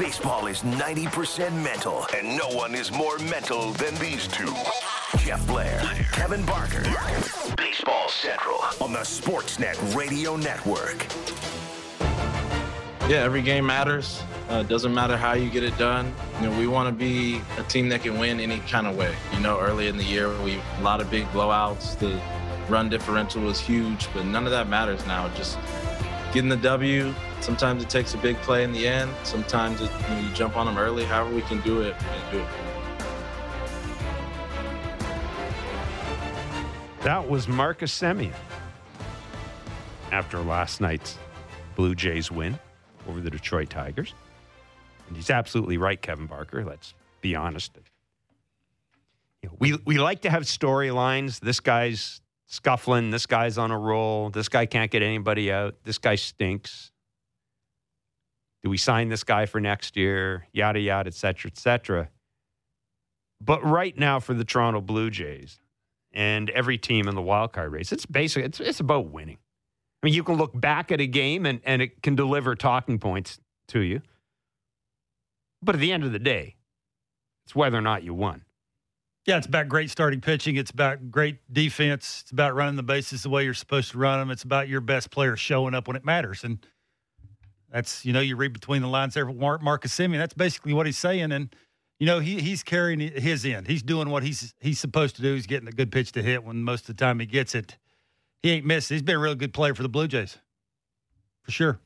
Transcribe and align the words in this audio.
Baseball 0.00 0.46
is 0.46 0.62
90% 0.62 1.52
mental, 1.62 2.06
and 2.16 2.26
no 2.26 2.48
one 2.48 2.74
is 2.74 2.90
more 2.90 3.18
mental 3.18 3.72
than 3.72 3.94
these 3.96 4.26
two. 4.28 4.50
Jeff 5.18 5.46
Blair, 5.46 5.78
Kevin 6.10 6.42
Barker. 6.46 6.82
Baseball 7.58 8.08
Central 8.08 8.60
on 8.80 8.94
the 8.94 9.00
Sportsnet 9.00 9.94
Radio 9.94 10.36
Network. 10.36 11.06
Yeah, 13.10 13.18
every 13.18 13.42
game 13.42 13.66
matters. 13.66 14.22
Uh, 14.48 14.62
doesn't 14.62 14.94
matter 14.94 15.18
how 15.18 15.34
you 15.34 15.50
get 15.50 15.64
it 15.64 15.76
done. 15.76 16.14
You 16.40 16.48
know, 16.48 16.58
we 16.58 16.66
want 16.66 16.88
to 16.88 16.94
be 16.94 17.42
a 17.58 17.62
team 17.64 17.90
that 17.90 18.02
can 18.02 18.18
win 18.18 18.40
any 18.40 18.60
kind 18.60 18.86
of 18.86 18.96
way. 18.96 19.14
You 19.34 19.40
know, 19.40 19.60
early 19.60 19.88
in 19.88 19.98
the 19.98 20.04
year, 20.04 20.30
we 20.42 20.62
a 20.78 20.82
lot 20.82 21.02
of 21.02 21.10
big 21.10 21.26
blowouts. 21.26 21.98
The 21.98 22.18
run 22.70 22.88
differential 22.88 23.42
was 23.42 23.60
huge, 23.60 24.08
but 24.14 24.24
none 24.24 24.46
of 24.46 24.50
that 24.52 24.66
matters 24.66 25.06
now. 25.06 25.28
Just 25.34 25.58
getting 26.32 26.48
the 26.48 26.56
W. 26.56 27.14
Sometimes 27.40 27.82
it 27.82 27.88
takes 27.88 28.14
a 28.14 28.18
big 28.18 28.36
play 28.38 28.64
in 28.64 28.72
the 28.72 28.86
end. 28.86 29.10
Sometimes 29.24 29.80
it, 29.80 29.90
you, 29.90 30.14
know, 30.14 30.20
you 30.20 30.34
jump 30.34 30.56
on 30.56 30.66
them 30.66 30.76
early. 30.76 31.04
However 31.04 31.34
we 31.34 31.42
can 31.42 31.60
do 31.62 31.80
it, 31.80 31.94
do 32.30 32.38
it. 32.38 32.46
That 37.02 37.26
was 37.28 37.48
Marcus 37.48 37.98
Semien 37.98 38.34
after 40.12 40.38
last 40.38 40.82
night's 40.82 41.16
Blue 41.74 41.94
Jays 41.94 42.30
win 42.30 42.58
over 43.08 43.20
the 43.20 43.30
Detroit 43.30 43.70
Tigers. 43.70 44.12
And 45.08 45.16
he's 45.16 45.30
absolutely 45.30 45.78
right, 45.78 46.00
Kevin 46.00 46.26
Barker. 46.26 46.62
Let's 46.62 46.92
be 47.22 47.34
honest. 47.34 47.72
We 49.58 49.78
we 49.86 49.98
like 49.98 50.20
to 50.22 50.30
have 50.30 50.42
storylines. 50.42 51.40
This 51.40 51.60
guy's 51.60 52.20
scuffling. 52.46 53.10
This 53.10 53.24
guy's 53.24 53.56
on 53.56 53.70
a 53.70 53.78
roll. 53.78 54.28
This 54.28 54.50
guy 54.50 54.66
can't 54.66 54.90
get 54.90 55.02
anybody 55.02 55.50
out. 55.50 55.76
This 55.84 55.96
guy 55.96 56.16
stinks. 56.16 56.89
Do 58.62 58.70
we 58.70 58.76
sign 58.76 59.08
this 59.08 59.24
guy 59.24 59.46
for 59.46 59.60
next 59.60 59.96
year? 59.96 60.46
Yada 60.52 60.80
yada, 60.80 61.08
et 61.08 61.14
cetera, 61.14 61.50
et 61.50 61.58
cetera. 61.58 62.08
But 63.40 63.64
right 63.64 63.96
now, 63.96 64.20
for 64.20 64.34
the 64.34 64.44
Toronto 64.44 64.80
Blue 64.80 65.10
Jays 65.10 65.58
and 66.12 66.50
every 66.50 66.76
team 66.76 67.08
in 67.08 67.14
the 67.14 67.22
wild 67.22 67.52
card 67.52 67.72
race, 67.72 67.90
it's 67.90 68.04
basically 68.04 68.44
it's 68.44 68.60
it's 68.60 68.80
about 68.80 69.10
winning. 69.10 69.38
I 70.02 70.06
mean, 70.06 70.14
you 70.14 70.24
can 70.24 70.36
look 70.36 70.58
back 70.58 70.90
at 70.92 71.00
a 71.00 71.06
game 71.06 71.44
and, 71.44 71.60
and 71.64 71.82
it 71.82 72.02
can 72.02 72.14
deliver 72.14 72.54
talking 72.54 72.98
points 72.98 73.38
to 73.68 73.80
you. 73.80 74.00
But 75.62 75.74
at 75.74 75.80
the 75.80 75.92
end 75.92 76.04
of 76.04 76.12
the 76.12 76.18
day, 76.18 76.56
it's 77.44 77.54
whether 77.54 77.76
or 77.76 77.82
not 77.82 78.02
you 78.02 78.14
won. 78.14 78.44
Yeah, 79.26 79.36
it's 79.36 79.46
about 79.46 79.68
great 79.68 79.90
starting 79.90 80.22
pitching. 80.22 80.56
It's 80.56 80.70
about 80.70 81.10
great 81.10 81.40
defense. 81.52 82.20
It's 82.22 82.30
about 82.30 82.54
running 82.54 82.76
the 82.76 82.82
bases 82.82 83.22
the 83.22 83.28
way 83.28 83.44
you're 83.44 83.52
supposed 83.52 83.90
to 83.92 83.98
run 83.98 84.18
them. 84.18 84.30
It's 84.30 84.42
about 84.42 84.68
your 84.68 84.80
best 84.80 85.10
player 85.10 85.36
showing 85.36 85.74
up 85.74 85.86
when 85.86 85.96
it 85.96 86.04
matters. 86.04 86.44
And 86.44 86.66
that's, 87.70 88.04
you 88.04 88.12
know, 88.12 88.20
you 88.20 88.36
read 88.36 88.52
between 88.52 88.82
the 88.82 88.88
lines 88.88 89.14
there. 89.14 89.26
Mark, 89.26 89.62
Marcus 89.62 89.94
Semien, 89.94 90.18
that's 90.18 90.34
basically 90.34 90.72
what 90.72 90.86
he's 90.86 90.98
saying. 90.98 91.32
And, 91.32 91.54
you 91.98 92.06
know, 92.06 92.18
he, 92.18 92.40
he's 92.40 92.62
carrying 92.62 93.00
his 93.00 93.44
end. 93.44 93.66
He's 93.66 93.82
doing 93.82 94.10
what 94.10 94.22
he's 94.22 94.54
he's 94.60 94.78
supposed 94.78 95.16
to 95.16 95.22
do. 95.22 95.34
He's 95.34 95.46
getting 95.46 95.68
a 95.68 95.72
good 95.72 95.92
pitch 95.92 96.12
to 96.12 96.22
hit 96.22 96.44
when 96.44 96.62
most 96.62 96.88
of 96.88 96.96
the 96.96 97.04
time 97.04 97.20
he 97.20 97.26
gets 97.26 97.54
it. 97.54 97.76
He 98.42 98.50
ain't 98.52 98.66
missed. 98.66 98.88
He's 98.88 99.02
been 99.02 99.16
a 99.16 99.20
real 99.20 99.34
good 99.34 99.52
player 99.52 99.74
for 99.74 99.82
the 99.82 99.88
Blue 99.88 100.08
Jays, 100.08 100.38
for 101.42 101.50
sure. 101.50 101.78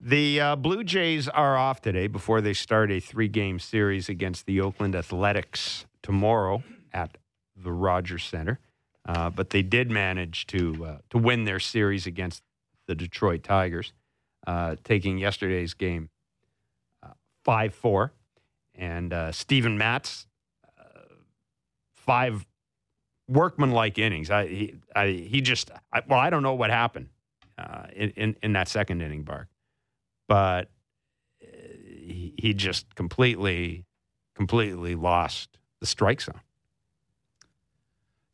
The 0.00 0.40
uh, 0.40 0.56
Blue 0.56 0.84
Jays 0.84 1.28
are 1.28 1.56
off 1.56 1.80
today 1.80 2.08
before 2.08 2.40
they 2.40 2.52
start 2.52 2.90
a 2.90 3.00
three 3.00 3.28
game 3.28 3.58
series 3.58 4.08
against 4.08 4.46
the 4.46 4.60
Oakland 4.60 4.94
Athletics 4.94 5.86
tomorrow 6.02 6.62
at 6.92 7.16
the 7.56 7.72
Rogers 7.72 8.24
Center. 8.24 8.58
Uh, 9.06 9.30
but 9.30 9.50
they 9.50 9.62
did 9.62 9.90
manage 9.90 10.46
to 10.48 10.84
uh, 10.84 10.98
to 11.10 11.18
win 11.18 11.44
their 11.44 11.60
series 11.60 12.06
against 12.06 12.42
the 12.86 12.94
Detroit 12.94 13.42
Tigers, 13.42 13.92
uh, 14.46 14.76
taking 14.84 15.18
yesterday's 15.18 15.74
game 15.74 16.10
uh, 17.02 17.08
five 17.44 17.74
four, 17.74 18.12
and 18.74 19.12
uh, 19.12 19.32
Steven 19.32 19.78
Matz 19.78 20.26
five 21.94 22.44
workmanlike 23.28 23.98
innings. 23.98 24.30
I 24.30 24.46
he 24.46 24.74
I, 24.94 25.08
he 25.08 25.40
just 25.40 25.70
I, 25.92 26.02
well 26.08 26.20
I 26.20 26.30
don't 26.30 26.42
know 26.42 26.54
what 26.54 26.70
happened 26.70 27.08
in, 27.94 28.10
in 28.10 28.36
in 28.42 28.52
that 28.52 28.68
second 28.68 29.00
inning, 29.00 29.22
Bark 29.22 29.48
but 30.28 30.70
uh, 31.42 31.46
he, 31.82 32.34
he 32.38 32.54
just 32.54 32.94
completely, 32.94 33.84
completely 34.34 34.94
lost 34.94 35.58
the 35.80 35.86
strike 35.86 36.20
zone. 36.20 36.40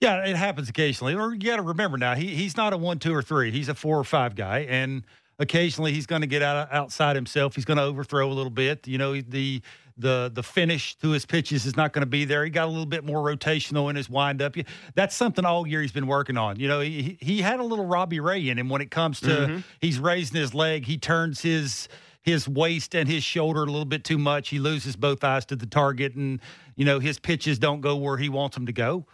Yeah, 0.00 0.25
it 0.25 0.37
happens 0.37 0.69
occasionally. 0.69 1.15
Or 1.15 1.34
you 1.34 1.41
got 1.41 1.56
to 1.56 1.62
remember 1.62 1.99
now, 1.99 2.15
he 2.15 2.28
he's 2.28 2.56
not 2.56 2.72
a 2.72 2.76
one, 2.76 2.99
two, 2.99 3.15
or 3.15 3.22
three. 3.22 3.50
He's 3.50 3.69
a 3.69 3.75
four 3.75 3.99
or 3.99 4.04
five 4.04 4.34
guy, 4.34 4.60
and 4.60 5.04
occasionally 5.41 5.93
he's 5.93 6.06
going 6.06 6.21
to 6.21 6.28
get 6.28 6.43
out 6.43 6.73
outside 6.73 7.17
himself. 7.17 7.56
He's 7.56 7.65
going 7.65 7.78
to 7.78 7.83
overthrow 7.83 8.28
a 8.28 8.33
little 8.33 8.51
bit. 8.51 8.87
You 8.87 8.99
know, 8.99 9.21
the 9.21 9.61
the 9.97 10.31
the 10.33 10.43
finish 10.43 10.95
to 10.97 11.11
his 11.11 11.27
pitches 11.27 11.67
is 11.67 11.77
not 11.77 11.93
going 11.93 12.03
to 12.03 12.06
be 12.06 12.25
there. 12.25 12.45
He 12.45 12.51
got 12.51 12.67
a 12.67 12.71
little 12.71 12.87
bit 12.87 13.05
more 13.05 13.19
rotational 13.25 13.91
in 13.91 13.97
his 13.97 14.09
windup. 14.09 14.55
That's 14.95 15.17
something 15.17 15.45
all 15.45 15.67
year 15.67 15.83
he's 15.83 15.93
been 15.93 16.06
working 16.06 16.37
on. 16.37 16.61
You 16.61 16.69
know, 16.69 16.81
he 16.81 17.19
he 17.21 17.41
had 17.41 17.59
a 17.59 17.65
little 17.65 17.87
Robbie 17.87 18.21
Ray 18.21 18.49
in 18.49 18.59
him 18.59 18.69
when 18.69 18.81
it 18.81 18.91
comes 18.91 19.21
to 19.21 19.29
mm-hmm. 19.29 19.59
he's 19.81 19.99
raising 19.99 20.41
his 20.41 20.55
leg, 20.55 20.87
he 20.87 20.99
turns 20.99 21.41
his 21.41 21.89
his 22.23 22.47
waist 22.47 22.95
and 22.95 23.09
his 23.09 23.25
shoulder 23.25 23.62
a 23.62 23.67
little 23.67 23.87
bit 23.87 24.05
too 24.05 24.19
much. 24.19 24.50
He 24.50 24.59
loses 24.59 24.95
both 24.95 25.25
eyes 25.25 25.47
to 25.47 25.56
the 25.56 25.67
target, 25.67 26.15
and 26.15 26.41
you 26.77 26.84
know 26.84 26.99
his 26.99 27.19
pitches 27.19 27.59
don't 27.59 27.81
go 27.81 27.97
where 27.97 28.19
he 28.19 28.29
wants 28.29 28.56
them 28.56 28.67
to 28.67 28.73
go. 28.73 29.06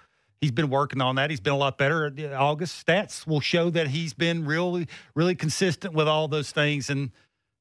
He's 0.46 0.52
been 0.52 0.70
working 0.70 1.00
on 1.00 1.16
that. 1.16 1.28
He's 1.28 1.40
been 1.40 1.54
a 1.54 1.56
lot 1.58 1.76
better. 1.76 2.08
August 2.36 2.86
stats 2.86 3.26
will 3.26 3.40
show 3.40 3.68
that 3.70 3.88
he's 3.88 4.14
been 4.14 4.46
really, 4.46 4.86
really 5.16 5.34
consistent 5.34 5.92
with 5.92 6.06
all 6.06 6.28
those 6.28 6.52
things. 6.52 6.88
And 6.88 7.10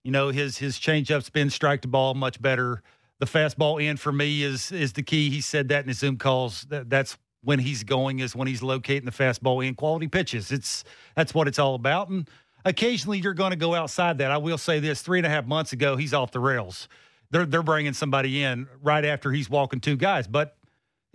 you 0.03 0.11
know 0.11 0.29
his 0.29 0.59
his 0.59 0.77
changeup's 0.77 1.31
been 1.31 1.49
strike 1.49 1.81
the 1.81 1.87
ball 1.87 2.13
much 2.13 2.39
better. 2.39 2.83
The 3.17 3.25
fastball 3.25 3.83
in 3.83 3.97
for 3.97 4.11
me 4.11 4.43
is 4.43 4.71
is 4.71 4.93
the 4.93 5.01
key. 5.01 5.31
He 5.31 5.41
said 5.41 5.69
that 5.69 5.81
in 5.81 5.87
his 5.87 5.97
Zoom 5.97 6.17
calls. 6.17 6.67
That, 6.69 6.91
that's 6.91 7.17
when 7.41 7.57
he's 7.57 7.83
going 7.83 8.19
is 8.19 8.35
when 8.35 8.47
he's 8.47 8.61
locating 8.61 9.05
the 9.05 9.11
fastball 9.11 9.67
in 9.67 9.73
quality 9.73 10.07
pitches. 10.07 10.51
It's 10.51 10.83
that's 11.15 11.33
what 11.33 11.47
it's 11.47 11.57
all 11.57 11.73
about. 11.73 12.09
And 12.09 12.29
occasionally 12.65 13.17
you're 13.17 13.33
going 13.33 13.49
to 13.49 13.57
go 13.57 13.73
outside 13.73 14.19
that. 14.19 14.29
I 14.29 14.37
will 14.37 14.59
say 14.59 14.79
this: 14.79 15.01
three 15.01 15.17
and 15.17 15.25
a 15.25 15.29
half 15.31 15.47
months 15.47 15.73
ago, 15.73 15.95
he's 15.95 16.13
off 16.13 16.29
the 16.29 16.39
rails. 16.39 16.87
They're 17.31 17.47
they're 17.47 17.63
bringing 17.63 17.93
somebody 17.93 18.43
in 18.43 18.67
right 18.83 19.05
after 19.05 19.31
he's 19.31 19.49
walking 19.49 19.79
two 19.79 19.97
guys, 19.97 20.27
but 20.27 20.55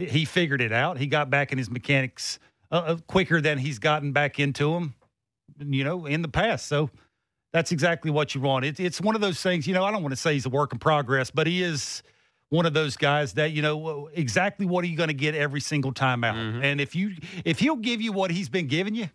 he 0.01 0.25
figured 0.25 0.61
it 0.61 0.73
out. 0.73 0.99
He 0.99 1.07
got 1.07 1.31
back 1.31 1.53
in 1.53 1.59
his 1.59 1.71
mechanics 1.71 2.39
uh, 2.71 2.75
uh, 2.75 2.97
quicker 3.07 3.41
than 3.41 3.59
he's 3.59 3.79
gotten 3.79 4.13
back 4.13 4.39
into 4.39 4.73
them, 4.73 4.95
you 5.59 5.85
know, 5.85 6.07
in 6.07 6.23
the 6.23 6.29
past. 6.29 6.67
So 6.67 6.91
that's 7.53 7.73
exactly 7.73 8.11
what 8.11 8.35
you 8.35 8.41
want. 8.41 8.65
It, 8.65 8.81
it's 8.81 9.01
one 9.01 9.15
of 9.15 9.21
those 9.21 9.43
things, 9.43 9.67
you 9.67 9.75
know, 9.75 9.85
I 9.85 9.91
don't 9.91 10.03
want 10.03 10.13
to 10.13 10.21
say 10.21 10.35
he's 10.35 10.47
a 10.47 10.51
work 10.51 10.73
in 10.73 10.79
progress, 10.79 11.31
but 11.31 11.47
he 11.47 11.63
is 11.63 12.03
one 12.49 12.67
of 12.67 12.75
those 12.75 12.97
guys 12.97 13.35
that 13.35 13.53
you 13.53 13.63
know 13.63 14.09
exactly 14.13 14.67
what 14.67 14.85
are 14.85 14.89
you 14.89 14.97
going 14.97 15.09
to 15.09 15.15
get 15.15 15.35
every 15.35 15.61
single 15.61 15.93
time 15.93 16.25
out. 16.25 16.37
Mm-hmm. 16.37 16.63
And 16.63 16.81
if 16.81 16.95
you 16.95 17.13
if 17.45 17.59
he'll 17.59 17.77
give 17.77 18.01
you 18.01 18.13
what 18.13 18.31
he's 18.31 18.49
been 18.49 18.67
giving 18.67 18.95
you, 18.95 19.09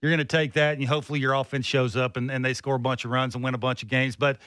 you're 0.00 0.10
going 0.10 0.18
to 0.18 0.24
take 0.24 0.54
that, 0.54 0.78
and 0.78 0.86
hopefully 0.86 1.20
your 1.20 1.34
offense 1.34 1.66
shows 1.66 1.96
up 1.96 2.16
and, 2.16 2.30
and 2.30 2.44
they 2.44 2.54
score 2.54 2.76
a 2.76 2.78
bunch 2.78 3.04
of 3.04 3.10
runs 3.10 3.34
and 3.34 3.42
win 3.42 3.54
a 3.54 3.58
bunch 3.58 3.82
of 3.82 3.88
games. 3.88 4.16
But 4.16 4.38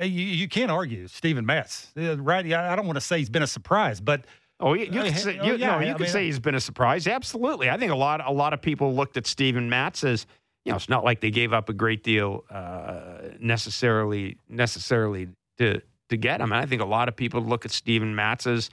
you, 0.00 0.08
you 0.08 0.48
can't 0.48 0.70
argue 0.70 1.06
Steven 1.08 1.44
Matz, 1.44 1.92
uh, 1.96 2.16
right? 2.18 2.44
I 2.52 2.76
don't 2.76 2.86
want 2.86 2.96
to 2.96 3.00
say 3.00 3.18
he's 3.18 3.30
been 3.30 3.42
a 3.42 3.48
surprise, 3.48 4.00
but 4.00 4.26
oh, 4.60 4.74
you, 4.74 4.84
you 4.84 4.90
can 4.90 5.14
say, 5.14 5.34
you, 5.34 5.40
oh, 5.40 5.54
yeah, 5.54 5.78
no, 5.78 5.80
you 5.80 5.92
can 5.94 6.02
mean, 6.02 6.10
say 6.10 6.24
he's 6.24 6.38
been 6.38 6.54
a 6.54 6.60
surprise. 6.60 7.06
Absolutely, 7.06 7.70
I 7.70 7.76
think 7.76 7.92
a 7.92 7.96
lot 7.96 8.26
a 8.26 8.32
lot 8.32 8.52
of 8.52 8.62
people 8.62 8.94
looked 8.94 9.16
at 9.16 9.26
Steven 9.26 9.68
Matz 9.68 10.04
as 10.04 10.26
you 10.64 10.72
know 10.72 10.76
it's 10.76 10.88
not 10.88 11.04
like 11.04 11.20
they 11.20 11.30
gave 11.30 11.52
up 11.52 11.68
a 11.68 11.72
great 11.72 12.02
deal 12.02 12.44
uh, 12.50 13.28
necessarily 13.40 14.36
necessarily 14.48 15.28
to 15.58 15.80
to 16.08 16.16
get 16.16 16.40
him. 16.40 16.52
And 16.52 16.60
I 16.60 16.66
think 16.66 16.82
a 16.82 16.86
lot 16.86 17.08
of 17.08 17.16
people 17.16 17.42
look 17.42 17.64
at 17.64 17.70
Steven 17.70 18.14
Matz 18.14 18.46
as 18.46 18.70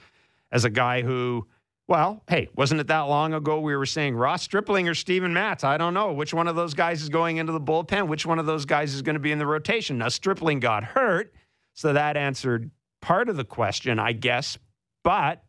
as 0.52 0.64
a 0.64 0.70
guy 0.70 1.02
who 1.02 1.46
well, 1.88 2.22
hey, 2.28 2.48
wasn't 2.56 2.80
it 2.80 2.88
that 2.88 3.02
long 3.02 3.32
ago 3.32 3.60
we 3.60 3.76
were 3.76 3.86
saying 3.86 4.16
Ross 4.16 4.42
Stripling 4.42 4.88
or 4.88 4.94
Steven 4.94 5.32
Matz? 5.32 5.62
I 5.62 5.76
don't 5.76 5.94
know. 5.94 6.12
Which 6.12 6.34
one 6.34 6.48
of 6.48 6.56
those 6.56 6.74
guys 6.74 7.02
is 7.02 7.08
going 7.08 7.36
into 7.36 7.52
the 7.52 7.60
bullpen? 7.60 8.08
Which 8.08 8.26
one 8.26 8.38
of 8.38 8.46
those 8.46 8.64
guys 8.64 8.92
is 8.92 9.02
going 9.02 9.14
to 9.14 9.20
be 9.20 9.30
in 9.30 9.38
the 9.38 9.46
rotation? 9.46 9.98
Now, 9.98 10.08
Stripling 10.08 10.58
got 10.58 10.82
hurt, 10.82 11.32
so 11.74 11.92
that 11.92 12.16
answered 12.16 12.70
part 13.00 13.28
of 13.28 13.36
the 13.36 13.44
question, 13.44 14.00
I 14.00 14.12
guess. 14.12 14.58
But 15.04 15.44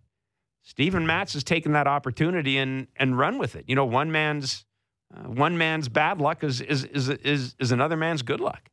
Steven 0.61 1.07
Matz 1.07 1.33
has 1.33 1.43
taken 1.43 1.71
that 1.71 1.87
opportunity 1.87 2.57
and, 2.57 2.87
and 2.97 3.17
run 3.17 3.39
with 3.39 3.55
it. 3.55 3.65
You 3.67 3.75
know, 3.75 3.85
one 3.85 4.11
man's 4.11 4.65
uh, 5.15 5.21
one 5.21 5.57
man's 5.57 5.87
bad 5.87 6.19
luck 6.19 6.43
is, 6.43 6.59
is, 6.59 6.83
is, 6.83 7.07
is, 7.09 7.55
is 7.59 7.71
another 7.71 7.95
man's 7.95 8.21
good 8.21 8.41
luck. 8.41 8.69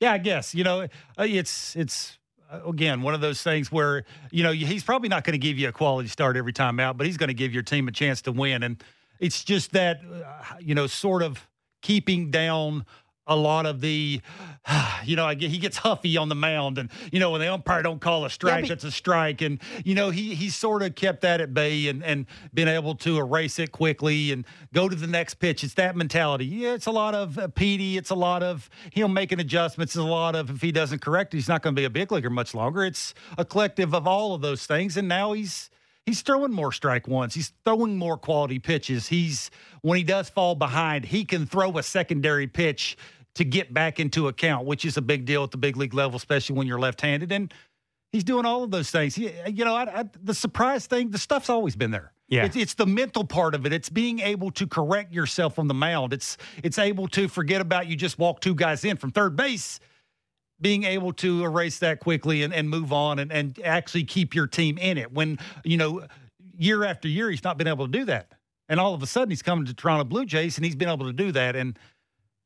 Yeah, 0.00 0.12
I 0.12 0.18
guess 0.18 0.54
you 0.54 0.64
know 0.64 0.82
uh, 0.82 0.86
it's 1.18 1.76
it's 1.76 2.18
again 2.66 3.02
one 3.02 3.14
of 3.14 3.20
those 3.20 3.42
things 3.42 3.70
where 3.70 4.04
you 4.30 4.42
know 4.42 4.52
he's 4.52 4.82
probably 4.82 5.08
not 5.08 5.24
going 5.24 5.32
to 5.32 5.38
give 5.38 5.58
you 5.58 5.68
a 5.68 5.72
quality 5.72 6.08
start 6.08 6.36
every 6.36 6.52
time 6.52 6.80
out, 6.80 6.96
but 6.96 7.06
he's 7.06 7.16
going 7.16 7.28
to 7.28 7.34
give 7.34 7.52
your 7.52 7.62
team 7.62 7.88
a 7.88 7.92
chance 7.92 8.22
to 8.22 8.32
win, 8.32 8.62
and 8.62 8.82
it's 9.20 9.44
just 9.44 9.72
that 9.72 10.00
uh, 10.04 10.56
you 10.60 10.74
know 10.74 10.86
sort 10.86 11.22
of 11.22 11.46
keeping 11.82 12.30
down 12.30 12.84
a 13.26 13.36
lot 13.36 13.66
of 13.66 13.80
the, 13.80 14.20
you 15.04 15.16
know, 15.16 15.28
he 15.28 15.58
gets 15.58 15.78
huffy 15.78 16.16
on 16.16 16.28
the 16.28 16.34
mound, 16.34 16.78
and 16.78 16.90
you 17.12 17.20
know 17.20 17.30
when 17.30 17.40
the 17.40 17.52
umpire 17.52 17.82
don't 17.82 18.00
call 18.00 18.24
a 18.24 18.30
strike, 18.30 18.66
yeah, 18.66 18.74
it's 18.74 18.84
a 18.84 18.90
strike, 18.90 19.40
and 19.42 19.60
you 19.84 19.94
know 19.94 20.10
he 20.10 20.34
he 20.34 20.50
sort 20.50 20.82
of 20.82 20.94
kept 20.94 21.22
that 21.22 21.40
at 21.40 21.54
bay 21.54 21.88
and 21.88 22.04
and 22.04 22.26
been 22.52 22.68
able 22.68 22.94
to 22.96 23.18
erase 23.18 23.58
it 23.58 23.72
quickly 23.72 24.32
and 24.32 24.44
go 24.72 24.88
to 24.88 24.96
the 24.96 25.06
next 25.06 25.34
pitch. 25.34 25.64
It's 25.64 25.74
that 25.74 25.96
mentality. 25.96 26.46
Yeah, 26.46 26.74
it's 26.74 26.86
a 26.86 26.92
lot 26.92 27.14
of 27.14 27.38
uh, 27.38 27.48
Petey. 27.48 27.96
It's 27.96 28.10
a 28.10 28.14
lot 28.14 28.42
of 28.42 28.68
him 28.92 29.12
making 29.12 29.40
adjustments. 29.40 29.94
It's 29.94 30.00
a 30.00 30.02
lot 30.02 30.34
of 30.34 30.50
if 30.50 30.62
he 30.62 30.72
doesn't 30.72 31.00
correct, 31.00 31.32
he's 31.32 31.48
not 31.48 31.62
going 31.62 31.74
to 31.74 31.80
be 31.80 31.84
a 31.84 31.90
big 31.90 32.12
leaguer 32.12 32.30
much 32.30 32.54
longer. 32.54 32.84
It's 32.84 33.14
a 33.38 33.44
collective 33.44 33.94
of 33.94 34.06
all 34.06 34.34
of 34.34 34.40
those 34.40 34.66
things, 34.66 34.96
and 34.96 35.08
now 35.08 35.32
he's 35.32 35.70
he's 36.06 36.22
throwing 36.22 36.52
more 36.52 36.72
strike 36.72 37.08
ones. 37.08 37.34
He's 37.34 37.52
throwing 37.64 37.96
more 37.96 38.16
quality 38.16 38.58
pitches. 38.58 39.08
He's 39.08 39.50
when 39.82 39.98
he 39.98 40.04
does 40.04 40.28
fall 40.28 40.54
behind, 40.54 41.04
he 41.04 41.24
can 41.24 41.46
throw 41.46 41.76
a 41.78 41.82
secondary 41.82 42.46
pitch 42.46 42.96
to 43.34 43.44
get 43.44 43.74
back 43.74 43.98
into 43.98 44.28
account, 44.28 44.66
which 44.66 44.84
is 44.84 44.96
a 44.96 45.02
big 45.02 45.24
deal 45.24 45.42
at 45.42 45.50
the 45.50 45.56
big 45.56 45.76
league 45.76 45.94
level, 45.94 46.16
especially 46.16 46.56
when 46.56 46.66
you're 46.66 46.78
left-handed. 46.78 47.32
And 47.32 47.52
he's 48.12 48.24
doing 48.24 48.46
all 48.46 48.62
of 48.62 48.70
those 48.70 48.90
things. 48.90 49.14
He, 49.14 49.32
you 49.48 49.64
know, 49.64 49.74
I, 49.74 50.00
I, 50.00 50.04
the 50.22 50.34
surprise 50.34 50.86
thing, 50.86 51.10
the 51.10 51.18
stuff's 51.18 51.50
always 51.50 51.74
been 51.74 51.90
there. 51.90 52.12
Yeah, 52.28 52.46
it's, 52.46 52.56
it's, 52.56 52.74
the 52.74 52.86
mental 52.86 53.24
part 53.24 53.54
of 53.54 53.66
it. 53.66 53.72
It's 53.72 53.90
being 53.90 54.20
able 54.20 54.50
to 54.52 54.66
correct 54.66 55.12
yourself 55.12 55.58
on 55.58 55.68
the 55.68 55.74
mound. 55.74 56.14
It's 56.14 56.38
it's 56.62 56.78
able 56.78 57.06
to 57.08 57.28
forget 57.28 57.60
about 57.60 57.86
you 57.86 57.96
just 57.96 58.18
walk 58.18 58.40
two 58.40 58.54
guys 58.54 58.82
in 58.84 58.96
from 58.96 59.10
third 59.10 59.36
base. 59.36 59.78
Being 60.60 60.84
able 60.84 61.12
to 61.14 61.44
erase 61.44 61.78
that 61.80 62.00
quickly 62.00 62.42
and, 62.42 62.54
and 62.54 62.70
move 62.70 62.92
on 62.92 63.18
and, 63.18 63.32
and 63.32 63.58
actually 63.64 64.04
keep 64.04 64.34
your 64.34 64.46
team 64.46 64.78
in 64.78 64.98
it. 64.98 65.12
When 65.12 65.38
you 65.64 65.76
know 65.76 66.06
year 66.56 66.84
after 66.84 67.08
year 67.08 67.30
he's 67.30 67.44
not 67.44 67.58
been 67.58 67.66
able 67.66 67.86
to 67.86 67.92
do 67.92 68.04
that, 68.06 68.32
and 68.68 68.80
all 68.80 68.94
of 68.94 69.02
a 69.02 69.06
sudden 69.06 69.30
he's 69.30 69.42
coming 69.42 69.66
to 69.66 69.74
Toronto 69.74 70.04
Blue 70.04 70.24
Jays 70.24 70.56
and 70.56 70.64
he's 70.64 70.76
been 70.76 70.88
able 70.88 71.06
to 71.06 71.12
do 71.12 71.32
that. 71.32 71.56
And 71.56 71.78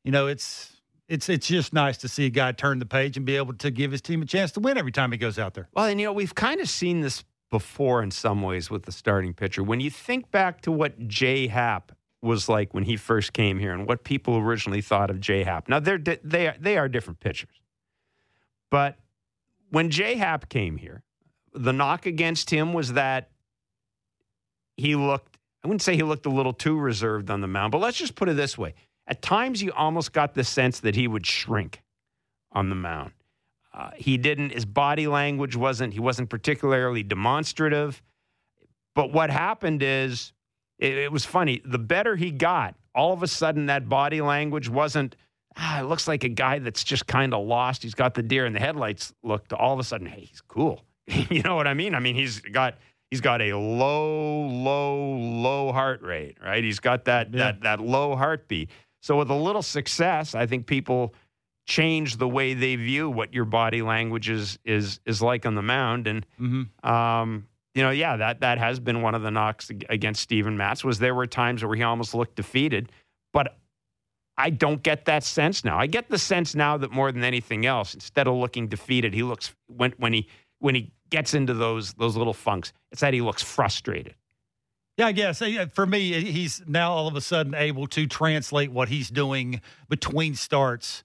you 0.03 0.11
know 0.11 0.27
it's 0.27 0.75
it's 1.07 1.29
it's 1.29 1.47
just 1.47 1.73
nice 1.73 1.97
to 1.97 2.07
see 2.07 2.25
a 2.25 2.29
guy 2.29 2.51
turn 2.51 2.79
the 2.79 2.85
page 2.85 3.17
and 3.17 3.25
be 3.25 3.35
able 3.35 3.53
to 3.53 3.71
give 3.71 3.91
his 3.91 4.01
team 4.01 4.21
a 4.21 4.25
chance 4.25 4.51
to 4.53 4.59
win 4.59 4.77
every 4.77 4.91
time 4.91 5.11
he 5.11 5.17
goes 5.17 5.39
out 5.39 5.53
there. 5.53 5.69
Well, 5.73 5.85
and 5.85 5.99
you 5.99 6.05
know 6.05 6.13
we've 6.13 6.35
kind 6.35 6.61
of 6.61 6.69
seen 6.69 7.01
this 7.01 7.23
before 7.49 8.03
in 8.03 8.11
some 8.11 8.41
ways 8.41 8.69
with 8.69 8.83
the 8.83 8.91
starting 8.91 9.33
pitcher. 9.33 9.63
When 9.63 9.79
you 9.79 9.89
think 9.89 10.29
back 10.31 10.61
to 10.61 10.71
what 10.71 11.07
J.A. 11.07 11.47
Happ 11.47 11.91
was 12.21 12.49
like 12.49 12.73
when 12.73 12.83
he 12.83 12.97
first 12.97 13.33
came 13.33 13.59
here 13.59 13.73
and 13.73 13.87
what 13.87 14.03
people 14.03 14.37
originally 14.37 14.81
thought 14.81 15.09
of 15.09 15.19
J.A. 15.19 15.45
Happ. 15.45 15.69
Now 15.69 15.79
they're 15.79 15.97
they 15.97 16.47
are, 16.47 16.55
they 16.59 16.77
are 16.77 16.87
different 16.87 17.19
pitchers, 17.19 17.58
but 18.69 18.97
when 19.69 19.89
J.A. 19.89 20.17
Happ 20.17 20.49
came 20.49 20.77
here, 20.77 21.03
the 21.53 21.73
knock 21.73 22.05
against 22.05 22.49
him 22.49 22.73
was 22.73 22.93
that 22.93 23.29
he 24.77 24.95
looked. 24.95 25.37
I 25.63 25.67
wouldn't 25.67 25.81
say 25.81 25.95
he 25.95 26.03
looked 26.03 26.25
a 26.25 26.29
little 26.29 26.53
too 26.53 26.77
reserved 26.77 27.29
on 27.29 27.41
the 27.41 27.47
mound, 27.47 27.71
but 27.71 27.79
let's 27.79 27.97
just 27.97 28.15
put 28.15 28.29
it 28.29 28.35
this 28.35 28.57
way 28.57 28.75
at 29.09 29.23
times, 29.23 29.61
you 29.61 29.71
almost 29.73 30.13
got 30.13 30.35
the 30.35 30.43
sense 30.43 30.79
that 30.81 30.95
he 30.95 31.07
would 31.07 31.25
shrink 31.25 31.81
on 32.51 32.69
the 32.69 32.75
mound. 32.75 33.11
Uh, 33.73 33.89
he 33.95 34.17
didn't. 34.17 34.51
His 34.51 34.65
body 34.65 35.07
language 35.07 35.55
wasn't. 35.55 35.93
He 35.93 35.99
wasn't 35.99 36.29
particularly 36.29 37.01
demonstrative. 37.01 38.03
But 38.93 39.11
what 39.11 39.31
happened 39.31 39.81
is, 39.81 40.31
it, 40.77 40.93
it 40.93 41.11
was 41.11 41.25
funny. 41.25 41.61
The 41.65 41.79
better 41.79 42.15
he 42.15 42.29
got, 42.29 42.75
all 42.93 43.11
of 43.11 43.23
a 43.23 43.27
sudden, 43.27 43.65
that 43.65 43.89
body 43.89 44.21
language 44.21 44.69
wasn't. 44.69 45.15
Ah, 45.57 45.81
it 45.81 45.83
looks 45.83 46.07
like 46.07 46.23
a 46.23 46.29
guy 46.29 46.59
that's 46.59 46.83
just 46.83 47.07
kind 47.07 47.33
of 47.33 47.45
lost. 47.45 47.83
He's 47.83 47.95
got 47.95 48.13
the 48.13 48.23
deer 48.23 48.45
in 48.45 48.53
the 48.53 48.59
headlights 48.59 49.13
look. 49.23 49.47
To 49.49 49.57
all 49.57 49.73
of 49.73 49.79
a 49.79 49.83
sudden, 49.83 50.07
hey, 50.07 50.21
he's 50.21 50.41
cool. 50.47 50.83
you 51.07 51.41
know 51.41 51.55
what 51.55 51.67
I 51.67 51.73
mean? 51.73 51.95
I 51.95 51.99
mean, 51.99 52.15
he's 52.15 52.39
got 52.39 52.77
he's 53.09 53.21
got 53.21 53.41
a 53.41 53.53
low, 53.53 54.47
low, 54.47 55.15
low 55.17 55.71
heart 55.71 56.01
rate, 56.01 56.37
right? 56.43 56.63
He's 56.63 56.79
got 56.79 57.05
that 57.05 57.33
yeah. 57.33 57.37
that 57.37 57.61
that 57.61 57.79
low 57.81 58.15
heartbeat. 58.15 58.69
So 59.01 59.17
with 59.17 59.29
a 59.29 59.35
little 59.35 59.61
success, 59.61 60.35
I 60.35 60.45
think 60.45 60.65
people 60.65 61.13
change 61.65 62.17
the 62.17 62.27
way 62.27 62.53
they 62.53 62.75
view 62.75 63.09
what 63.09 63.33
your 63.33 63.45
body 63.45 63.81
language 63.81 64.29
is 64.29 64.59
is 64.65 64.99
is 65.05 65.21
like 65.21 65.45
on 65.45 65.55
the 65.55 65.61
mound. 65.61 66.07
And 66.07 66.25
mm-hmm. 66.39 66.89
um, 66.89 67.47
you 67.75 67.83
know, 67.83 67.91
yeah, 67.91 68.17
that 68.17 68.41
that 68.41 68.57
has 68.57 68.79
been 68.79 69.01
one 69.01 69.15
of 69.15 69.21
the 69.21 69.31
knocks 69.31 69.71
against 69.89 70.21
Steven 70.21 70.57
Matz 70.57 70.83
was 70.83 70.99
there 70.99 71.15
were 71.15 71.27
times 71.27 71.63
where 71.63 71.75
he 71.75 71.83
almost 71.83 72.13
looked 72.13 72.35
defeated, 72.35 72.91
but 73.33 73.57
I 74.39 74.51
don't 74.51 74.81
get 74.81 75.03
that 75.05 75.25
sense 75.25 75.65
now. 75.65 75.77
I 75.77 75.85
get 75.85 76.09
the 76.09 76.17
sense 76.17 76.55
now 76.55 76.77
that 76.77 76.91
more 76.91 77.11
than 77.11 77.25
anything 77.25 77.65
else, 77.65 77.93
instead 77.93 78.25
of 78.25 78.35
looking 78.35 78.69
defeated, 78.69 79.13
he 79.13 79.21
looks 79.21 79.53
when 79.67 79.93
when 79.97 80.13
he 80.13 80.29
when 80.59 80.75
he 80.75 80.93
gets 81.09 81.33
into 81.33 81.53
those 81.53 81.93
those 81.95 82.15
little 82.15 82.33
funks, 82.33 82.71
it's 82.89 83.01
that 83.01 83.13
he 83.13 83.19
looks 83.19 83.43
frustrated. 83.43 84.15
Yeah, 84.95 85.07
I 85.07 85.11
guess 85.11 85.43
for 85.73 85.85
me, 85.85 86.21
he's 86.23 86.61
now 86.65 86.91
all 86.91 87.07
of 87.07 87.17
a 87.17 87.21
sudden 87.21 87.53
able 87.53 87.87
to 87.87 88.07
translate 88.07 88.71
what 88.71 88.87
he's 88.87 89.09
doing 89.09 89.61
between 89.89 90.35
starts. 90.35 91.03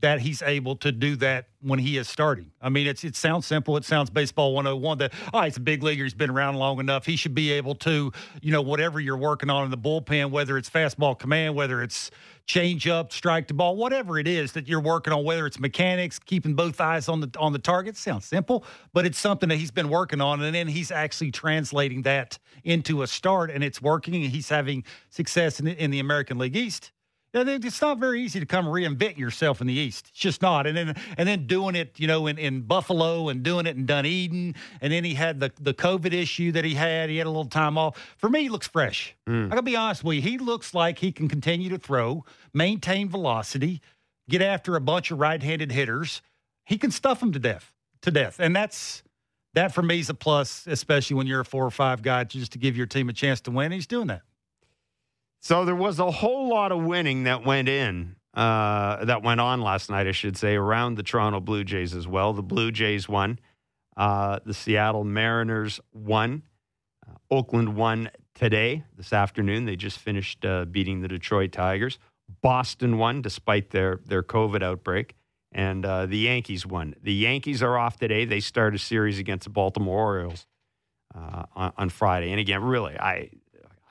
That 0.00 0.20
he's 0.20 0.40
able 0.40 0.76
to 0.76 0.92
do 0.92 1.16
that 1.16 1.48
when 1.60 1.78
he 1.78 1.98
is 1.98 2.08
starting. 2.08 2.50
I 2.62 2.70
mean, 2.70 2.86
it's 2.86 3.04
it 3.04 3.16
sounds 3.16 3.46
simple. 3.46 3.76
It 3.76 3.84
sounds 3.84 4.08
baseball 4.08 4.54
101 4.54 4.98
that, 4.98 5.12
oh, 5.34 5.42
he's 5.42 5.58
a 5.58 5.60
big 5.60 5.82
leaguer. 5.82 6.04
He's 6.04 6.14
been 6.14 6.30
around 6.30 6.56
long 6.56 6.80
enough. 6.80 7.04
He 7.04 7.16
should 7.16 7.34
be 7.34 7.52
able 7.52 7.74
to, 7.76 8.10
you 8.40 8.52
know, 8.52 8.62
whatever 8.62 8.98
you're 8.98 9.18
working 9.18 9.50
on 9.50 9.64
in 9.64 9.70
the 9.70 9.78
bullpen, 9.78 10.30
whether 10.30 10.56
it's 10.56 10.70
fastball 10.70 11.18
command, 11.18 11.54
whether 11.54 11.82
it's 11.82 12.10
change 12.46 12.88
up, 12.88 13.12
strike 13.12 13.46
the 13.46 13.54
ball, 13.54 13.76
whatever 13.76 14.18
it 14.18 14.26
is 14.26 14.52
that 14.52 14.66
you're 14.66 14.80
working 14.80 15.12
on, 15.12 15.22
whether 15.22 15.46
it's 15.46 15.60
mechanics, 15.60 16.18
keeping 16.18 16.54
both 16.54 16.80
eyes 16.80 17.08
on 17.08 17.20
the 17.20 17.30
on 17.38 17.52
the 17.52 17.58
target. 17.58 17.96
Sounds 17.96 18.24
simple, 18.24 18.64
but 18.92 19.04
it's 19.04 19.18
something 19.18 19.48
that 19.50 19.56
he's 19.56 19.70
been 19.70 19.90
working 19.90 20.20
on, 20.20 20.42
and 20.42 20.54
then 20.54 20.66
he's 20.66 20.90
actually 20.90 21.30
translating 21.30 22.02
that 22.02 22.38
into 22.64 23.02
a 23.02 23.06
start, 23.06 23.50
and 23.50 23.62
it's 23.62 23.82
working. 23.82 24.14
And 24.14 24.24
he's 24.24 24.48
having 24.48 24.84
success 25.10 25.60
in 25.60 25.68
in 25.68 25.90
the 25.90 26.00
American 26.00 26.38
League 26.38 26.56
East 26.56 26.92
it's 27.32 27.80
not 27.80 27.98
very 27.98 28.22
easy 28.22 28.40
to 28.40 28.46
come 28.46 28.66
reinvent 28.66 29.16
yourself 29.16 29.60
in 29.60 29.66
the 29.66 29.72
East. 29.72 30.08
It's 30.10 30.18
just 30.18 30.42
not. 30.42 30.66
And 30.66 30.76
then 30.76 30.96
and 31.16 31.28
then 31.28 31.46
doing 31.46 31.74
it, 31.74 31.98
you 31.98 32.06
know, 32.06 32.26
in, 32.26 32.38
in 32.38 32.62
Buffalo 32.62 33.28
and 33.28 33.42
doing 33.42 33.66
it 33.66 33.76
in 33.76 33.86
Dunedin. 33.86 34.54
And 34.80 34.92
then 34.92 35.04
he 35.04 35.14
had 35.14 35.40
the, 35.40 35.52
the 35.60 35.74
COVID 35.74 36.12
issue 36.12 36.52
that 36.52 36.64
he 36.64 36.74
had. 36.74 37.10
He 37.10 37.18
had 37.18 37.26
a 37.26 37.30
little 37.30 37.44
time 37.44 37.78
off. 37.78 38.14
For 38.18 38.28
me, 38.28 38.42
he 38.42 38.48
looks 38.48 38.66
fresh. 38.66 39.14
Mm. 39.28 39.46
I 39.46 39.48
gotta 39.50 39.62
be 39.62 39.76
honest 39.76 40.04
with 40.04 40.16
you. 40.16 40.22
He 40.22 40.38
looks 40.38 40.74
like 40.74 40.98
he 40.98 41.12
can 41.12 41.28
continue 41.28 41.68
to 41.70 41.78
throw, 41.78 42.24
maintain 42.52 43.08
velocity, 43.08 43.80
get 44.28 44.42
after 44.42 44.76
a 44.76 44.80
bunch 44.80 45.10
of 45.10 45.18
right-handed 45.18 45.72
hitters. 45.72 46.22
He 46.64 46.78
can 46.78 46.90
stuff 46.90 47.20
them 47.20 47.32
to 47.32 47.38
death. 47.38 47.72
To 48.02 48.10
death. 48.10 48.40
And 48.40 48.56
that's 48.56 49.02
that 49.54 49.74
for 49.74 49.82
me 49.82 49.98
is 49.98 50.08
a 50.08 50.14
plus, 50.14 50.66
especially 50.66 51.16
when 51.16 51.26
you're 51.26 51.40
a 51.40 51.44
four 51.44 51.64
or 51.64 51.70
five 51.70 52.02
guy, 52.02 52.24
just 52.24 52.52
to 52.52 52.58
give 52.58 52.76
your 52.76 52.86
team 52.86 53.08
a 53.08 53.12
chance 53.12 53.40
to 53.42 53.50
win. 53.50 53.72
He's 53.72 53.86
doing 53.86 54.06
that. 54.08 54.22
So 55.40 55.64
there 55.64 55.74
was 55.74 55.98
a 55.98 56.10
whole 56.10 56.48
lot 56.48 56.70
of 56.70 56.82
winning 56.82 57.24
that 57.24 57.44
went 57.44 57.68
in, 57.68 58.16
uh, 58.34 59.04
that 59.06 59.22
went 59.22 59.40
on 59.40 59.62
last 59.62 59.90
night, 59.90 60.06
I 60.06 60.12
should 60.12 60.36
say, 60.36 60.54
around 60.54 60.96
the 60.96 61.02
Toronto 61.02 61.40
Blue 61.40 61.64
Jays 61.64 61.94
as 61.94 62.06
well. 62.06 62.32
The 62.32 62.42
Blue 62.42 62.70
Jays 62.70 63.08
won. 63.08 63.38
Uh, 63.96 64.38
the 64.44 64.54
Seattle 64.54 65.04
Mariners 65.04 65.80
won. 65.92 66.42
Uh, 67.06 67.14
Oakland 67.30 67.74
won 67.74 68.10
today, 68.34 68.84
this 68.96 69.12
afternoon. 69.12 69.64
They 69.64 69.76
just 69.76 69.98
finished 69.98 70.44
uh, 70.44 70.66
beating 70.66 71.00
the 71.00 71.08
Detroit 71.08 71.52
Tigers. 71.52 71.98
Boston 72.42 72.98
won 72.98 73.22
despite 73.22 73.70
their, 73.70 74.00
their 74.04 74.22
COVID 74.22 74.62
outbreak. 74.62 75.14
And 75.52 75.84
uh, 75.84 76.06
the 76.06 76.18
Yankees 76.18 76.64
won. 76.64 76.94
The 77.02 77.12
Yankees 77.12 77.62
are 77.62 77.76
off 77.76 77.98
today. 77.98 78.24
They 78.24 78.40
start 78.40 78.74
a 78.74 78.78
series 78.78 79.18
against 79.18 79.44
the 79.44 79.50
Baltimore 79.50 79.98
Orioles 79.98 80.46
uh, 81.14 81.44
on, 81.56 81.72
on 81.76 81.88
Friday. 81.88 82.30
And 82.30 82.38
again, 82.38 82.62
really, 82.62 82.96
I 82.96 83.30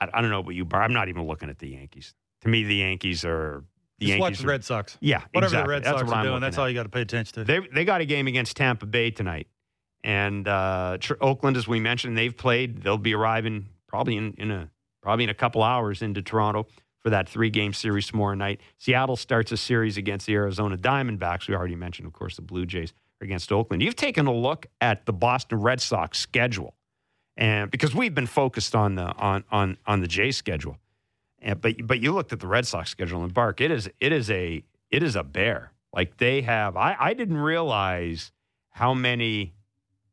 I, 0.00 0.08
I 0.12 0.20
don't 0.20 0.30
know 0.30 0.40
about 0.40 0.54
you, 0.54 0.64
but 0.64 0.78
I'm 0.78 0.92
not 0.92 1.08
even 1.08 1.26
looking 1.26 1.50
at 1.50 1.58
the 1.58 1.68
Yankees. 1.68 2.14
To 2.42 2.48
me, 2.48 2.64
the 2.64 2.76
Yankees 2.76 3.24
are 3.24 3.64
the 3.98 4.06
Just 4.06 4.08
Yankees 4.08 4.20
watch 4.20 4.38
the 4.38 4.46
Red 4.46 4.64
Sox. 4.64 4.98
Yeah, 5.00 5.22
whatever 5.32 5.46
exactly. 5.46 5.62
the 5.62 5.68
Red 5.68 5.84
that's 5.84 6.00
Sox 6.00 6.12
are 6.12 6.22
doing, 6.22 6.40
that's 6.40 6.56
at. 6.56 6.60
all 6.60 6.68
you 6.68 6.74
got 6.74 6.84
to 6.84 6.88
pay 6.88 7.02
attention 7.02 7.34
to. 7.34 7.44
They 7.44 7.60
they 7.72 7.84
got 7.84 8.00
a 8.00 8.06
game 8.06 8.26
against 8.26 8.56
Tampa 8.56 8.86
Bay 8.86 9.10
tonight, 9.10 9.46
and 10.02 10.48
uh, 10.48 10.98
Oakland, 11.20 11.56
as 11.56 11.68
we 11.68 11.80
mentioned, 11.80 12.16
they've 12.16 12.36
played. 12.36 12.82
They'll 12.82 12.98
be 12.98 13.14
arriving 13.14 13.68
probably 13.86 14.16
in, 14.16 14.34
in 14.38 14.50
a 14.50 14.70
probably 15.02 15.24
in 15.24 15.30
a 15.30 15.34
couple 15.34 15.62
hours 15.62 16.02
into 16.02 16.22
Toronto 16.22 16.66
for 17.00 17.10
that 17.10 17.28
three 17.28 17.50
game 17.50 17.72
series 17.72 18.06
tomorrow 18.06 18.34
night. 18.34 18.60
Seattle 18.78 19.16
starts 19.16 19.52
a 19.52 19.56
series 19.56 19.96
against 19.96 20.26
the 20.26 20.34
Arizona 20.34 20.76
Diamondbacks. 20.76 21.48
We 21.48 21.54
already 21.54 21.76
mentioned, 21.76 22.06
of 22.06 22.12
course, 22.12 22.36
the 22.36 22.42
Blue 22.42 22.66
Jays 22.66 22.92
against 23.20 23.52
Oakland. 23.52 23.82
You've 23.82 23.96
taken 23.96 24.26
a 24.26 24.34
look 24.34 24.66
at 24.80 25.06
the 25.06 25.12
Boston 25.12 25.60
Red 25.60 25.80
Sox 25.80 26.18
schedule, 26.18 26.74
and 27.40 27.70
because 27.70 27.94
we've 27.94 28.14
been 28.14 28.26
focused 28.26 28.76
on 28.76 28.94
the 28.94 29.06
on 29.16 29.44
on 29.50 29.78
on 29.86 30.00
the 30.02 30.06
Jays 30.06 30.36
schedule. 30.36 30.76
And, 31.40 31.60
but 31.60 31.74
but 31.86 31.98
you 31.98 32.12
looked 32.12 32.32
at 32.32 32.40
the 32.40 32.46
Red 32.46 32.66
Sox 32.66 32.90
schedule 32.90 33.24
and 33.24 33.32
Bark. 33.32 33.60
It 33.60 33.70
is 33.70 33.88
it 33.98 34.12
is 34.12 34.30
a 34.30 34.62
it 34.90 35.02
is 35.02 35.16
a 35.16 35.24
bear. 35.24 35.72
Like 35.92 36.18
they 36.18 36.42
have. 36.42 36.76
I, 36.76 36.94
I 37.00 37.14
didn't 37.14 37.38
realize 37.38 38.30
how 38.68 38.92
many 38.94 39.54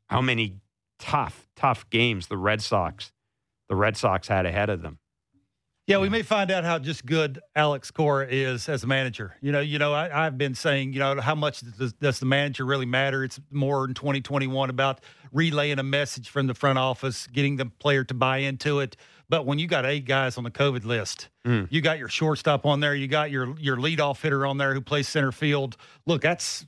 how 0.07 0.22
many 0.22 0.55
tough 0.98 1.48
tough 1.55 1.88
games 1.89 2.27
the 2.27 2.38
Red 2.38 2.62
Sox 2.62 3.12
the 3.67 3.75
Red 3.75 3.98
Sox 3.98 4.29
had 4.29 4.46
ahead 4.46 4.69
of 4.69 4.81
them. 4.81 4.98
Yeah, 5.88 6.00
we 6.00 6.10
may 6.10 6.22
find 6.22 6.51
out 6.51 6.65
how 6.65 6.79
just 6.79 7.05
good 7.05 7.39
Alex 7.55 7.91
Cora 7.91 8.27
is 8.29 8.67
as 8.67 8.84
a 8.84 8.88
manager. 8.88 9.38
You 9.39 9.53
know, 9.53 9.62
you 9.62 9.79
know, 9.79 9.93
I, 9.93 10.25
have 10.25 10.38
been 10.38 10.53
saying, 10.53 10.91
you 10.91 11.00
know, 11.00 11.22
how 11.22 11.34
much 11.34 11.62
does, 11.77 11.93
does, 11.93 12.19
the 12.19 12.25
manager 12.25 12.65
really 12.65 12.86
matter? 12.86 13.24
It's 13.24 13.39
more 13.51 13.86
in 13.86 13.93
2021 13.93 14.69
about 14.69 15.00
relaying 15.31 15.79
a 15.79 15.84
message 15.84 16.29
from 16.29 16.48
the 16.48 16.53
front 16.53 16.79
office, 16.79 17.27
getting 17.27 17.57
the 17.57 17.65
player 17.65 18.03
to 18.05 18.13
buy 18.13 18.39
into 18.39 18.79
it. 18.79 18.96
But 19.29 19.46
when 19.46 19.60
you 19.60 19.67
got 19.67 19.86
eight 19.86 20.05
guys 20.05 20.38
on 20.38 20.43
the 20.43 20.51
COVID 20.51 20.86
list, 20.86 21.29
mm. 21.46 21.67
you 21.69 21.81
got 21.81 22.00
your 22.00 22.07
shortstop 22.07 22.65
on 22.65 22.79
there, 22.79 22.96
you 22.96 23.07
got 23.07 23.29
your 23.29 23.57
your 23.60 23.77
leadoff 23.77 24.22
hitter 24.22 24.46
on 24.46 24.57
there 24.57 24.74
who 24.74 24.81
plays 24.81 25.07
center 25.07 25.31
field. 25.31 25.75
Look, 26.05 26.22
that's 26.22 26.65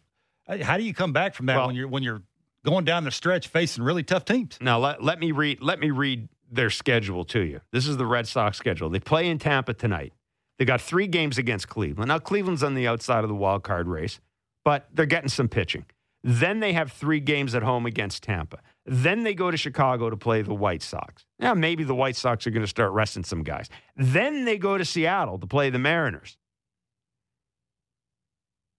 how 0.62 0.78
do 0.78 0.84
you 0.84 0.94
come 0.94 1.14
back 1.14 1.36
from 1.36 1.46
that 1.46 1.58
well, 1.58 1.68
when 1.68 1.76
you're 1.76 1.88
when 1.88 2.04
you're 2.04 2.22
going 2.66 2.86
down 2.86 3.04
the 3.04 3.12
stretch 3.12 3.48
facing 3.48 3.84
really 3.84 4.04
tough 4.04 4.26
teams? 4.26 4.58
Now 4.60 4.80
let 4.80 5.04
let 5.04 5.20
me 5.20 5.32
read 5.32 5.62
let 5.62 5.80
me 5.80 5.92
read 5.92 6.28
their 6.52 6.70
schedule 6.70 7.24
to 7.26 7.42
you. 7.42 7.62
This 7.72 7.88
is 7.88 7.98
the 7.98 8.06
Red 8.06 8.28
Sox 8.28 8.58
schedule. 8.58 8.90
They 8.90 9.00
play 9.00 9.30
in 9.30 9.40
Tampa 9.40 9.74
tonight. 9.74 10.14
They 10.58 10.66
got 10.66 10.82
three 10.82 11.08
games 11.08 11.38
against 11.38 11.70
Cleveland. 11.70 12.10
Now 12.10 12.20
Cleveland's 12.20 12.64
on 12.64 12.74
the 12.74 12.88
outside 12.88 13.24
of 13.24 13.30
the 13.30 13.36
wild 13.36 13.64
card 13.64 13.88
race, 13.88 14.20
but 14.66 14.90
they're 14.94 15.06
getting 15.06 15.30
some 15.30 15.48
pitching. 15.48 15.86
Then 16.24 16.60
they 16.60 16.74
have 16.74 16.92
three 16.92 17.22
games 17.22 17.56
at 17.56 17.64
home 17.64 17.86
against 17.86 18.24
Tampa. 18.24 18.60
Then 18.86 19.24
they 19.24 19.34
go 19.34 19.52
to 19.52 19.58
Chicago 19.58 20.10
to 20.10 20.18
play 20.18 20.42
the 20.42 20.54
White 20.54 20.82
Sox. 20.82 21.26
Now, 21.40 21.54
maybe 21.54 21.84
the 21.84 21.96
White 21.96 22.18
Sox 22.18 22.46
are 22.46 22.52
going 22.52 22.64
to 22.64 22.68
start 22.68 22.92
resting 22.92 23.24
some 23.24 23.44
guys. 23.44 23.70
Then 23.96 24.44
they 24.44 24.58
go 24.58 24.78
to 24.78 24.84
Seattle 24.84 25.40
to 25.40 25.48
play 25.48 25.70
the 25.70 25.80
Mariners. 25.80 26.38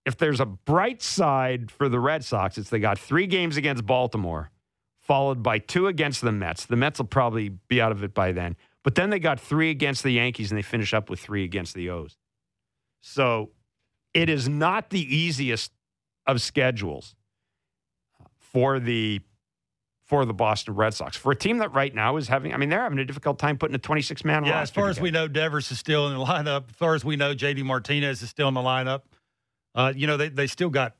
If 0.04 0.18
there's 0.18 0.40
a 0.40 0.46
bright 0.46 1.02
side 1.02 1.70
for 1.70 1.88
the 1.88 2.00
Red 2.00 2.24
Sox, 2.24 2.58
it's 2.58 2.68
they 2.68 2.78
got 2.78 2.98
three 2.98 3.26
games 3.26 3.56
against 3.56 3.86
Baltimore, 3.86 4.50
followed 5.00 5.42
by 5.42 5.58
two 5.58 5.86
against 5.86 6.20
the 6.20 6.32
Mets. 6.32 6.66
The 6.66 6.76
Mets 6.76 6.98
will 6.98 7.06
probably 7.06 7.48
be 7.48 7.80
out 7.80 7.92
of 7.92 8.02
it 8.02 8.12
by 8.12 8.32
then. 8.32 8.56
But 8.82 8.94
then 8.94 9.10
they 9.10 9.18
got 9.18 9.38
three 9.38 9.70
against 9.70 10.02
the 10.02 10.10
Yankees, 10.10 10.50
and 10.50 10.58
they 10.58 10.62
finish 10.62 10.92
up 10.92 11.08
with 11.08 11.20
three 11.20 11.44
against 11.44 11.74
the 11.74 11.90
O's. 11.90 12.16
So 13.02 13.50
it 14.12 14.28
is 14.28 14.48
not 14.48 14.90
the 14.90 15.14
easiest 15.14 15.72
of 16.26 16.42
schedules 16.42 17.14
for 18.52 18.78
the 18.78 19.20
for 20.10 20.24
the 20.24 20.34
Boston 20.34 20.74
Red 20.74 20.92
Sox. 20.92 21.16
For 21.16 21.30
a 21.30 21.36
team 21.36 21.58
that 21.58 21.72
right 21.72 21.94
now 21.94 22.16
is 22.16 22.26
having, 22.26 22.52
I 22.52 22.56
mean, 22.56 22.68
they're 22.68 22.82
having 22.82 22.98
a 22.98 23.04
difficult 23.04 23.38
time 23.38 23.56
putting 23.56 23.76
a 23.76 23.78
26 23.78 24.24
man 24.24 24.42
lineup. 24.42 24.48
yeah, 24.48 24.60
as 24.60 24.70
far 24.70 24.88
as 24.88 25.00
we 25.00 25.12
know, 25.12 25.28
Devers 25.28 25.70
is 25.70 25.78
still 25.78 26.08
in 26.08 26.18
the 26.18 26.24
lineup. 26.24 26.68
As 26.68 26.74
far 26.74 26.96
as 26.96 27.04
we 27.04 27.14
know, 27.14 27.32
JD 27.32 27.62
Martinez 27.62 28.20
is 28.20 28.28
still 28.28 28.48
in 28.48 28.54
the 28.54 28.60
lineup. 28.60 29.02
Uh, 29.72 29.92
you 29.94 30.08
know, 30.08 30.16
they, 30.16 30.28
they 30.28 30.48
still 30.48 30.68
got 30.68 30.96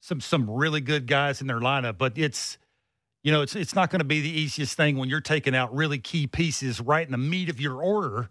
some 0.00 0.20
some 0.20 0.50
really 0.50 0.80
good 0.80 1.06
guys 1.06 1.40
in 1.40 1.46
their 1.46 1.60
lineup, 1.60 1.98
but 1.98 2.18
it's 2.18 2.58
you 3.22 3.30
know, 3.30 3.42
it's 3.42 3.54
it's 3.54 3.76
not 3.76 3.90
going 3.90 4.00
to 4.00 4.04
be 4.04 4.20
the 4.20 4.28
easiest 4.28 4.76
thing 4.76 4.98
when 4.98 5.08
you're 5.08 5.20
taking 5.20 5.54
out 5.54 5.72
really 5.72 5.98
key 5.98 6.26
pieces 6.26 6.80
right 6.80 7.06
in 7.06 7.12
the 7.12 7.18
meat 7.18 7.48
of 7.48 7.60
your 7.60 7.80
order. 7.80 8.28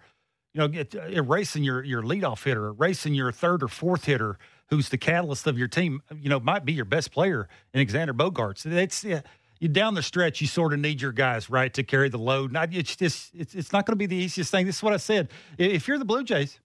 You 0.53 0.67
know, 0.67 0.84
erasing 1.08 1.63
your 1.63 1.81
your 1.86 2.03
leadoff 2.03 2.43
hitter, 2.43 2.67
erasing 2.67 3.13
your 3.13 3.31
third 3.31 3.63
or 3.63 3.70
fourth 3.70 4.03
hitter, 4.03 4.38
who's 4.71 4.89
the 4.89 4.97
catalyst 4.97 5.45
of 5.45 5.59
your 5.59 5.67
team. 5.67 6.01
You 6.15 6.29
know, 6.29 6.39
might 6.39 6.65
be 6.65 6.73
your 6.73 6.85
best 6.85 7.11
player 7.11 7.47
in 7.73 7.79
Alexander 7.79 8.13
Bogaerts. 8.13 8.65
It's 8.65 9.03
yeah, 9.03 9.21
you 9.59 9.67
down 9.67 9.93
the 9.93 10.01
stretch, 10.01 10.41
you 10.41 10.47
sort 10.47 10.73
of 10.73 10.79
need 10.79 11.01
your 11.01 11.11
guys 11.11 11.49
right 11.49 11.71
to 11.75 11.83
carry 11.83 12.09
the 12.09 12.17
load. 12.17 12.51
Not 12.51 12.73
it's 12.73 12.95
just 12.95 13.35
it's 13.35 13.53
it's 13.53 13.71
not 13.71 13.85
going 13.85 13.93
to 13.93 13.97
be 13.97 14.07
the 14.07 14.15
easiest 14.15 14.49
thing. 14.49 14.65
This 14.65 14.77
is 14.77 14.83
what 14.83 14.93
I 14.93 14.97
said. 14.97 15.29
If 15.59 15.87
you're 15.87 15.99
the 15.99 16.05
Blue 16.05 16.23
Jays, 16.23 16.59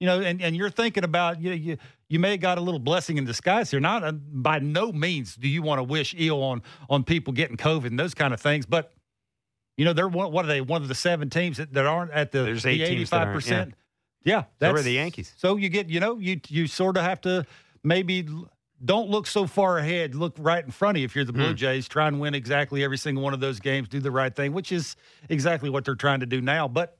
you 0.00 0.06
know, 0.06 0.20
and, 0.20 0.40
and 0.40 0.56
you're 0.56 0.70
thinking 0.70 1.04
about 1.04 1.42
you, 1.42 1.52
you 1.52 1.76
you 2.08 2.18
may 2.18 2.30
have 2.30 2.40
got 2.40 2.56
a 2.56 2.60
little 2.60 2.80
blessing 2.80 3.18
in 3.18 3.24
disguise 3.24 3.70
here. 3.70 3.80
Not 3.80 4.04
uh, 4.04 4.12
by 4.12 4.60
no 4.60 4.92
means 4.92 5.34
do 5.34 5.48
you 5.48 5.60
want 5.60 5.80
to 5.80 5.82
wish 5.82 6.14
ill 6.16 6.42
on 6.42 6.62
on 6.88 7.04
people 7.04 7.32
getting 7.34 7.56
COVID 7.56 7.86
and 7.86 7.98
those 7.98 8.14
kind 8.14 8.32
of 8.32 8.40
things, 8.40 8.64
but 8.64 8.92
you 9.76 9.84
know 9.84 9.92
they're 9.92 10.08
one, 10.08 10.32
what 10.32 10.44
are 10.44 10.48
they? 10.48 10.60
One 10.60 10.82
of 10.82 10.88
the 10.88 10.94
seven 10.94 11.30
teams 11.30 11.56
that, 11.56 11.74
that 11.74 11.84
aren't 11.84 12.12
at 12.12 12.30
the 12.30 12.42
there's 12.44 12.64
eighty 12.64 13.04
five 13.04 13.34
percent. 13.34 13.74
Yeah, 14.28 14.44
that's 14.58 14.76
so 14.76 14.80
are 14.80 14.82
the 14.82 14.92
Yankees. 14.92 15.32
So 15.36 15.56
you 15.56 15.68
get 15.68 15.88
you 15.88 16.00
know 16.00 16.18
you 16.18 16.40
you 16.48 16.66
sort 16.66 16.96
of 16.96 17.04
have 17.04 17.20
to 17.22 17.46
maybe 17.82 18.28
don't 18.84 19.08
look 19.08 19.26
so 19.26 19.46
far 19.46 19.78
ahead. 19.78 20.14
Look 20.14 20.34
right 20.38 20.64
in 20.64 20.70
front 20.70 20.96
of 20.96 21.00
you 21.00 21.04
if 21.06 21.16
you're 21.16 21.24
the 21.24 21.32
Blue 21.32 21.50
hmm. 21.50 21.56
Jays. 21.56 21.88
Try 21.88 22.08
and 22.08 22.20
win 22.20 22.34
exactly 22.34 22.84
every 22.84 22.98
single 22.98 23.24
one 23.24 23.34
of 23.34 23.40
those 23.40 23.60
games. 23.60 23.88
Do 23.88 24.00
the 24.00 24.10
right 24.10 24.34
thing, 24.34 24.52
which 24.52 24.70
is 24.70 24.96
exactly 25.28 25.70
what 25.70 25.84
they're 25.84 25.94
trying 25.94 26.20
to 26.20 26.26
do 26.26 26.40
now. 26.40 26.68
But, 26.68 26.96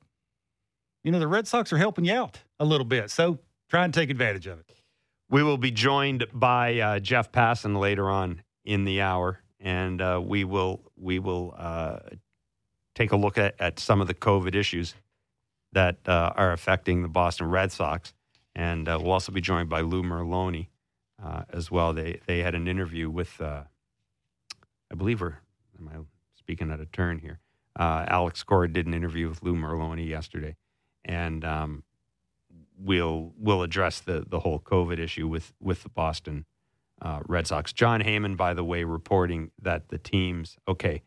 you 1.03 1.11
know, 1.11 1.19
the 1.19 1.27
Red 1.27 1.47
Sox 1.47 1.71
are 1.71 1.77
helping 1.77 2.05
you 2.05 2.13
out 2.13 2.39
a 2.59 2.65
little 2.65 2.85
bit. 2.85 3.11
So 3.11 3.39
try 3.69 3.85
and 3.85 3.93
take 3.93 4.09
advantage 4.09 4.47
of 4.47 4.59
it. 4.59 4.71
We 5.29 5.43
will 5.43 5.57
be 5.57 5.71
joined 5.71 6.25
by 6.33 6.79
uh, 6.79 6.99
Jeff 6.99 7.31
Passan 7.31 7.77
later 7.79 8.09
on 8.09 8.41
in 8.65 8.83
the 8.83 9.01
hour, 9.01 9.39
and 9.59 10.01
uh, 10.01 10.19
we 10.23 10.43
will 10.43 10.81
we 10.97 11.19
will 11.19 11.53
uh, 11.55 11.99
take 12.95 13.11
a 13.11 13.15
look 13.15 13.37
at, 13.37 13.55
at 13.59 13.79
some 13.79 14.01
of 14.01 14.07
the 14.07 14.15
COVID 14.15 14.55
issues 14.55 14.95
that 15.73 15.97
uh, 16.07 16.33
are 16.35 16.51
affecting 16.51 17.01
the 17.01 17.07
Boston 17.07 17.49
Red 17.49 17.71
Sox. 17.71 18.13
And 18.55 18.87
uh, 18.87 18.97
we'll 19.01 19.11
also 19.11 19.31
be 19.31 19.41
joined 19.41 19.69
by 19.69 19.81
Lou 19.81 20.03
Merloni 20.03 20.67
uh, 21.23 21.43
as 21.49 21.69
well. 21.71 21.93
They 21.93 22.19
they 22.25 22.39
had 22.39 22.55
an 22.55 22.67
interview 22.67 23.09
with, 23.09 23.39
uh, 23.39 23.63
I 24.91 24.95
believe, 24.95 25.21
we're 25.21 25.37
am 25.79 25.87
I 25.87 25.97
speaking 26.37 26.71
at 26.71 26.79
a 26.79 26.85
turn 26.85 27.19
here? 27.19 27.39
Uh, 27.79 28.05
Alex 28.07 28.43
Cora 28.43 28.71
did 28.71 28.87
an 28.87 28.93
interview 28.93 29.29
with 29.29 29.43
Lou 29.43 29.55
Merloni 29.55 30.07
yesterday, 30.07 30.55
and 31.05 31.45
um, 31.45 31.83
we'll 32.77 33.33
we'll 33.37 33.63
address 33.63 33.99
the 33.99 34.25
the 34.27 34.39
whole 34.39 34.59
COVID 34.59 34.99
issue 34.99 35.27
with 35.27 35.53
with 35.61 35.83
the 35.83 35.89
Boston 35.89 36.45
uh, 37.01 37.21
Red 37.27 37.47
Sox. 37.47 37.71
Jon 37.71 38.01
Heyman, 38.01 38.35
by 38.35 38.53
the 38.53 38.63
way, 38.63 38.83
reporting 38.83 39.51
that 39.61 39.89
the 39.89 39.97
teams 39.97 40.57
okay. 40.67 41.03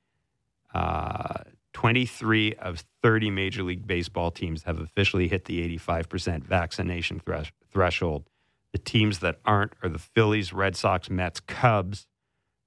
Uh, 1.75 1.79
23 1.79 2.55
of 2.55 2.85
30 3.03 3.31
Major 3.31 3.63
League 3.63 3.87
Baseball 3.87 4.31
teams 4.31 4.65
have 4.65 4.79
officially 4.81 5.29
hit 5.29 5.47
the 5.47 5.79
85% 5.79 6.45
vaccination 6.45 7.21
thresh- 7.21 7.53
threshold. 7.71 8.29
The 8.73 8.79
teams 8.79 9.19
that 9.21 9.39
aren't 9.45 9.73
are 9.83 9.89
the 9.89 9.99
Phillies, 9.99 10.53
Red 10.53 10.77
Sox, 10.77 11.11
Mets, 11.11 11.41
Cubs, 11.41 12.07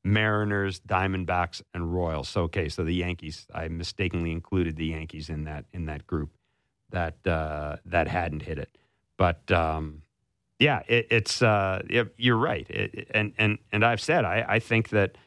Mariners, 0.04 0.80
Diamondbacks, 0.82 1.62
and 1.74 1.94
Royals. 1.94 2.30
So 2.30 2.44
okay, 2.44 2.70
so 2.70 2.84
the 2.84 2.94
Yankees. 2.94 3.48
I 3.54 3.68
mistakenly 3.70 4.32
included 4.32 4.76
the 4.76 4.86
Yankees 4.86 5.30
in 5.30 5.46
that 5.46 5.66
in 5.74 5.86
that 5.86 6.06
group 6.06 6.30
that 6.92 7.26
uh, 7.26 7.78
that 7.86 8.08
hadn't 8.08 8.44
hit 8.44 8.60
it. 8.60 8.78
But 9.18 9.52
um, 9.52 10.04
yeah, 10.60 10.84
it, 10.88 11.08
it's 11.10 11.42
uh, 11.42 11.82
it, 11.90 12.14
you're 12.18 12.38
right. 12.38 12.70
It, 12.70 13.08
and 13.12 13.34
and 13.40 13.58
and 13.72 13.84
I've 13.84 14.00
said 14.00 14.26
I, 14.26 14.46
I 14.48 14.60
think 14.60 14.90
that 14.90 15.18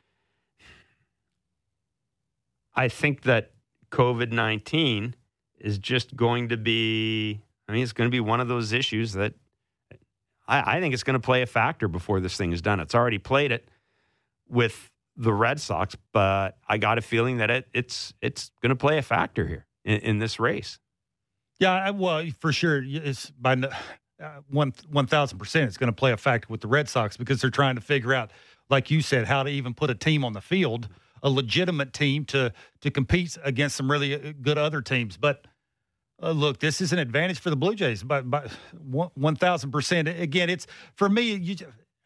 I 2.77 2.89
think 2.89 3.23
that 3.23 3.51
COVID 3.91 4.33
nineteen 4.33 5.15
is 5.59 5.79
just 5.79 6.15
going 6.17 6.49
to 6.51 6.57
be. 6.57 7.41
I 7.69 7.73
mean, 7.73 7.83
it's 7.83 7.93
going 7.93 8.09
to 8.09 8.13
be 8.15 8.21
one 8.21 8.41
of 8.41 8.49
those 8.49 8.73
issues 8.73 9.13
that 9.13 9.35
I, 10.47 10.77
I 10.77 10.81
think 10.81 10.95
it's 10.95 11.03
going 11.03 11.21
to 11.21 11.25
play 11.25 11.43
a 11.43 11.47
factor 11.47 11.89
before 11.89 12.21
this 12.21 12.37
thing 12.37 12.53
is 12.53 12.63
done. 12.63 12.81
It's 12.81 12.95
already 12.95 13.19
played 13.19 13.53
it 13.53 13.69
with 14.49 14.91
the 15.17 15.33
Red 15.33 15.61
Sox, 15.61 15.97
but 16.13 16.57
I 16.69 16.79
got 16.79 16.97
a 16.97 17.03
feeling 17.03 17.39
that 17.39 17.51
it, 17.51 17.69
it's 17.75 18.15
it's 18.23 18.51
going 18.63 18.71
to 18.71 18.77
play 18.77 18.99
a 18.99 19.03
factor 19.03 19.47
here 19.47 19.67
in, 19.85 19.99
in 20.01 20.19
this 20.19 20.41
race. 20.41 20.79
Yeah, 21.59 21.91
well, 21.91 22.25
for 22.39 22.53
sure, 22.53 22.83
it's 22.87 23.31
by 23.31 23.55
uh, 23.55 24.41
one 24.49 24.73
one 24.89 25.07
thousand 25.07 25.39
percent. 25.39 25.67
It's 25.67 25.77
going 25.77 25.93
to 25.93 25.97
play 25.97 26.13
a 26.13 26.17
factor 26.17 26.47
with 26.49 26.61
the 26.61 26.69
Red 26.69 26.89
Sox 26.89 27.17
because 27.17 27.41
they're 27.41 27.51
trying 27.51 27.75
to 27.75 27.81
figure 27.81 28.15
out, 28.15 28.31
like 28.71 28.91
you 28.91 29.03
said, 29.03 29.27
how 29.27 29.43
to 29.43 29.51
even 29.51 29.75
put 29.75 29.91
a 29.91 29.95
team 29.95 30.25
on 30.25 30.35
the 30.35 30.41
field, 30.41 30.89
a 31.23 31.31
legitimate 31.31 31.93
team 31.93 32.25
to 32.27 32.53
to 32.81 32.91
compete 32.91 33.37
against 33.45 33.77
some 33.77 33.91
really 33.91 34.15
uh, 34.15 34.33
good 34.41 34.59
other 34.59 34.81
teams. 34.81 35.17
But 35.17 35.47
uh, 36.23 36.33
look, 36.33 36.59
this 36.59 36.81
is 36.81 36.93
an 36.93 36.99
advantage 36.99 37.39
for 37.39 37.51
the 37.51 37.57
Blue 37.57 37.75
Jays 37.75 38.03
by, 38.03 38.23
by 38.23 38.49
1,000%. 38.91 40.21
Again, 40.21 40.51
it's 40.51 40.67
for 40.95 41.09
me, 41.09 41.35
you, 41.35 41.57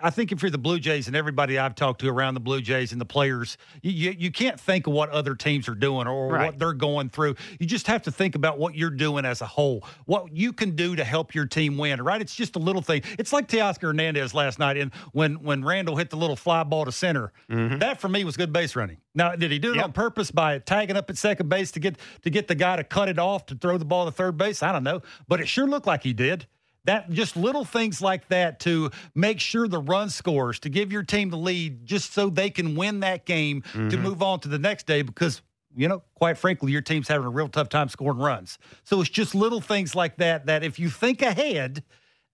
I 0.02 0.10
think 0.10 0.32
if 0.32 0.42
you're 0.42 0.50
the 0.50 0.58
Blue 0.58 0.80
Jays 0.80 1.06
and 1.06 1.16
everybody 1.16 1.58
I've 1.58 1.74
talked 1.74 2.00
to 2.00 2.08
around 2.08 2.34
the 2.34 2.40
Blue 2.40 2.60
Jays 2.60 2.92
and 2.92 3.00
the 3.00 3.06
players, 3.06 3.56
you, 3.82 3.92
you, 3.92 4.16
you 4.18 4.30
can't 4.32 4.58
think 4.58 4.86
of 4.86 4.92
what 4.92 5.10
other 5.10 5.34
teams 5.34 5.68
are 5.68 5.74
doing 5.74 6.06
or 6.06 6.28
right. 6.28 6.46
what 6.46 6.58
they're 6.58 6.72
going 6.72 7.08
through. 7.08 7.36
You 7.60 7.66
just 7.66 7.86
have 7.86 8.02
to 8.02 8.10
think 8.10 8.34
about 8.34 8.58
what 8.58 8.74
you're 8.74 8.90
doing 8.90 9.24
as 9.24 9.40
a 9.40 9.46
whole, 9.46 9.84
what 10.06 10.34
you 10.34 10.52
can 10.52 10.74
do 10.74 10.96
to 10.96 11.04
help 11.04 11.34
your 11.34 11.46
team 11.46 11.78
win. 11.78 12.02
Right? 12.02 12.20
It's 12.20 12.34
just 12.34 12.56
a 12.56 12.58
little 12.58 12.82
thing. 12.82 13.02
It's 13.18 13.32
like 13.32 13.48
Teoscar 13.48 13.82
Hernandez 13.82 14.34
last 14.34 14.58
night, 14.58 14.76
and 14.76 14.92
when 15.12 15.34
when 15.42 15.64
Randal 15.64 15.96
hit 15.96 16.10
the 16.10 16.16
little 16.16 16.36
fly 16.36 16.64
ball 16.64 16.84
to 16.84 16.92
center, 16.92 17.32
mm-hmm. 17.48 17.78
that 17.78 18.00
for 18.00 18.08
me 18.08 18.24
was 18.24 18.36
good 18.36 18.52
base 18.52 18.74
running. 18.74 18.98
Now, 19.14 19.36
did 19.36 19.50
he 19.50 19.58
do 19.58 19.72
it 19.72 19.76
yep. 19.76 19.84
on 19.84 19.92
purpose 19.92 20.30
by 20.30 20.58
tagging 20.58 20.96
up 20.96 21.10
at 21.10 21.18
second 21.18 21.48
base 21.48 21.70
to 21.72 21.80
get 21.80 21.96
to 22.22 22.30
get 22.30 22.48
the 22.48 22.54
guy 22.54 22.76
to 22.76 22.84
cut 22.84 23.08
it 23.08 23.18
off 23.18 23.46
to 23.46 23.54
throw 23.54 23.78
the 23.78 23.84
ball 23.84 24.06
to 24.06 24.10
third 24.10 24.36
base? 24.36 24.62
I 24.62 24.72
don't 24.72 24.84
know, 24.84 25.02
but 25.28 25.40
it 25.40 25.48
sure 25.48 25.66
looked 25.66 25.86
like 25.86 26.02
he 26.02 26.12
did 26.12 26.46
that 26.84 27.10
just 27.10 27.36
little 27.36 27.64
things 27.64 28.02
like 28.02 28.28
that 28.28 28.60
to 28.60 28.90
make 29.14 29.40
sure 29.40 29.68
the 29.68 29.78
run 29.78 30.10
scores 30.10 30.58
to 30.60 30.68
give 30.68 30.92
your 30.92 31.02
team 31.02 31.30
the 31.30 31.36
lead 31.36 31.86
just 31.86 32.12
so 32.12 32.28
they 32.28 32.50
can 32.50 32.74
win 32.74 33.00
that 33.00 33.24
game 33.24 33.62
mm-hmm. 33.62 33.88
to 33.88 33.96
move 33.96 34.22
on 34.22 34.40
to 34.40 34.48
the 34.48 34.58
next 34.58 34.86
day 34.86 35.02
because 35.02 35.42
you 35.74 35.88
know 35.88 36.02
quite 36.14 36.36
frankly 36.36 36.72
your 36.72 36.82
team's 36.82 37.08
having 37.08 37.26
a 37.26 37.30
real 37.30 37.48
tough 37.48 37.68
time 37.68 37.88
scoring 37.88 38.18
runs. 38.18 38.58
So 38.84 39.00
it's 39.00 39.10
just 39.10 39.34
little 39.34 39.60
things 39.60 39.94
like 39.94 40.16
that 40.16 40.46
that 40.46 40.64
if 40.64 40.78
you 40.78 40.90
think 40.90 41.22
ahead 41.22 41.84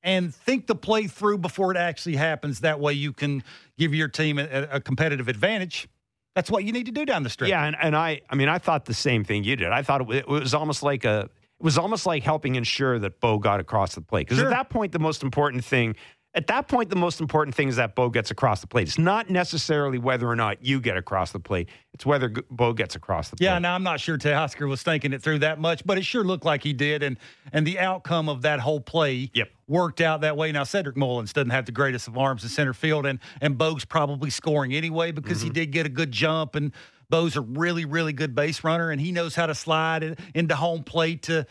and 0.03 0.35
think 0.35 0.67
the 0.67 0.77
play 0.77 1.07
through 1.09 1.39
before 1.39 1.71
it 1.73 1.77
actually 1.77 2.17
happens 2.17 2.61
that 2.61 2.81
way 2.81 2.93
you 2.93 3.13
can 3.13 3.43
give 3.77 3.95
your 3.95 4.09
team 4.09 4.39
a, 4.39 4.63
a 4.71 4.81
competitive 4.81 5.29
advantage. 5.29 5.89
That's 6.35 6.51
what 6.51 6.63
you 6.63 6.71
need 6.71 6.87
to 6.87 6.93
do 6.93 7.05
down 7.05 7.25
the 7.25 7.31
stretch. 7.31 7.51
Yeah 7.51 7.65
and, 7.65 7.77
and 7.81 7.97
i 7.97 8.23
i 8.31 8.35
mean 8.35 8.49
i 8.49 8.59
thought 8.59 8.87
the 8.87 8.95
same 8.95 9.25
thing 9.25 9.45
you 9.45 9.57
did. 9.57 9.69
I 9.69 9.83
thought 9.83 10.01
it 10.01 10.09
it 10.15 10.29
was 10.29 10.55
almost 10.55 10.83
like 10.83 11.05
a 11.05 11.29
it 11.61 11.65
was 11.65 11.79
almost 11.79 12.07
like 12.07 12.23
helping 12.23 12.55
ensure 12.55 12.99
that 12.99 13.21
Bo 13.21 13.39
got 13.39 13.59
across 13.61 13.95
the 13.95 14.01
plate. 14.01 14.27
Because 14.27 14.39
Sure. 14.39 14.47
at 14.47 14.51
that 14.51 14.71
point, 14.71 14.93
the 14.93 14.99
most 14.99 15.23
important 15.23 15.65
thing, 15.65 15.97
at 16.35 16.47
that 16.47 16.69
point, 16.69 16.89
the 16.91 16.95
most 16.95 17.21
important 17.21 17.57
thing 17.57 17.69
is 17.69 17.77
that 17.77 17.97
Bo 17.97 18.11
gets 18.11 18.31
across 18.31 18.61
the 18.61 18.67
plate. 18.69 18.87
It's 18.87 18.99
not 18.99 19.29
necessarily 19.29 19.99
whether 19.99 20.29
or 20.29 20.37
not 20.37 20.65
you 20.65 20.79
get 20.79 20.97
across 20.97 21.33
the 21.33 21.41
plate. 21.41 21.69
It's 21.95 22.07
whether 22.07 22.29
Bo 22.29 22.75
gets 22.75 22.95
across 22.95 23.31
the 23.31 23.37
plate. 23.37 23.47
Yeah, 23.47 23.59
now 23.59 23.75
I'm 23.75 23.83
not 23.83 23.99
sure 23.99 24.17
Teoscar 24.19 24.69
was 24.69 24.83
thinking 24.83 25.13
it 25.13 25.23
through 25.23 25.41
that 25.41 25.59
much, 25.59 25.85
but 25.85 25.99
it 25.99 26.05
sure 26.05 26.23
looked 26.23 26.45
like 26.45 26.63
he 26.63 26.73
did, 26.73 27.03
and 27.03 27.17
and 27.53 27.67
the 27.67 27.79
outcome 27.81 28.29
of 28.29 28.43
that 28.43 28.61
whole 28.61 28.79
play 28.81 29.31
Yep. 29.35 29.51
worked 29.67 30.01
out 30.01 30.21
that 30.21 30.37
way. 30.37 30.53
Now 30.53 30.63
Cedric 30.65 30.97
Mullins 30.97 31.33
doesn't 31.33 31.51
have 31.51 31.65
the 31.65 31.73
greatest 31.73 32.07
of 32.07 32.17
arms 32.17 32.45
in 32.45 32.51
center 32.51 32.75
field, 32.75 33.07
and 33.07 33.19
and 33.41 33.59
Bo's 33.59 33.85
probably 33.85 34.31
scoring 34.31 34.75
anyway 34.75 35.11
because 35.11 35.41
he 35.41 35.49
mm-hmm. 35.49 35.55
did 35.55 35.73
get 35.73 35.87
a 35.87 35.91
good 35.91 36.13
jump, 36.13 36.55
and 36.55 36.73
Bo's 37.11 37.37
a 37.37 37.41
really 37.41 37.85
really 37.85 38.13
good 38.13 38.35
base 38.35 38.65
runner, 38.65 38.91
and 38.91 39.01
he 39.01 39.13
knows 39.13 39.35
how 39.35 39.47
to 39.47 39.55
slide 39.55 40.19
into 40.35 40.55
home 40.57 40.83
plate 40.85 41.23
to, 41.25 41.47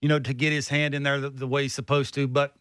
you 0.00 0.08
know, 0.08 0.18
to 0.18 0.34
get 0.34 0.52
his 0.52 0.68
hand 0.68 0.94
in 0.94 1.02
there 1.02 1.20
the, 1.20 1.30
the 1.30 1.46
way 1.46 1.62
he's 1.62 1.74
supposed 1.74 2.14
to, 2.14 2.26
but. 2.28 2.54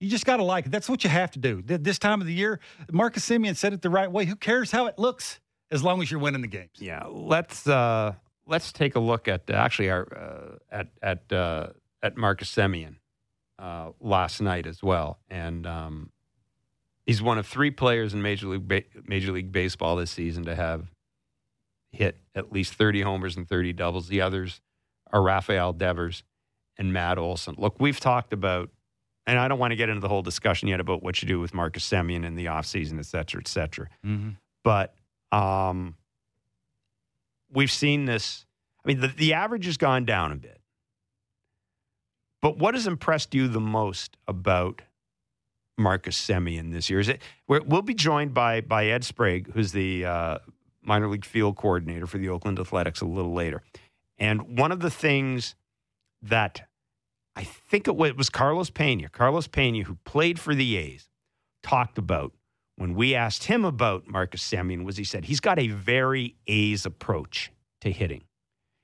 You 0.00 0.08
just 0.08 0.26
got 0.26 0.38
to 0.38 0.42
like 0.42 0.66
it. 0.66 0.72
That's 0.72 0.88
what 0.88 1.04
you 1.04 1.10
have 1.10 1.30
to 1.30 1.38
do. 1.38 1.62
This 1.62 1.96
time 1.96 2.20
of 2.20 2.26
the 2.26 2.32
year, 2.32 2.58
Marcus 2.90 3.24
Semien 3.24 3.56
said 3.56 3.72
it 3.72 3.82
the 3.82 3.88
right 3.88 4.10
way. 4.10 4.24
Who 4.24 4.34
cares 4.34 4.72
how 4.72 4.86
it 4.86 4.98
looks 4.98 5.38
as 5.70 5.84
long 5.84 6.02
as 6.02 6.10
you're 6.10 6.18
winning 6.18 6.42
the 6.42 6.48
games? 6.48 6.72
Yeah, 6.80 7.04
let's 7.08 7.68
uh, 7.68 8.14
let's 8.46 8.72
take 8.72 8.96
a 8.96 8.98
look 9.00 9.28
at 9.28 9.48
actually 9.48 9.90
our 9.90 10.08
uh, 10.12 10.58
at 10.72 10.88
at 11.02 11.32
uh, 11.32 11.68
at 12.02 12.16
Marcus 12.16 12.52
Semien 12.52 12.96
uh, 13.60 13.90
last 14.00 14.40
night 14.40 14.66
as 14.66 14.82
well, 14.82 15.20
and 15.30 15.66
um, 15.66 16.10
he's 17.06 17.22
one 17.22 17.38
of 17.38 17.46
three 17.46 17.70
players 17.70 18.12
in 18.12 18.22
Major 18.22 18.48
League 18.48 18.66
ba- 18.66 18.82
Major 19.06 19.32
League 19.32 19.52
Baseball 19.52 19.96
this 19.96 20.10
season 20.10 20.44
to 20.44 20.54
have 20.54 20.88
hit 21.92 22.18
at 22.34 22.50
least 22.52 22.74
thirty 22.74 23.02
homers 23.02 23.36
and 23.36 23.48
thirty 23.48 23.72
doubles. 23.72 24.08
The 24.08 24.20
others 24.20 24.60
are 25.12 25.22
Rafael 25.22 25.72
Devers 25.72 26.24
and 26.78 26.92
Matt 26.92 27.18
Olson. 27.18 27.54
Look, 27.58 27.78
we've 27.80 28.00
talked 28.00 28.32
about. 28.32 28.70
And 29.24 29.38
I 29.38 29.46
don't 29.46 29.60
want 29.60 29.70
to 29.70 29.76
get 29.76 29.88
into 29.88 30.00
the 30.00 30.08
whole 30.08 30.22
discussion 30.22 30.66
yet 30.66 30.80
about 30.80 31.00
what 31.00 31.22
you 31.22 31.28
do 31.28 31.38
with 31.38 31.54
Marcus 31.54 31.88
Semien 31.88 32.24
in 32.24 32.34
the 32.34 32.46
offseason, 32.46 32.98
et 32.98 33.06
cetera, 33.06 33.40
et 33.40 33.46
cetera 33.46 33.86
Mm-hmm. 34.04 34.30
but 34.64 34.96
um, 35.30 35.94
we've 37.52 37.70
seen 37.70 38.04
this. 38.04 38.44
I 38.84 38.88
mean, 38.88 39.00
the, 39.00 39.06
the 39.06 39.34
average 39.34 39.66
has 39.66 39.76
gone 39.76 40.04
down 40.04 40.32
a 40.32 40.34
bit. 40.34 40.60
But 42.40 42.58
what 42.58 42.74
has 42.74 42.88
impressed 42.88 43.32
you 43.32 43.46
the 43.46 43.60
most 43.60 44.16
about 44.26 44.82
Marcus 45.78 46.20
Semien 46.20 46.72
this 46.72 46.90
year? 46.90 46.98
Is 46.98 47.08
it 47.08 47.22
we're, 47.46 47.62
we'll 47.62 47.82
be 47.82 47.94
joined 47.94 48.34
by 48.34 48.60
by 48.60 48.86
Ed 48.86 49.04
Sprague, 49.04 49.52
who's 49.52 49.70
the 49.70 50.04
uh, 50.04 50.38
minor 50.82 51.08
league 51.08 51.24
field 51.24 51.56
coordinator 51.56 52.06
for 52.06 52.18
the 52.18 52.28
Oakland 52.28 52.58
Athletics, 52.58 53.00
a 53.00 53.06
little 53.06 53.32
later. 53.32 53.62
And 54.18 54.58
one 54.58 54.72
of 54.72 54.80
the 54.80 54.90
things 54.90 55.54
that 56.22 56.62
I 57.34 57.44
think 57.44 57.88
it 57.88 57.96
was, 57.96 58.28
Carlos 58.28 58.70
Pena, 58.70 59.08
Carlos 59.08 59.46
Pena, 59.46 59.84
who 59.84 59.96
played 60.04 60.38
for 60.38 60.54
the 60.54 60.76
A's, 60.76 61.08
talked 61.62 61.98
about 61.98 62.32
when 62.76 62.94
we 62.94 63.14
asked 63.14 63.44
him 63.44 63.64
about 63.64 64.06
Marcus 64.06 64.42
Semien 64.48 64.84
was 64.84 64.96
he 64.96 65.04
said 65.04 65.24
he's 65.24 65.40
got 65.40 65.58
a 65.58 65.68
very 65.68 66.36
A's 66.46 66.84
approach 66.84 67.50
to 67.80 67.90
hitting. 67.90 68.24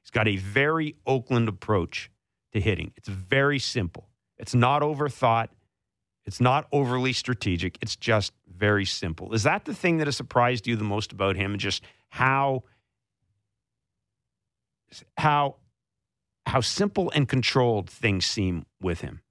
He's 0.04 0.10
got 0.10 0.28
a 0.28 0.36
very 0.36 0.96
Oakland 1.06 1.48
approach 1.48 2.10
to 2.52 2.60
hitting. 2.60 2.92
It's 2.96 3.08
very 3.08 3.58
simple. 3.58 4.08
It's 4.38 4.54
not 4.54 4.82
overthought. 4.82 5.48
It's 6.28 6.42
not 6.42 6.68
overly 6.72 7.14
strategic. 7.14 7.78
It's 7.80 7.96
just 7.96 8.34
very 8.54 8.84
simple. 8.84 9.32
Is 9.32 9.44
that 9.44 9.64
the 9.64 9.74
thing 9.74 9.96
that 9.96 10.06
has 10.06 10.14
surprised 10.14 10.66
you 10.66 10.76
the 10.76 10.84
most 10.84 11.10
about 11.10 11.36
him 11.36 11.52
and 11.52 11.60
just 11.60 11.82
how 12.10 12.64
how 15.16 15.56
how 16.44 16.60
simple 16.60 17.10
and 17.14 17.26
controlled 17.26 17.88
things 17.88 18.26
seem 18.26 18.66
with 18.78 19.00
him? 19.00 19.22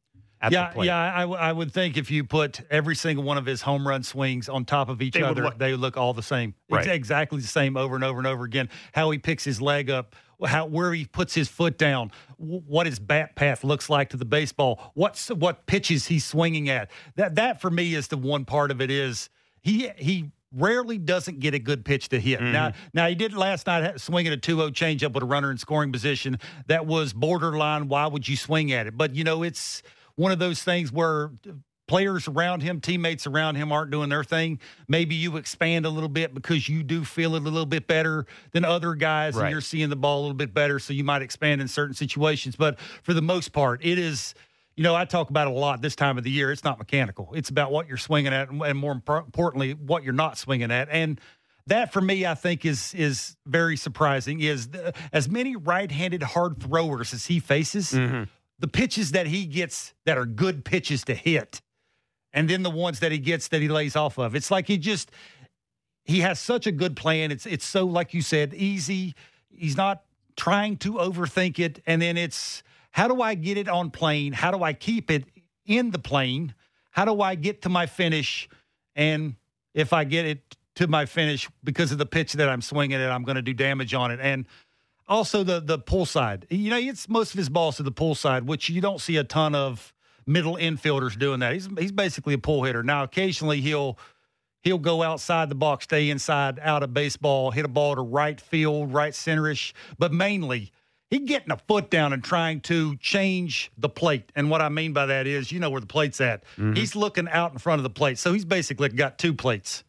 At 0.48 0.52
yeah, 0.52 0.70
the 0.70 0.74
plate? 0.74 0.86
yeah. 0.88 1.16
I, 1.16 1.22
w- 1.22 1.40
I 1.40 1.52
would 1.52 1.74
think 1.74 1.98
if 1.98 2.10
you 2.10 2.24
put 2.24 2.62
every 2.70 2.96
single 2.96 3.24
one 3.24 3.38
of 3.38 3.46
his 3.46 3.62
home 3.62 3.88
run 3.88 4.04
swings 4.04 4.50
on 4.50 4.66
top 4.66 4.90
of 4.90 5.02
each 5.02 5.14
They 5.14 5.22
would 5.22 5.32
other, 5.32 5.44
look- 5.44 5.58
they 5.58 5.72
would 5.72 5.80
look 5.80 5.98
all 5.98 6.14
the 6.14 6.24
same. 6.24 6.56
Right. 6.70 6.86
Ex- 6.86 6.96
exactly 6.96 7.40
the 7.40 7.48
same 7.48 7.78
over 7.78 7.96
and 7.96 8.04
over 8.04 8.18
and 8.18 8.28
over 8.28 8.44
again. 8.44 8.70
How 8.94 9.12
he 9.12 9.18
picks 9.18 9.44
his 9.44 9.62
leg 9.62 9.90
up, 9.90 10.16
how 10.46 10.66
where 10.66 10.94
he 10.94 11.06
puts 11.06 11.34
his 11.34 11.48
foot 11.48 11.78
down, 11.78 12.12
w- 12.40 12.62
what 12.68 12.86
his 12.86 13.00
bat 13.00 13.36
path 13.36 13.64
looks 13.64 13.90
like 13.90 14.10
to 14.10 14.18
the 14.18 14.26
baseball, 14.26 14.92
what's 14.94 15.30
what 15.30 15.66
pitches 15.66 16.08
he's 16.08 16.26
swinging 16.26 16.70
at. 16.70 16.90
That 17.16 17.36
that 17.36 17.62
for 17.62 17.70
me 17.70 17.96
is 17.96 18.08
the 18.08 18.18
one 18.18 18.46
part 18.46 18.72
of 18.72 18.82
it 18.82 18.92
is 18.92 19.30
he 19.62 19.90
he 19.98 20.32
rarely 20.54 20.98
doesn't 20.98 21.40
get 21.40 21.54
a 21.54 21.60
good 21.60 21.84
pitch 21.84 22.10
to 22.10 22.20
hit. 22.20 22.42
Now 22.42 22.70
mm-hmm. 22.70 22.80
now 22.94 23.08
he 23.08 23.16
did 23.16 23.34
last 23.34 23.68
night 23.68 23.84
ha- 23.84 23.98
swinging 23.98 24.32
a 24.32 24.38
2-0 24.38 24.72
changeup 24.72 25.14
with 25.14 25.24
a 25.24 25.26
runner 25.26 25.52
in 25.52 25.58
scoring 25.58 25.92
position 25.92 26.40
that 26.68 26.86
was 26.86 27.14
borderline 27.14 27.90
why 27.90 28.08
would 28.08 28.28
you 28.28 28.38
swing 28.38 28.72
at 28.72 28.88
it? 28.88 28.98
But 28.98 29.16
you 29.16 29.24
know 29.24 29.44
it's 29.44 29.84
one 30.18 30.34
of 30.34 30.40
those 30.40 30.62
things 30.62 30.92
where 30.92 31.32
players 31.88 32.28
around 32.28 32.62
him, 32.64 32.82
teammates 32.82 33.26
around 33.26 33.56
him 33.56 33.72
aren't 33.72 33.92
doing 33.92 34.10
their 34.10 34.24
thing. 34.26 34.60
Maybe 34.90 35.16
you 35.16 35.38
expand 35.38 35.86
a 35.86 35.90
little 35.90 36.10
bit 36.10 36.34
because 36.34 36.68
you 36.68 36.84
do 36.84 37.06
feel 37.06 37.36
it 37.36 37.40
a 37.40 37.46
little 37.46 37.66
bit 37.66 37.88
better 37.88 38.26
than 38.52 38.66
other 38.66 38.94
guys 38.94 39.36
Right. 39.36 39.44
and 39.44 39.52
you're 39.52 39.62
seeing 39.62 39.88
the 39.90 39.96
ball 39.96 40.20
a 40.20 40.24
little 40.24 40.36
bit 40.36 40.54
better. 40.54 40.80
So 40.80 40.92
you 40.92 41.06
might 41.06 41.22
expand 41.22 41.62
in 41.62 41.70
certain 41.70 41.96
situations. 41.96 42.58
But 42.58 42.78
for 43.04 43.14
the 43.14 43.22
most 43.22 43.54
part, 43.54 43.86
it 43.86 43.98
is, 43.98 44.34
you 44.76 44.84
know, 44.84 44.96
I 44.96 45.06
talk 45.06 45.30
about 45.30 45.48
it 45.48 45.54
a 45.54 45.58
lot 45.58 45.82
this 45.82 45.96
time 45.96 46.18
of 46.18 46.26
the 46.26 46.30
year. 46.30 46.52
It's 46.52 46.66
not 46.66 46.78
mechanical, 46.78 47.30
it's 47.34 47.50
about 47.50 47.72
what 47.72 47.88
you're 47.88 47.96
swinging 47.96 48.34
at 48.34 48.50
and, 48.50 48.78
more 48.78 48.92
importantly, 48.92 49.74
what 49.74 50.04
you're 50.04 50.14
not 50.14 50.38
swinging 50.38 50.72
at. 50.72 50.90
And 50.92 51.22
that 51.68 51.94
for 51.94 52.02
me, 52.02 52.26
I 52.26 52.34
think 52.34 52.66
is 52.66 52.94
is 52.96 53.38
very 53.46 53.78
surprising. 53.78 54.42
Is 54.42 54.70
the, 54.70 54.94
as 55.14 55.30
many 55.30 55.56
right-handed 55.56 56.24
hard 56.24 56.62
throwers 56.62 57.14
as 57.14 57.26
he 57.28 57.40
faces, 57.40 57.92
mm-hmm. 57.92 58.24
The 58.60 58.68
pitches 58.68 59.12
that 59.12 59.28
he 59.28 59.46
gets 59.46 59.94
that 60.06 60.18
are 60.18 60.26
good 60.26 60.66
pitches 60.66 61.04
to 61.06 61.16
hit, 61.16 61.62
and 62.34 62.50
then 62.50 62.64
the 62.64 62.70
ones 62.70 63.00
that 63.00 63.12
he 63.12 63.20
gets 63.20 63.48
that 63.50 63.62
he 63.62 63.68
lays 63.68 63.96
off 63.96 64.18
of. 64.18 64.36
It's 64.36 64.52
like 64.52 64.68
he 64.68 64.78
just 64.78 65.12
he 66.04 66.22
has 66.22 66.40
such 66.40 66.66
a 66.66 66.72
good 66.72 66.96
plan. 66.96 67.32
It's 67.32 67.46
it's 67.46 67.66
so 67.66 67.86
like 67.86 68.14
you 68.14 68.22
said, 68.22 68.54
easy. 68.54 69.14
He's 69.50 69.78
not 69.78 70.04
trying 70.38 70.78
to 70.78 70.94
overthink 70.94 71.60
it. 71.60 71.82
And 71.86 72.02
then 72.02 72.16
it's 72.16 72.64
how 72.92 73.08
do 73.08 73.22
I 73.22 73.34
get 73.34 73.58
it 73.58 73.68
on 73.68 73.92
plane? 73.92 74.34
How 74.34 74.52
do 74.52 74.64
I 74.64 74.74
keep 74.74 75.12
it 75.12 75.26
in 75.66 75.92
the 75.92 76.00
plane? 76.00 76.54
How 76.92 77.06
do 77.06 77.22
I 77.22 77.36
get 77.36 77.64
to 77.64 77.70
my 77.70 77.86
finish? 77.86 78.48
And 78.96 79.36
if 79.74 79.92
I 79.92 80.04
get 80.04 80.26
it 80.26 80.56
to 80.76 80.88
my 80.88 81.06
finish 81.06 81.50
because 81.64 81.92
of 81.92 81.98
the 81.98 82.06
pitch 82.06 82.34
that 82.34 82.48
I'm 82.48 82.62
swinging 82.62 83.00
it, 83.00 83.08
I'm 83.08 83.24
going 83.24 83.36
to 83.36 83.42
do 83.42 83.54
damage 83.54 83.94
on 83.94 84.12
it. 84.12 84.20
And 84.22 84.46
also 85.08 85.44
the 85.44 85.60
the 85.60 85.80
pull 85.80 86.06
side. 86.06 86.48
You 86.50 86.70
know, 86.70 86.78
it's 86.78 87.08
most 87.10 87.34
of 87.34 87.38
his 87.38 87.50
balls 87.50 87.78
to 87.78 87.84
the 87.84 87.92
pull 87.92 88.16
side, 88.16 88.48
which 88.48 88.70
you 88.70 88.82
don't 88.82 89.02
see 89.02 89.18
a 89.18 89.24
ton 89.24 89.56
of 89.56 89.94
middle 90.26 90.56
infielders 90.56 91.18
doing 91.18 91.40
that. 91.40 91.54
He's 91.54 91.70
he's 91.78 91.92
basically 91.92 92.34
a 92.34 92.38
pull 92.38 92.64
hitter. 92.64 92.84
Now, 92.84 93.04
occasionally 93.04 93.62
he'll 93.62 93.98
he'll 94.62 94.78
go 94.78 95.04
outside 95.04 95.50
the 95.50 95.56
box, 95.56 95.86
stay 95.86 96.10
inside, 96.10 96.60
out 96.62 96.84
of 96.84 96.94
baseball, 96.94 97.52
hit 97.52 97.66
a 97.66 97.70
ball 97.70 97.96
to 97.96 98.02
right 98.02 98.40
field, 98.40 98.94
right 98.94 99.14
centerish, 99.14 99.74
but 99.98 100.12
mainly 100.12 100.72
he 101.10 101.20
getting 101.20 101.52
a 101.52 101.58
foot 101.58 101.90
down 101.90 102.12
and 102.12 102.24
trying 102.24 102.60
to 102.62 102.98
change 102.98 103.72
the 103.78 103.88
plate. 103.88 104.30
And 104.36 104.50
what 104.50 104.62
I 104.62 104.70
mean 104.70 104.92
by 104.92 105.06
that 105.06 105.26
is, 105.26 105.52
you 105.52 105.60
know 105.60 105.70
where 105.70 105.80
the 105.80 105.88
plate's 105.88 106.20
at. 106.20 106.44
Mm-hmm. 106.58 106.74
He's 106.74 106.96
looking 106.96 107.30
out 107.30 107.54
in 107.54 107.60
front 107.60 107.80
of 107.80 107.84
the 107.84 107.90
plate. 107.90 108.18
So 108.18 108.34
he's 108.34 108.46
basically 108.46 108.90
got 108.90 109.18
two 109.18 109.34
plates. 109.34 109.84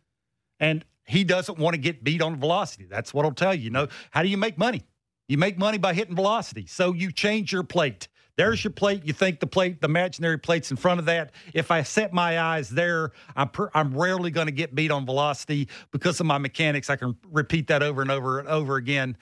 And 0.61 0.85
he 1.04 1.24
doesn't 1.24 1.59
want 1.59 1.74
to 1.74 1.81
get 1.81 2.04
beat 2.04 2.22
on 2.22 2.37
velocity. 2.37 2.87
That's 2.88 3.12
what 3.12 3.24
I'll 3.24 3.33
tell 3.33 3.54
you. 3.54 3.64
You 3.64 3.70
know, 3.70 3.88
how 4.11 4.22
do 4.22 4.28
you 4.28 4.37
make 4.37 4.59
money? 4.59 4.83
You 5.28 5.36
make 5.38 5.58
money 5.58 5.78
by 5.78 5.92
hitting 5.94 6.14
velocity. 6.16 6.66
So 6.66 6.92
you 6.92 7.12
change 7.12 7.52
your 7.52 7.62
plate. 7.62 8.08
There's 8.36 8.62
your 8.62 8.70
plate. 8.72 9.04
You 9.04 9.12
think 9.12 9.40
the 9.40 9.46
plate, 9.46 9.80
the 9.80 9.86
imaginary 9.88 10.38
plate's 10.38 10.70
in 10.70 10.76
front 10.76 11.00
of 11.00 11.06
that. 11.06 11.32
If 11.52 11.70
I 11.70 11.82
set 11.82 12.12
my 12.12 12.40
eyes 12.40 12.70
there, 12.70 13.10
I'm 13.36 13.48
per, 13.48 13.68
I'm 13.74 13.92
rarely 13.96 14.30
going 14.30 14.46
to 14.46 14.52
get 14.52 14.74
beat 14.74 14.90
on 14.90 15.04
velocity 15.04 15.68
because 15.90 16.20
of 16.20 16.26
my 16.26 16.38
mechanics. 16.38 16.88
I 16.88 16.96
can 16.96 17.16
repeat 17.30 17.66
that 17.66 17.82
over 17.82 18.00
and 18.00 18.10
over 18.10 18.38
and 18.38 18.48
over 18.48 18.76
again. 18.76 19.16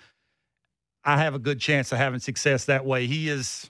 I 1.03 1.19
have 1.19 1.35
a 1.35 1.39
good 1.39 1.61
chance 1.61 1.93
of 1.93 1.99
having 1.99 2.21
success 2.21 2.67
that 2.67 2.85
way. 2.85 3.07
He 3.07 3.29
is 3.29 3.69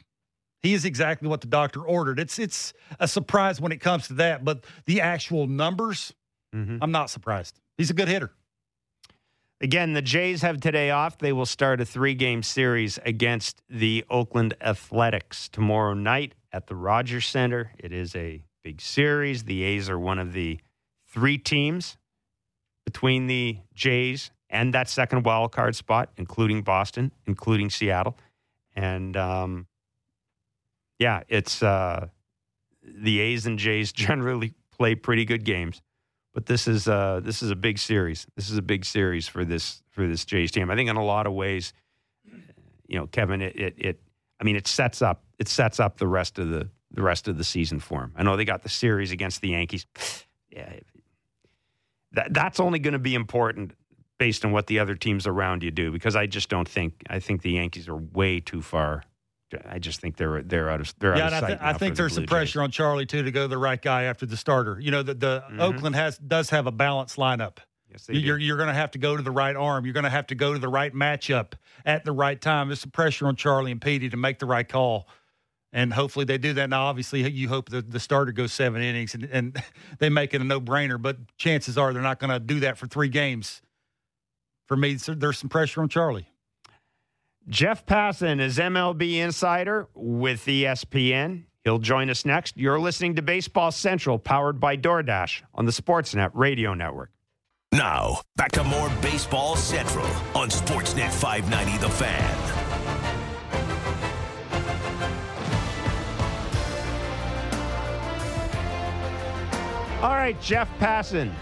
he 0.62 0.74
is 0.74 0.84
exactly 0.84 1.28
what 1.28 1.42
the 1.42 1.46
doctor 1.46 1.80
ordered. 1.82 2.18
It's 2.18 2.38
it's 2.38 2.72
a 2.98 3.06
surprise 3.06 3.60
when 3.60 3.70
it 3.72 3.78
comes 3.80 4.08
to 4.08 4.14
that, 4.14 4.44
but 4.44 4.64
the 4.86 5.00
actual 5.00 5.46
numbers, 5.46 6.12
Mhm. 6.54 6.78
I'm 6.82 6.90
not 6.90 7.08
surprised. 7.08 7.60
He's 7.78 7.90
a 7.90 7.94
good 7.94 8.08
hitter. 8.08 8.32
Again, 9.60 9.94
the 9.94 10.02
Jays 10.02 10.42
have 10.42 10.60
today 10.60 10.90
off. 10.90 11.16
They 11.16 11.32
will 11.32 11.46
start 11.46 11.80
a 11.80 11.86
three 11.86 12.14
game 12.14 12.42
series 12.42 12.98
against 13.06 13.62
the 13.70 14.04
Oakland 14.10 14.54
Athletics 14.60 15.48
tomorrow 15.48 15.94
night 15.94 16.34
at 16.52 16.66
the 16.66 16.74
Rogers 16.74 17.26
Center. 17.26 17.72
It 17.78 17.90
is 17.90 18.14
a 18.14 18.42
big 18.62 18.82
series. 18.82 19.44
The 19.44 19.62
A's 19.62 19.88
are 19.88 19.98
one 19.98 20.18
of 20.18 20.34
the 20.34 20.60
three 21.06 21.38
teams 21.38 21.96
between 22.84 23.28
the 23.28 23.56
Jays 23.74 24.30
and 24.50 24.74
that 24.74 24.90
second 24.90 25.24
wild 25.24 25.52
card 25.52 25.74
spot, 25.74 26.10
including 26.18 26.60
Boston, 26.60 27.10
including 27.26 27.70
Seattle. 27.70 28.18
And 28.74 29.16
um, 29.16 29.66
yeah, 30.98 31.22
it's 31.28 31.62
uh, 31.62 32.08
the 32.82 33.20
A's 33.20 33.46
and 33.46 33.58
Jays 33.58 33.90
generally 33.94 34.52
play 34.70 34.94
pretty 34.94 35.24
good 35.24 35.44
games 35.44 35.80
but 36.36 36.44
this 36.44 36.68
is 36.68 36.86
uh 36.86 37.18
this 37.24 37.42
is 37.42 37.50
a 37.50 37.56
big 37.56 37.78
series. 37.78 38.26
This 38.36 38.50
is 38.50 38.58
a 38.58 38.62
big 38.62 38.84
series 38.84 39.26
for 39.26 39.42
this 39.42 39.82
for 39.88 40.06
this 40.06 40.26
Jays 40.26 40.50
team. 40.50 40.70
I 40.70 40.76
think 40.76 40.90
in 40.90 40.96
a 40.96 41.04
lot 41.04 41.26
of 41.26 41.32
ways, 41.32 41.72
you 42.86 42.98
know, 42.98 43.06
Kevin, 43.06 43.40
it 43.40 43.56
it, 43.56 43.74
it 43.78 44.00
I 44.38 44.44
mean, 44.44 44.54
it 44.54 44.66
sets 44.66 45.00
up 45.00 45.24
it 45.38 45.48
sets 45.48 45.80
up 45.80 45.96
the 45.96 46.06
rest 46.06 46.38
of 46.38 46.50
the 46.50 46.68
the 46.90 47.00
rest 47.00 47.26
of 47.26 47.38
the 47.38 47.42
season 47.42 47.80
for 47.80 48.02
him. 48.02 48.12
I 48.14 48.22
know 48.22 48.36
they 48.36 48.44
got 48.44 48.62
the 48.62 48.68
series 48.68 49.12
against 49.12 49.40
the 49.40 49.48
Yankees. 49.48 49.86
Yeah, 50.50 50.74
that 52.12 52.34
that's 52.34 52.60
only 52.60 52.80
going 52.80 52.92
to 52.92 52.98
be 52.98 53.14
important 53.14 53.72
based 54.18 54.44
on 54.44 54.52
what 54.52 54.66
the 54.66 54.78
other 54.78 54.94
teams 54.94 55.26
around 55.26 55.62
you 55.62 55.70
do 55.70 55.90
because 55.90 56.16
I 56.16 56.26
just 56.26 56.50
don't 56.50 56.68
think 56.68 57.02
I 57.08 57.18
think 57.18 57.40
the 57.40 57.52
Yankees 57.52 57.88
are 57.88 57.96
way 57.96 58.40
too 58.40 58.60
far. 58.60 59.04
I 59.68 59.78
just 59.78 60.00
think 60.00 60.16
they're 60.16 60.42
they're 60.42 60.68
out 60.68 60.80
of 60.80 60.92
they're 60.98 61.16
yeah, 61.16 61.26
out 61.26 61.32
of 61.32 61.36
and 61.36 61.44
I, 61.44 61.48
sight. 61.48 61.58
th- 61.60 61.60
I 61.62 61.72
think 61.78 61.94
the 61.94 62.02
there's 62.02 62.14
some 62.14 62.26
pressure 62.26 62.58
Jays. 62.58 62.64
on 62.64 62.70
Charlie 62.72 63.06
too 63.06 63.22
to 63.22 63.30
go 63.30 63.46
the 63.46 63.58
right 63.58 63.80
guy 63.80 64.02
after 64.04 64.26
the 64.26 64.36
starter. 64.36 64.78
You 64.80 64.90
know, 64.90 65.02
the, 65.02 65.14
the 65.14 65.44
Mhm. 65.50 65.60
Oakland 65.60 65.94
has 65.94 66.18
does 66.18 66.50
have 66.50 66.66
a 66.66 66.72
balanced 66.72 67.16
lineup. 67.16 67.58
Yes, 67.90 68.06
they 68.06 68.14
do. 68.14 68.18
You're 68.20 68.38
you're 68.38 68.56
going 68.56 68.68
to 68.68 68.74
have 68.74 68.90
to 68.92 68.98
go 68.98 69.16
to 69.16 69.22
the 69.22 69.30
right 69.30 69.54
arm. 69.54 69.84
You're 69.84 69.94
going 69.94 70.04
to 70.04 70.10
have 70.10 70.26
to 70.28 70.34
go 70.34 70.52
to 70.52 70.58
the 70.58 70.68
right 70.68 70.92
matchup 70.92 71.52
at 71.84 72.04
the 72.04 72.10
right 72.12 72.40
time. 72.40 72.68
There's 72.68 72.80
some 72.80 72.90
pressure 72.90 73.28
on 73.28 73.36
Charlie 73.36 73.70
and 73.70 73.80
Petey 73.80 74.08
to 74.08 74.16
make 74.16 74.40
the 74.40 74.46
right 74.46 74.68
call, 74.68 75.08
and 75.72 75.92
hopefully 75.92 76.24
they 76.24 76.38
do 76.38 76.52
that. 76.54 76.68
Now, 76.68 76.86
obviously, 76.86 77.30
you 77.30 77.48
hope 77.48 77.68
the, 77.68 77.82
the 77.82 78.00
starter 78.00 78.32
goes 78.32 78.52
seven 78.52 78.82
innings 78.82 79.14
and, 79.14 79.24
and 79.30 79.62
they 80.00 80.08
make 80.08 80.34
it 80.34 80.40
a 80.40 80.44
no 80.44 80.60
brainer. 80.60 81.00
But 81.00 81.18
chances 81.38 81.78
are 81.78 81.92
they're 81.92 82.02
not 82.02 82.18
going 82.18 82.30
to 82.32 82.40
do 82.40 82.58
that 82.60 82.76
for 82.78 82.88
three 82.88 83.08
games. 83.08 83.62
For 84.66 84.76
me, 84.76 84.94
there's 84.94 85.38
some 85.38 85.48
pressure 85.48 85.80
on 85.80 85.88
Charlie. 85.88 86.26
Jeff 87.48 87.86
Passan 87.86 88.40
is 88.40 88.58
MLB 88.58 89.18
insider 89.18 89.88
with 89.94 90.44
ESPN. 90.46 91.44
He'll 91.62 91.78
join 91.78 92.10
us 92.10 92.24
next. 92.24 92.56
You're 92.56 92.80
listening 92.80 93.14
to 93.16 93.22
Baseball 93.22 93.70
Central, 93.70 94.18
powered 94.18 94.58
by 94.58 94.76
DoorDash 94.76 95.42
on 95.54 95.64
the 95.64 95.70
Sportsnet 95.70 96.30
Radio 96.34 96.74
Network. 96.74 97.10
Now, 97.70 98.22
back 98.34 98.50
to 98.52 98.64
more 98.64 98.90
Baseball 99.00 99.54
Central 99.54 100.06
on 100.34 100.48
Sportsnet 100.48 101.12
590 101.12 101.78
The 101.78 101.90
Fan. 101.90 102.66
All 110.02 110.14
right, 110.14 110.40
Jeff 110.40 110.68
Passan, 110.78 111.32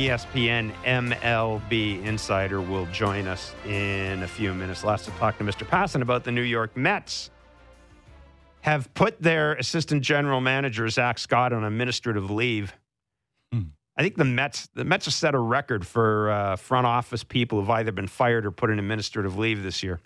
ESPN 0.00 0.72
MLB 0.84 2.02
insider, 2.04 2.60
will 2.60 2.86
join 2.86 3.26
us 3.26 3.54
in 3.66 4.22
a 4.22 4.28
few 4.28 4.54
minutes. 4.54 4.82
Last 4.82 5.04
to 5.04 5.10
talk 5.12 5.36
to 5.38 5.44
Mr. 5.44 5.66
Passan 5.68 6.00
about 6.00 6.24
the 6.24 6.32
New 6.32 6.40
York 6.40 6.74
Mets. 6.74 7.30
Have 8.62 8.92
put 8.94 9.20
their 9.20 9.52
assistant 9.54 10.02
general 10.02 10.40
manager 10.40 10.88
Zack 10.88 11.18
Scott 11.18 11.52
on 11.52 11.64
administrative 11.64 12.30
leave. 12.30 12.74
I 13.96 14.02
think 14.02 14.16
the 14.16 14.24
Mets 14.24 14.68
the 14.74 14.84
Mets 14.84 15.04
have 15.04 15.12
set 15.12 15.34
a 15.34 15.38
record 15.38 15.86
for 15.86 16.30
uh, 16.30 16.56
front 16.56 16.86
office 16.86 17.22
people 17.22 17.60
who've 17.60 17.68
either 17.68 17.92
been 17.92 18.06
fired 18.06 18.46
or 18.46 18.50
put 18.50 18.70
in 18.70 18.78
administrative 18.78 19.36
leave 19.36 19.62
this 19.62 19.82
year. 19.82 20.00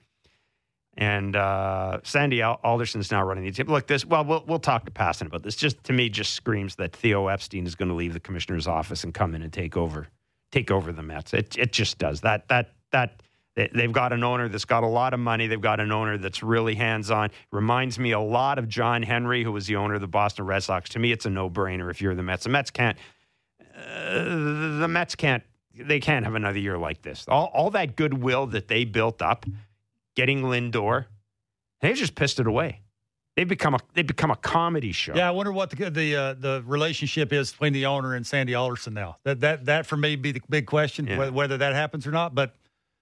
And 0.96 1.34
uh, 1.34 1.98
Sandy 2.04 2.40
Al- 2.40 2.60
Alderson's 2.64 3.10
now 3.10 3.24
running 3.24 3.44
the 3.44 3.50
team. 3.50 3.66
Look, 3.66 3.88
this. 3.88 4.04
Well, 4.04 4.24
we'll 4.24 4.44
we'll 4.46 4.58
talk 4.60 4.84
to 4.84 4.92
Passan 4.92 5.26
about 5.26 5.42
this. 5.42 5.56
Just 5.56 5.82
to 5.84 5.92
me, 5.92 6.08
just 6.08 6.34
screams 6.34 6.76
that 6.76 6.94
Theo 6.94 7.26
Epstein 7.26 7.66
is 7.66 7.74
going 7.74 7.88
to 7.88 7.94
leave 7.94 8.12
the 8.12 8.20
commissioner's 8.20 8.68
office 8.68 9.02
and 9.02 9.12
come 9.12 9.34
in 9.34 9.42
and 9.42 9.52
take 9.52 9.76
over, 9.76 10.06
take 10.52 10.70
over 10.70 10.92
the 10.92 11.02
Mets. 11.02 11.34
It 11.34 11.58
it 11.58 11.72
just 11.72 11.98
does 11.98 12.20
that. 12.20 12.46
That 12.48 12.70
that 12.92 13.22
they- 13.56 13.70
they've 13.74 13.92
got 13.92 14.12
an 14.12 14.22
owner 14.22 14.48
that's 14.48 14.64
got 14.64 14.84
a 14.84 14.88
lot 14.88 15.14
of 15.14 15.20
money. 15.20 15.48
They've 15.48 15.60
got 15.60 15.80
an 15.80 15.90
owner 15.90 16.16
that's 16.16 16.42
really 16.44 16.76
hands 16.76 17.10
on. 17.10 17.30
Reminds 17.50 17.98
me 17.98 18.12
a 18.12 18.20
lot 18.20 18.58
of 18.60 18.68
John 18.68 19.02
Henry, 19.02 19.42
who 19.42 19.50
was 19.50 19.66
the 19.66 19.74
owner 19.76 19.94
of 19.94 20.00
the 20.00 20.06
Boston 20.08 20.46
Red 20.46 20.62
Sox. 20.62 20.90
To 20.90 21.00
me, 21.00 21.10
it's 21.10 21.26
a 21.26 21.30
no 21.30 21.50
brainer 21.50 21.90
if 21.90 22.00
you're 22.00 22.14
the 22.14 22.22
Mets. 22.22 22.44
The 22.44 22.50
Mets 22.50 22.70
can't. 22.70 22.96
Uh, 23.76 24.24
the 24.78 24.88
Mets 24.88 25.14
can't. 25.16 25.42
They 25.74 25.98
can't 25.98 26.24
have 26.24 26.36
another 26.36 26.58
year 26.60 26.78
like 26.78 27.02
this. 27.02 27.24
All 27.26 27.50
all 27.52 27.70
that 27.70 27.96
goodwill 27.96 28.46
that 28.46 28.68
they 28.68 28.84
built 28.84 29.20
up 29.20 29.44
getting 30.16 30.42
Lindor, 30.42 31.06
they've 31.80 31.96
just 31.96 32.14
pissed 32.14 32.40
it 32.40 32.46
away. 32.46 32.80
They've 33.36 33.48
become 33.48 33.74
a 33.74 33.78
they've 33.94 34.06
become 34.06 34.30
a 34.30 34.36
comedy 34.36 34.92
show. 34.92 35.14
Yeah, 35.16 35.26
I 35.26 35.32
wonder 35.32 35.50
what 35.50 35.70
the 35.70 35.90
the 35.90 36.14
uh, 36.16 36.34
the 36.34 36.62
relationship 36.66 37.32
is 37.32 37.50
between 37.50 37.72
the 37.72 37.86
owner 37.86 38.14
and 38.14 38.24
Sandy 38.24 38.54
Alderson 38.54 38.94
now. 38.94 39.16
That 39.24 39.40
that 39.40 39.64
that 39.64 39.86
for 39.86 39.96
me 39.96 40.14
be 40.14 40.30
the 40.32 40.40
big 40.48 40.66
question 40.66 41.06
Yeah. 41.08 41.18
whether, 41.18 41.32
whether 41.32 41.56
that 41.58 41.74
happens 41.74 42.06
or 42.06 42.12
not. 42.12 42.34
But 42.36 42.54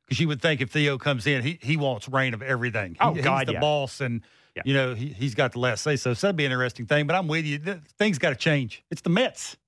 because 0.06 0.20
you 0.20 0.28
would 0.28 0.40
think 0.40 0.62
if 0.62 0.70
Theo 0.70 0.96
comes 0.96 1.26
in, 1.26 1.42
he 1.42 1.58
he 1.60 1.76
wants 1.76 2.08
reign 2.08 2.32
of 2.32 2.40
everything. 2.42 2.92
He- 2.94 3.00
Oh, 3.00 3.12
he's 3.12 3.22
the 3.24 3.52
yeah. 3.52 3.60
boss, 3.60 4.00
and 4.00 4.22
Yeah. 4.56 4.62
you 4.64 4.72
know 4.72 4.94
he 4.94 5.08
he's 5.08 5.34
got 5.34 5.52
the 5.52 5.58
last 5.58 5.82
say. 5.82 5.96
So, 5.96 6.14
so 6.14 6.28
that'd 6.28 6.36
be 6.36 6.46
an 6.46 6.52
interesting 6.52 6.86
thing. 6.86 7.06
But 7.06 7.14
I'm 7.16 7.28
with 7.28 7.44
you. 7.44 7.58
Th- 7.58 7.78
Things 7.98 8.16
got 8.18 8.30
to 8.30 8.36
change. 8.36 8.82
It's 8.90 9.02
the 9.02 9.10
Mets. 9.10 9.58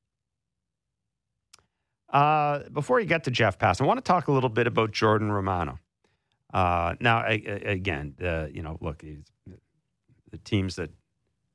Uh, 2.09 2.61
before 2.73 3.01
you 3.01 3.07
get 3.07 3.25
to 3.25 3.31
Jeff 3.31 3.59
Pass, 3.59 3.81
I 3.81 3.85
want 3.85 3.99
to 3.99 4.03
talk 4.03 4.29
a 4.29 4.33
little 4.33 4.49
bit 4.49 4.67
about 4.67 4.93
Jordan 4.93 5.33
Romano. 5.33 5.79
Uh, 6.55 6.95
now, 7.01 7.19
I, 7.19 7.43
I- 7.47 7.71
again, 7.71 8.14
uh, 8.23 8.47
you 8.51 8.62
know, 8.62 8.79
look, 8.81 9.03
he's, 9.03 9.25
the 10.31 10.38
teams 10.38 10.77
that 10.77 10.90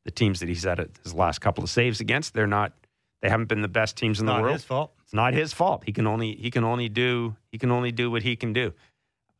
the 0.05 0.11
teams 0.11 0.39
that 0.41 0.49
he's 0.49 0.63
had 0.63 0.89
his 1.03 1.13
last 1.13 1.39
couple 1.39 1.63
of 1.63 1.69
saves 1.69 1.99
against, 2.01 2.33
they're 2.33 2.47
not. 2.47 2.73
They 3.21 3.29
haven't 3.29 3.47
been 3.47 3.61
the 3.61 3.67
best 3.67 3.97
teams 3.97 4.19
in 4.21 4.25
the 4.25 4.31
Not 4.33 4.41
world. 4.41 4.53
his 4.53 4.63
fault. 4.63 4.93
It's 5.03 5.13
not 5.13 5.33
his 5.33 5.51
fault. 5.53 5.83
He 5.85 5.91
can 5.91 6.07
only 6.07 6.35
he 6.35 6.51
can 6.51 6.63
only 6.63 6.87
do 6.89 7.35
he 7.51 7.57
can 7.57 7.71
only 7.71 7.91
do 7.91 8.09
what 8.11 8.23
he 8.23 8.35
can 8.35 8.53
do. 8.53 8.73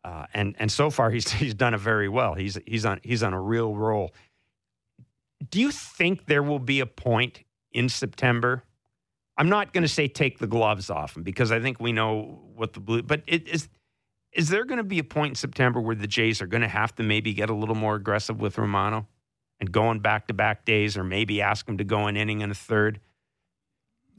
Uh, 0.04 0.26
and 0.34 0.56
and 0.60 0.72
so 0.72 0.90
far 0.90 1.10
he's 1.16 1.30
he's 1.32 1.54
done 1.54 1.74
it 1.74 1.80
very 1.80 2.10
well. 2.10 2.34
He's 2.34 2.58
he's 2.66 2.86
on 2.86 3.00
he's 3.04 3.22
on 3.24 3.34
a 3.34 3.42
real 3.42 3.76
roll. 3.76 4.14
Do 5.50 5.60
you 5.62 5.72
think 5.72 6.26
there 6.26 6.44
will 6.44 6.60
be 6.60 6.80
a 6.82 6.86
point 6.86 7.40
in 7.72 7.88
September? 7.90 8.64
I'm 9.38 9.48
not 9.48 9.72
going 9.72 9.84
to 9.84 9.88
say 9.88 10.10
take 10.10 10.40
the 10.40 10.48
gloves 10.48 10.90
off 10.90 11.16
him 11.16 11.24
because 11.24 11.50
I 11.54 11.62
think 11.62 11.80
we 11.80 11.94
know 11.94 12.42
what 12.56 12.74
the 12.74 12.82
blue. 12.82 13.02
But 13.04 13.24
it 13.26 13.48
is 13.48 13.70
is 14.32 14.50
there 14.50 14.66
going 14.66 14.78
to 14.78 14.84
be 14.84 15.00
a 15.00 15.04
point 15.04 15.32
in 15.32 15.36
September 15.36 15.80
where 15.80 15.96
the 15.96 16.08
Jays 16.08 16.42
are 16.42 16.48
going 16.48 16.62
to 16.62 16.68
have 16.68 16.96
to 16.96 17.04
maybe 17.04 17.34
get 17.34 17.50
a 17.50 17.54
little 17.54 17.76
more 17.76 17.96
aggressive 17.96 18.40
with 18.40 18.58
Romano 18.58 19.08
and 19.60 19.72
going 19.72 20.00
back 20.00 20.28
to 20.28 20.34
back 20.34 20.66
days, 20.66 20.98
or 20.98 21.04
maybe 21.04 21.42
ask 21.42 21.68
him 21.68 21.78
to 21.78 21.84
go 21.84 22.08
an 22.08 22.16
inning 22.16 22.44
and 22.44 22.52
a 22.52 22.56
third? 22.56 23.00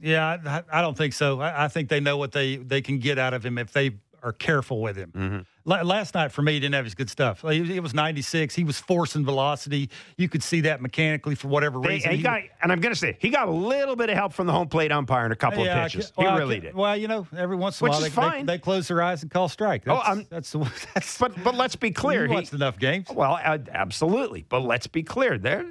Yeah, 0.01 0.39
I, 0.45 0.79
I 0.79 0.83
don't 0.83 0.97
think 0.97 1.15
so. 1.15 1.41
I, 1.41 1.65
I 1.65 1.69
think 1.69 1.89
they 1.89 2.01
know 2.01 2.17
what 2.17 2.33
they 2.33 2.57
they 2.57 2.81
can 2.81 2.99
get 2.99 3.19
out 3.19 3.35
of 3.35 3.45
him 3.45 3.59
if 3.59 3.73
they 3.73 3.99
are 4.23 4.33
careful 4.33 4.81
with 4.81 4.97
him. 4.97 5.13
Mm-hmm. 5.15 5.41
La- 5.65 5.83
last 5.83 6.15
night 6.15 6.33
for 6.33 6.43
me, 6.43 6.55
he 6.55 6.61
didn't 6.61 6.75
have 6.75 6.85
his 6.85 6.95
good 6.95 7.11
stuff. 7.11 7.45
It 7.45 7.83
was 7.83 7.93
96. 7.95 8.55
He 8.55 8.65
was 8.65 8.79
forcing 8.79 9.25
velocity. 9.25 9.91
You 10.17 10.29
could 10.29 10.43
see 10.43 10.63
that 10.63 10.81
mechanically 10.81 11.35
for 11.35 11.49
whatever 11.49 11.81
They, 11.81 11.89
reason. 11.89 12.11
he 12.13 12.23
got, 12.23 12.41
and 12.63 12.73
I'm 12.73 12.81
going 12.81 12.95
to 12.95 12.99
say 12.99 13.17
he 13.21 13.29
got 13.29 13.49
a 13.49 13.51
little 13.53 13.95
bit 13.97 14.09
of 14.11 14.17
help 14.17 14.33
from 14.33 14.47
the 14.47 14.53
home 14.53 14.69
plate 14.69 14.91
umpire 14.91 15.27
in 15.27 15.33
a 15.33 15.37
couple 15.37 15.65
Yeah, 15.65 15.85
of 15.85 15.93
pitches. 15.93 16.13
well, 16.17 16.33
he 16.33 16.39
really 16.39 16.61
did. 16.61 16.75
Well, 16.75 16.97
you 16.97 17.09
know, 17.09 17.27
every 17.37 17.57
once 17.57 17.81
in 17.81 17.87
a 17.87 17.91
while 17.91 18.01
they, 18.01 18.09
fine. 18.11 18.47
They, 18.47 18.55
they 18.55 18.59
close 18.59 18.89
their 18.89 19.03
eyes 19.03 19.23
and 19.23 19.31
call 19.31 19.49
strike. 19.49 19.83
Oh, 19.87 19.97
That's, 19.97 20.09
I'm- 20.09 20.27
that's 20.31 20.51
the 20.53 20.59
that's. 20.95 21.19
But 21.19 21.45
but 21.45 21.55
let's 21.55 21.77
be 21.77 21.91
clear. 21.91 22.27
he- 22.27 22.33
watched 22.35 22.53
enough 22.55 22.79
games. 22.79 23.07
well, 23.15 23.39
uh, 23.45 23.59
absolutely. 23.73 24.45
But 24.49 24.61
let's 24.61 24.87
be 24.87 25.03
clear. 25.03 25.37
There, 25.39 25.65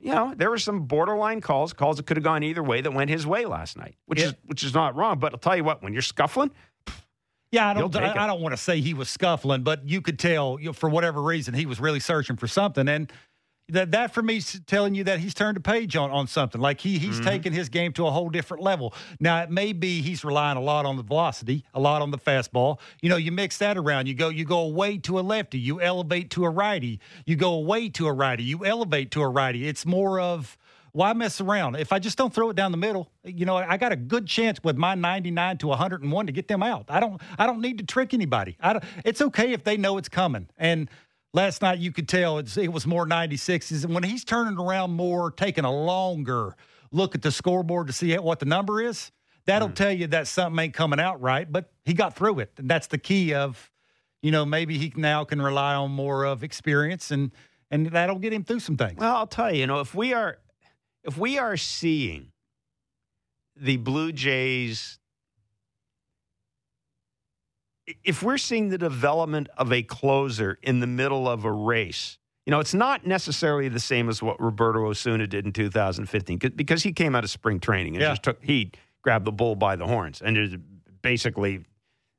you 0.00 0.12
know, 0.14 0.34
there 0.36 0.50
were 0.50 0.58
some 0.58 0.82
borderline 0.86 1.40
calls, 1.40 1.72
calls 1.72 1.96
that 1.96 2.06
could 2.06 2.16
have 2.16 2.24
gone 2.24 2.42
either 2.42 2.62
way 2.62 2.80
that 2.80 2.92
went 2.92 3.10
his 3.10 3.26
way 3.26 3.44
last 3.46 3.76
night, 3.76 3.96
which 4.06 4.20
Yeah. 4.20 4.26
is 4.26 4.34
which 4.44 4.62
is 4.64 4.74
not 4.74 4.94
wrong. 4.96 5.18
But 5.18 5.32
I'll 5.32 5.38
tell 5.38 5.56
you 5.56 5.64
what, 5.64 5.82
when 5.82 5.92
you're 5.92 6.02
scuffling, 6.02 6.50
Yeah, 7.52 7.68
I 7.68 7.74
don't. 7.74 7.94
I, 7.96 8.24
I 8.24 8.26
don't 8.26 8.40
want 8.40 8.52
to 8.52 8.56
say 8.56 8.80
he 8.80 8.94
was 8.94 9.10
scuffling, 9.10 9.62
but 9.62 9.88
you 9.88 10.00
could 10.00 10.18
tell 10.18 10.58
you 10.60 10.66
know, 10.66 10.72
for 10.72 10.88
whatever 10.88 11.20
reason 11.20 11.54
he 11.54 11.66
was 11.66 11.80
really 11.80 12.00
searching 12.00 12.36
for 12.36 12.46
something, 12.46 12.86
and 12.88 13.12
that 13.72 13.90
that 13.92 14.12
for 14.12 14.22
me 14.22 14.36
is 14.36 14.60
telling 14.66 14.94
you 14.94 15.04
that 15.04 15.18
he's 15.20 15.34
turned 15.34 15.56
a 15.56 15.60
page 15.60 15.96
on 15.96 16.10
on 16.10 16.26
something. 16.26 16.60
Like 16.60 16.80
he 16.80 16.98
he's 16.98 17.20
taken 17.20 17.52
his 17.52 17.68
game 17.68 17.92
to 17.94 18.06
a 18.06 18.10
whole 18.10 18.28
different 18.28 18.62
level. 18.62 18.94
Now 19.18 19.42
it 19.42 19.50
may 19.50 19.72
be 19.72 20.00
he's 20.02 20.24
relying 20.24 20.56
a 20.56 20.60
lot 20.60 20.86
on 20.86 20.96
the 20.96 21.02
velocity, 21.02 21.64
a 21.74 21.80
lot 21.80 22.02
on 22.02 22.10
the 22.10 22.18
fastball. 22.18 22.78
You 23.00 23.08
know, 23.08 23.16
you 23.16 23.32
mix 23.32 23.58
that 23.58 23.76
around. 23.76 24.06
You 24.06 24.14
go 24.14 24.28
you 24.28 24.44
go 24.44 24.60
away 24.60 24.98
to 24.98 25.18
a 25.18 25.22
lefty, 25.22 25.58
you 25.58 25.80
elevate 25.80 26.30
to 26.30 26.44
a 26.44 26.50
righty. 26.50 27.00
You 27.26 27.36
go 27.36 27.52
away 27.54 27.88
to 27.90 28.06
a 28.06 28.12
righty, 28.12 28.44
you 28.44 28.64
elevate 28.64 29.10
to 29.12 29.22
a 29.22 29.28
righty. 29.28 29.66
It's 29.68 29.86
more 29.86 30.20
of 30.20 30.56
why 30.92 31.12
mess 31.12 31.40
around? 31.40 31.76
If 31.76 31.92
I 31.92 31.98
just 31.98 32.18
don't 32.18 32.32
throw 32.32 32.50
it 32.50 32.56
down 32.56 32.72
the 32.72 32.78
middle, 32.78 33.10
you 33.24 33.46
know, 33.46 33.56
I 33.56 33.76
got 33.76 33.92
a 33.92 33.96
good 33.96 34.26
chance 34.26 34.62
with 34.62 34.76
my 34.76 34.94
99 34.94 35.58
to 35.58 35.66
101 35.68 36.26
to 36.26 36.32
get 36.32 36.48
them 36.48 36.62
out. 36.62 36.86
I 36.88 37.00
don't 37.00 37.20
I 37.38 37.46
don't 37.46 37.60
need 37.60 37.78
to 37.78 37.84
trick 37.84 38.14
anybody. 38.14 38.56
I 38.60 38.74
don't, 38.74 38.84
it's 39.04 39.20
okay 39.20 39.52
if 39.52 39.64
they 39.64 39.76
know 39.76 39.98
it's 39.98 40.08
coming. 40.08 40.48
And 40.58 40.88
last 41.32 41.62
night 41.62 41.78
you 41.78 41.92
could 41.92 42.08
tell 42.08 42.38
it's, 42.38 42.56
it 42.56 42.72
was 42.72 42.86
more 42.86 43.06
96s 43.06 43.84
and 43.84 43.94
when 43.94 44.02
he's 44.02 44.24
turning 44.24 44.58
around 44.58 44.92
more, 44.92 45.30
taking 45.30 45.64
a 45.64 45.72
longer 45.72 46.56
look 46.92 47.14
at 47.14 47.22
the 47.22 47.30
scoreboard 47.30 47.86
to 47.86 47.92
see 47.92 48.16
what 48.16 48.40
the 48.40 48.46
number 48.46 48.80
is, 48.80 49.12
that'll 49.46 49.68
mm. 49.68 49.74
tell 49.74 49.92
you 49.92 50.08
that 50.08 50.26
something 50.26 50.64
ain't 50.64 50.74
coming 50.74 50.98
out 50.98 51.20
right, 51.20 51.50
but 51.50 51.72
he 51.84 51.94
got 51.94 52.16
through 52.16 52.40
it. 52.40 52.52
And 52.58 52.68
that's 52.68 52.88
the 52.88 52.98
key 52.98 53.34
of 53.34 53.70
you 54.22 54.30
know, 54.30 54.44
maybe 54.44 54.76
he 54.78 54.92
now 54.96 55.24
can 55.24 55.40
rely 55.40 55.74
on 55.74 55.90
more 55.90 56.24
of 56.24 56.44
experience 56.44 57.10
and 57.10 57.30
and 57.72 57.86
that'll 57.86 58.18
get 58.18 58.32
him 58.32 58.42
through 58.42 58.60
some 58.60 58.76
things. 58.76 58.98
well, 58.98 59.14
I'll 59.14 59.26
tell 59.28 59.52
you, 59.52 59.60
you 59.60 59.66
know, 59.66 59.78
if 59.78 59.94
we 59.94 60.12
are 60.12 60.38
if 61.04 61.16
we 61.16 61.38
are 61.38 61.56
seeing 61.56 62.32
the 63.56 63.76
Blue 63.76 64.12
Jays 64.12 64.98
if 68.04 68.22
we're 68.22 68.38
seeing 68.38 68.68
the 68.68 68.78
development 68.78 69.48
of 69.56 69.72
a 69.72 69.82
closer 69.82 70.58
in 70.62 70.78
the 70.78 70.86
middle 70.86 71.28
of 71.28 71.44
a 71.44 71.50
race, 71.50 72.18
you 72.46 72.52
know, 72.52 72.60
it's 72.60 72.72
not 72.74 73.04
necessarily 73.04 73.68
the 73.68 73.80
same 73.80 74.08
as 74.08 74.22
what 74.22 74.40
Roberto 74.40 74.86
Osuna 74.88 75.26
did 75.26 75.44
in 75.44 75.52
2015 75.52 76.38
'cause- 76.38 76.50
because 76.52 76.84
he 76.84 76.92
came 76.92 77.16
out 77.16 77.24
of 77.24 77.30
spring 77.30 77.58
training 77.58 77.96
and 77.96 78.02
Yeah. 78.02 78.10
just 78.10 78.22
took 78.22 78.44
he 78.44 78.70
grabbed 79.02 79.24
the 79.24 79.32
bull 79.32 79.56
by 79.56 79.74
the 79.74 79.86
horns 79.88 80.22
and 80.22 80.38
is 80.38 80.56
basically 81.02 81.64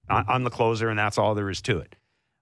I'm 0.09 0.43
the 0.43 0.49
closer, 0.49 0.89
and 0.89 0.99
that's 0.99 1.17
all 1.17 1.35
there 1.35 1.49
is 1.49 1.61
to 1.61 1.77
it. 1.79 1.95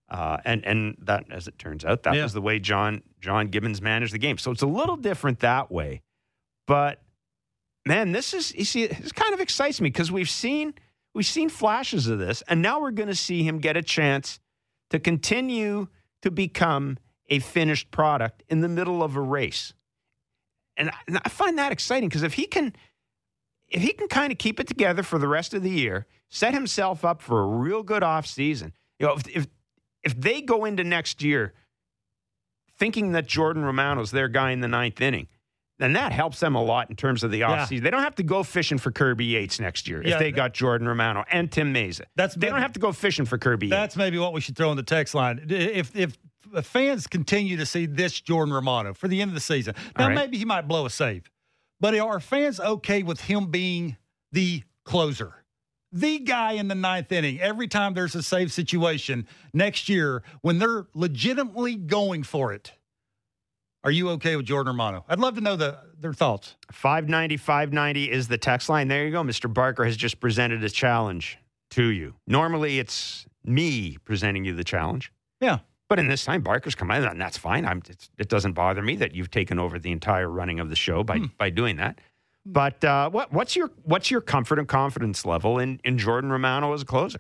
Uh, 0.10 0.38
and 0.44 0.66
and 0.66 0.96
that, 1.02 1.26
as 1.30 1.48
it 1.48 1.60
turns 1.60 1.86
out, 1.86 2.02
that 2.04 2.16
Yeah. 2.16 2.24
was 2.24 2.34
the 2.34 2.42
way 2.42 2.58
John 2.58 3.04
John 3.20 3.50
Gibbons 3.50 3.80
managed 3.80 4.12
the 4.12 4.18
game. 4.18 4.40
So 4.40 4.50
it's 4.50 4.64
a 4.64 4.68
little 4.68 4.98
different 4.98 5.40
that 5.42 5.70
way. 5.72 6.02
But 6.70 7.02
man, 7.84 8.12
this 8.12 8.32
is 8.32 8.54
you 8.54 8.64
see, 8.64 8.86
this 8.86 9.12
kind 9.12 9.34
of 9.34 9.40
excites 9.40 9.82
me 9.82 9.90
because 9.90 10.12
we've 10.12 10.30
seen 10.30 10.76
we've 11.16 11.26
seen 11.26 11.50
flashes 11.50 12.06
of 12.06 12.20
this, 12.20 12.44
and 12.48 12.62
now 12.62 12.80
we're 12.80 12.92
going 12.92 13.10
to 13.10 13.16
see 13.16 13.42
him 13.42 13.58
get 13.58 13.76
a 13.76 13.82
chance 13.82 14.40
to 14.92 15.00
continue 15.00 15.88
to 16.22 16.30
become 16.30 17.00
a 17.28 17.40
finished 17.40 17.90
product 17.90 18.44
in 18.50 18.62
the 18.62 18.70
middle 18.70 19.02
of 19.02 19.16
a 19.16 19.22
race. 19.22 19.74
And 20.78 20.92
I, 20.92 20.94
and 21.08 21.18
I 21.18 21.30
find 21.30 21.58
that 21.58 21.72
exciting 21.72 22.08
because 22.08 22.22
if 22.22 22.36
he 22.36 22.46
can 22.46 22.76
if 23.68 23.82
he 23.82 23.92
can 23.92 24.08
kind 24.08 24.32
of 24.32 24.38
keep 24.38 24.60
it 24.60 24.68
together 24.68 25.02
for 25.02 25.18
the 25.18 25.28
rest 25.28 25.56
of 25.56 25.64
the 25.64 25.72
year, 25.72 26.06
set 26.30 26.54
himself 26.54 27.04
up 27.04 27.20
for 27.20 27.42
a 27.42 27.48
real 27.48 27.82
good 27.82 28.04
off 28.04 28.28
season. 28.28 28.74
You 29.00 29.08
know, 29.08 29.14
if 29.14 29.28
if, 29.28 29.48
if 30.04 30.22
they 30.22 30.44
go 30.44 30.66
into 30.66 30.84
next 30.84 31.24
year 31.24 31.56
thinking 32.78 33.14
that 33.14 33.26
Jordan 33.26 33.66
Romano's 33.66 34.12
their 34.12 34.28
guy 34.28 34.52
in 34.52 34.62
the 34.62 34.68
ninth 34.68 35.02
inning, 35.02 35.30
then 35.80 35.94
that 35.94 36.12
helps 36.12 36.40
them 36.40 36.56
a 36.56 36.64
lot 36.64 36.90
in 36.90 36.96
terms 36.96 37.24
of 37.24 37.32
the 37.32 37.40
Yeah. 37.40 37.66
offseason. 37.66 37.82
They 37.82 37.90
don't 37.90 38.04
have 38.04 38.16
to 38.16 38.24
go 38.24 38.44
fishing 38.44 38.78
for 38.78 38.92
Kirby 38.92 39.26
Yates 39.26 39.60
next 39.60 39.88
year 39.88 40.04
Yeah, 40.04 40.14
if 40.14 40.20
they 40.20 40.32
got 40.32 40.54
Jordan 40.54 40.88
Romano 40.88 41.26
and 41.32 41.52
Tim 41.52 41.74
Mayza. 41.74 42.02
That's 42.16 42.36
they 42.36 42.50
don't 42.50 42.62
have 42.62 42.74
to 42.74 42.80
go 42.80 42.92
fishing 42.92 43.26
for 43.26 43.38
Kirby 43.38 43.68
Yates. 43.68 43.76
That's 43.76 43.96
maybe 43.96 44.18
what 44.20 44.34
we 44.34 44.42
should 44.42 44.56
throw 44.56 44.70
in 44.72 44.78
the 44.78 44.84
text 44.84 45.16
line. 45.16 45.46
If 45.50 45.96
if 45.96 46.18
fans 46.64 47.08
continue 47.08 47.58
to 47.58 47.66
see 47.66 47.86
this 47.86 48.20
Jordan 48.20 48.54
Romano 48.54 48.94
for 48.94 49.08
the 49.08 49.22
end 49.22 49.30
of 49.30 49.36
the 49.36 49.42
season, 49.42 49.76
now 49.98 50.08
right. 50.08 50.16
maybe 50.16 50.38
he 50.38 50.46
might 50.46 50.68
blow 50.68 50.86
a 50.86 50.90
save, 50.90 51.30
but 51.80 51.98
are 51.98 52.20
fans 52.20 52.60
okay 52.60 53.04
with 53.04 53.22
him 53.22 53.48
being 53.52 53.98
the 54.32 54.64
closer? 54.84 55.36
The 55.92 56.20
guy 56.20 56.52
in 56.54 56.68
the 56.68 56.76
ninth 56.76 57.12
inning, 57.12 57.40
every 57.42 57.68
time 57.68 57.96
there's 57.96 58.14
a 58.14 58.22
save 58.22 58.52
situation 58.52 59.28
next 59.54 59.90
year, 59.90 60.22
when 60.42 60.60
they're 60.60 60.86
legitimately 60.94 61.76
going 61.76 62.22
for 62.24 62.54
it, 62.54 62.74
are 63.84 63.92
you 63.92 64.10
okay 64.12 64.36
with 64.36 64.46
Jordan 64.46 64.72
Romano? 64.74 65.06
I'd 65.08 65.20
love 65.20 65.36
to 65.36 65.42
know 65.42 65.56
the, 65.56 65.80
their 66.00 66.14
thoughts. 66.14 66.56
590 66.72 67.38
590 67.38 68.12
is 68.12 68.28
the 68.28 68.38
text 68.38 68.70
line. 68.70 68.88
There 68.88 69.06
you 69.06 69.12
go. 69.12 69.24
Mr. 69.24 69.52
Barker 69.52 69.86
has 69.86 69.96
just 69.96 70.20
presented 70.20 70.64
a 70.64 70.70
challenge 70.70 71.38
to 71.72 71.86
you. 71.86 72.16
Normally 72.28 72.80
it's 72.80 73.26
me 73.44 73.98
presenting 74.04 74.46
you 74.46 74.54
the 74.54 74.64
challenge. 74.64 75.12
Yeah. 75.40 75.60
But 75.88 75.98
in 75.98 76.08
this 76.08 76.24
time, 76.24 76.42
Barker's 76.42 76.76
come 76.76 76.92
in, 76.92 77.04
and 77.04 77.20
that's 77.20 77.38
fine. 77.38 77.66
I'm, 77.66 77.82
it's, 77.90 78.12
it 78.20 78.30
doesn't 78.30 78.54
bother 78.54 78.84
me 78.84 78.96
that 78.98 79.16
you've 79.16 79.32
taken 79.32 79.58
over 79.58 79.80
the 79.80 79.92
entire 79.92 80.30
running 80.30 80.60
of 80.60 80.70
the 80.70 80.76
show 80.76 81.04
by, 81.04 81.20
by 81.40 81.50
doing 81.50 81.78
that. 81.78 82.00
But 82.46 82.84
uh, 82.84 83.10
what, 83.10 83.34
what's 83.34 83.56
your 83.56 83.72
what's 83.84 84.10
your 84.10 84.22
comfort 84.22 84.60
and 84.60 84.68
confidence 84.68 85.26
level 85.26 85.60
in, 85.60 85.80
in 85.84 85.98
Jordan 85.98 86.32
Romano 86.32 86.74
as 86.74 86.84
a 86.84 86.86
closer? 86.86 87.20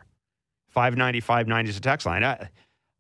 590 0.70 1.20
590 1.20 1.70
is 1.70 1.76
the 1.76 1.82
text 1.82 2.06
line. 2.06 2.24
I, 2.24 2.50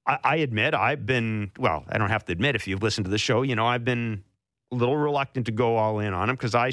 I, 0.09 0.19
I 0.23 0.35
admit 0.37 0.73
I've 0.73 1.05
been, 1.05 1.51
well, 1.57 1.85
I 1.89 1.97
don't 1.97 2.09
have 2.09 2.25
to 2.25 2.31
admit 2.31 2.55
if 2.55 2.67
you've 2.67 2.81
listened 2.83 3.05
to 3.05 3.11
the 3.11 3.17
show, 3.17 3.41
you 3.43 3.55
know, 3.55 3.65
I've 3.65 3.85
been 3.85 4.23
a 4.71 4.75
little 4.75 4.97
reluctant 4.97 5.45
to 5.47 5.51
go 5.51 5.75
all 5.77 5.99
in 5.99 6.13
on 6.13 6.29
him 6.29 6.35
because 6.35 6.55
I, 6.55 6.71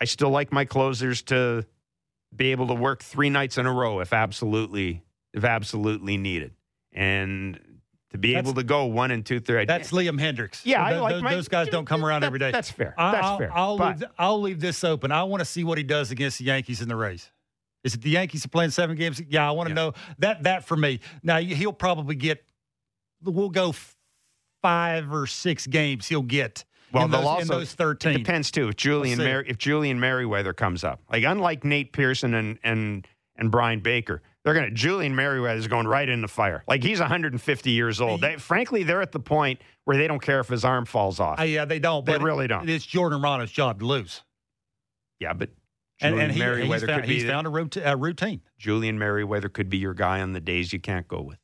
I 0.00 0.04
still 0.04 0.30
like 0.30 0.52
my 0.52 0.64
closers 0.64 1.22
to 1.22 1.64
be 2.34 2.50
able 2.52 2.66
to 2.68 2.74
work 2.74 3.02
three 3.02 3.30
nights 3.30 3.58
in 3.58 3.66
a 3.66 3.72
row 3.72 4.00
if 4.00 4.12
absolutely 4.12 5.02
if 5.34 5.44
absolutely 5.44 6.16
needed, 6.16 6.52
and 6.92 7.58
to 8.10 8.18
be 8.18 8.32
That's- 8.32 8.46
able 8.48 8.54
to 8.54 8.64
go 8.64 8.86
one 8.86 9.10
and 9.10 9.24
two 9.24 9.40
thirds. 9.40 9.66
That's 9.68 9.90
Liam 9.92 10.18
Hendriks. 10.20 10.62
yeah, 10.64 10.82
I 10.84 10.90
Th- 10.90 11.02
like 11.02 11.12
those, 11.14 11.22
my- 11.22 11.34
those 11.34 11.48
guys 11.48 11.68
don't 11.68 11.84
come 11.84 12.04
around 12.04 12.22
that- 12.22 12.28
every 12.28 12.38
day. 12.38 12.50
That's 12.50 12.70
fair. 12.70 12.94
That's 12.96 13.26
I'll, 13.26 13.38
fair. 13.38 13.50
I'll, 13.54 13.76
leave, 13.76 14.04
I'll 14.18 14.40
leave 14.40 14.60
this 14.60 14.82
open. 14.84 15.12
I 15.12 15.22
want 15.24 15.40
to 15.40 15.44
see 15.44 15.64
what 15.64 15.76
he 15.78 15.84
does 15.84 16.10
against 16.10 16.38
the 16.38 16.44
Yankees 16.44 16.80
in 16.80 16.88
the 16.88 16.96
Rays. 16.96 17.30
Is 17.88 17.94
it 17.94 18.02
the 18.02 18.10
Yankees 18.10 18.44
are 18.44 18.48
playing 18.48 18.70
seven 18.70 18.96
games? 18.96 19.20
Yeah, 19.28 19.48
I 19.48 19.52
want 19.52 19.68
to 19.68 19.70
Yeah. 19.70 19.74
know 19.86 19.92
that. 20.18 20.42
That 20.42 20.64
for 20.64 20.76
me. 20.76 21.00
Now 21.22 21.38
he'll 21.38 21.72
probably 21.72 22.14
get. 22.14 22.44
We'll 23.22 23.48
go 23.48 23.74
five 24.62 25.12
or 25.12 25.26
six 25.26 25.66
games. 25.66 26.06
He'll 26.06 26.22
get. 26.22 26.64
Well, 26.92 27.04
in 27.04 27.10
those, 27.10 27.42
in 27.42 27.48
those 27.48 27.74
thirteen. 27.74 28.14
It 28.14 28.18
depends 28.18 28.50
too. 28.50 28.68
If 28.68 28.76
Julian. 28.76 29.18
Mer- 29.18 29.44
if 29.46 29.58
Julian 29.58 29.98
Merryweather 30.00 30.52
comes 30.52 30.84
up, 30.84 31.00
like 31.10 31.24
unlike 31.24 31.64
Nate 31.64 31.92
Pearson 31.92 32.34
and 32.34 32.58
and 32.62 33.06
and 33.36 33.50
Bryan 33.50 33.80
Baker, 33.80 34.22
they're 34.44 34.54
gonna 34.54 34.70
Julian 34.70 35.14
Merryweather's 35.14 35.66
going 35.66 35.86
right 35.86 36.08
in 36.08 36.20
the 36.22 36.28
fire. 36.28 36.64
Like 36.68 36.82
he's 36.82 37.00
150 37.00 37.70
years 37.70 38.00
old. 38.00 38.20
They, 38.20 38.36
frankly, 38.36 38.82
they're 38.84 39.02
at 39.02 39.12
the 39.12 39.20
point 39.20 39.60
where 39.84 39.96
they 39.96 40.06
don't 40.06 40.20
care 40.22 40.40
if 40.40 40.48
his 40.48 40.64
arm 40.64 40.84
falls 40.86 41.20
off. 41.20 41.40
Uh, 41.40 41.44
yeah, 41.44 41.64
they 41.64 41.78
don't. 41.78 42.04
They 42.06 42.18
really 42.18 42.46
don't. 42.46 42.68
It's 42.68 42.84
Jordan 42.86 43.20
Romano's 43.22 43.50
job 43.52 43.80
to 43.80 43.86
lose, 43.86 44.22
yeah, 45.20 45.32
but 45.34 45.50
and, 46.00 46.14
Julian 46.14 46.30
and 46.30 46.62
he, 46.62 46.72
he's 46.72 46.82
found, 46.84 47.00
could 47.02 47.08
be 47.08 47.14
he's 47.14 47.24
found 47.24 47.46
a, 47.46 47.50
rut- 47.50 47.76
a 47.82 47.96
routine. 47.96 48.40
Julian 48.58 48.98
Merryweather 48.98 49.48
could 49.48 49.68
be 49.68 49.78
your 49.78 49.94
guy 49.94 50.20
on 50.20 50.32
the 50.32 50.40
days 50.40 50.72
you 50.72 50.80
can't 50.80 51.08
go 51.08 51.20
with. 51.20 51.38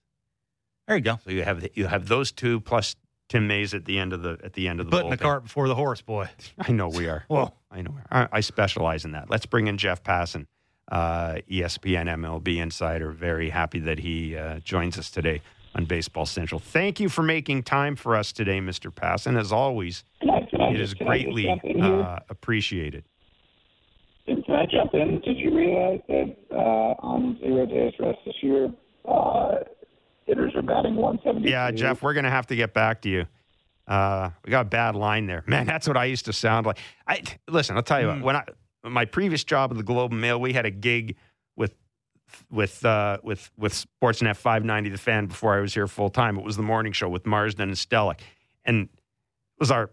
There 0.86 0.96
you 0.96 1.02
go. 1.02 1.18
So 1.24 1.30
you 1.30 1.44
have 1.44 1.66
you 1.74 1.86
have 1.86 2.08
those 2.08 2.30
two 2.30 2.60
plus 2.60 2.96
Tim 3.28 3.46
Mays 3.46 3.72
at 3.74 3.86
the 3.86 3.98
end 3.98 4.12
of 4.12 4.22
the 4.22 4.38
at 4.44 4.52
the 4.52 4.68
end 4.68 4.80
of 4.80 4.86
the 4.86 4.90
Putting 4.90 5.10
the 5.10 5.16
cart 5.16 5.44
before 5.44 5.66
the 5.66 5.74
horse, 5.74 6.02
boy. 6.02 6.28
I 6.58 6.72
know 6.72 6.88
we 6.88 7.08
are. 7.08 7.24
Well, 7.28 7.54
I 7.70 7.82
know. 7.82 7.94
I, 8.10 8.28
I 8.30 8.40
specialize 8.40 9.04
in 9.04 9.12
that. 9.12 9.30
Let's 9.30 9.46
bring 9.46 9.66
in 9.66 9.78
Jeff 9.78 10.02
Passan, 10.02 10.46
uh, 10.92 11.36
ESPN 11.50 12.06
MLB 12.06 12.58
insider. 12.58 13.12
Very 13.12 13.50
happy 13.50 13.78
that 13.80 13.98
he 13.98 14.36
uh, 14.36 14.60
joins 14.60 14.98
us 14.98 15.10
today 15.10 15.40
on 15.74 15.86
Baseball 15.86 16.26
Central. 16.26 16.60
Thank 16.60 17.00
you 17.00 17.08
for 17.08 17.22
making 17.22 17.62
time 17.62 17.96
for 17.96 18.14
us 18.14 18.30
today, 18.30 18.60
Mr. 18.60 18.92
Passan. 18.92 19.38
As 19.38 19.50
always, 19.52 20.04
Can 20.20 20.30
I, 20.30 20.40
can 20.48 20.60
it 20.60 20.76
just, 20.76 20.92
is 20.92 20.94
can 20.94 21.08
I 21.08 21.16
just 21.16 21.24
greatly 21.24 21.42
jump 21.44 21.64
in 21.64 21.82
here? 21.82 22.00
uh, 22.02 22.18
appreciated. 22.28 23.04
Can 24.26 24.42
I 24.48 24.66
jump 24.66 24.94
in? 24.94 25.20
Did 25.20 25.36
you 25.36 25.54
realize 25.54 26.00
that 26.08 26.36
uh, 26.50 26.94
on 27.06 27.38
zero 27.40 27.66
days 27.66 27.92
rest 27.98 28.18
this 28.24 28.34
year, 28.42 28.70
uh, 29.06 29.56
hitters 30.26 30.52
are 30.54 30.62
batting 30.62 30.96
172? 30.96 31.50
Yeah, 31.50 31.70
Jeff, 31.70 32.02
we're 32.02 32.14
going 32.14 32.24
to 32.24 32.30
have 32.30 32.46
to 32.46 32.56
get 32.56 32.72
back 32.72 33.02
to 33.02 33.10
you. 33.10 33.26
Uh, 33.86 34.30
we 34.44 34.50
got 34.50 34.62
a 34.62 34.68
bad 34.68 34.96
line 34.96 35.26
there, 35.26 35.44
man. 35.48 35.66
That's 35.66 35.86
what 35.86 35.96
I 35.96 36.06
used 36.06 36.24
to 36.26 36.32
sound 36.32 36.66
like. 36.66 36.78
I 37.06 37.22
listen. 37.48 37.76
I'll 37.76 37.82
tell 37.82 38.00
you 38.00 38.08
what. 38.08 38.22
When 38.22 38.36
I 38.36 38.44
my 38.82 39.04
previous 39.04 39.44
job 39.44 39.70
at 39.70 39.76
the 39.76 39.82
Globe 39.82 40.12
and 40.12 40.20
Mail, 40.20 40.40
we 40.40 40.54
had 40.54 40.64
a 40.64 40.70
gig 40.70 41.16
with 41.56 41.74
with 42.50 42.82
uh, 42.84 43.18
with 43.22 43.50
with 43.58 43.72
Sportsnet 43.74 44.36
590, 44.36 44.88
the 44.90 44.98
fan. 44.98 45.26
Before 45.26 45.54
I 45.54 45.60
was 45.60 45.74
here 45.74 45.86
full 45.86 46.08
time, 46.08 46.38
it 46.38 46.44
was 46.44 46.56
the 46.56 46.62
morning 46.62 46.92
show 46.92 47.10
with 47.10 47.26
Marsden 47.26 47.68
and 47.68 47.76
Stellick, 47.76 48.20
and 48.64 48.88
it 48.88 49.60
was 49.60 49.70
our 49.70 49.90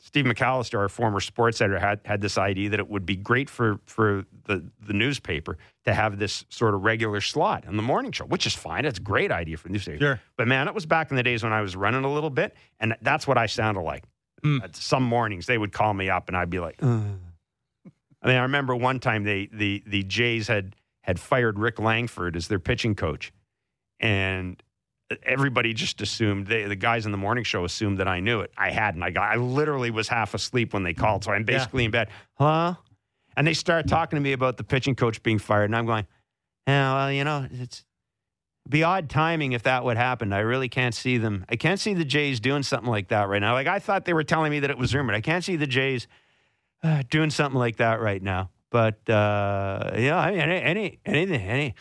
Steve 0.00 0.24
McAllister, 0.24 0.78
our 0.78 0.88
former 0.88 1.20
sports 1.20 1.60
editor, 1.60 1.78
had 1.78 2.00
had 2.04 2.20
this 2.20 2.38
idea 2.38 2.70
that 2.70 2.78
it 2.78 2.88
would 2.88 3.04
be 3.04 3.16
great 3.16 3.50
for 3.50 3.80
for 3.84 4.24
the 4.44 4.64
the 4.86 4.92
newspaper 4.92 5.58
to 5.84 5.92
have 5.92 6.18
this 6.18 6.44
sort 6.48 6.74
of 6.74 6.84
regular 6.84 7.20
slot 7.20 7.66
on 7.66 7.76
the 7.76 7.82
morning 7.82 8.12
show, 8.12 8.24
which 8.24 8.46
is 8.46 8.54
fine. 8.54 8.84
It's 8.84 8.98
a 8.98 9.02
great 9.02 9.32
idea 9.32 9.56
for 9.56 9.68
the 9.68 9.72
newspaper. 9.72 9.98
Sure. 9.98 10.20
But 10.36 10.48
man, 10.48 10.68
it 10.68 10.74
was 10.74 10.86
back 10.86 11.10
in 11.10 11.16
the 11.16 11.22
days 11.22 11.42
when 11.42 11.52
I 11.52 11.62
was 11.62 11.74
running 11.74 12.04
a 12.04 12.12
little 12.12 12.30
bit, 12.30 12.54
and 12.78 12.96
that's 13.02 13.26
what 13.26 13.36
I 13.36 13.46
sounded 13.46 13.80
like. 13.80 14.04
Mm. 14.44 14.74
Some 14.76 15.02
mornings 15.02 15.46
they 15.46 15.58
would 15.58 15.72
call 15.72 15.92
me 15.94 16.08
up, 16.08 16.28
and 16.28 16.36
I'd 16.36 16.50
be 16.50 16.60
like, 16.60 16.76
"Ugh." 16.80 17.18
I 18.22 18.26
mean, 18.26 18.36
I 18.36 18.42
remember 18.42 18.76
one 18.76 19.00
time 19.00 19.24
they 19.24 19.48
the 19.52 19.82
the 19.84 20.04
Jays 20.04 20.46
had 20.46 20.76
had 21.02 21.18
fired 21.18 21.58
Rick 21.58 21.80
Langford 21.80 22.36
as 22.36 22.46
their 22.48 22.60
pitching 22.60 22.94
coach, 22.94 23.32
and 23.98 24.62
everybody 25.22 25.72
just 25.72 26.00
assumed 26.00 26.46
they, 26.46 26.64
the 26.64 26.76
guys 26.76 27.06
in 27.06 27.12
the 27.12 27.18
morning 27.18 27.44
show 27.44 27.64
assumed 27.64 27.98
that 27.98 28.08
I 28.08 28.20
knew 28.20 28.40
it. 28.40 28.52
I 28.56 28.70
hadn't. 28.70 29.02
I 29.02 29.10
got 29.10 29.30
I 29.30 29.36
literally 29.36 29.90
was 29.90 30.08
half 30.08 30.34
asleep 30.34 30.74
when 30.74 30.82
they 30.82 30.94
called, 30.94 31.24
so 31.24 31.32
I'm 31.32 31.40
Yeah. 31.40 31.56
basically 31.58 31.84
in 31.84 31.90
bed. 31.90 32.08
Huh? 32.34 32.74
And 33.36 33.46
they 33.46 33.54
start 33.54 33.86
talking 33.88 34.16
to 34.16 34.20
me 34.20 34.32
about 34.32 34.56
the 34.56 34.64
pitching 34.64 34.94
coach 34.96 35.22
being 35.22 35.38
fired, 35.38 35.66
and 35.66 35.76
I'm 35.76 35.86
going, 35.86 36.06
yeah, 36.66 36.94
well, 36.94 37.12
you 37.12 37.24
know, 37.24 37.46
it's 37.50 37.84
be 38.68 38.82
odd 38.82 39.08
timing 39.08 39.52
if 39.52 39.62
that 39.62 39.84
would 39.84 39.96
happen. 39.96 40.32
I 40.32 40.40
really 40.40 40.68
can't 40.68 40.94
see 40.94 41.16
them. 41.16 41.46
I 41.48 41.56
can't 41.56 41.80
see 41.80 41.94
the 41.94 42.04
Jays 42.04 42.38
doing 42.40 42.62
something 42.62 42.90
like 42.90 43.08
that 43.08 43.28
right 43.28 43.40
now. 43.40 43.54
Like 43.54 43.66
I 43.66 43.78
thought 43.78 44.04
they 44.04 44.12
were 44.12 44.24
telling 44.24 44.50
me 44.50 44.60
that 44.60 44.70
it 44.70 44.76
was 44.76 44.94
rumored. 44.94 45.14
I 45.14 45.22
can't 45.22 45.42
see 45.42 45.56
the 45.56 45.66
Jays 45.66 46.06
uh, 46.82 47.02
doing 47.08 47.30
something 47.30 47.58
like 47.58 47.76
that 47.76 48.00
right 48.00 48.22
now. 48.22 48.50
But 48.70 49.08
uh, 49.08 49.92
yeah, 49.96 50.18
I 50.18 50.30
mean, 50.32 50.40
any, 50.40 50.60
any 50.62 50.98
anything 51.06 51.40
any 51.48 51.74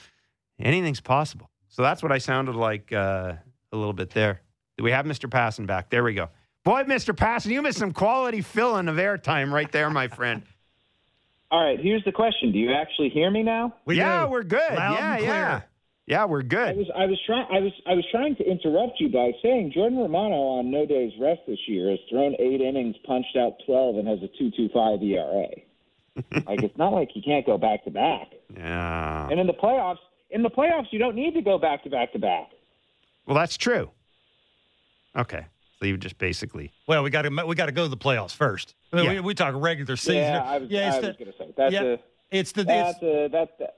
anything's 0.59 1.01
possible. 1.01 1.49
So 1.77 1.83
that's 1.83 2.01
what 2.01 2.11
I 2.11 2.17
sounded 2.17 2.55
like 2.55 2.91
uh, 2.91 3.33
a 3.71 3.77
little 3.77 3.93
bit 3.93 4.09
there. 4.09 4.41
Do 4.79 4.83
we 4.83 4.89
have 4.89 5.05
Mr. 5.05 5.29
Passan 5.29 5.67
back? 5.67 5.91
There 5.91 6.03
we 6.03 6.15
go. 6.15 6.29
Boy, 6.63 6.81
Mr. 6.85 7.15
Passan, 7.15 7.51
you 7.51 7.61
missed 7.61 7.77
some 7.77 7.93
quality 7.93 8.41
filling 8.41 8.87
of 8.87 8.95
airtime 8.95 9.51
right 9.51 9.71
there, 9.71 9.87
my 9.91 10.07
friend. 10.07 10.41
All 11.51 11.63
right, 11.63 11.79
here's 11.79 12.03
the 12.03 12.11
question. 12.11 12.51
Do 12.51 12.57
you 12.57 12.73
actually 12.73 13.09
hear 13.09 13.29
me 13.29 13.43
now? 13.43 13.75
We 13.85 13.97
yeah, 13.97 14.25
do. 14.25 14.31
we're 14.31 14.41
good. 14.41 14.73
Loud 14.73 14.93
yeah, 14.93 15.11
and 15.11 15.19
clear. 15.19 15.29
yeah, 15.29 15.61
yeah, 16.07 16.25
we're 16.25 16.39
I 16.39 16.41
good. 16.41 16.77
was 16.77 16.87
I 16.95 17.05
was 17.05 17.19
trying 17.27 17.45
I 17.51 17.59
was 17.59 17.71
I 17.85 17.93
was 17.93 18.05
trying 18.11 18.35
to 18.37 18.43
interrupt 18.43 18.99
you 18.99 19.09
by 19.09 19.31
saying 19.43 19.71
Jordan 19.73 19.99
Romano 19.99 20.57
on 20.57 20.71
no 20.71 20.85
days 20.87 21.13
rest 21.21 21.41
this 21.47 21.59
year 21.67 21.91
has 21.91 21.99
thrown 22.09 22.35
eight 22.39 22.59
innings, 22.59 22.95
punched 23.05 23.37
out 23.37 23.53
twelve, 23.67 23.97
and 23.97 24.07
has 24.07 24.17
a 24.23 24.27
two 24.39 24.49
two 24.57 24.67
five 24.73 25.01
ERA. 25.03 25.47
like 26.47 26.63
it's 26.63 26.77
not 26.77 26.91
like 26.91 27.09
he 27.13 27.21
can't 27.21 27.45
go 27.45 27.59
back 27.59 27.83
to 27.85 27.91
back. 27.91 28.33
Yeah. 28.53 29.29
And 29.29 29.39
in 29.39 29.47
the 29.47 29.53
playoffs, 29.53 29.99
in 30.29 30.43
the 30.43 30.49
playoffs, 30.49 30.87
you 30.91 30.99
don't 30.99 31.15
need 31.15 31.33
to 31.33 31.41
go 31.41 31.57
back 31.57 31.83
to 31.83 31.89
back 31.89 32.11
to 32.13 32.19
back. 32.19 32.49
Well, 33.25 33.35
that's 33.35 33.57
true. 33.57 33.89
Okay, 35.15 35.45
so 35.79 35.85
you 35.85 35.97
just 35.97 36.17
basically 36.17 36.71
Well, 36.87 37.01
we 37.03 37.09
got 37.09 37.23
to 37.23 37.45
we 37.45 37.55
got 37.55 37.65
to 37.67 37.71
go 37.71 37.83
to 37.83 37.89
the 37.89 37.97
playoffs 37.97 38.35
first. 38.35 38.75
I 38.93 38.97
mean, 38.97 39.05
Yeah. 39.05 39.13
we, 39.15 39.19
we 39.21 39.33
talk 39.33 39.53
regular 39.57 39.95
season. 39.95 40.15
Yeah, 40.17 40.43
I 40.43 40.57
was, 40.59 40.69
yeah, 40.69 40.79
I 40.79 40.87
it's 40.87 40.95
was 41.07 41.17
the, 41.17 41.23
going 41.23 41.31
to 41.33 41.37
say 41.37 41.53
that's 41.57 41.73
yeah, 41.73 41.81
a 41.83 41.97
it's 42.31 42.51
the 42.51 42.63
that's 42.63 42.97
it's, 43.01 43.03
a 43.03 43.29
that's 43.31 43.51
the, 43.57 43.63
That- 43.63 43.73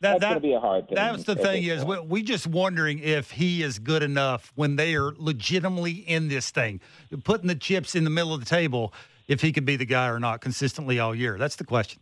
that's 0.00 0.20
that- 0.20 0.28
going 0.30 0.34
to 0.34 0.40
be 0.40 0.52
a 0.54 0.60
hard 0.60 0.88
thing. 0.88 0.96
That 0.96 1.12
was 1.12 1.24
the 1.24 1.36
thing 1.36 1.62
is 1.64 1.84
we, 1.84 1.96
point. 1.96 2.08
we 2.08 2.22
just 2.22 2.46
wondering 2.46 2.98
if 3.00 3.30
he 3.32 3.62
is 3.62 3.78
good 3.78 4.02
enough 4.02 4.50
when 4.54 4.76
they 4.76 4.94
are 4.94 5.12
legitimately 5.18 5.92
in 5.92 6.28
this 6.28 6.50
thing, 6.50 6.80
putting 7.24 7.46
the 7.48 7.54
chips 7.54 7.94
in 7.94 8.04
the 8.04 8.10
middle 8.10 8.32
of 8.34 8.40
the 8.40 8.46
table. 8.46 8.92
If 9.28 9.42
he 9.42 9.52
could 9.52 9.64
be 9.64 9.76
the 9.76 9.84
guy 9.84 10.08
or 10.08 10.18
not 10.18 10.40
consistently 10.40 10.98
all 10.98 11.14
year, 11.14 11.38
that's 11.38 11.54
the 11.54 11.62
question. 11.64 12.00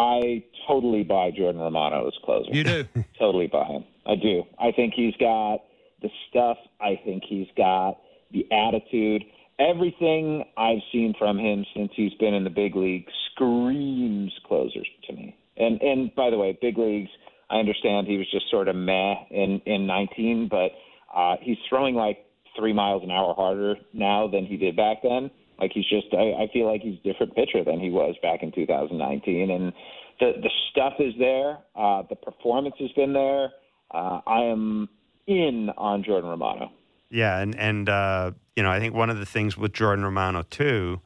I 0.00 0.42
totally 0.66 1.02
buy 1.02 1.30
Jordan 1.30 1.60
Romano 1.60 2.06
as 2.06 2.14
closer. 2.24 2.50
You 2.50 2.64
do. 2.64 2.84
totally 3.18 3.48
buy 3.48 3.66
him. 3.66 3.84
I 4.06 4.16
do. 4.16 4.44
I 4.58 4.72
think 4.72 4.94
he's 4.94 5.14
got 5.16 5.58
the 6.00 6.08
stuff. 6.28 6.56
I 6.80 6.98
think 7.04 7.22
he's 7.28 7.48
got 7.56 7.98
the 8.32 8.46
attitude. 8.50 9.24
Everything 9.58 10.44
I've 10.56 10.80
seen 10.90 11.14
from 11.18 11.38
him 11.38 11.66
since 11.76 11.92
he's 11.94 12.14
been 12.14 12.32
in 12.32 12.44
the 12.44 12.50
big 12.50 12.76
league 12.76 13.06
screams 13.30 14.32
closers 14.46 14.88
to 15.06 15.12
me. 15.12 15.36
And 15.58 15.82
and 15.82 16.14
by 16.14 16.30
the 16.30 16.38
way, 16.38 16.58
big 16.60 16.78
leagues. 16.78 17.10
I 17.50 17.56
understand 17.56 18.06
he 18.06 18.16
was 18.16 18.30
just 18.30 18.48
sort 18.50 18.68
of 18.68 18.76
meh 18.76 19.14
in 19.30 19.60
in 19.66 19.86
19, 19.86 20.48
but 20.48 20.70
uh, 21.14 21.36
he's 21.42 21.58
throwing 21.68 21.94
like 21.94 22.24
three 22.56 22.72
miles 22.72 23.02
an 23.02 23.10
hour 23.10 23.34
harder 23.34 23.74
now 23.92 24.28
than 24.28 24.46
he 24.46 24.56
did 24.56 24.76
back 24.76 25.02
then. 25.02 25.30
Like 25.60 25.72
he's 25.72 25.88
just, 25.88 26.06
I, 26.12 26.44
I 26.44 26.50
feel 26.52 26.66
like 26.66 26.82
he's 26.82 26.98
a 27.04 27.12
different 27.12 27.34
pitcher 27.34 27.62
than 27.64 27.78
he 27.80 27.90
was 27.90 28.14
back 28.22 28.42
in 28.42 28.52
2019, 28.52 29.50
and 29.50 29.72
the 30.18 30.32
the 30.42 30.50
stuff 30.70 30.94
is 30.98 31.14
there. 31.18 31.58
Uh, 31.74 32.02
the 32.08 32.16
performance 32.16 32.76
has 32.78 32.90
been 32.92 33.12
there. 33.12 33.50
Uh, 33.90 34.20
I 34.26 34.42
am 34.44 34.88
in 35.26 35.70
on 35.76 36.02
Jordan 36.02 36.30
Romano. 36.30 36.70
Yeah, 37.10 37.38
and 37.38 37.58
and 37.58 37.88
uh, 37.88 38.32
you 38.56 38.62
know, 38.62 38.70
I 38.70 38.78
think 38.78 38.94
one 38.94 39.10
of 39.10 39.18
the 39.18 39.26
things 39.26 39.56
with 39.56 39.72
Jordan 39.72 40.04
Romano 40.04 40.42
too 40.42 41.00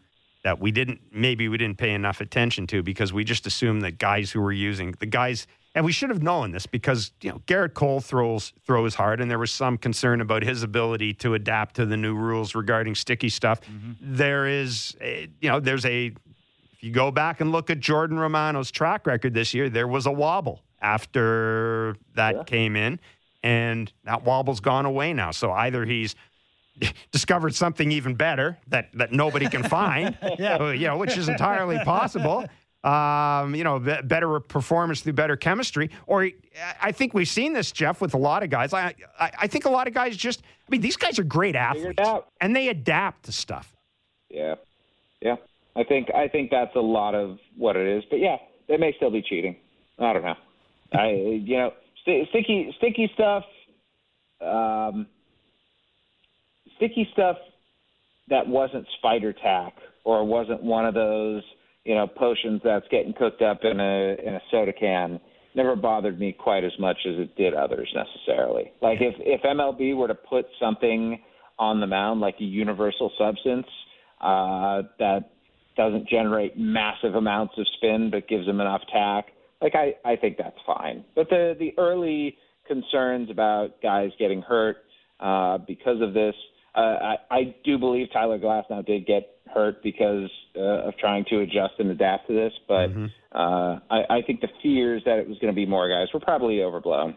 that 0.45 0.61
we 0.61 0.71
didn't 0.71 1.01
maybe 1.11 1.49
we 1.49 1.57
didn't 1.57 1.79
pay 1.79 1.93
enough 1.93 2.21
attention 2.21 2.67
to 2.69 2.83
because 2.83 3.13
we 3.13 3.25
just 3.25 3.47
assumed 3.47 3.83
that 3.83 3.99
guys 3.99 4.31
who 4.31 4.41
were 4.41 4.53
using 4.53 4.95
the 5.01 5.07
guys 5.07 5.47
and 5.75 5.85
we 5.85 5.93
should 5.93 6.11
have 6.11 6.23
known 6.23 6.53
this 6.53 6.67
because 6.67 7.13
you 7.21 7.31
know 7.31 7.41
Gerrit 7.47 7.75
Cole 7.75 8.01
throws 8.01 8.53
throws 8.65 8.95
hard 8.95 9.21
and 9.21 9.31
there 9.31 9.39
was 9.39 9.51
some 9.51 9.77
concern 9.77 10.21
about 10.21 10.43
his 10.43 10.63
ability 10.63 11.15
to 11.15 11.35
adapt 11.35 11.77
to 11.77 11.87
the 11.87 11.97
new 11.97 12.15
rules 12.15 12.55
regarding 12.55 12.95
sticky 12.95 13.29
stuff. 13.29 13.61
Mm-hmm. 13.63 13.93
There 14.01 14.47
is 14.47 14.97
a, 15.01 15.29
you 15.41 15.51
know 15.51 15.61
there's 15.61 15.85
a 15.85 16.13
if 16.73 16.83
you 16.83 16.93
go 16.93 17.11
back 17.11 17.41
and 17.41 17.53
look 17.53 17.71
at 17.71 17.81
Jordan 17.81 18.19
Romano's 18.19 18.71
track 18.71 19.07
record 19.07 19.35
this 19.35 19.55
year, 19.55 19.69
there 19.69 19.89
was 19.89 20.07
a 20.07 20.13
wobble 20.13 20.63
after 20.81 21.97
that 22.15 22.47
came 22.47 22.77
in, 22.77 23.01
and 23.43 23.93
that 24.05 24.23
wobble's 24.25 24.61
gone 24.61 24.85
away 24.85 25.13
now. 25.13 25.31
So 25.31 25.51
either 25.51 25.85
he's 25.85 26.15
discovered 27.11 27.55
something 27.55 27.91
even 27.91 28.15
better 28.15 28.59
that, 28.69 28.91
that 28.95 29.13
nobody 29.13 29.49
can 29.49 29.63
find, 29.63 30.17
yeah. 30.39 30.73
you 30.73 30.87
know, 30.87 30.99
which 30.99 31.17
is 31.17 31.29
entirely 31.29 31.79
possible. 31.79 32.45
Um, 32.85 33.55
you 33.55 33.65
know, 33.65 33.79
be- 33.79 34.03
better 34.05 34.39
performance 34.41 35.01
through 35.01 35.15
better 35.15 35.37
chemistry. 35.37 35.91
Or 36.07 36.29
I 36.81 36.93
think 36.93 37.15
we've 37.15 37.29
seen 37.29 37.55
this, 37.55 37.73
Jeff, 37.73 38.03
with 38.03 38.13
a 38.13 38.19
lot 38.19 38.43
of 38.43 38.51
guys. 38.51 38.75
I, 38.75 38.95
I, 39.19 39.31
I 39.41 39.47
think 39.47 39.65
a 39.65 39.71
lot 39.71 39.89
of 39.89 39.95
guys 39.95 40.17
just, 40.19 40.43
I 40.43 40.71
mean, 40.71 40.83
these 40.83 40.97
guys 40.97 41.19
are 41.19 41.25
great 41.25 41.57
athletes 41.57 42.03
and 42.43 42.55
they 42.55 42.69
adapt 42.69 43.25
to 43.25 43.33
stuff. 43.33 43.75
Yeah, 44.29 44.57
yeah. 45.23 45.37
I 45.77 45.85
think 45.85 46.09
I 46.15 46.29
think 46.29 46.51
that's 46.51 46.75
a 46.77 46.81
lot 46.81 47.15
of 47.15 47.39
what 47.57 47.77
it 47.77 47.87
is. 47.87 48.05
But 48.11 48.21
yeah, 48.21 48.37
they 48.69 48.77
may 48.77 48.93
still 48.97 49.11
be 49.11 49.23
cheating. 49.23 49.57
I 49.99 50.13
don't 50.13 50.23
know. 50.23 50.37
I 50.93 51.11
you 51.11 51.57
know 51.57 51.73
st- 52.03 52.29
sticky 52.29 52.75
sticky 52.79 53.11
stuff. 53.15 53.45
Um, 54.41 55.07
sticky 56.77 57.09
stuff 57.13 57.37
that 58.29 58.47
wasn't 58.47 58.87
spider 58.99 59.33
tack 59.33 59.75
or 60.05 60.25
wasn't 60.25 60.63
one 60.63 60.87
of 60.87 60.95
those 60.95 61.43
you 61.85 61.95
know 61.95 62.07
potions 62.07 62.61
that's 62.65 62.87
getting 62.91 63.13
cooked 63.13 63.43
up 63.43 63.61
in 63.63 63.81
a 63.81 64.17
in 64.25 64.35
a 64.35 64.41
soda 64.51 64.73
can 64.73 65.21
never 65.55 65.77
bothered 65.77 66.19
me 66.19 66.33
quite 66.33 66.65
as 66.65 66.73
much 66.79 66.97
as 67.07 67.15
it 67.17 67.37
did 67.37 67.55
others 67.55 67.93
necessarily. 67.95 68.73
Like 68.83 68.99
if 69.01 69.15
if 69.19 69.43
MLB 69.43 69.97
were 69.97 70.09
to 70.09 70.15
put 70.15 70.47
something 70.61 71.21
on 71.59 71.81
the 71.81 71.87
mound 71.87 72.21
like 72.21 72.37
a 72.41 72.45
universal 72.45 73.13
substance 73.17 73.67
uh, 74.21 74.83
that 74.99 75.31
doesn't 75.77 76.09
generate 76.09 76.59
massive 76.59 77.15
amounts 77.15 77.55
of 77.59 77.67
spin 77.77 78.11
but 78.11 78.29
gives 78.29 78.47
them 78.47 78.61
enough 78.61 78.83
tack, 78.93 79.27
like 79.61 79.75
I 79.75 79.95
I 80.05 80.17
think 80.17 80.37
that's 80.37 80.59
fine. 80.67 81.05
But 81.15 81.29
the 81.29 81.55
the 81.59 81.73
early 81.79 82.37
concerns 82.67 83.31
about 83.31 83.81
guys 83.83 84.11
getting 84.19 84.43
hurt 84.43 84.79
uh, 85.21 85.59
because 85.59 86.01
of 86.01 86.15
this. 86.15 86.35
Uh, 86.75 86.81
I, 86.81 87.17
I 87.31 87.55
do 87.65 87.79
believe 87.79 88.09
Tyler 88.13 88.39
Glasnow 88.39 88.85
did 88.85 89.07
get 89.07 89.34
hurt 89.53 89.83
because 89.83 90.31
uh, 90.57 90.89
of 90.89 90.97
trying 90.97 91.25
to 91.31 91.41
adjust 91.41 91.75
and 91.79 91.91
adapt 91.91 92.29
to 92.29 92.35
this, 92.35 92.53
but 92.67 92.91
uh, 93.33 93.79
I, 93.91 94.17
I 94.19 94.23
think 94.27 94.41
the 94.41 94.49
fears 94.63 95.03
that 95.05 95.19
it 95.19 95.29
was 95.29 95.39
going 95.39 95.53
to 95.53 95.57
be 95.57 95.67
more 95.67 95.89
guys 95.89 96.09
were 96.13 96.21
probably 96.21 96.63
overblown. 96.63 97.17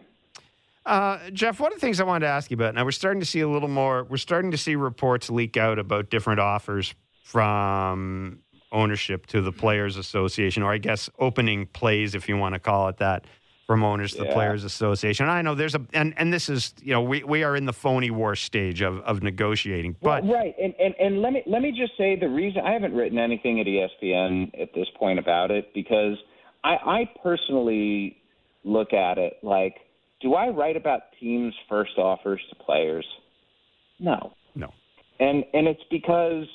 Uh, 0.86 1.30
Jeff, 1.32 1.60
one 1.60 1.72
of 1.72 1.76
the 1.76 1.80
things 1.80 2.00
I 2.00 2.04
wanted 2.04 2.26
to 2.26 2.32
ask 2.32 2.50
you 2.50 2.54
about, 2.56 2.74
now 2.74 2.84
we're 2.84 2.92
starting 2.92 3.20
to 3.20 3.26
see 3.26 3.40
a 3.40 3.48
little 3.48 3.68
more, 3.68 4.04
we're 4.04 4.16
starting 4.16 4.50
to 4.52 4.58
see 4.58 4.74
reports 4.74 5.28
leak 5.28 5.56
out 5.56 5.78
about 5.78 6.08
different 6.08 6.40
offers 6.40 6.94
from 7.22 8.38
ownership 8.72 9.26
to 9.26 9.42
the 9.42 9.52
Players 9.52 9.96
Association, 9.96 10.62
or 10.62 10.72
I 10.72 10.78
guess 10.78 11.10
opening 11.18 11.66
plays, 11.66 12.14
if 12.14 12.28
you 12.28 12.36
want 12.36 12.54
to 12.54 12.58
call 12.58 12.88
it 12.88 12.96
that, 12.98 13.26
from 13.68 13.84
owners 13.84 14.12
to 14.14 14.24
the 14.24 14.30
Players 14.32 14.64
Association. 14.64 15.28
I 15.28 15.42
know 15.42 15.54
there's 15.54 15.74
a, 15.74 15.82
and, 15.92 16.14
and 16.16 16.32
this 16.32 16.48
is, 16.48 16.72
you 16.82 16.94
know, 16.94 17.02
we, 17.02 17.22
we 17.22 17.44
are 17.44 17.54
in 17.54 17.66
the 17.66 17.72
phony 17.74 18.10
war 18.10 18.34
stage 18.34 18.80
of, 18.80 19.00
of 19.00 19.22
negotiating, 19.22 19.94
but 20.00 20.24
Well, 20.24 20.32
right, 20.32 20.54
and, 20.58 20.74
and 20.80 20.94
and 20.98 21.20
let 21.20 21.34
me 21.34 21.42
let 21.46 21.60
me 21.60 21.70
just 21.70 21.92
say 21.98 22.18
the 22.18 22.30
reason 22.30 22.62
I 22.64 22.72
haven't 22.72 22.94
written 22.94 23.18
anything 23.18 23.60
at 23.60 23.66
ESPN 23.66 24.58
at 24.58 24.72
this 24.74 24.86
point 24.98 25.18
about 25.18 25.50
it 25.50 25.74
because 25.74 26.16
I, 26.64 26.76
I 26.76 27.10
personally 27.22 28.16
look 28.64 28.94
at 28.94 29.18
it 29.18 29.34
like, 29.42 29.74
do 30.22 30.32
I 30.32 30.48
write 30.48 30.78
about 30.78 31.00
teams' 31.20 31.54
first 31.68 31.98
offers 31.98 32.40
to 32.48 32.56
players? 32.64 33.06
No, 34.00 34.32
no. 34.54 34.72
and 35.20 35.44
and 35.52 35.68
it's 35.68 35.84
because 35.90 36.46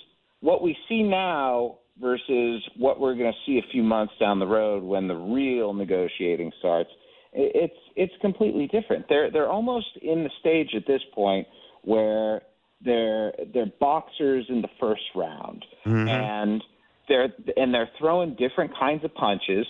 what 0.41 0.63
we 0.63 0.75
see 0.89 1.03
now 1.03 1.77
versus 2.01 2.67
what 2.75 2.99
we're 2.99 3.13
going 3.13 3.31
to 3.31 3.39
see 3.45 3.59
a 3.59 3.71
few 3.71 3.83
months 3.83 4.15
down 4.19 4.39
the 4.39 4.47
road 4.47 4.81
when 4.81 5.07
the 5.07 5.15
real 5.15 5.75
negotiating 5.75 6.51
starts 6.57 6.89
it's 7.33 7.73
it's 7.95 8.13
completely 8.21 8.67
different. 8.67 9.05
They're 9.09 9.31
they're 9.31 9.49
almost 9.49 9.87
in 10.01 10.23
the 10.23 10.29
stage 10.39 10.69
at 10.75 10.85
this 10.87 11.01
point 11.13 11.47
where 11.83 12.41
they're 12.83 13.33
they're 13.53 13.71
boxers 13.79 14.45
in 14.49 14.61
the 14.61 14.69
first 14.79 15.01
round. 15.15 15.65
And 16.09 16.63
they're 17.07 17.29
and 17.57 17.73
they're 17.73 17.89
throwing 17.99 18.35
different 18.35 18.71
kinds 18.79 19.03
of 19.03 19.13
punches 19.15 19.65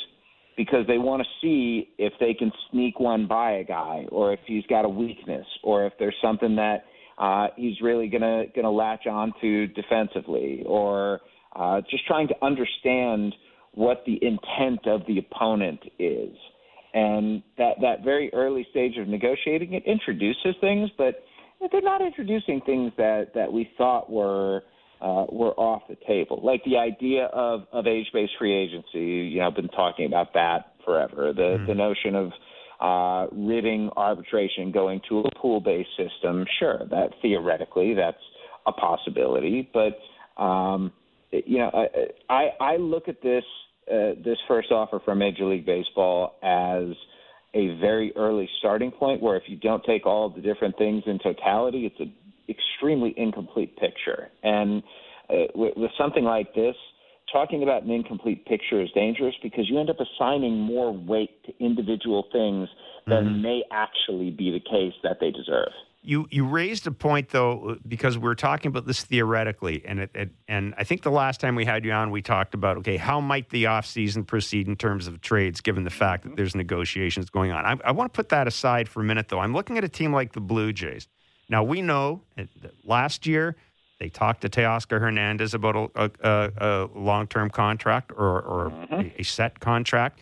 because 0.55 0.85
they 0.87 0.97
want 0.97 1.21
to 1.23 1.27
see 1.41 1.89
if 1.97 2.13
they 2.19 2.33
can 2.33 2.51
sneak 2.71 2.99
one 2.99 3.27
by 3.27 3.53
a 3.53 3.63
guy 3.63 4.05
or 4.11 4.33
if 4.33 4.39
he's 4.45 4.65
got 4.67 4.85
a 4.85 4.89
weakness 4.89 5.45
or 5.63 5.85
if 5.85 5.93
there's 5.97 6.15
something 6.21 6.55
that 6.55 6.85
uh, 7.17 7.47
he's 7.55 7.79
really 7.81 8.07
gonna 8.07 8.43
gonna 8.55 8.71
latch 8.71 9.07
on 9.07 9.33
to 9.41 9.67
defensively 9.67 10.63
or 10.65 11.21
uh, 11.55 11.81
just 11.89 12.05
trying 12.07 12.27
to 12.27 12.35
understand 12.41 13.33
what 13.73 14.03
the 14.05 14.19
intent 14.21 14.85
of 14.85 15.01
the 15.07 15.17
opponent 15.19 15.79
is. 15.97 16.35
And 16.93 17.41
that 17.57 17.73
that 17.81 18.03
very 18.03 18.31
early 18.33 18.67
stage 18.69 18.97
of 18.97 19.07
negotiating 19.07 19.73
it 19.73 19.83
introduces 19.85 20.55
things, 20.61 20.89
but 20.97 21.23
they're 21.71 21.81
not 21.81 22.01
introducing 22.01 22.61
things 22.61 22.91
that 22.97 23.33
that 23.33 23.51
we 23.51 23.69
thought 23.77 24.11
were 24.11 24.61
uh, 25.01 25.25
were 25.29 25.53
off 25.53 25.81
the 25.89 25.97
table. 26.07 26.39
Like 26.43 26.63
the 26.63 26.77
idea 26.77 27.25
of, 27.25 27.65
of 27.73 27.87
age 27.87 28.07
based 28.13 28.33
free 28.39 28.55
agency, 28.55 29.27
you 29.31 29.39
know, 29.39 29.47
I've 29.47 29.55
been 29.55 29.67
talking 29.69 30.05
about 30.05 30.33
that 30.33 30.73
forever. 30.85 31.33
The 31.33 31.63
the 31.67 31.75
notion 31.75 32.15
of 32.15 32.31
uh, 32.79 33.33
ridding 33.35 33.89
arbitration, 33.95 34.71
going 34.71 35.01
to 35.09 35.19
a 35.19 35.35
pool 35.39 35.61
based 35.61 35.89
system, 35.97 36.45
sure, 36.59 36.81
that 36.89 37.09
theoretically 37.21 37.93
that's 37.93 38.17
a 38.65 38.71
possibility, 38.71 39.69
but 39.73 40.41
um, 40.41 40.91
you 41.31 41.57
know, 41.57 41.71
I, 41.73 42.33
I 42.33 42.73
I 42.73 42.77
look 42.77 43.07
at 43.07 43.21
this 43.21 43.43
uh, 43.91 44.21
this 44.23 44.37
first 44.47 44.71
offer 44.71 44.99
from 45.03 45.19
Major 45.19 45.45
League 45.45 45.65
Baseball 45.65 46.35
as 46.41 46.95
a 47.53 47.79
very 47.79 48.11
early 48.15 48.49
starting 48.59 48.91
point 48.91 49.21
where 49.21 49.35
if 49.35 49.43
you 49.47 49.57
don't 49.57 49.83
take 49.83 50.05
all 50.05 50.29
the 50.29 50.41
different 50.41 50.77
things 50.77 51.03
in 51.05 51.19
totality, 51.19 51.85
it's 51.85 51.99
an 51.99 52.13
extremely 52.49 53.13
incomplete 53.17 53.77
picture. 53.77 54.29
And 54.41 54.83
uh, 55.29 55.33
with, 55.53 55.73
with 55.77 55.91
something 55.97 56.23
like 56.23 56.53
this, 56.55 56.75
talking 57.31 57.63
about 57.63 57.83
an 57.83 57.91
incomplete 57.91 58.45
picture 58.45 58.81
is 58.81 58.89
dangerous 58.95 59.35
because 59.41 59.69
you 59.69 59.79
end 59.79 59.89
up 59.89 59.97
assigning 59.99 60.59
more 60.59 60.91
weight 60.91 61.43
to 61.45 61.53
individual 61.63 62.25
things 62.31 62.69
than 63.05 63.41
may 63.41 63.63
actually 63.71 64.31
be 64.31 64.51
the 64.51 64.59
case 64.59 64.93
that 65.03 65.17
they 65.19 65.31
deserve. 65.31 65.71
You 66.05 66.27
you 66.29 66.45
raised 66.45 66.85
a 66.85 66.91
point 66.91 67.29
though 67.29 67.77
because 67.87 68.17
we 68.17 68.29
are 68.29 68.35
talking 68.35 68.69
about 68.69 68.85
this 68.85 69.03
theoretically, 69.03 69.83
and 69.85 70.01
it, 70.01 70.11
it 70.13 70.31
and 70.49 70.75
I 70.77 70.83
think 70.83 71.01
the 71.01 71.11
last 71.11 71.39
time 71.39 71.55
we 71.55 71.63
had 71.63 71.85
you 71.85 71.93
on, 71.93 72.11
we 72.11 72.21
talked 72.21 72.53
about 72.53 72.77
okay, 72.77 72.97
how 72.97 73.21
might 73.21 73.49
the 73.49 73.63
offseason 73.65 74.27
proceed 74.27 74.67
in 74.67 74.75
terms 74.75 75.07
of 75.07 75.21
trades, 75.21 75.61
given 75.61 75.85
the 75.85 75.89
fact 75.89 76.23
that 76.23 76.35
there's 76.35 76.55
negotiations 76.55 77.29
going 77.29 77.51
on. 77.51 77.65
I, 77.65 77.77
I 77.85 77.91
want 77.91 78.11
to 78.11 78.15
put 78.15 78.29
that 78.29 78.47
aside 78.47 78.89
for 78.89 78.99
a 78.99 79.03
minute 79.05 79.29
though. 79.29 79.39
I'm 79.39 79.53
looking 79.53 79.77
at 79.77 79.85
a 79.85 79.89
team 79.89 80.11
like 80.11 80.33
the 80.33 80.41
Blue 80.41 80.73
Jays. 80.73 81.07
Now 81.47 81.63
we 81.63 81.81
know 81.81 82.21
that 82.35 82.49
last 82.83 83.25
year 83.25 83.55
they 83.99 84.09
talked 84.09 84.41
to 84.41 84.49
Teoscar 84.49 84.99
Hernandez 84.99 85.53
about 85.53 85.91
a, 85.95 86.11
a, 86.21 86.51
a 86.57 86.89
long 86.93 87.27
term 87.27 87.49
contract 87.49 88.11
or, 88.11 88.41
or 88.41 88.69
mm-hmm. 88.69 88.93
a, 88.93 89.13
a 89.19 89.23
set 89.23 89.61
contract. 89.61 90.19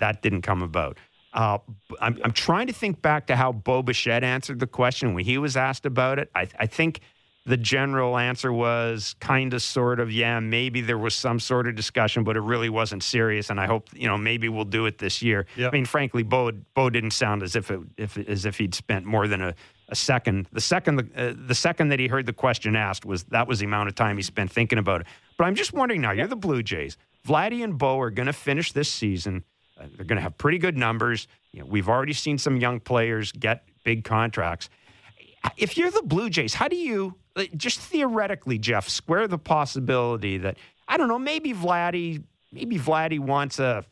That 0.00 0.22
didn't 0.22 0.42
come 0.42 0.62
about. 0.62 0.98
Uh, 1.32 1.58
I'm, 2.00 2.18
I'm 2.24 2.32
trying 2.32 2.66
to 2.66 2.72
think 2.72 3.00
back 3.00 3.26
to 3.28 3.36
how 3.36 3.52
Bo 3.52 3.82
Bichette 3.82 4.22
answered 4.22 4.60
the 4.60 4.66
question 4.66 5.14
when 5.14 5.24
he 5.24 5.38
was 5.38 5.56
asked 5.56 5.86
about 5.86 6.18
it. 6.18 6.30
I, 6.34 6.46
I 6.58 6.66
think 6.66 7.00
the 7.44 7.56
general 7.56 8.18
answer 8.18 8.52
was 8.52 9.16
kind 9.18 9.52
of, 9.52 9.62
sort 9.62 9.98
of, 9.98 10.12
yeah, 10.12 10.38
maybe 10.38 10.80
there 10.80 10.98
was 10.98 11.14
some 11.14 11.40
sort 11.40 11.66
of 11.66 11.74
discussion, 11.74 12.22
but 12.22 12.36
it 12.36 12.40
really 12.40 12.68
wasn't 12.68 13.02
serious. 13.02 13.50
And 13.50 13.58
I 13.58 13.66
hope, 13.66 13.88
you 13.94 14.06
know, 14.06 14.16
maybe 14.16 14.48
we'll 14.48 14.64
do 14.64 14.86
it 14.86 14.98
this 14.98 15.22
year. 15.22 15.46
Yep. 15.56 15.72
I 15.72 15.76
mean, 15.76 15.84
frankly, 15.86 16.22
Bo, 16.22 16.52
Bo 16.74 16.90
didn't 16.90 17.10
sound 17.12 17.42
as 17.42 17.56
if 17.56 17.70
it, 17.70 17.80
if, 17.96 18.16
as 18.16 18.44
if 18.44 18.58
he'd 18.58 18.74
spent 18.74 19.06
more 19.06 19.26
than 19.26 19.42
a, 19.42 19.54
a 19.88 19.96
second. 19.96 20.48
The 20.52 20.60
second, 20.60 21.10
uh, 21.16 21.32
the 21.34 21.54
second 21.54 21.88
that 21.88 21.98
he 21.98 22.06
heard 22.06 22.26
the 22.26 22.32
question 22.32 22.76
asked 22.76 23.04
was 23.04 23.24
that 23.24 23.48
was 23.48 23.58
the 23.58 23.66
amount 23.66 23.88
of 23.88 23.96
time 23.96 24.16
he 24.18 24.22
spent 24.22 24.52
thinking 24.52 24.78
about 24.78 25.00
it. 25.00 25.08
But 25.36 25.46
I'm 25.46 25.56
just 25.56 25.72
wondering 25.72 26.00
now, 26.00 26.12
you're 26.12 26.28
the 26.28 26.36
Blue 26.36 26.62
Jays. 26.62 26.96
Vladdy 27.26 27.64
and 27.64 27.76
Bo 27.76 27.98
are 28.00 28.10
going 28.10 28.26
to 28.26 28.32
finish 28.32 28.70
this 28.70 28.88
season. 28.88 29.42
Uh, 29.82 29.86
they're 29.96 30.06
going 30.06 30.16
to 30.16 30.22
have 30.22 30.38
pretty 30.38 30.58
good 30.58 30.76
numbers. 30.76 31.26
You 31.52 31.60
know, 31.60 31.66
we've 31.66 31.88
already 31.88 32.12
seen 32.12 32.38
some 32.38 32.56
young 32.56 32.80
players 32.80 33.32
get 33.32 33.64
big 33.84 34.04
contracts. 34.04 34.68
If 35.56 35.76
you're 35.76 35.90
the 35.90 36.02
Blue 36.02 36.30
Jays, 36.30 36.54
how 36.54 36.68
do 36.68 36.76
you 36.76 37.16
just 37.56 37.80
theoretically, 37.80 38.58
Jeff, 38.58 38.88
square 38.88 39.26
the 39.26 39.38
possibility 39.38 40.38
that 40.38 40.56
I 40.88 40.96
don't 40.96 41.08
know, 41.08 41.18
maybe 41.18 41.52
Vladdy, 41.52 42.22
maybe 42.52 42.78
Vladdy 42.78 43.18
wants 43.18 43.58
a, 43.58 43.84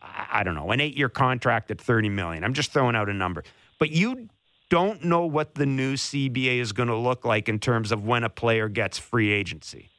I 0.00 0.42
don't 0.44 0.54
know, 0.54 0.70
an 0.70 0.80
eight-year 0.80 1.08
contract 1.08 1.70
at 1.70 1.80
thirty 1.80 2.08
million. 2.08 2.44
I'm 2.44 2.54
just 2.54 2.72
throwing 2.72 2.96
out 2.96 3.08
a 3.08 3.12
number, 3.12 3.44
but 3.78 3.90
you 3.90 4.28
don't 4.70 5.04
know 5.04 5.26
what 5.26 5.54
the 5.54 5.66
new 5.66 5.94
CBA 5.94 6.58
is 6.58 6.72
going 6.72 6.88
to 6.88 6.96
look 6.96 7.24
like 7.24 7.48
in 7.48 7.58
terms 7.58 7.92
of 7.92 8.04
when 8.04 8.24
a 8.24 8.30
player 8.30 8.68
gets 8.68 8.98
free 8.98 9.30
agency, 9.30 9.90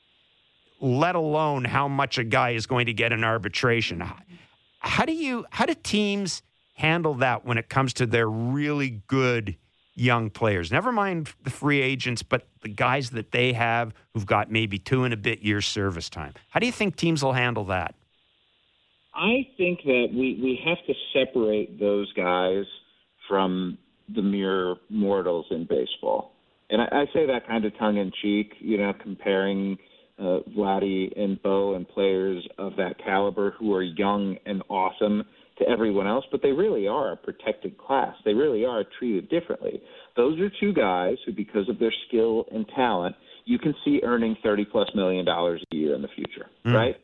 let 0.80 1.16
alone 1.16 1.66
how 1.66 1.88
much 1.88 2.18
a 2.18 2.24
guy 2.24 2.52
is 2.52 2.66
going 2.66 2.88
to 2.88 2.94
get 2.94 3.12
in 3.12 3.24
arbitration. 3.24 4.04
How 4.86 5.04
do 5.04 5.14
you, 5.14 5.46
how 5.50 5.66
do 5.66 5.74
teams 5.74 6.44
handle 6.76 7.16
that 7.16 7.44
when 7.44 7.58
it 7.58 7.70
comes 7.70 7.94
to 7.96 8.06
their 8.06 8.30
really 8.30 9.02
good 9.08 9.58
young 9.96 10.30
players? 10.30 10.72
Never 10.72 10.92
mind 10.92 11.34
the 11.44 11.50
free 11.50 11.82
agents, 11.82 12.22
but 12.22 12.48
the 12.62 12.70
guys 12.70 13.10
that 13.10 13.32
they 13.32 13.54
have 13.54 13.94
who've 14.14 14.26
got 14.26 14.52
maybe 14.52 14.78
two 14.78 15.04
and 15.04 15.14
a 15.14 15.18
bit 15.18 15.40
years 15.40 15.66
service 15.66 16.10
time. 16.10 16.34
How 16.50 16.60
do 16.60 16.68
you 16.68 16.72
think 16.72 16.96
teams 16.96 17.24
will 17.24 17.34
handle 17.34 17.66
that? 17.66 17.96
I 19.16 19.48
think 19.58 19.80
that 19.86 20.10
we, 20.12 20.40
we 20.42 20.60
have 20.66 20.78
to 20.86 20.94
separate 21.14 21.80
those 21.80 22.12
guys 22.14 22.66
from 23.28 23.78
the 24.14 24.22
mere 24.22 24.76
mortals 24.90 25.48
in 25.50 25.66
baseball. 25.66 26.34
And 26.70 26.82
I, 26.82 26.86
I 26.92 27.06
say 27.14 27.26
that 27.26 27.48
kind 27.48 27.66
of 27.66 27.76
tongue 27.78 27.98
in 27.98 28.12
cheek, 28.22 28.54
you 28.60 28.78
know, 28.78 28.94
comparing 29.02 29.78
uh, 30.20 30.40
Vladdy 30.58 31.12
and 31.20 31.42
Bo 31.42 31.76
and 31.76 31.88
players 31.88 32.48
of 32.58 32.76
that 32.78 32.96
caliber 33.04 33.52
who 33.60 33.74
are 33.74 33.84
young 33.84 34.38
and 34.46 34.64
awesome 34.70 35.24
to 35.60 35.68
everyone 35.70 36.06
else, 36.08 36.26
but 36.32 36.42
they 36.42 36.52
really 36.52 36.88
are 36.88 37.14
a 37.14 37.18
protected 37.18 37.78
class. 37.78 38.14
They 38.26 38.34
really 38.34 38.66
are 38.66 38.84
treated 39.00 39.30
differently. 39.30 39.82
Those 40.18 40.40
are 40.40 40.50
two 40.60 40.74
guys 40.74 41.16
who, 41.26 41.32
because 41.34 41.70
of 41.70 41.80
their 41.80 41.94
skill 42.08 42.46
and 42.52 42.66
talent, 42.76 43.16
you 43.46 43.58
can 43.60 43.74
see 43.86 44.02
earning 44.04 44.36
thirty 44.44 44.66
plus 44.66 44.90
million 44.96 45.24
dollars 45.26 45.64
a 45.72 45.76
year 45.76 45.96
in 45.96 46.02
the 46.02 46.10
future, 46.16 46.48
Mm. 46.66 46.74
right? 46.74 46.96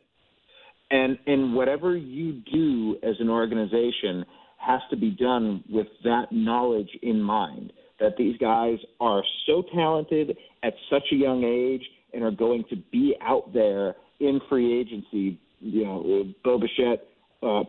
And 0.90 1.18
and 1.26 1.54
whatever 1.54 1.96
you 1.96 2.42
do 2.52 2.96
as 3.02 3.14
an 3.20 3.30
organization 3.30 4.24
has 4.58 4.80
to 4.90 4.96
be 4.96 5.10
done 5.10 5.64
with 5.70 5.86
that 6.04 6.26
knowledge 6.30 6.90
in 7.02 7.20
mind 7.20 7.72
that 8.00 8.16
these 8.18 8.36
guys 8.38 8.78
are 9.00 9.22
so 9.46 9.62
talented 9.74 10.36
at 10.62 10.74
such 10.90 11.04
a 11.12 11.16
young 11.16 11.44
age 11.44 11.82
and 12.12 12.22
are 12.22 12.30
going 12.30 12.64
to 12.70 12.76
be 12.90 13.14
out 13.20 13.52
there 13.52 13.94
in 14.20 14.40
free 14.48 14.78
agency. 14.78 15.38
You 15.60 15.84
know, 15.84 16.24
Bo 16.44 16.58
Bichette, 16.58 17.06
uh, 17.42 17.60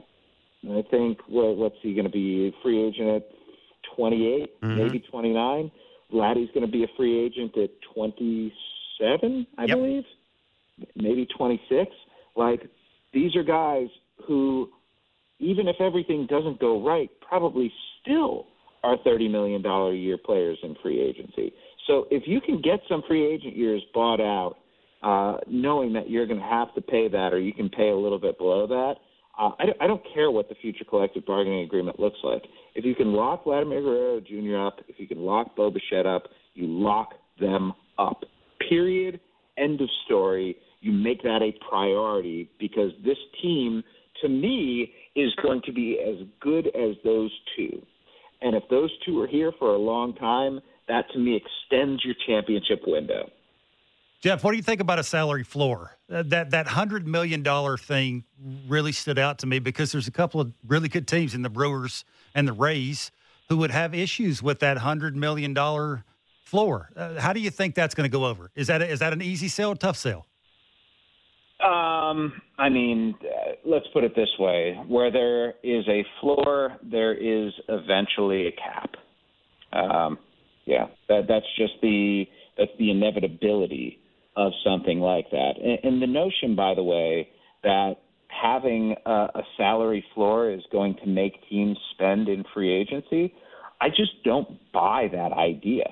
I 0.72 0.82
think 0.90 1.20
what, 1.28 1.56
what's 1.58 1.76
he 1.82 1.94
going 1.94 2.06
to 2.06 2.12
be 2.12 2.54
free 2.64 2.82
agent 2.84 3.10
at 3.10 3.32
28, 3.96 4.62
Mhm. 4.62 4.76
maybe 4.78 5.00
29. 5.00 5.72
Vladdy's 6.12 6.50
going 6.52 6.66
to 6.66 6.72
be 6.72 6.84
a 6.84 6.88
free 6.96 7.18
agent 7.20 7.58
at 7.58 7.70
27, 7.82 9.48
I 9.58 9.66
Yep. 9.66 9.78
believe, 9.78 10.06
maybe 10.96 11.26
26. 11.26 11.92
Like 12.36 12.68
these 13.14 13.36
are 13.36 13.44
guys 13.44 13.90
who, 14.26 14.72
even 15.40 15.68
if 15.68 15.80
everything 15.80 16.26
doesn't 16.28 16.60
go 16.60 16.82
right, 16.82 17.10
probably 17.22 17.72
still 18.02 18.48
are 18.84 18.98
$30 18.98 19.30
million 19.30 19.66
a 19.66 19.92
year 19.94 20.18
players 20.18 20.58
in 20.64 20.76
free 20.76 21.00
agency. 21.00 21.54
So 21.88 22.08
if 22.12 22.24
you 22.26 22.42
can 22.42 22.62
get 22.62 22.80
some 22.88 23.04
free 23.08 23.26
agent 23.26 23.56
years 23.56 23.82
bought 23.94 24.22
out, 24.22 24.56
uh, 25.02 25.38
knowing 25.48 25.94
that 25.94 26.10
you're 26.10 26.26
going 26.26 26.40
to 26.40 26.46
have 26.46 26.74
to 26.76 26.82
pay 26.82 27.10
that 27.10 27.34
or 27.34 27.40
you 27.40 27.54
can 27.54 27.70
pay 27.70 27.90
a 27.90 27.96
little 27.96 28.20
bit 28.20 28.38
below 28.38 28.68
that, 28.68 28.96
uh, 29.38 29.50
I, 29.60 29.66
don't, 29.66 29.78
I 29.82 29.88
don't 29.88 30.02
care 30.14 30.30
what 30.30 30.48
the 30.48 30.56
future 30.56 30.86
collective 30.86 31.26
bargaining 31.26 31.64
agreement 31.64 32.00
looks 32.00 32.20
like. 32.24 32.44
If 32.76 32.86
you 32.86 32.94
can 32.94 33.14
lock 33.14 33.46
Vladimir 33.46 33.82
Guerrero 33.82 34.22
Jr. 34.22 34.68
up, 34.68 34.80
if 34.88 35.00
you 35.00 35.08
can 35.08 35.20
lock 35.20 35.56
Bo 35.56 35.68
up, 36.06 36.24
you 36.54 36.68
lock 36.68 37.10
them 37.40 37.74
up. 37.98 38.24
Period. 38.70 39.20
End 39.58 39.82
of 39.82 39.90
story. 40.06 40.56
You 40.82 40.92
make 40.92 41.24
that 41.24 41.42
a 41.42 41.52
priority 41.68 42.50
because 42.60 42.92
this 43.04 43.18
team, 43.42 43.84
to 44.22 44.30
me, 44.30 44.94
is 45.16 45.32
going 45.42 45.62
to 45.66 45.74
be 45.74 46.00
as 46.00 46.28
good 46.40 46.68
as 46.68 46.96
those 47.04 47.32
two. 47.56 47.82
And 48.42 48.56
if 48.56 48.64
those 48.70 48.92
two 49.06 49.20
are 49.22 49.28
here 49.28 49.52
for 49.58 49.74
a 49.74 49.78
long 49.78 50.14
time, 50.16 50.60
that 50.88 51.10
to 51.12 51.20
me 51.20 51.36
extends 51.36 52.04
your 52.04 52.16
championship 52.28 52.82
window. 52.86 53.30
Jeff, 54.22 54.42
what 54.44 54.52
do 54.52 54.58
you 54.58 54.64
think 54.64 54.80
about 54.80 55.00
a 55.00 55.04
salary 55.04 55.44
floor? 55.44 55.98
Uh, 56.10 56.24
that 56.28 56.52
that 56.52 56.68
hundred 56.68 57.06
million 57.06 57.44
dollar 57.44 57.78
thing 57.78 58.24
really 58.68 58.94
stood 58.94 59.20
out 59.20 59.40
to 59.40 59.48
me 59.48 59.60
because 59.60 59.92
there's 59.92 60.08
a 60.08 60.12
couple 60.12 60.40
of 60.40 60.54
really 60.66 60.88
good 60.88 61.08
teams 61.08 61.36
in 61.36 61.42
the 61.42 61.50
Brewers 61.50 62.06
and 62.34 62.48
the 62.48 62.54
Rays 62.54 63.12
who 63.50 63.58
would 63.58 63.72
have 63.72 63.94
issues 63.94 64.42
with 64.42 64.60
that 64.60 64.78
hundred 64.78 65.16
million 65.16 65.54
dollar 65.54 66.06
floor. 66.46 66.90
Uh, 66.96 67.20
how 67.20 67.34
do 67.34 67.42
you 67.42 67.50
think 67.50 67.76
that's 67.76 67.96
going 67.96 68.10
to 68.10 68.18
go 68.18 68.26
over? 68.26 68.50
Is 68.56 68.68
that 68.68 68.82
a, 68.82 68.90
is 68.90 69.00
that 69.00 69.12
an 69.12 69.22
easy 69.22 69.50
sell, 69.50 69.72
or 69.72 69.76
tough 69.76 69.98
sell? 69.98 70.26
Um, 71.60 72.42
I 72.58 72.70
mean, 72.70 73.16
uh, 73.22 73.54
let's 73.66 73.88
put 73.92 74.06
it 74.06 74.16
this 74.16 74.30
way: 74.40 74.80
where 74.88 75.12
there 75.12 75.56
is 75.64 75.86
a 75.90 76.06
floor, 76.22 76.78
there 76.82 77.14
is 77.14 77.52
eventually 77.68 78.48
a 78.48 78.52
cap. 78.52 78.96
Um, 79.74 80.18
yeah, 80.66 80.88
that 81.10 81.28
that's 81.28 81.46
just 81.58 81.74
the 81.82 82.26
that's 82.58 82.72
the 82.80 82.92
inevitability 82.92 84.00
of 84.36 84.52
something 84.64 85.00
like 85.00 85.30
that. 85.32 85.54
And, 85.62 85.80
and 85.84 86.02
the 86.02 86.08
notion, 86.08 86.56
by 86.56 86.74
the 86.76 86.84
way, 86.84 87.30
that 87.64 87.96
having 88.30 88.96
a, 89.06 89.12
a 89.12 89.42
salary 89.58 90.04
floor 90.14 90.50
is 90.50 90.62
going 90.72 90.96
to 91.04 91.08
make 91.08 91.34
teams 91.50 91.78
spend 91.94 92.28
in 92.28 92.44
free 92.54 92.74
agency, 92.74 93.34
I 93.80 93.90
just 93.90 94.24
don't 94.24 94.60
buy 94.72 95.08
that 95.12 95.34
idea. 95.34 95.86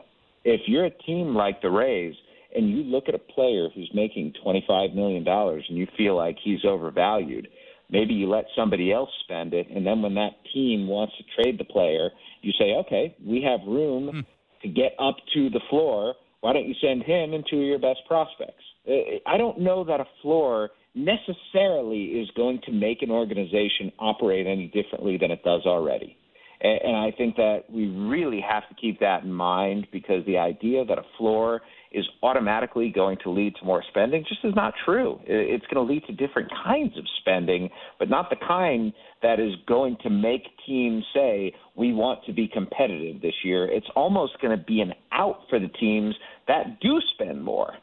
If 0.43 0.61
you're 0.67 0.85
a 0.85 0.89
team 0.89 1.35
like 1.35 1.61
the 1.61 1.69
Rays 1.69 2.15
and 2.55 2.69
you 2.69 2.83
look 2.83 3.05
at 3.07 3.15
a 3.15 3.19
player 3.19 3.67
who's 3.73 3.91
making 3.93 4.33
$25 4.45 4.95
million 4.95 5.27
and 5.27 5.77
you 5.77 5.87
feel 5.97 6.15
like 6.15 6.37
he's 6.43 6.65
overvalued, 6.65 7.47
maybe 7.89 8.13
you 8.13 8.27
let 8.27 8.45
somebody 8.55 8.91
else 8.91 9.09
spend 9.23 9.53
it. 9.53 9.67
And 9.69 9.85
then 9.85 10.01
when 10.01 10.15
that 10.15 10.31
team 10.53 10.87
wants 10.87 11.13
to 11.17 11.23
trade 11.35 11.59
the 11.59 11.65
player, 11.65 12.09
you 12.41 12.51
say, 12.57 12.73
okay, 12.85 13.15
we 13.23 13.43
have 13.43 13.59
room 13.67 14.09
hmm. 14.09 14.19
To 14.61 14.69
get 14.69 14.93
up 14.99 15.15
to 15.33 15.49
the 15.49 15.61
floor. 15.69 16.15
Why 16.41 16.53
don't 16.53 16.67
you 16.67 16.75
send 16.81 17.03
him 17.03 17.33
and 17.33 17.45
two 17.49 17.59
of 17.59 17.65
your 17.65 17.79
best 17.79 17.99
prospects? 18.07 18.63
Uh, 18.87 19.19
I 19.27 19.37
don't 19.37 19.59
know 19.59 19.83
that 19.83 19.99
a 19.99 20.05
floor 20.21 20.69
necessarily 20.95 22.03
is 22.19 22.29
going 22.35 22.59
to 22.65 22.71
make 22.71 23.01
an 23.01 23.11
organization 23.11 23.91
operate 23.99 24.47
any 24.47 24.67
differently 24.67 25.17
than 25.17 25.31
it 25.31 25.43
does 25.43 25.61
already. 25.65 26.17
And, 26.61 26.79
and 26.83 26.95
I 26.95 27.11
think 27.17 27.35
that 27.37 27.63
we 27.69 27.87
really 27.87 28.41
have 28.41 28.67
to 28.69 28.75
keep 28.75 28.99
that 28.99 29.23
in 29.23 29.31
mind 29.31 29.87
because 29.91 30.25
the 30.25 30.37
idea 30.37 30.85
that 30.85 30.97
a 30.97 31.05
floor 31.17 31.61
is 31.91 32.07
automatically 32.23 32.89
going 32.89 33.17
to 33.23 33.29
lead 33.29 33.53
to 33.59 33.65
more 33.65 33.83
spending 33.89 34.23
just 34.27 34.43
is 34.43 34.55
not 34.55 34.73
true. 34.85 35.19
It's 35.25 35.65
going 35.67 35.85
to 35.85 35.93
lead 35.93 36.05
to 36.05 36.13
different 36.13 36.49
kinds 36.63 36.97
of 36.97 37.03
spending, 37.19 37.69
but 37.99 38.09
not 38.09 38.29
the 38.29 38.37
kind 38.47 38.93
that 39.21 39.39
is 39.39 39.53
going 39.67 39.97
to 40.03 40.09
make 40.09 40.43
teams 40.65 41.03
say, 41.13 41.53
we 41.75 41.93
want 41.93 42.23
to 42.25 42.33
be 42.33 42.47
competitive 42.47 43.21
this 43.21 43.33
year. 43.43 43.69
It's 43.69 43.87
almost 43.95 44.39
going 44.41 44.57
to 44.57 44.63
be 44.63 44.79
an 44.79 44.93
out 45.11 45.41
for 45.49 45.59
the 45.59 45.67
teams 45.67 46.15
that 46.47 46.79
do 46.79 46.99
spend 47.13 47.43
more. 47.43 47.73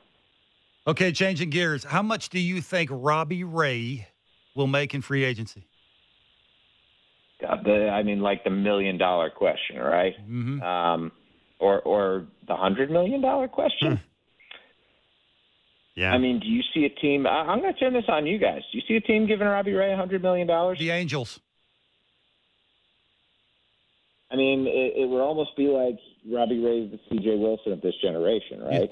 Okay, 0.86 1.12
changing 1.12 1.50
gears. 1.50 1.84
How 1.84 2.02
much 2.02 2.30
do 2.30 2.40
you 2.40 2.62
think 2.62 2.88
Robbie 2.90 3.44
Ray 3.44 4.08
will 4.54 4.66
make 4.66 4.94
in 4.94 5.02
free 5.02 5.24
agency? 5.24 5.66
God, 7.42 7.60
the, 7.64 7.88
I 7.88 8.02
mean, 8.02 8.20
like 8.20 8.42
the 8.42 8.50
million 8.50 8.96
dollar 8.96 9.30
question, 9.30 9.76
right? 9.78 10.14
Mm-hmm. 10.18 10.62
Um, 10.62 11.12
or, 11.58 11.80
or 11.82 12.24
the 12.46 12.56
hundred 12.56 12.90
million 12.90 13.20
dollar 13.20 13.48
question. 13.48 14.00
Yeah. 15.94 16.12
I 16.12 16.18
mean, 16.18 16.38
do 16.38 16.46
you 16.46 16.62
see 16.72 16.84
a 16.84 16.88
team? 17.00 17.26
I, 17.26 17.30
I'm 17.40 17.60
going 17.60 17.74
to 17.74 17.80
turn 17.80 17.92
this 17.92 18.04
on 18.08 18.24
you 18.26 18.38
guys. 18.38 18.62
Do 18.70 18.78
you 18.78 18.84
see 18.86 18.94
a 18.94 19.00
team 19.00 19.26
giving 19.26 19.46
Robbie 19.48 19.72
Ray 19.72 19.92
a 19.92 19.96
hundred 19.96 20.22
million 20.22 20.46
dollars? 20.46 20.78
The 20.78 20.90
Angels. 20.90 21.40
I 24.30 24.36
mean, 24.36 24.66
it, 24.66 25.02
it 25.02 25.08
would 25.08 25.20
almost 25.20 25.56
be 25.56 25.66
like 25.68 25.98
Robbie 26.30 26.58
Ray's 26.62 26.90
the 26.90 27.00
C.J. 27.10 27.36
Wilson 27.36 27.72
of 27.72 27.80
this 27.80 27.94
generation, 28.02 28.60
right? 28.60 28.90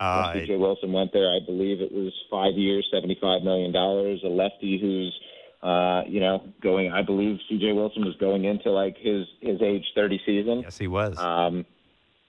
uh, 0.00 0.32
C.J. 0.32 0.56
Wilson 0.56 0.92
went 0.92 1.12
there. 1.12 1.28
I 1.30 1.38
believe 1.44 1.80
it 1.82 1.92
was 1.92 2.12
five 2.30 2.54
years, 2.54 2.88
seventy-five 2.90 3.42
million 3.42 3.72
dollars. 3.72 4.20
A 4.24 4.28
lefty 4.28 4.78
who's 4.80 5.14
Uh, 5.62 6.02
you 6.08 6.20
know, 6.20 6.42
going. 6.62 6.90
I 6.90 7.02
believe 7.02 7.38
C.J. 7.50 7.72
Wilson 7.72 8.04
was 8.06 8.16
going 8.16 8.44
into 8.46 8.70
like 8.70 8.96
his 8.96 9.26
his 9.40 9.60
age 9.60 9.84
30 9.94 10.20
season. 10.24 10.60
Yes, 10.62 10.78
he 10.78 10.88
was. 10.88 11.18
Um, 11.18 11.66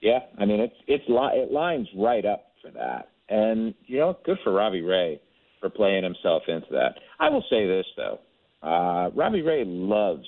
yeah, 0.02 0.18
I 0.38 0.44
mean 0.44 0.60
it's 0.60 0.74
it's 0.88 1.04
li- 1.08 1.40
it 1.40 1.52
lines 1.52 1.88
right 1.96 2.26
up 2.26 2.46
for 2.60 2.70
that, 2.72 3.10
and 3.28 3.72
you 3.86 3.98
know, 3.98 4.18
good 4.24 4.38
for 4.44 4.52
Robbie 4.52 4.82
Ray 4.82 5.20
for 5.60 5.70
playing 5.70 6.02
himself 6.02 6.42
into 6.48 6.66
that. 6.72 6.96
I 7.20 7.30
will 7.30 7.44
say 7.48 7.66
this 7.66 7.86
though, 7.96 8.18
uh, 8.66 9.10
Robbie 9.14 9.42
Ray 9.42 9.64
loves, 9.64 10.26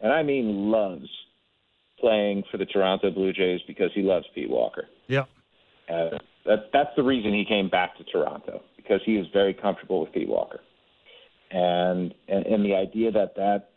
and 0.00 0.10
I 0.10 0.22
mean 0.22 0.70
loves, 0.70 1.08
playing 2.00 2.44
for 2.50 2.56
the 2.56 2.64
Toronto 2.64 3.10
Blue 3.10 3.32
Jays 3.32 3.60
because 3.66 3.90
he 3.94 4.02
loves 4.02 4.24
Pete 4.34 4.50
Walker. 4.50 4.88
Yep. 5.08 5.28
Uh, 5.88 6.18
that 6.46 6.70
that's 6.72 6.90
the 6.96 7.02
reason 7.02 7.34
he 7.34 7.44
came 7.44 7.68
back 7.68 7.98
to 7.98 8.04
Toronto 8.04 8.62
because 8.76 9.00
he 9.04 9.16
is 9.16 9.26
very 9.34 9.52
comfortable 9.52 10.00
with 10.00 10.12
Pete 10.12 10.28
Walker, 10.28 10.60
and 11.50 12.14
and, 12.26 12.46
and 12.46 12.64
the 12.64 12.74
idea 12.74 13.12
that 13.12 13.34
that 13.36 13.69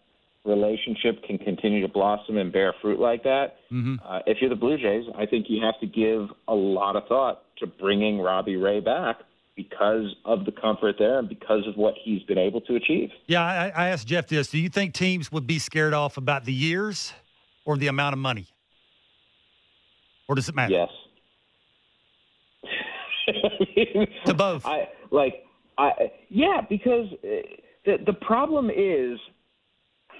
relationship 0.45 1.23
can 1.25 1.37
continue 1.37 1.81
to 1.81 1.87
blossom 1.87 2.37
and 2.37 2.51
bear 2.51 2.73
fruit 2.81 2.99
like 2.99 3.23
that. 3.23 3.55
Mm-hmm. 3.71 3.95
Uh, 4.05 4.19
if 4.25 4.37
you're 4.41 4.49
the 4.49 4.55
Blue 4.55 4.77
Jays, 4.77 5.05
I 5.17 5.25
think 5.25 5.45
you 5.49 5.63
have 5.63 5.79
to 5.79 5.87
give 5.87 6.35
a 6.47 6.53
lot 6.53 6.95
of 6.95 7.07
thought 7.07 7.43
to 7.59 7.67
bringing 7.67 8.19
Robbie 8.19 8.57
Ray 8.57 8.79
back 8.79 9.17
because 9.55 10.15
of 10.25 10.45
the 10.45 10.51
comfort 10.51 10.95
there 10.97 11.19
and 11.19 11.29
because 11.29 11.65
of 11.67 11.75
what 11.75 11.93
he's 12.03 12.23
been 12.23 12.37
able 12.37 12.59
to 12.61 12.75
achieve. 12.75 13.09
Yeah, 13.27 13.43
I, 13.43 13.67
I 13.69 13.87
asked 13.89 14.07
Jeff 14.07 14.27
this. 14.27 14.49
Do 14.49 14.57
you 14.57 14.69
think 14.69 14.93
teams 14.93 15.31
would 15.31 15.47
be 15.47 15.59
scared 15.59 15.93
off 15.93 16.17
about 16.17 16.43
the 16.43 16.53
years 16.53 17.13
or 17.65 17.77
the 17.77 17.87
amount 17.87 18.13
of 18.13 18.19
money? 18.19 18.47
Or 20.27 20.35
does 20.35 20.49
it 20.49 20.55
matter? 20.55 20.73
Yes. 20.73 20.89
To 24.25 24.33
both. 24.33 24.65
I 24.65 24.89
like 25.11 25.45
I 25.77 26.11
yeah, 26.29 26.61
because 26.69 27.07
uh, 27.23 27.27
the 27.85 27.97
the 28.05 28.13
problem 28.13 28.69
is 28.69 29.17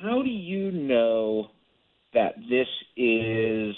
how 0.03 0.21
do 0.21 0.29
you 0.29 0.71
know 0.71 1.47
that 2.13 2.35
this 2.49 2.67
is 2.97 3.75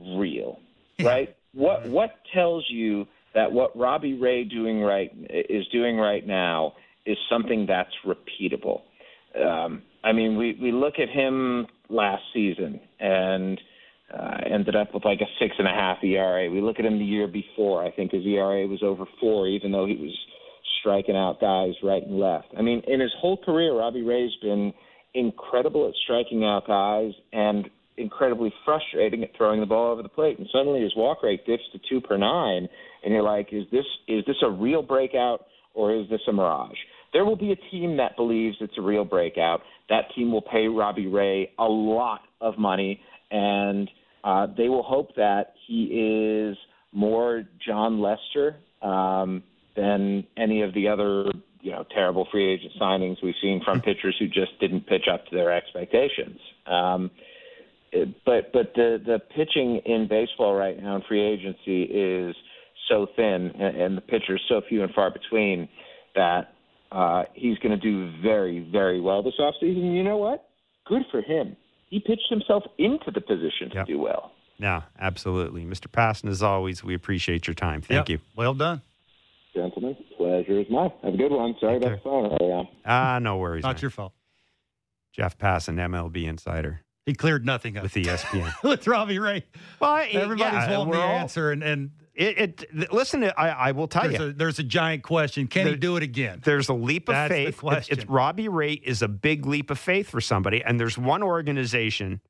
real? 0.00 0.60
Right? 1.02 1.36
What 1.52 1.88
what 1.88 2.10
tells 2.32 2.64
you 2.70 3.06
that 3.34 3.50
what 3.50 3.76
Robbie 3.76 4.14
Ray 4.14 4.44
doing 4.44 4.80
right 4.80 5.10
is 5.28 5.66
doing 5.68 5.98
right 5.98 6.26
now 6.26 6.74
is 7.04 7.18
something 7.30 7.66
that's 7.66 7.90
repeatable? 8.06 8.82
Um, 9.38 9.82
I 10.04 10.12
mean, 10.12 10.36
we 10.36 10.56
we 10.60 10.72
look 10.72 10.94
at 10.98 11.08
him 11.08 11.66
last 11.88 12.22
season 12.32 12.80
and 13.00 13.60
uh, 14.16 14.38
ended 14.50 14.76
up 14.76 14.94
with 14.94 15.04
like 15.04 15.20
a 15.20 15.26
six 15.40 15.54
and 15.58 15.66
a 15.66 15.72
half 15.72 15.98
ERA. 16.02 16.50
We 16.50 16.60
look 16.60 16.78
at 16.78 16.84
him 16.84 16.98
the 16.98 17.04
year 17.04 17.26
before. 17.26 17.84
I 17.84 17.90
think 17.90 18.12
his 18.12 18.24
ERA 18.24 18.66
was 18.66 18.82
over 18.82 19.04
four, 19.20 19.48
even 19.48 19.72
though 19.72 19.86
he 19.86 19.96
was 19.96 20.16
striking 20.80 21.16
out 21.16 21.40
guys 21.40 21.74
right 21.82 22.02
and 22.02 22.18
left. 22.18 22.48
I 22.56 22.62
mean, 22.62 22.82
in 22.86 23.00
his 23.00 23.12
whole 23.20 23.36
career, 23.36 23.76
Robbie 23.76 24.02
Ray's 24.02 24.34
been 24.40 24.72
incredible 25.16 25.88
at 25.88 25.94
striking 26.04 26.44
out 26.44 26.66
guys 26.66 27.12
and 27.32 27.68
incredibly 27.96 28.52
frustrating 28.64 29.24
at 29.24 29.30
throwing 29.36 29.60
the 29.60 29.66
ball 29.66 29.92
over 29.92 30.02
the 30.02 30.08
plate. 30.08 30.38
And 30.38 30.46
suddenly 30.52 30.82
his 30.82 30.94
walk 30.94 31.22
rate 31.22 31.46
dips 31.46 31.62
to 31.72 31.80
two 31.88 32.00
per 32.00 32.16
nine, 32.16 32.68
and 33.04 33.12
you're 33.12 33.22
like, 33.22 33.48
is 33.52 33.64
this 33.72 33.84
is 34.06 34.24
this 34.26 34.36
a 34.44 34.50
real 34.50 34.82
breakout 34.82 35.46
or 35.74 35.94
is 35.94 36.08
this 36.10 36.20
a 36.28 36.32
mirage? 36.32 36.76
There 37.12 37.24
will 37.24 37.36
be 37.36 37.52
a 37.52 37.70
team 37.70 37.96
that 37.96 38.16
believes 38.16 38.56
it's 38.60 38.76
a 38.78 38.82
real 38.82 39.04
breakout. 39.04 39.60
That 39.88 40.02
team 40.14 40.32
will 40.32 40.42
pay 40.42 40.66
Robbie 40.66 41.06
Ray 41.06 41.50
a 41.58 41.64
lot 41.64 42.20
of 42.40 42.58
money, 42.58 43.00
and 43.30 43.88
uh, 44.22 44.48
they 44.56 44.68
will 44.68 44.82
hope 44.82 45.14
that 45.16 45.54
he 45.66 45.84
is 46.50 46.56
more 46.92 47.44
Jon 47.66 48.00
Lester 48.00 48.56
um, 48.82 49.42
than 49.76 50.26
any 50.36 50.62
of 50.62 50.74
the 50.74 50.88
other 50.88 51.30
you 51.66 51.72
know 51.72 51.84
terrible 51.92 52.28
free 52.30 52.46
agent 52.54 52.72
signings 52.80 53.16
we've 53.24 53.34
seen 53.42 53.60
from 53.64 53.80
pitchers 53.80 54.14
who 54.20 54.28
just 54.28 54.52
didn't 54.60 54.86
pitch 54.86 55.06
up 55.12 55.26
to 55.26 55.34
their 55.34 55.50
expectations. 55.50 56.38
Um, 56.66 57.10
but 58.24 58.52
but 58.52 58.72
the 58.74 59.00
the 59.04 59.18
pitching 59.34 59.80
in 59.84 60.06
baseball 60.08 60.54
right 60.54 60.80
now 60.80 60.96
in 60.96 61.02
free 61.08 61.22
agency 61.22 61.82
is 61.82 62.36
so 62.88 63.08
thin, 63.16 63.50
and, 63.58 63.76
and 63.76 63.96
the 63.96 64.00
pitchers 64.00 64.40
so 64.48 64.60
few 64.68 64.84
and 64.84 64.92
far 64.94 65.10
between 65.10 65.68
that 66.14 66.54
uh, 66.92 67.24
he's 67.34 67.58
going 67.58 67.78
to 67.78 67.82
do 67.92 68.12
very 68.22 68.60
very 68.70 69.00
well 69.00 69.22
this 69.24 69.34
offseason. 69.40 69.94
You 69.96 70.04
know 70.04 70.18
what? 70.18 70.48
Good 70.86 71.02
for 71.10 71.20
him. 71.20 71.56
He 71.88 71.98
pitched 72.00 72.28
himself 72.30 72.62
into 72.78 73.10
the 73.12 73.20
position 73.20 73.70
to 73.70 73.76
Yep. 73.76 73.86
do 73.86 73.98
well. 73.98 74.32
yeah, 74.58 74.82
absolutely. 75.00 75.64
Mr. 75.64 75.88
Passan, 75.88 76.28
as 76.28 76.42
always, 76.42 76.82
we 76.84 76.94
appreciate 76.94 77.46
your 77.48 77.54
time. 77.54 77.80
Thank 77.80 78.08
Yep. 78.08 78.20
you. 78.20 78.24
Well 78.36 78.54
done. 78.54 78.82
Gentlemen, 79.54 79.96
pleasure 80.44 80.60
is 80.60 80.66
mine. 80.70 80.90
Have 81.02 81.14
a 81.14 81.16
good 81.16 81.30
one. 81.32 81.54
Sorry 81.60 81.76
about 81.76 81.90
the 81.92 82.00
phone 82.02 82.26
earlier 82.40 82.54
on. 82.54 82.68
Ah, 82.84 83.18
no 83.20 83.38
worries. 83.38 83.62
Not 83.62 83.76
man. 83.76 83.82
your 83.82 83.90
fault. 83.90 84.12
Jeff 85.12 85.38
Passan, 85.38 85.76
MLB 85.76 86.24
insider 86.26 86.82
He 87.06 87.14
cleared 87.14 87.46
nothing 87.46 87.76
up 87.76 87.84
with 87.84 87.96
E 87.96 88.04
ESPN. 88.04 88.52
with 88.62 88.86
Robbie 88.86 89.18
Ray. 89.18 89.44
well, 89.80 89.96
Everybody's 90.10 90.68
yeah, 90.68 90.76
wanting 90.78 90.88
we're 90.90 90.96
the 90.96 91.02
all- 91.02 91.08
answer, 91.18 91.50
and, 91.52 91.62
and 91.62 91.90
It, 92.14 92.64
it, 92.72 92.92
listen, 92.92 93.24
I, 93.24 93.48
I 93.48 93.72
will 93.72 93.88
tell 93.88 94.02
there's 94.02 94.18
you. 94.18 94.26
a, 94.26 94.32
there's 94.32 94.58
a 94.58 94.62
giant 94.62 95.02
question. 95.04 95.46
Can 95.46 95.66
he 95.68 95.76
do 95.76 95.96
it 95.96 96.02
again? 96.02 96.40
There's 96.44 96.68
a 96.68 96.74
leap 96.74 97.08
of 97.08 97.14
That's 97.14 97.30
the 97.30 97.34
faith. 97.34 97.48
It's- 97.48 97.60
question. 97.60 97.98
It's, 97.98 98.08
Robbie 98.10 98.48
Ray 98.48 98.72
is 98.72 99.00
a 99.02 99.08
big 99.08 99.46
leap 99.46 99.70
of 99.70 99.78
faith 99.78 100.10
for 100.10 100.20
somebody, 100.20 100.62
and 100.62 100.78
there's 100.78 100.98
one 100.98 101.22
organization 101.22 102.20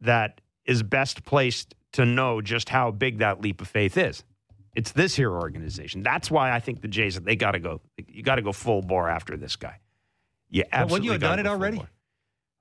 that 0.00 0.40
is 0.64 0.82
best 0.84 1.24
placed 1.24 1.74
to 1.94 2.04
know 2.04 2.40
just 2.40 2.68
how 2.68 2.90
big 2.92 3.18
that 3.18 3.40
leap 3.40 3.60
of 3.60 3.66
faith 3.68 3.96
is. 3.96 4.22
It's 4.76 4.92
this 4.92 5.16
here 5.16 5.32
organization. 5.32 6.02
That's 6.02 6.30
why 6.30 6.52
I 6.52 6.60
think 6.60 6.82
the 6.82 6.88
Jays 6.88 7.18
they 7.18 7.34
got 7.34 7.52
to 7.52 7.58
go. 7.58 7.80
You 8.06 8.22
got 8.22 8.36
to 8.36 8.42
go 8.42 8.52
full 8.52 8.82
bore 8.82 9.08
after 9.08 9.36
this 9.36 9.56
guy. 9.56 9.80
You 10.50 10.64
Well, 10.70 10.82
absolutely 10.82 10.92
wouldn't 10.92 11.04
you 11.04 11.12
have 11.12 11.20
done 11.20 11.38
it 11.38 11.46
already? 11.48 11.76
bore. 11.78 11.88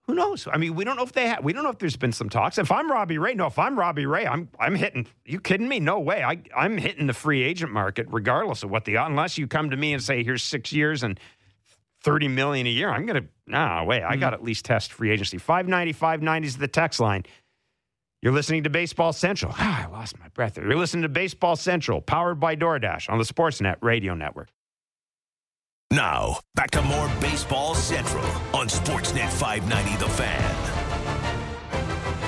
Who 0.08 0.14
knows? 0.14 0.48
I 0.52 0.58
mean, 0.58 0.76
we 0.76 0.86
don't 0.86 0.98
know 0.98 1.04
if 1.04 1.14
they 1.14 1.28
have. 1.28 1.44
We 1.44 1.52
don't 1.52 1.64
know 1.64 1.72
if 1.72 1.80
there's 1.80 1.98
been 1.98 2.12
some 2.12 2.30
talks. 2.30 2.58
If 2.58 2.72
I'm 2.72 2.92
Robbie 2.92 3.18
Ray, 3.18 3.34
no. 3.34 3.48
If 3.48 3.58
I'm 3.58 3.78
Robbie 3.78 4.06
Ray, 4.06 4.26
I'm 4.26 4.50
I'm 4.60 4.76
hitting. 4.76 5.08
You 5.26 5.40
kidding 5.40 5.68
me? 5.68 5.80
No 5.80 6.00
way. 6.00 6.24
I 6.24 6.42
I'm 6.56 6.78
hitting 6.78 7.08
the 7.08 7.14
free 7.14 7.44
agent 7.44 7.72
market 7.72 8.08
regardless 8.10 8.64
of 8.64 8.70
what 8.70 8.86
the 8.86 8.96
unless 8.96 9.38
you 9.38 9.48
come 9.48 9.72
to 9.72 9.78
me 9.78 9.94
and 9.94 10.02
say 10.02 10.24
here's 10.24 10.44
six 10.44 10.72
years 10.72 11.02
and 11.04 11.20
thirty 12.02 12.28
million 12.28 12.68
a 12.68 12.70
year. 12.70 12.92
I'm 12.92 13.06
gonna 13.08 13.26
nah 13.48 13.84
wait. 13.84 14.04
I 14.04 14.14
hmm. 14.14 14.20
got 14.20 14.30
to 14.30 14.36
at 14.36 14.44
least 14.44 14.64
test 14.64 14.94
free 14.94 15.10
agency. 15.10 15.40
Five 15.40 15.68
ninety 15.68 15.92
five 15.92 16.22
ninety 16.22 16.48
is 16.48 16.58
the 16.58 16.68
text 16.68 17.00
line. 17.00 17.24
You're 18.26 18.34
listening 18.34 18.64
to 18.64 18.72
Baseball 18.72 19.14
Central. 19.14 19.54
Ah, 19.56 19.84
I 19.88 19.92
lost 19.92 20.18
my 20.20 20.30
breath. 20.30 20.58
You're 20.58 20.76
listening 20.76 21.04
to 21.04 21.10
Baseball 21.10 21.56
Central, 21.56 22.02
powered 22.02 22.40
by 22.40 22.56
DoorDash 22.56 23.08
on 23.08 23.20
the 23.20 23.24
Sportsnet 23.24 23.76
Radio 23.82 24.16
Network. 24.16 24.50
Now, 25.92 26.40
back 26.56 26.72
to 26.72 26.82
more 26.82 27.08
Baseball 27.22 27.76
Central 27.76 28.26
on 28.52 28.68
Sportsnet 28.68 29.30
590 29.30 29.98
The 30.04 30.10
Fan. 30.10 30.56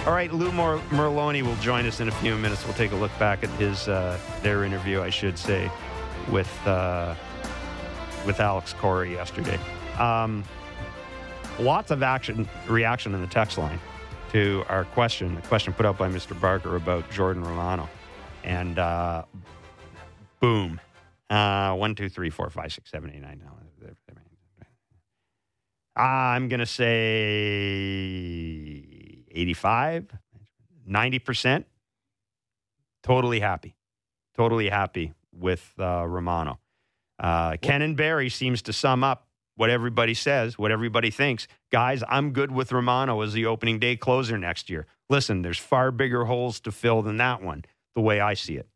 All 0.06 0.14
right, 0.14 0.32
Lou 0.32 0.52
Mer- 0.52 0.78
Merloni 0.92 1.42
will 1.42 1.56
join 1.56 1.88
us 1.88 2.00
in 2.00 2.10
a 2.10 2.12
few 2.12 2.36
minutes. 2.38 2.64
We'll 2.64 2.76
take 2.76 2.92
a 2.92 2.96
look 2.96 3.18
back 3.18 3.44
at 3.44 3.50
his 3.60 3.88
uh, 3.88 4.20
their 4.44 4.66
interview, 4.66 5.02
I 5.02 5.10
should 5.10 5.40
say, 5.40 5.72
with 6.30 6.68
uh, 6.68 7.16
with 8.24 8.40
Alex 8.40 8.72
Cora 8.72 9.10
yesterday. 9.10 9.60
Um, 9.98 10.44
lots 11.58 11.90
of 11.90 12.04
action 12.04 12.48
reaction 12.68 13.16
in 13.16 13.22
the 13.22 13.28
text 13.28 13.58
line 13.58 13.80
to 14.32 14.64
our 14.70 14.86
question, 14.86 15.36
the 15.36 15.42
question 15.44 15.74
put 15.74 15.86
out 15.86 15.98
by 15.98 16.10
Mr. 16.10 16.40
Barker 16.40 16.76
about 16.76 17.10
Jordan 17.12 17.44
Romano, 17.44 17.90
and 18.44 18.80
uh, 18.80 19.24
boom, 20.40 20.80
uh, 21.30 21.74
one, 21.74 21.96
two, 21.96 22.10
three, 22.10 22.30
four, 22.30 22.50
five, 22.50 22.72
six, 22.74 22.92
seven, 22.92 23.12
eight, 23.12 23.22
nine. 23.22 23.42
I'm 25.98 26.48
going 26.48 26.60
to 26.60 26.66
say 26.68 26.86
85, 29.32 30.16
90%. 30.88 31.64
Totally 33.02 33.40
happy. 33.40 33.76
Totally 34.36 34.70
happy 34.70 35.14
with 35.34 35.74
uh, 35.80 36.06
Romano. 36.08 36.60
Uh, 37.20 37.58
Ken 37.60 37.82
and 37.82 37.98
Barry 37.98 38.30
seems 38.30 38.62
to 38.64 38.74
sum 38.74 39.04
up 39.04 39.27
what 39.58 39.70
everybody 39.70 40.14
says, 40.14 40.58
what 40.58 40.72
everybody 40.72 41.10
thinks. 41.12 41.48
Guys, 41.72 42.02
I'm 42.08 42.32
good 42.32 42.52
with 42.52 42.72
Romano 42.72 43.20
as 43.22 43.34
the 43.34 43.46
opening 43.48 43.80
day 43.80 43.96
closer 43.98 44.38
next 44.38 44.70
year. 44.70 44.86
Listen, 45.10 45.42
there's 45.42 45.58
far 45.58 45.92
bigger 45.92 46.24
holes 46.26 46.60
to 46.62 46.72
fill 46.72 47.02
than 47.02 47.18
that 47.18 47.42
one, 47.42 47.66
the 47.96 48.02
way 48.02 48.20
I 48.22 48.36
see 48.36 48.56
it. 48.56 48.68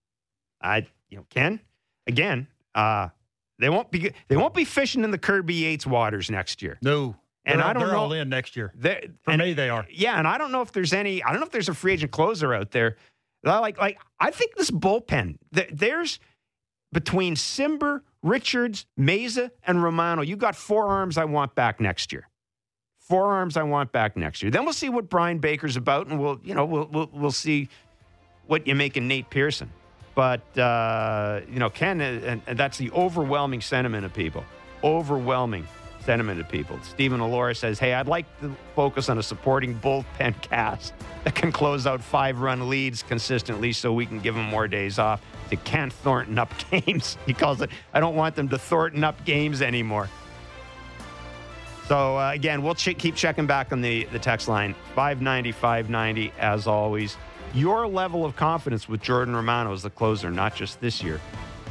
I, 0.62 0.88
you 1.10 1.18
know, 1.18 1.26
Ken, 1.30 1.60
again, 2.08 2.48
uh, 2.76 3.10
they 3.60 3.70
won't 3.70 3.92
be 3.92 4.12
they 4.28 4.36
won't 4.38 4.54
be 4.56 4.66
fishing 4.66 5.04
in 5.04 5.12
the 5.12 5.18
Kirby 5.18 5.54
Yates 5.54 5.86
waters 5.88 6.30
next 6.32 6.62
year. 6.62 6.78
No. 6.82 7.16
And 7.46 7.60
They're- 7.60 7.66
I 7.68 7.74
don't 7.74 7.84
they're 7.84 7.92
know- 7.94 8.00
all 8.00 8.14
in 8.14 8.30
next 8.30 8.56
year. 8.56 8.72
For 9.24 9.32
and- 9.32 9.42
me, 9.42 9.54
they 9.54 9.70
are. 9.70 9.86
Yeah, 9.92 10.18
and 10.18 10.28
I 10.28 10.38
don't 10.38 10.52
know 10.52 10.62
if 10.62 10.72
there's 10.72 10.94
any. 10.94 11.24
I 11.24 11.30
don't 11.32 11.40
know 11.40 11.46
if 11.46 11.52
there's 11.52 11.70
a 11.70 11.74
free 11.74 11.94
agent 11.94 12.12
closer 12.12 12.54
out 12.54 12.72
there. 12.72 12.98
Like, 13.44 13.80
like 13.80 14.00
I 14.20 14.30
think 14.32 14.56
this 14.56 14.70
bullpen. 14.72 15.38
th- 15.54 15.70
There's 15.74 16.20
between 16.94 17.36
Cimber, 17.36 18.02
Richards, 18.24 18.86
Mayza, 19.00 19.52
and 19.66 19.84
Romano. 19.84 20.22
You 20.22 20.36
got 20.36 20.56
four 20.56 20.88
arms 20.88 21.18
I 21.18 21.26
want 21.26 21.56
back 21.56 21.80
next 21.80 22.12
year. 22.12 22.28
Four 23.00 23.28
arms 23.34 23.58
I 23.58 23.64
want 23.64 23.92
back 23.92 24.16
next 24.16 24.42
year. 24.42 24.52
Then 24.52 24.64
we'll 24.64 24.74
see 24.74 24.90
what 24.90 25.10
Bryan 25.10 25.40
Baker's 25.40 25.76
about, 25.76 26.08
and 26.08 26.20
we'll 26.20 26.40
you 26.44 26.54
know 26.54 26.66
we'll 26.66 26.88
we'll, 26.92 27.10
we'll 27.12 27.32
see 27.32 27.68
what 28.48 28.68
you 28.68 28.76
make 28.76 28.96
in 28.96 29.08
Nate 29.08 29.30
Pearson. 29.30 29.70
But 30.16 30.58
uh, 30.58 31.42
you 31.52 31.60
know, 31.60 31.70
Ken, 31.70 32.00
uh, 32.00 32.04
and, 32.04 32.42
and 32.46 32.58
that's 32.58 32.78
the 32.78 32.92
overwhelming 32.92 33.62
sentiment 33.62 34.06
of 34.06 34.14
people. 34.14 34.44
Overwhelming 34.84 35.68
sentiment 36.04 36.40
of 36.40 36.50
people. 36.50 36.80
Stephen 36.84 37.20
Alora 37.20 37.56
says, 37.56 37.80
Hey, 37.80 37.94
I'd 37.94 38.08
like 38.08 38.26
to 38.42 38.56
focus 38.76 39.10
on 39.10 39.18
a 39.18 39.24
supporting 39.24 39.78
bullpen 39.80 40.42
cast 40.42 40.94
that 41.24 41.36
can 41.36 41.52
close 41.52 41.86
out 41.86 42.02
five 42.02 42.40
run 42.40 42.70
leads 42.70 43.04
consistently 43.04 43.72
so 43.72 43.94
we 43.94 44.06
can 44.06 44.20
give 44.20 44.36
them 44.36 44.46
more 44.46 44.68
days 44.68 45.00
off 45.00 45.22
to 45.50 45.56
can't 45.58 45.94
Thornton 45.94 46.40
up 46.40 46.54
games. 46.72 47.18
he 47.26 47.34
calls 47.34 47.62
it, 47.62 47.70
I 47.94 48.00
don't 48.00 48.16
want 48.16 48.36
them 48.36 48.50
to 48.50 48.58
Thornton 48.58 49.04
up 49.04 49.24
games 49.26 49.62
anymore. 49.62 50.10
So, 51.88 52.18
uh, 52.18 52.32
again, 52.32 52.64
we'll 52.64 52.76
ch- 52.76 52.98
keep 52.98 53.16
checking 53.16 53.48
back 53.48 53.74
on 53.74 53.82
the, 53.82 54.06
the 54.06 54.20
text 54.20 54.48
line 54.48 54.76
590 54.96 55.52
590 55.52 56.34
as 56.40 56.68
always. 56.68 57.18
Your 57.54 57.86
level 57.86 58.24
of 58.24 58.36
confidence 58.38 58.88
with 58.88 59.02
Jordan 59.02 59.36
Romano 59.36 59.74
as 59.74 59.84
the 59.84 59.90
closer, 59.90 60.32
not 60.32 60.56
just 60.56 60.80
this 60.80 61.04
year, 61.04 61.20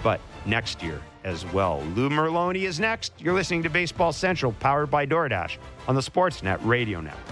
but 0.03 0.21
next 0.45 0.83
year 0.83 1.01
as 1.25 1.45
well. 1.53 1.83
Lou 1.95 2.09
Merloni 2.09 2.63
is 2.63 2.81
next. 2.81 3.13
You're 3.19 3.35
listening 3.35 3.63
to 3.65 3.71
Baseball 3.71 4.13
Central, 4.13 4.53
powered 4.53 4.91
by 4.91 5.07
DoorDash 5.07 5.59
on 5.89 5.95
the 5.95 6.01
Sportsnet 6.01 6.59
Radio 6.65 7.01
Network. 7.01 7.27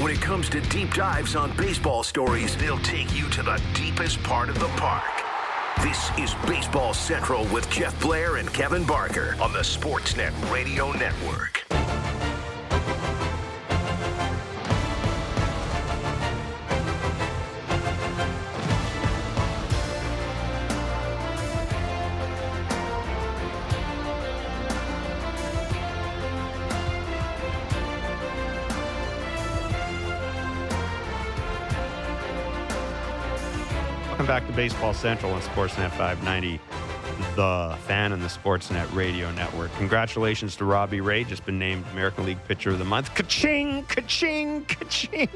When 0.00 0.12
it 0.12 0.20
comes 0.22 0.48
to 0.48 0.62
deep 0.62 0.94
dives 0.94 1.36
on 1.36 1.54
baseball 1.58 2.02
stories, 2.02 2.56
they'll 2.56 2.78
take 2.78 3.14
you 3.14 3.28
to 3.30 3.42
the 3.42 3.60
deepest 3.74 4.22
part 4.22 4.48
of 4.48 4.58
the 4.58 4.68
park. 4.68 5.04
This 5.82 6.10
is 6.18 6.34
Baseball 6.46 6.94
Central 6.94 7.44
with 7.46 7.68
Jeff 7.70 8.00
Blair 8.00 8.36
and 8.36 8.50
Kevin 8.52 8.84
Barker 8.84 9.36
on 9.40 9.52
the 9.52 9.60
Sportsnet 9.60 10.32
Radio 10.50 10.92
Network. 10.92 11.64
To 34.50 34.56
Baseball 34.56 34.94
Central 34.94 35.32
on 35.32 35.40
Sportsnet 35.42 35.90
590, 35.90 36.60
the 37.36 37.76
fan 37.86 38.12
and 38.12 38.22
the 38.22 38.26
Sportsnet 38.26 38.92
Radio 38.94 39.30
Network. 39.32 39.72
Congratulations 39.76 40.56
to 40.56 40.64
Robbie 40.64 41.00
Ray, 41.00 41.24
just 41.24 41.44
been 41.44 41.58
named 41.58 41.84
American 41.92 42.24
League 42.26 42.42
Pitcher 42.48 42.70
of 42.70 42.78
the 42.78 42.84
Month. 42.84 43.14
Ka-ching, 43.14 43.84
ka-ching, 43.84 44.64
ka-ching. 44.64 45.28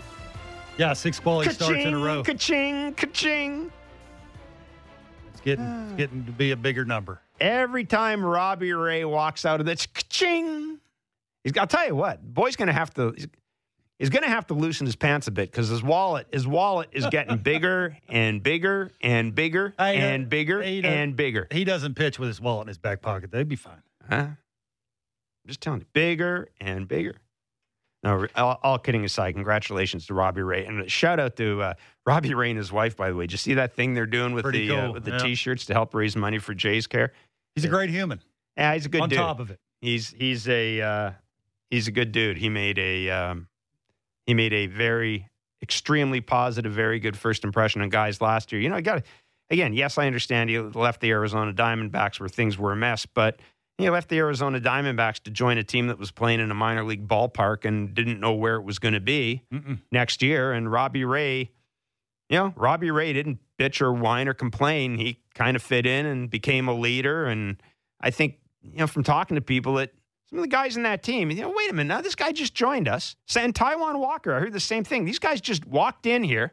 Yeah, 0.79 0.93
six 0.93 1.21
quality 1.21 1.51
starts 1.51 1.85
in 1.85 1.95
a 1.95 1.99
row. 1.99 2.23
Ka-ching, 2.23 2.95
ka-ching. 2.95 3.71
It's 5.33 5.41
getting 5.41 5.65
it's 5.65 5.93
ah. 5.93 5.97
getting 5.97 6.25
to 6.27 6.33
be 6.33 6.51
a 6.51 6.57
bigger 6.57 6.85
number. 6.85 7.21
Every 7.41 7.85
time 7.85 8.25
Robbie 8.25 8.73
Ray 8.73 9.05
walks 9.05 9.45
out 9.45 9.61
of 9.61 9.67
this, 9.67 9.87
ka-ching. 9.87 10.81
He's, 11.45 11.57
I'll 11.57 11.67
tell 11.67 11.87
you 11.87 11.95
what, 11.95 12.23
boy's 12.23 12.57
going 12.57 12.69
to 12.69 12.73
have 12.73 12.93
to. 12.95 13.15
He's, 13.99 14.11
going 14.11 14.25
to 14.25 14.29
have 14.29 14.47
to 14.49 14.55
loosen 14.55 14.87
his 14.87 14.97
pants 14.97 15.29
a 15.29 15.31
bit 15.31 15.51
because 15.51 15.69
his 15.69 15.83
wallet, 15.83 16.27
his 16.33 16.47
wallet 16.47 16.89
is 16.93 17.07
getting 17.07 17.39
bigger 17.39 17.97
and 18.09 18.43
bigger 18.43 18.91
and 19.01 19.35
bigger 19.35 19.75
uh, 19.79 19.83
and 19.83 20.29
bigger 20.29 20.61
uh, 20.61 20.65
and 20.65 21.17
bigger. 21.17 21.47
He 21.51 21.65
doesn't 21.65 21.95
pitch 21.95 22.19
with 22.19 22.29
his 22.29 22.41
wallet 22.41 22.65
in 22.65 22.69
his 22.69 22.79
back 22.79 23.03
pocket. 23.03 23.31
They'd 23.31 23.49
be 23.49 23.57
fine. 23.57 23.83
Huh? 24.09 24.17
I'm 24.17 24.37
just 25.47 25.61
telling 25.61 25.81
you, 25.81 25.87
bigger 25.93 26.49
and 26.61 26.89
bigger. 26.89 27.17
No, 28.05 28.27
all, 28.37 28.61
all 28.63 28.79
kidding 28.79 29.03
aside, 29.05 29.33
congratulations 29.33 30.07
to 30.09 30.15
Robbie 30.15 30.43
Ray, 30.43 30.67
and 30.67 30.83
a 30.83 30.89
shout 30.91 31.19
out 31.19 31.37
to 31.37 31.63
uh, 31.63 31.75
Robbie 32.05 32.35
Ray 32.35 32.51
and 32.51 32.59
his 32.59 32.71
wife. 32.71 32.97
By 32.99 33.09
the 33.09 33.17
way, 33.17 33.25
did 33.25 33.33
you 33.33 33.39
see 33.39 33.55
that 33.55 33.75
thing 33.75 33.95
they're 33.95 34.05
doing 34.05 34.35
with 34.35 34.45
Pretty 34.45 34.69
the 34.69 34.77
uh, 34.77 34.93
with 34.93 35.05
the 35.05 35.13
yeah. 35.13 35.19
t-shirts 35.19 35.65
to 35.67 35.73
help 35.73 35.95
raise 35.95 36.15
money 36.15 36.39
for 36.39 36.53
Jays 36.53 36.87
Care? 36.87 37.13
He's 37.55 37.65
a 37.65 37.69
great 37.69 37.89
human. 37.89 38.21
Yeah, 38.59 38.75
he's 38.75 38.85
a 38.85 38.91
good 38.91 39.01
on 39.01 39.09
dude. 39.09 39.19
top 39.19 39.41
of 39.41 39.51
it. 39.51 39.59
He's 39.81 40.11
he's 40.11 40.47
a 40.49 40.83
uh, 40.83 41.11
he's 41.71 41.89
a 41.89 41.93
good 41.93 42.13
dude. 42.13 42.37
He 42.37 42.51
made 42.51 42.79
a 42.79 43.09
um, 43.09 43.49
he 44.27 44.35
made 44.35 44.53
a 44.53 44.67
very 44.67 45.29
extremely 45.63 46.21
positive, 46.21 46.73
very 46.73 47.01
good 47.01 47.17
first 47.17 47.45
impression 47.45 47.81
on 47.81 47.89
guys 47.89 48.21
last 48.21 48.53
year. 48.53 48.61
You 48.61 48.69
know, 48.69 48.77
I 48.77 48.81
got 48.81 49.03
again. 49.51 49.73
Yes, 49.73 49.99
I 49.99 50.07
understand 50.07 50.51
he 50.51 50.59
left 50.59 51.01
the 51.01 51.11
Arizona 51.11 51.53
Diamondbacks 51.53 52.21
where 52.21 52.29
things 52.29 52.59
were 52.59 52.73
a 52.73 52.77
mess, 52.77 53.07
but 53.07 53.41
he 53.79 53.91
left 53.91 54.09
the 54.09 54.19
Arizona 54.19 54.61
Diamondbacks 54.61 55.21
to 55.25 55.31
join 55.31 55.59
a 55.59 55.65
team 55.65 55.89
that 55.89 55.99
was 55.99 56.11
playing 56.11 56.41
in 56.41 56.51
a 56.51 56.55
minor 56.55 56.85
league 56.85 57.09
ballpark 57.09 57.65
and 57.65 57.93
didn't 57.95 58.21
know 58.21 58.33
where 58.33 58.57
it 58.57 58.63
was 58.63 58.79
going 58.79 58.95
to 58.95 59.01
be 59.01 59.43
Mm-mm. 59.53 59.81
next 59.91 60.23
year. 60.23 60.53
And 60.53 60.71
Robbie 60.71 61.05
Ray, 61.05 61.51
you 62.29 62.39
know, 62.39 62.53
Robbie 62.57 62.93
Ray 62.93 63.13
didn't 63.13 63.41
bitch 63.59 63.81
or 63.81 63.93
whine 63.93 64.29
or 64.29 64.35
complain. 64.35 64.97
He 64.97 65.19
kind 65.35 65.57
of 65.57 65.63
fit 65.63 65.87
in 65.87 66.07
and 66.07 66.31
became 66.31 66.69
a 66.69 66.75
leader. 66.75 67.27
And 67.27 67.61
I 68.01 68.11
think, 68.11 68.39
you 68.63 68.79
know, 68.79 68.87
from 68.87 69.03
talking 69.03 69.35
to 69.35 69.41
people 69.41 69.75
that 69.75 69.93
some 70.27 70.39
of 70.39 70.43
the 70.43 70.49
guys 70.49 70.77
in 70.77 70.83
that 70.85 71.03
team, 71.03 71.31
you 71.31 71.43
know, 71.43 71.53
wait 71.55 71.71
a 71.71 71.75
minute, 71.75 71.89
now 71.95 72.01
this 72.01 72.15
guy 72.15 72.33
just 72.33 72.55
joined 72.55 72.89
us. 72.89 73.15
And 73.37 73.55
Taijuan 73.55 73.99
Walker, 73.99 74.35
I 74.35 74.41
heard 74.41 74.53
the 74.53 74.61
same 74.61 74.85
thing. 74.85 75.05
These 75.05 75.19
guys 75.19 75.41
just 75.41 75.67
walked 75.67 76.07
in 76.07 76.25
here, 76.25 76.53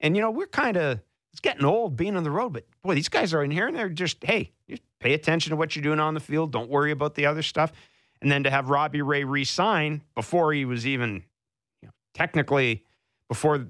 and 0.00 0.14
you 0.16 0.22
know, 0.22 0.30
we're 0.30 0.46
kind 0.46 0.76
of 0.76 1.00
it's 1.32 1.40
getting 1.40 1.64
old 1.64 1.96
being 1.96 2.16
on 2.16 2.22
the 2.24 2.30
road, 2.30 2.52
but 2.54 2.64
boy, 2.82 2.94
these 2.94 3.08
guys 3.08 3.34
are 3.34 3.44
in 3.44 3.50
here 3.50 3.66
and 3.68 3.76
they're 3.76 3.88
just, 3.90 4.24
hey, 4.24 4.50
just 4.68 4.82
pay 4.98 5.12
attention 5.14 5.50
to 5.50 5.56
what 5.56 5.76
you're 5.76 5.82
doing 5.82 6.00
on 6.00 6.14
the 6.14 6.20
field. 6.20 6.50
Don't 6.52 6.70
worry 6.70 6.90
about 6.90 7.14
the 7.14 7.26
other 7.26 7.42
stuff. 7.42 7.70
And 8.22 8.32
then 8.32 8.44
to 8.44 8.50
have 8.50 8.70
Robbie 8.70 9.02
Ray 9.02 9.24
re-sign 9.24 10.02
before 10.14 10.52
he 10.52 10.64
was 10.64 10.86
even 10.86 11.22
you 11.82 11.88
know, 11.88 11.92
technically 12.14 12.82
before 13.28 13.66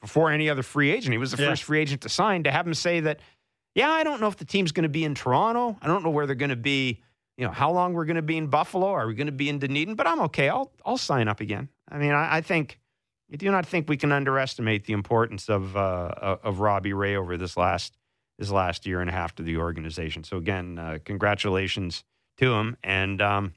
before 0.00 0.30
any 0.30 0.48
other 0.50 0.62
free 0.62 0.90
agent, 0.90 1.12
he 1.12 1.18
was 1.18 1.32
the 1.32 1.42
Yeah. 1.42 1.48
first 1.48 1.64
free 1.64 1.80
agent 1.80 2.02
to 2.02 2.08
sign. 2.08 2.44
To 2.44 2.52
have 2.52 2.66
him 2.66 2.74
say 2.74 3.00
that, 3.00 3.18
yeah, 3.74 3.90
I 3.90 4.04
don't 4.04 4.20
know 4.20 4.28
if 4.28 4.36
the 4.36 4.44
team's 4.44 4.70
going 4.70 4.84
to 4.84 4.88
be 4.88 5.02
in 5.02 5.14
Toronto. 5.16 5.76
I 5.82 5.86
don't 5.88 6.04
know 6.04 6.10
where 6.10 6.26
they're 6.26 6.36
going 6.36 6.50
to 6.50 6.56
be. 6.56 7.02
You 7.38 7.46
know, 7.46 7.52
how 7.52 7.70
long 7.70 7.94
we're 7.94 8.04
going 8.04 8.16
to 8.16 8.22
be 8.22 8.36
in 8.36 8.48
Buffalo? 8.48 8.88
Are 8.88 9.06
we 9.06 9.14
going 9.14 9.26
to 9.26 9.32
be 9.32 9.48
in 9.48 9.60
Dunedin? 9.60 9.94
But 9.94 10.06
I'm 10.06 10.20
okay. 10.22 10.48
I'll 10.48 10.72
I'll 10.84 10.98
sign 10.98 11.28
up 11.28 11.40
again. 11.40 11.68
I 11.88 11.96
mean, 11.96 12.12
I, 12.12 12.38
I 12.38 12.40
think 12.40 12.80
I 13.32 13.36
do 13.36 13.50
not 13.50 13.64
think 13.64 13.88
we 13.88 13.96
can 13.96 14.12
underestimate 14.12 14.84
the 14.84 14.92
importance 14.92 15.48
of 15.48 15.76
uh, 15.76 16.36
of 16.42 16.58
Robbie 16.58 16.92
Ray 16.92 17.16
over 17.16 17.36
this 17.36 17.56
last 17.56 17.96
his 18.38 18.50
last 18.50 18.86
year 18.86 19.00
and 19.00 19.08
a 19.08 19.12
half 19.12 19.34
to 19.36 19.42
the 19.42 19.56
organization. 19.56 20.24
So 20.24 20.36
again, 20.36 20.78
uh, 20.78 20.98
congratulations 21.04 22.04
to 22.38 22.54
him. 22.54 22.76
And 22.82 23.20
um, 23.20 23.54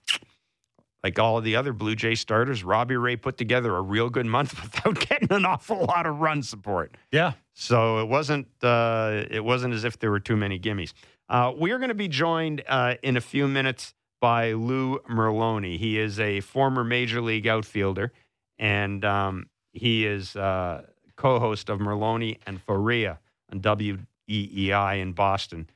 like 1.03 1.17
all 1.19 1.37
of 1.37 1.43
the 1.43 1.55
other 1.55 1.73
Blue 1.73 1.95
Jay 1.95 2.15
starters, 2.15 2.63
Robbie 2.63 2.97
Ray 2.97 3.15
put 3.15 3.37
together 3.37 3.75
a 3.75 3.81
real 3.81 4.09
good 4.09 4.25
month 4.25 4.61
without 4.61 4.99
getting 4.99 5.31
an 5.31 5.45
awful 5.45 5.85
lot 5.85 6.05
of 6.05 6.19
run 6.19 6.43
support. 6.43 6.95
Yeah. 7.11 7.33
So 7.53 7.99
it 7.99 8.07
wasn't 8.07 8.47
uh, 8.61 9.23
it 9.29 9.43
wasn't 9.43 9.73
as 9.73 9.83
if 9.83 9.99
there 9.99 10.11
were 10.11 10.19
too 10.19 10.37
many 10.37 10.59
gimmies. 10.59 10.93
Uh, 11.31 11.53
we 11.57 11.71
are 11.71 11.77
going 11.77 11.87
to 11.87 11.95
be 11.95 12.09
joined 12.09 12.61
uh, 12.67 12.95
in 13.03 13.15
a 13.15 13.21
few 13.21 13.47
minutes 13.47 13.93
by 14.19 14.51
Lou 14.51 14.99
Merloni. 15.09 15.77
He 15.77 15.97
is 15.97 16.19
a 16.19 16.41
former 16.41 16.83
major 16.83 17.21
league 17.21 17.47
outfielder, 17.47 18.11
and 18.59 19.05
um, 19.05 19.49
he 19.71 20.05
is 20.05 20.35
uh, 20.35 20.83
co-host 21.15 21.69
of 21.69 21.79
Merloni 21.79 22.37
and 22.45 22.59
Fauria 22.65 23.17
on 23.49 23.61
WEEI 23.61 25.01
in 25.01 25.13
Boston. 25.13 25.69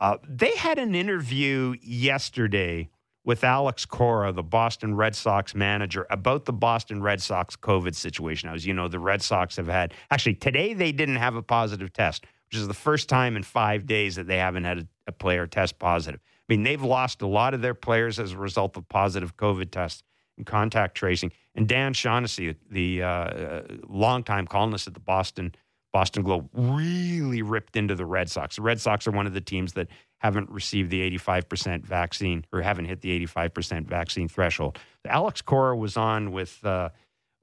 Uh, 0.00 0.16
they 0.26 0.56
had 0.56 0.78
an 0.78 0.94
interview 0.94 1.76
yesterday 1.82 2.88
with 3.26 3.44
Alex 3.44 3.84
Cora, 3.84 4.32
the 4.32 4.42
Boston 4.42 4.94
Red 4.94 5.14
Sox 5.14 5.54
manager, 5.54 6.06
about 6.08 6.46
the 6.46 6.52
Boston 6.54 7.02
Red 7.02 7.20
Sox 7.20 7.56
COVID 7.56 7.94
situation. 7.94 8.48
As 8.48 8.64
you 8.64 8.72
know, 8.72 8.88
the 8.88 8.98
Red 8.98 9.20
Sox 9.20 9.56
have 9.56 9.66
had 9.66 9.92
actually 10.10 10.34
today 10.36 10.72
they 10.72 10.92
didn't 10.92 11.16
have 11.16 11.36
a 11.36 11.42
positive 11.42 11.92
test, 11.92 12.24
which 12.48 12.56
is 12.56 12.68
the 12.68 12.74
first 12.74 13.08
time 13.10 13.36
in 13.36 13.42
five 13.42 13.84
days 13.86 14.16
that 14.16 14.26
they 14.26 14.38
haven't 14.38 14.64
had 14.64 14.78
a, 14.78 14.88
a 15.06 15.12
player 15.12 15.46
test 15.46 15.78
positive. 15.78 16.20
I 16.24 16.52
mean, 16.52 16.62
they've 16.62 16.82
lost 16.82 17.22
a 17.22 17.26
lot 17.26 17.54
of 17.54 17.62
their 17.62 17.74
players 17.74 18.18
as 18.18 18.32
a 18.32 18.38
result 18.38 18.76
of 18.76 18.88
positive 18.88 19.36
COVID 19.36 19.70
tests 19.70 20.02
and 20.36 20.46
contact 20.46 20.94
tracing. 20.94 21.32
And 21.54 21.68
Dan 21.68 21.94
Shaughnessy, 21.94 22.56
the 22.70 23.02
uh, 23.02 23.08
uh, 23.08 23.62
longtime 23.88 24.46
columnist 24.46 24.86
at 24.86 24.94
the 24.94 25.00
Boston 25.00 25.54
Boston 25.92 26.24
Globe, 26.24 26.48
really 26.52 27.40
ripped 27.42 27.76
into 27.76 27.94
the 27.94 28.04
Red 28.04 28.28
Sox. 28.28 28.56
The 28.56 28.62
Red 28.62 28.80
Sox 28.80 29.06
are 29.06 29.12
one 29.12 29.28
of 29.28 29.32
the 29.32 29.40
teams 29.40 29.74
that 29.74 29.86
haven't 30.18 30.50
received 30.50 30.90
the 30.90 31.08
85% 31.18 31.84
vaccine 31.84 32.44
or 32.52 32.62
haven't 32.62 32.86
hit 32.86 33.00
the 33.00 33.26
85% 33.26 33.86
vaccine 33.86 34.26
threshold. 34.26 34.78
Alex 35.06 35.40
Cora 35.40 35.76
was 35.76 35.96
on 35.96 36.32
with 36.32 36.64
uh, 36.64 36.88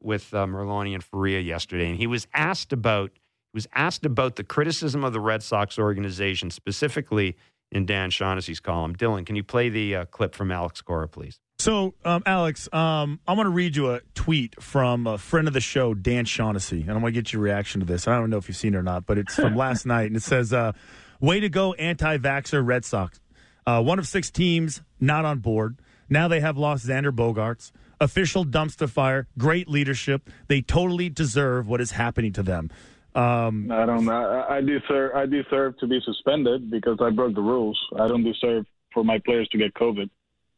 with 0.01 0.33
uh, 0.33 0.45
Merloni 0.45 0.93
and 0.93 1.03
Fauria 1.03 1.43
yesterday, 1.43 1.87
and 1.87 1.97
he 1.97 2.07
was 2.07 2.27
asked 2.33 2.73
about 2.73 3.11
he 3.53 3.57
was 3.57 3.67
asked 3.73 4.05
about 4.05 4.35
the 4.35 4.43
criticism 4.43 5.03
of 5.03 5.13
the 5.13 5.19
Red 5.19 5.43
Sox 5.43 5.79
organization, 5.79 6.51
specifically 6.51 7.37
in 7.71 7.85
Dan 7.85 8.09
Shaughnessy's 8.09 8.59
column. 8.59 8.95
Dylan, 8.95 9.25
can 9.25 9.35
you 9.35 9.43
play 9.43 9.69
the 9.69 9.95
uh, 9.95 10.05
clip 10.05 10.35
from 10.35 10.51
Alex 10.51 10.81
Cora, 10.81 11.07
please? 11.07 11.39
So, 11.59 11.93
um, 12.03 12.23
Alex, 12.25 12.67
um, 12.73 13.19
I'm 13.27 13.35
going 13.35 13.45
to 13.45 13.51
read 13.51 13.75
you 13.75 13.91
a 13.91 14.01
tweet 14.15 14.61
from 14.61 15.05
a 15.05 15.17
friend 15.17 15.47
of 15.47 15.53
the 15.53 15.61
show, 15.61 15.93
Dan 15.93 16.25
Shaughnessy, 16.25 16.81
and 16.81 16.89
I'm 16.89 17.01
going 17.01 17.13
to 17.13 17.19
get 17.19 17.31
your 17.31 17.41
reaction 17.41 17.81
to 17.81 17.85
this. 17.85 18.07
I 18.07 18.17
don't 18.17 18.31
know 18.31 18.37
if 18.37 18.47
you've 18.47 18.57
seen 18.57 18.73
it 18.73 18.77
or 18.77 18.83
not, 18.83 19.05
but 19.05 19.17
it's 19.19 19.35
from 19.35 19.55
last 19.55 19.85
night, 19.85 20.07
and 20.07 20.15
it 20.15 20.23
says, 20.23 20.51
uh, 20.53 20.71
"Way 21.19 21.39
to 21.39 21.49
go, 21.49 21.73
anti-vaxxer 21.73 22.65
Red 22.65 22.83
Sox. 22.83 23.19
Uh, 23.67 23.81
one 23.81 23.99
of 23.99 24.07
six 24.07 24.31
teams 24.31 24.81
not 24.99 25.23
on 25.23 25.37
board. 25.37 25.77
Now 26.09 26.27
they 26.27 26.39
have 26.39 26.57
lost 26.57 26.87
Xander 26.87 27.11
Bogaerts. 27.11 27.71
Official 27.99 28.43
dumpster 28.43 28.89
fire. 28.89 29.27
Great 29.37 29.67
leadership. 29.67 30.31
They 30.47 30.61
totally 30.63 31.09
deserve 31.09 31.67
what 31.67 31.79
is 31.79 31.91
happening 31.91 32.33
to 32.33 32.43
them." 32.43 32.71
Um, 33.13 33.69
I 33.71 33.85
don't. 33.85 34.07
I, 34.07 34.57
I 34.57 34.61
deserve. 34.61 35.15
I 35.15 35.25
deserve 35.25 35.77
to 35.79 35.87
be 35.87 35.99
suspended 36.05 36.71
because 36.71 36.97
I 37.01 37.09
broke 37.09 37.35
the 37.35 37.41
rules. 37.41 37.79
I 37.99 38.07
don't 38.07 38.23
deserve 38.23 38.65
for 38.93 39.03
my 39.03 39.19
players 39.19 39.47
to 39.49 39.57
get 39.57 39.73
COVID. 39.73 40.09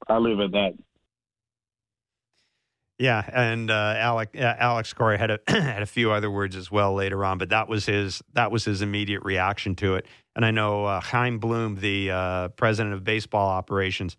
I 0.08 0.18
leave 0.18 0.40
it 0.40 0.46
at 0.46 0.52
that. 0.52 0.74
Yeah, 3.00 3.28
and 3.34 3.72
uh, 3.72 3.96
Alex 3.98 4.32
uh, 4.38 4.56
Alex 4.60 4.94
Cora 4.94 5.18
had 5.18 5.32
a 5.32 5.40
had 5.48 5.82
a 5.82 5.88
few 5.88 6.12
other 6.12 6.30
words 6.30 6.56
as 6.56 6.72
well 6.72 6.94
later 6.94 7.26
on, 7.26 7.40
but 7.40 7.50
that 7.50 7.68
was 7.68 7.86
his 7.86 8.22
that 8.34 8.52
was 8.52 8.66
his 8.66 8.82
immediate 8.82 9.24
reaction 9.24 9.76
to 9.78 9.96
it. 9.96 10.06
And 10.36 10.46
I 10.46 10.52
know 10.52 10.86
uh, 10.86 11.02
Chaim 11.02 11.40
Bloom, 11.40 11.76
the 11.76 12.12
uh, 12.12 12.48
president 12.50 12.94
of 12.94 13.04
baseball 13.04 13.50
operations, 13.50 14.16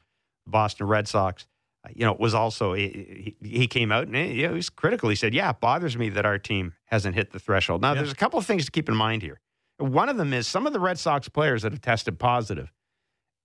Boston 0.47 0.87
Red 0.87 1.07
Sox, 1.07 1.47
you 1.95 2.05
know, 2.05 2.13
it 2.13 2.21
was 2.21 2.35
also 2.35 2.73
he, 2.73 3.37
he 3.43 3.67
came 3.67 3.93
out 3.93 4.07
and 4.07 4.17
he, 4.17 4.43
he 4.43 4.49
was 4.49 4.71
critical. 4.71 5.09
He 5.09 5.17
said, 5.17 5.35
"Yeah, 5.35 5.51
it 5.51 5.61
bothers 5.61 5.97
me 5.97 6.09
that 6.11 6.25
our 6.25 6.39
team 6.39 6.73
hasn't 6.87 7.15
hit 7.15 7.33
the 7.33 7.39
threshold." 7.39 7.83
Now, 7.83 7.91
Yeah. 7.91 7.97
there's 8.01 8.13
a 8.13 8.17
couple 8.17 8.39
of 8.39 8.47
things 8.47 8.65
to 8.65 8.71
keep 8.71 8.89
in 8.89 8.97
mind 8.97 9.23
here. 9.23 9.41
One 9.79 10.09
of 10.09 10.17
them 10.17 10.33
is 10.33 10.47
some 10.47 10.67
of 10.67 10.73
the 10.73 10.81
Red 10.81 10.99
Sox 10.99 11.29
players 11.29 11.63
that 11.63 11.73
have 11.73 11.81
tested 11.83 12.19
positive 12.19 12.73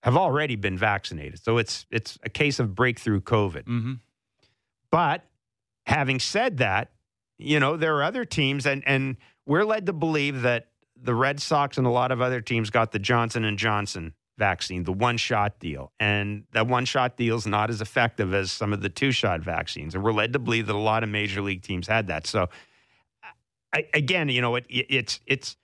have 0.03 0.15
already 0.15 0.55
been 0.55 0.77
vaccinated, 0.77 1.43
so 1.43 1.57
it's 1.57 1.85
it's 1.91 2.17
a 2.23 2.29
case 2.29 2.59
of 2.59 2.75
breakthrough 2.75 3.19
COVID. 3.21 3.63
Mm-hmm. 3.63 3.93
But 4.91 5.23
having 5.85 6.19
said 6.19 6.57
that, 6.57 6.91
you 7.37 7.59
know, 7.59 7.77
there 7.77 7.95
are 7.97 8.03
other 8.03 8.25
teams 8.25 8.65
and 8.65 8.83
and 8.87 9.17
we're 9.45 9.65
led 9.65 9.85
to 9.87 9.93
believe 9.93 10.41
that 10.43 10.67
the 11.01 11.15
Red 11.15 11.39
Sox 11.39 11.77
and 11.77 11.87
a 11.87 11.89
lot 11.89 12.11
of 12.11 12.21
other 12.21 12.41
teams 12.41 12.69
got 12.69 12.91
the 12.91 12.99
Johnson 12.99 13.43
and 13.45 13.57
Johnson 13.57 14.13
vaccine, 14.39 14.83
the 14.83 14.93
one-shot 14.93 15.59
deal. 15.59 15.91
And 15.99 16.45
that 16.53 16.67
one-shot 16.67 17.17
deal 17.17 17.35
is 17.35 17.45
not 17.45 17.69
as 17.69 17.81
effective 17.81 18.33
as 18.33 18.51
some 18.51 18.73
of 18.73 18.81
the 18.81 18.89
two-shot 18.89 19.41
vaccines. 19.41 19.93
And 19.93 20.03
we're 20.03 20.13
led 20.13 20.33
to 20.33 20.39
believe 20.39 20.65
that 20.67 20.75
a 20.75 20.79
lot 20.79 21.03
of 21.03 21.09
major 21.09 21.41
league 21.41 21.61
teams 21.61 21.87
had 21.87 22.07
that. 22.07 22.25
So 22.25 22.49
I, 23.73 23.85
again, 23.93 24.29
you 24.29 24.41
know, 24.41 24.55
it, 24.55 24.65
it's 24.69 25.19
it's 25.27 25.57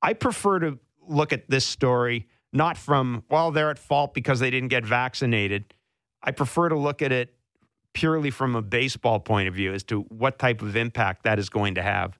I 0.00 0.14
prefer 0.14 0.60
to 0.60 0.78
look 1.06 1.32
at 1.32 1.50
this 1.50 1.66
story 1.66 2.26
not 2.52 2.76
from 2.76 3.24
well, 3.28 3.50
they're 3.50 3.70
at 3.70 3.78
fault 3.78 4.14
because 4.14 4.40
they 4.40 4.50
didn't 4.50 4.68
get 4.68 4.86
vaccinated. 4.86 5.74
I 6.22 6.30
prefer 6.30 6.68
to 6.68 6.76
look 6.76 7.02
at 7.02 7.12
it 7.12 7.34
purely 7.94 8.30
from 8.30 8.54
a 8.54 8.62
baseball 8.62 9.20
point 9.20 9.48
of 9.48 9.54
view 9.54 9.72
as 9.72 9.82
to 9.84 10.00
what 10.02 10.38
type 10.38 10.62
of 10.62 10.76
impact 10.76 11.24
that 11.24 11.38
is 11.38 11.48
going 11.50 11.74
to 11.74 11.82
have 11.82 12.18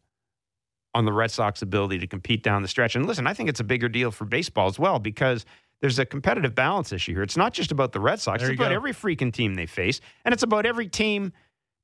on 0.95 1.07
the 1.07 1.13
Red 1.13 1.31
Sox 1.31 1.63
ability 1.63 1.99
to 2.01 2.07
compete 2.07 2.43
down 2.43 2.61
the 2.61 2.69
stretch. 2.69 2.95
And 2.95 3.07
listen, 3.07 3.27
I 3.27 3.33
think 3.33 3.49
it's 3.49 3.61
a 3.61 3.65
bigger 3.65 3.89
deal 3.89 4.11
for 4.11 4.27
baseball 4.27 4.69
as 4.69 4.79
well 4.79 4.99
because 4.99 5.47
there's 5.83 5.99
a 5.99 6.07
competitive 6.07 6.55
balance 6.55 6.91
issue 6.93 7.13
here. 7.13 7.23
It's 7.23 7.37
not 7.37 7.53
just 7.53 7.71
about 7.71 7.93
the 7.93 8.01
Red 8.01 8.19
Sox, 8.21 8.41
There 8.41 8.51
it's 8.51 8.59
about 8.59 8.71
go. 8.71 8.75
every 8.75 8.93
freaking 8.93 9.31
team 9.33 9.55
they 9.57 9.67
face, 9.67 10.01
and 10.25 10.33
it's 10.33 10.43
about 10.43 10.65
every 10.65 10.89
team 10.89 11.33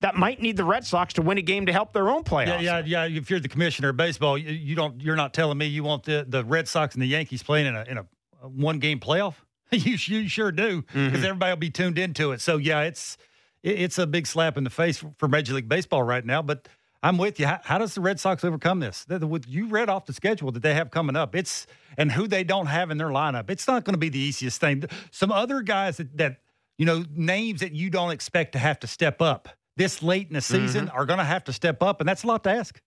that 0.00 0.14
might 0.14 0.40
need 0.40 0.56
the 0.56 0.64
Red 0.64 0.86
Sox 0.86 1.12
to 1.14 1.22
win 1.22 1.36
a 1.38 1.42
game 1.42 1.66
to 1.66 1.72
help 1.72 1.92
their 1.92 2.08
own 2.08 2.22
playoffs. 2.24 2.62
Yeah, 2.62 2.78
yeah, 2.86 3.04
yeah. 3.04 3.18
If 3.18 3.28
you're 3.28 3.40
the 3.40 3.48
commissioner 3.48 3.90
of 3.90 3.96
baseball, 3.98 4.38
you, 4.38 4.50
you 4.52 4.74
don't. 4.74 5.02
You're 5.02 5.16
not 5.16 5.34
telling 5.34 5.58
me 5.58 5.66
you 5.66 5.82
want 5.84 6.04
the, 6.04 6.24
the 6.26 6.44
Red 6.44 6.68
Sox 6.68 6.94
and 6.94 7.02
the 7.02 7.06
Yankees 7.08 7.42
playing 7.42 7.66
in 7.66 7.76
a 7.76 7.84
in 7.84 7.98
a, 7.98 8.06
one 8.42 8.78
game 8.78 9.00
playoff. 9.00 9.34
you 9.72 9.96
you 10.00 10.28
sure 10.28 10.52
do 10.52 10.82
because 10.82 10.94
Mm-hmm. 11.12 11.24
everybody 11.24 11.50
will 11.52 11.56
be 11.56 11.70
tuned 11.70 11.98
into 11.98 12.30
it. 12.32 12.40
So 12.40 12.56
yeah, 12.56 12.82
it's 12.82 13.18
it, 13.64 13.80
it's 13.80 13.98
a 13.98 14.06
big 14.06 14.26
slap 14.28 14.56
in 14.56 14.62
the 14.64 14.70
face 14.70 15.04
for 15.18 15.26
Major 15.28 15.52
League 15.54 15.68
Baseball 15.68 16.02
right 16.04 16.24
now. 16.24 16.40
But 16.42 16.68
I'm 17.02 17.16
with 17.18 17.38
you. 17.38 17.46
How, 17.46 17.60
how 17.62 17.78
does 17.78 17.94
the 17.94 18.00
Red 18.00 18.18
Sox 18.18 18.44
overcome 18.44 18.80
this? 18.80 19.04
The- 19.04 19.18
the- 19.20 19.44
You 19.48 19.68
read 19.68 19.88
off 19.88 20.06
the 20.06 20.12
schedule 20.12 20.50
that 20.52 20.62
they 20.62 20.74
have 20.74 20.90
coming 20.90 21.16
up. 21.16 21.34
It's 21.34 21.66
and 21.96 22.10
who 22.12 22.26
they 22.26 22.44
don't 22.44 22.66
have 22.66 22.90
in 22.90 22.98
their 22.98 23.08
lineup. 23.08 23.50
It's 23.50 23.66
not 23.68 23.84
going 23.84 23.94
to 23.94 23.98
be 23.98 24.08
the 24.08 24.18
easiest 24.18 24.60
thing. 24.60 24.84
Some 25.10 25.30
other 25.32 25.62
guys 25.62 25.96
that, 25.98 26.16
that 26.18 26.36
you 26.76 26.86
know 26.86 27.04
names 27.14 27.60
that 27.60 27.72
you 27.72 27.90
don't 27.90 28.10
expect 28.10 28.52
to 28.52 28.58
have 28.58 28.78
to 28.80 28.86
step 28.86 29.20
up 29.22 29.48
this 29.76 30.02
late 30.02 30.26
in 30.28 30.34
the 30.34 30.40
season 30.40 30.88
are 30.88 31.06
going 31.06 31.18
to 31.18 31.24
have 31.24 31.44
to 31.44 31.52
step 31.52 31.82
up, 31.82 32.00
and 32.00 32.08
that's 32.08 32.24
a 32.24 32.26
lot 32.26 32.42
to 32.44 32.50
ask. 32.50 32.80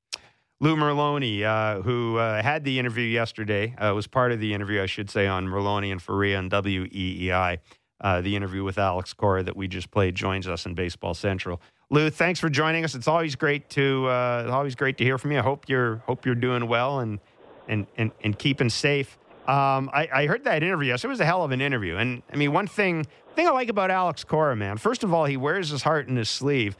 Lou 0.59 0.76
Merloni, 0.76 1.41
uh, 1.43 1.82
who 1.82 2.18
uh, 2.18 2.43
had 2.43 2.64
the 2.66 2.78
interview 2.78 3.05
yesterday, 3.05 3.74
uh, 3.78 3.93
was 3.95 4.05
part 4.07 4.32
of 4.32 4.39
the 4.39 4.53
interview, 4.53 4.82
I 4.82 4.86
should 4.86 5.09
say, 5.09 5.26
on 5.26 5.47
Merloni 5.47 5.91
and 5.91 5.99
Fauria 5.99 6.38
on 6.38 6.49
WEEI. 6.51 7.57
Uh, 8.02 8.20
the 8.20 8.36
interview 8.36 8.64
with 8.64 8.80
Alex 8.80 9.14
Cora 9.14 9.43
that 9.43 9.56
we 9.56 9.68
just 9.68 9.91
played 9.91 10.16
joins 10.16 10.47
us 10.47 10.66
in 10.66 10.74
Baseball 10.74 11.14
Central. 11.14 11.62
Lou, 11.91 12.10
thanks 12.10 12.39
for 12.39 12.49
joining 12.49 12.84
us. 12.84 12.95
It's 12.95 13.08
always 13.08 13.36
great 13.36 13.70
to 13.72 14.08
uh, 14.08 14.49
always 14.52 14.76
great 14.76 14.97
to 14.97 15.04
hear 15.04 15.18
from 15.18 15.32
you. 15.32 15.39
I 15.39 15.41
hope 15.41 15.70
you're 15.70 15.97
hope 16.08 16.26
you're 16.26 16.36
doing 16.36 16.68
well 16.68 16.99
and 16.99 17.20
and 17.68 17.86
and, 17.97 18.12
and 18.24 18.38
keeping 18.38 18.70
safe. 18.70 19.18
Um, 19.47 19.89
I, 19.93 20.08
I 20.14 20.26
heard 20.26 20.43
that 20.45 20.64
interview. 20.64 20.89
Yes, 20.89 21.04
it 21.04 21.08
was 21.08 21.20
a 21.20 21.26
hell 21.26 21.43
of 21.43 21.52
an 21.52 21.62
interview. 21.62 21.97
And 21.97 22.24
I 22.32 22.38
mean, 22.38 22.54
one 22.54 22.68
thing 22.68 23.06
thing 23.36 23.47
I 23.47 23.52
like 23.52 23.70
about 23.70 23.91
Alex 23.91 24.24
Cora, 24.24 24.56
man. 24.56 24.78
First 24.78 25.04
of 25.04 25.14
all, 25.14 25.26
he 25.26 25.38
wears 25.38 25.70
his 25.70 25.84
heart 25.84 26.08
in 26.08 26.16
his 26.16 26.30
sleeve. 26.30 26.78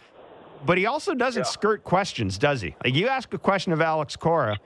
But 0.65 0.78
he 0.78 0.86
also 0.86 1.13
doesn't 1.13 1.47
skirt 1.47 1.84
questions, 1.84 2.38
does 2.38 2.61
he? 2.61 2.76
Like 2.84 2.93
you 2.93 3.07
ask 3.07 3.34
a 3.34 3.39
question 3.39 3.74
of 3.74 3.82
Alex 3.82 4.15
Cora, 4.15 4.59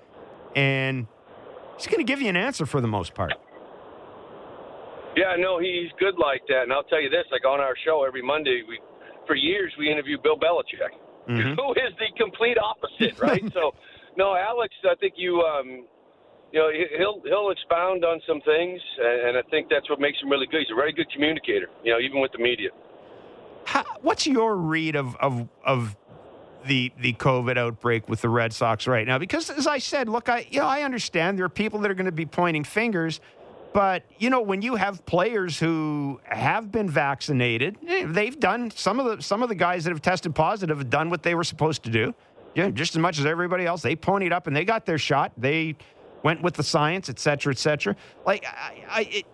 and 0.56 1.08
he's 1.78 1.88
going 1.88 1.99
to 1.99 2.03
give 2.03 2.22
you 2.22 2.28
an 2.30 2.36
answer 2.36 2.66
for 2.66 2.82
the 2.82 2.88
most 2.88 3.14
part. 3.14 3.34
Yeah, 5.16 5.36
no, 5.38 5.59
he's 5.59 5.89
good 5.99 6.16
like 6.18 6.41
that. 6.47 6.63
And 6.63 6.74
I'll 6.74 6.84
tell 6.84 7.01
you 7.01 7.09
this: 7.09 7.26
like 7.32 7.45
on 7.45 7.59
our 7.59 7.76
show 7.86 8.03
every 8.05 8.22
Monday, 8.22 8.63
we 8.68 8.80
for 9.28 9.36
years 9.36 9.74
we 9.80 9.91
interview 9.91 10.18
Bill 10.22 10.38
Belichick, 10.38 10.93
Mhm. 11.28 11.55
who 11.59 11.72
is 11.74 11.93
the 11.97 12.11
complete 12.18 12.57
opposite, 12.57 13.20
right? 13.20 13.43
so, 13.53 13.74
no, 14.18 14.36
Alex, 14.36 14.74
I 14.84 14.93
think 14.99 15.13
you, 15.18 15.41
um, 15.41 15.86
you 16.51 16.59
know, 16.59 16.70
he- 16.70 16.97
he'll 16.97 17.22
he'll 17.26 17.49
expound 17.49 18.05
on 18.05 18.22
some 18.28 18.41
things, 18.41 18.80
and, 18.99 19.30
and 19.30 19.38
I 19.38 19.41
think 19.49 19.68
that's 19.70 19.89
what 19.89 19.99
makes 19.99 20.22
him 20.22 20.30
really 20.30 20.45
good. 20.47 20.59
He's 20.61 20.72
a 20.72 20.76
very 20.76 20.93
good 20.93 21.09
communicator, 21.11 21.68
you 21.84 21.91
know, 21.93 21.99
even 21.99 22.20
with 22.22 22.32
the 22.34 22.39
media. 22.39 22.70
How, 23.66 23.84
what's 24.01 24.28
your 24.28 24.55
read 24.55 24.95
of 24.95 25.16
of 25.16 25.47
of 25.63 25.95
the 26.66 26.91
the 26.99 27.13
COVID 27.13 27.57
outbreak 27.57 28.07
with 28.09 28.22
the 28.22 28.30
Red 28.30 28.53
Sox 28.53 28.86
right 28.88 29.07
now? 29.07 29.18
Because 29.18 29.49
as 29.49 29.66
I 29.66 29.80
said, 29.80 30.07
look, 30.07 30.30
I 30.30 30.45
you 30.51 30.59
know 30.59 30.68
I 30.68 30.84
understand 30.84 31.38
there 31.39 31.45
are 31.45 31.49
people 31.49 31.80
that 31.80 31.89
are 31.89 31.95
going 31.95 32.05
to 32.05 32.11
be 32.11 32.26
pointing 32.28 32.63
fingers, 32.63 33.22
but 33.76 34.03
you 34.19 34.30
know 34.30 34.39
when 34.39 34.61
you 34.61 34.76
have 34.76 35.05
players 35.05 35.59
who 35.59 36.21
have 36.23 36.71
been 36.71 36.89
vaccinated, 36.89 37.78
eh, 37.86 38.05
they've 38.07 38.39
done 38.39 38.71
some 38.71 39.01
of 39.01 39.17
the 39.17 39.21
some 39.21 39.43
of 39.43 39.49
the 39.49 39.55
guys 39.55 39.84
that 39.84 39.89
have 39.89 40.01
tested 40.01 40.34
positive 40.34 40.78
have 40.78 40.89
done 40.89 41.09
what 41.09 41.23
they 41.23 41.36
were 41.36 41.43
supposed 41.43 41.84
to 41.84 41.89
do. 41.89 42.15
Yeah, 42.53 42.69
just 42.69 42.95
as 42.95 42.99
much 42.99 43.19
as 43.19 43.26
everybody 43.26 43.65
else, 43.65 43.82
they 43.82 43.97
ponied 43.97 44.32
up 44.32 44.47
and 44.47 44.55
they 44.55 44.63
got 44.63 44.86
their 44.86 44.97
shot. 44.97 45.34
They 45.38 45.76
went 46.23 46.41
with 46.41 46.53
the 46.53 46.63
science, 46.63 47.09
et 47.09 47.19
cetera, 47.19 47.51
et 47.51 47.57
cetera. 47.57 47.97
Like 48.26 48.45
I, 48.45 48.86
I 48.89 49.01
it, 49.11 49.26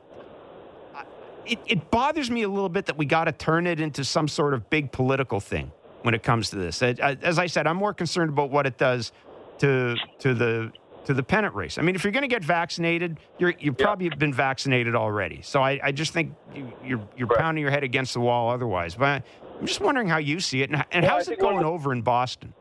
it, 1.45 1.59
it 1.67 1.91
bothers 1.91 2.31
me 2.31 2.41
a 2.41 2.49
little 2.49 2.67
bit 2.67 2.87
that 2.87 2.97
we 2.97 3.05
got 3.05 3.25
to 3.25 3.31
turn 3.31 3.67
it 3.67 3.79
into 3.79 4.03
some 4.03 4.27
sort 4.27 4.55
of 4.55 4.67
big 4.71 4.91
political 4.91 5.39
thing 5.39 5.71
when 6.01 6.15
it 6.15 6.23
comes 6.23 6.49
to 6.49 6.55
this. 6.55 6.81
As 6.81 7.37
I 7.37 7.45
said, 7.45 7.67
I'm 7.67 7.77
more 7.77 7.93
concerned 7.93 8.31
about 8.31 8.49
what 8.49 8.65
it 8.65 8.79
does 8.79 9.11
to 9.59 9.97
to 10.17 10.33
the 10.33 10.71
to 11.05 11.13
the 11.13 11.23
pennant 11.23 11.55
race. 11.55 11.77
I 11.77 11.81
mean, 11.81 11.95
if 11.95 12.03
you're 12.03 12.11
going 12.13 12.21
to 12.23 12.27
get 12.27 12.43
vaccinated, 12.43 13.19
you're 13.39 13.53
you've 13.59 13.77
probably 13.77 14.09
been 14.09 14.33
vaccinated 14.33 14.95
already. 14.95 15.41
So 15.41 15.61
I, 15.61 15.79
I 15.83 15.91
just 15.91 16.13
think 16.13 16.33
you, 16.55 16.71
you're 16.83 17.07
you're 17.17 17.27
pounding 17.27 17.61
your 17.61 17.71
head 17.71 17.83
against 17.83 18.13
the 18.13 18.19
wall 18.19 18.49
otherwise. 18.49 18.95
But 18.95 19.23
I'm 19.59 19.65
just 19.67 19.81
wondering 19.81 20.07
how 20.07 20.17
you 20.17 20.39
see 20.39 20.61
it 20.61 20.69
and, 20.69 20.83
and 20.91 21.03
Well, 21.03 21.15
how's 21.15 21.27
it 21.27 21.39
going 21.39 21.59
of- 21.59 21.65
over 21.65 21.91
in 21.93 22.01
Boston? 22.01 22.53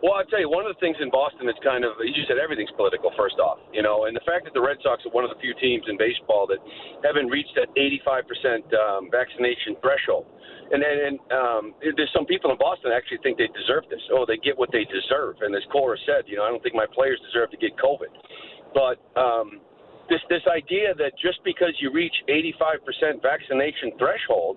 Well, 0.00 0.16
I'll 0.16 0.24
tell 0.32 0.40
you, 0.40 0.48
one 0.48 0.64
of 0.64 0.72
the 0.72 0.80
things 0.80 0.96
in 0.96 1.12
Boston 1.12 1.44
that's 1.44 1.60
kind 1.60 1.84
of, 1.84 1.92
you 2.00 2.24
said 2.24 2.40
everything's 2.40 2.72
political, 2.72 3.12
first 3.20 3.36
off, 3.36 3.60
you 3.68 3.84
know, 3.84 4.08
and 4.08 4.16
the 4.16 4.24
fact 4.24 4.48
that 4.48 4.56
the 4.56 4.64
Red 4.64 4.80
Sox 4.80 5.04
are 5.04 5.12
one 5.12 5.28
of 5.28 5.30
the 5.30 5.36
few 5.44 5.52
teams 5.60 5.84
in 5.92 6.00
baseball 6.00 6.48
that 6.48 6.56
haven't 7.04 7.28
reached 7.28 7.52
that 7.60 7.68
85% 7.76 8.64
um, 8.72 9.12
vaccination 9.12 9.76
threshold. 9.84 10.24
And 10.72 10.80
then 10.80 10.96
and, 11.04 11.16
um, 11.28 11.64
there's 11.84 12.08
some 12.16 12.24
people 12.24 12.48
in 12.48 12.56
Boston 12.56 12.96
that 12.96 12.96
actually 12.96 13.20
think 13.20 13.36
they 13.36 13.52
deserve 13.52 13.84
this. 13.92 14.00
Oh, 14.08 14.24
they 14.24 14.40
get 14.40 14.56
what 14.56 14.72
they 14.72 14.88
deserve. 14.88 15.36
And 15.44 15.52
as 15.52 15.60
Cora 15.68 16.00
said, 16.08 16.24
you 16.24 16.40
know, 16.40 16.44
I 16.44 16.48
don't 16.48 16.64
think 16.64 16.72
my 16.72 16.88
players 16.88 17.20
deserve 17.20 17.52
to 17.52 17.60
get 17.60 17.76
COVID. 17.76 18.08
But 18.72 19.04
um, 19.20 19.60
this, 20.08 20.24
this 20.32 20.46
idea 20.48 20.96
that 20.96 21.12
just 21.20 21.44
because 21.44 21.76
you 21.76 21.92
reach 21.92 22.16
85% 22.24 23.20
vaccination 23.20 23.92
threshold, 24.00 24.56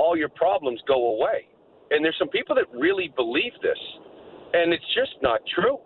all 0.00 0.16
your 0.16 0.32
problems 0.32 0.80
go 0.88 1.12
away. 1.12 1.44
And 1.90 2.00
there's 2.00 2.16
some 2.16 2.32
people 2.32 2.56
that 2.56 2.72
really 2.72 3.12
believe 3.16 3.52
this 3.60 3.80
and 4.52 4.72
it's 4.72 4.84
just 4.94 5.14
not 5.22 5.40
true. 5.54 5.78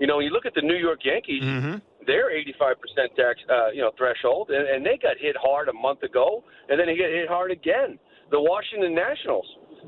You 0.00 0.06
know, 0.06 0.20
you 0.20 0.30
look 0.30 0.46
at 0.46 0.54
the 0.54 0.62
New 0.62 0.76
York 0.76 1.00
Yankees; 1.04 1.42
Mm-hmm. 1.44 1.76
they're 2.06 2.30
85% 2.32 3.14
tax, 3.16 3.40
uh, 3.50 3.70
you 3.72 3.82
know, 3.82 3.92
threshold, 3.98 4.50
and, 4.50 4.66
and 4.66 4.84
they 4.84 4.96
got 4.96 5.16
hit 5.20 5.36
hard 5.36 5.68
a 5.68 5.72
month 5.74 6.02
ago, 6.02 6.42
and 6.68 6.80
then 6.80 6.86
they 6.86 6.96
get 6.96 7.10
hit 7.10 7.28
hard 7.28 7.50
again. 7.50 7.98
The 8.30 8.40
Washington 8.40 8.94
Nationals, 8.94 9.44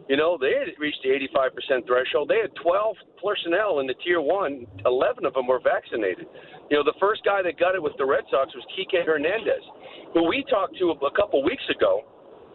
you 0.08 0.16
know, 0.16 0.36
they 0.36 0.52
had 0.58 0.68
reached 0.78 0.98
the 1.04 1.10
85% 1.32 1.86
threshold. 1.86 2.28
They 2.28 2.40
had 2.42 2.50
12 2.60 2.96
personnel 3.24 3.78
in 3.80 3.86
the 3.86 3.94
Tier 4.04 4.20
One. 4.20 4.66
11 4.84 5.24
of 5.24 5.32
them 5.34 5.46
were 5.46 5.60
vaccinated. 5.62 6.26
You 6.68 6.76
know, 6.76 6.84
the 6.84 6.96
first 7.00 7.22
guy 7.24 7.40
that 7.42 7.56
got 7.58 7.74
it 7.74 7.82
with 7.82 7.92
the 7.98 8.04
Red 8.04 8.24
Sox 8.30 8.52
was 8.54 8.64
Kike 8.76 9.04
Hernandez, 9.06 9.62
who 10.12 10.28
we 10.28 10.44
talked 10.50 10.76
to 10.78 10.90
a 10.90 11.12
couple 11.16 11.44
weeks 11.44 11.64
ago, 11.70 12.02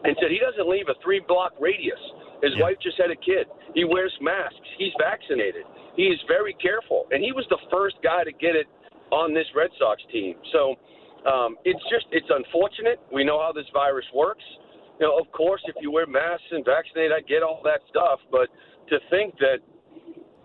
and 0.03 0.15
said 0.21 0.29
he 0.29 0.37
doesn't 0.39 0.69
leave 0.69 0.89
a 0.89 0.95
three-block 1.01 1.53
radius. 1.59 1.99
His 2.43 2.53
wife 2.61 2.77
just 2.81 2.97
had 2.97 3.11
a 3.11 3.15
kid. 3.15 3.47
He 3.73 3.83
wears 3.83 4.13
masks. 4.21 4.67
He's 4.77 4.93
vaccinated. 4.99 5.65
He 5.95 6.13
is 6.13 6.19
very 6.27 6.53
careful, 6.61 7.07
and 7.11 7.23
he 7.23 7.31
was 7.31 7.45
the 7.49 7.57
first 7.71 7.95
guy 8.03 8.23
to 8.23 8.31
get 8.31 8.55
it 8.55 8.67
on 9.11 9.33
this 9.33 9.47
Red 9.55 9.71
Sox 9.79 10.01
team. 10.11 10.35
So 10.53 10.75
um, 11.25 11.57
it's 11.65 11.81
just 11.89 12.05
it's 12.11 12.29
unfortunate. 12.29 12.99
We 13.11 13.23
know 13.23 13.41
how 13.41 13.51
this 13.51 13.65
virus 13.73 14.05
works. 14.13 14.43
You 14.99 15.07
know, 15.07 15.17
of 15.17 15.31
course, 15.31 15.61
if 15.65 15.75
you 15.81 15.91
wear 15.91 16.05
masks 16.05 16.45
and 16.51 16.65
vaccinate, 16.65 17.11
I 17.11 17.21
get 17.21 17.41
all 17.41 17.61
that 17.63 17.81
stuff. 17.89 18.19
But 18.31 18.49
to 18.89 18.97
think 19.09 19.37
that 19.39 19.61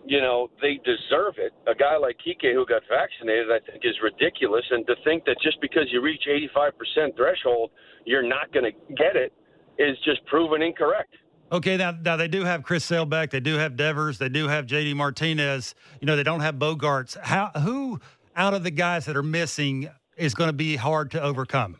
you 0.04 0.20
know, 0.20 0.50
they 0.60 0.80
deserve 0.84 1.34
it. 1.38 1.52
A 1.70 1.74
guy 1.74 1.96
like 1.96 2.16
Kike 2.18 2.52
who 2.52 2.66
got 2.66 2.82
vaccinated, 2.90 3.50
I 3.50 3.60
think, 3.70 3.84
is 3.84 3.94
ridiculous. 4.02 4.64
And 4.70 4.86
to 4.86 4.94
think 5.04 5.24
that 5.26 5.36
just 5.40 5.60
because 5.60 5.86
you 5.90 6.02
reach 6.02 6.24
85% 6.26 7.16
threshold, 7.16 7.70
you're 8.04 8.26
not 8.26 8.52
going 8.52 8.66
to 8.66 8.94
get 8.94 9.14
it 9.14 9.32
is 9.78 9.96
just 10.04 10.24
proven 10.26 10.60
incorrect. 10.60 11.14
Okay, 11.52 11.76
now, 11.76 11.90
now 11.90 12.16
they 12.16 12.28
do 12.28 12.44
have 12.44 12.62
Chris 12.62 12.82
Sale 12.82 13.04
back, 13.04 13.30
they 13.30 13.38
do 13.38 13.56
have 13.56 13.76
Devers, 13.76 14.16
they 14.16 14.30
do 14.30 14.48
have 14.48 14.64
JD 14.64 14.96
Martinez. 14.96 15.74
You 16.00 16.06
know, 16.06 16.16
they 16.16 16.22
don't 16.22 16.40
have 16.40 16.54
Bogaerts. 16.54 17.18
How 17.18 17.50
who 17.50 18.00
out 18.34 18.54
of 18.54 18.64
the 18.64 18.70
guys 18.70 19.04
that 19.04 19.18
are 19.18 19.22
missing 19.22 19.90
is 20.16 20.34
going 20.34 20.48
to 20.48 20.54
be 20.54 20.76
hard 20.76 21.10
to 21.10 21.22
overcome? 21.22 21.76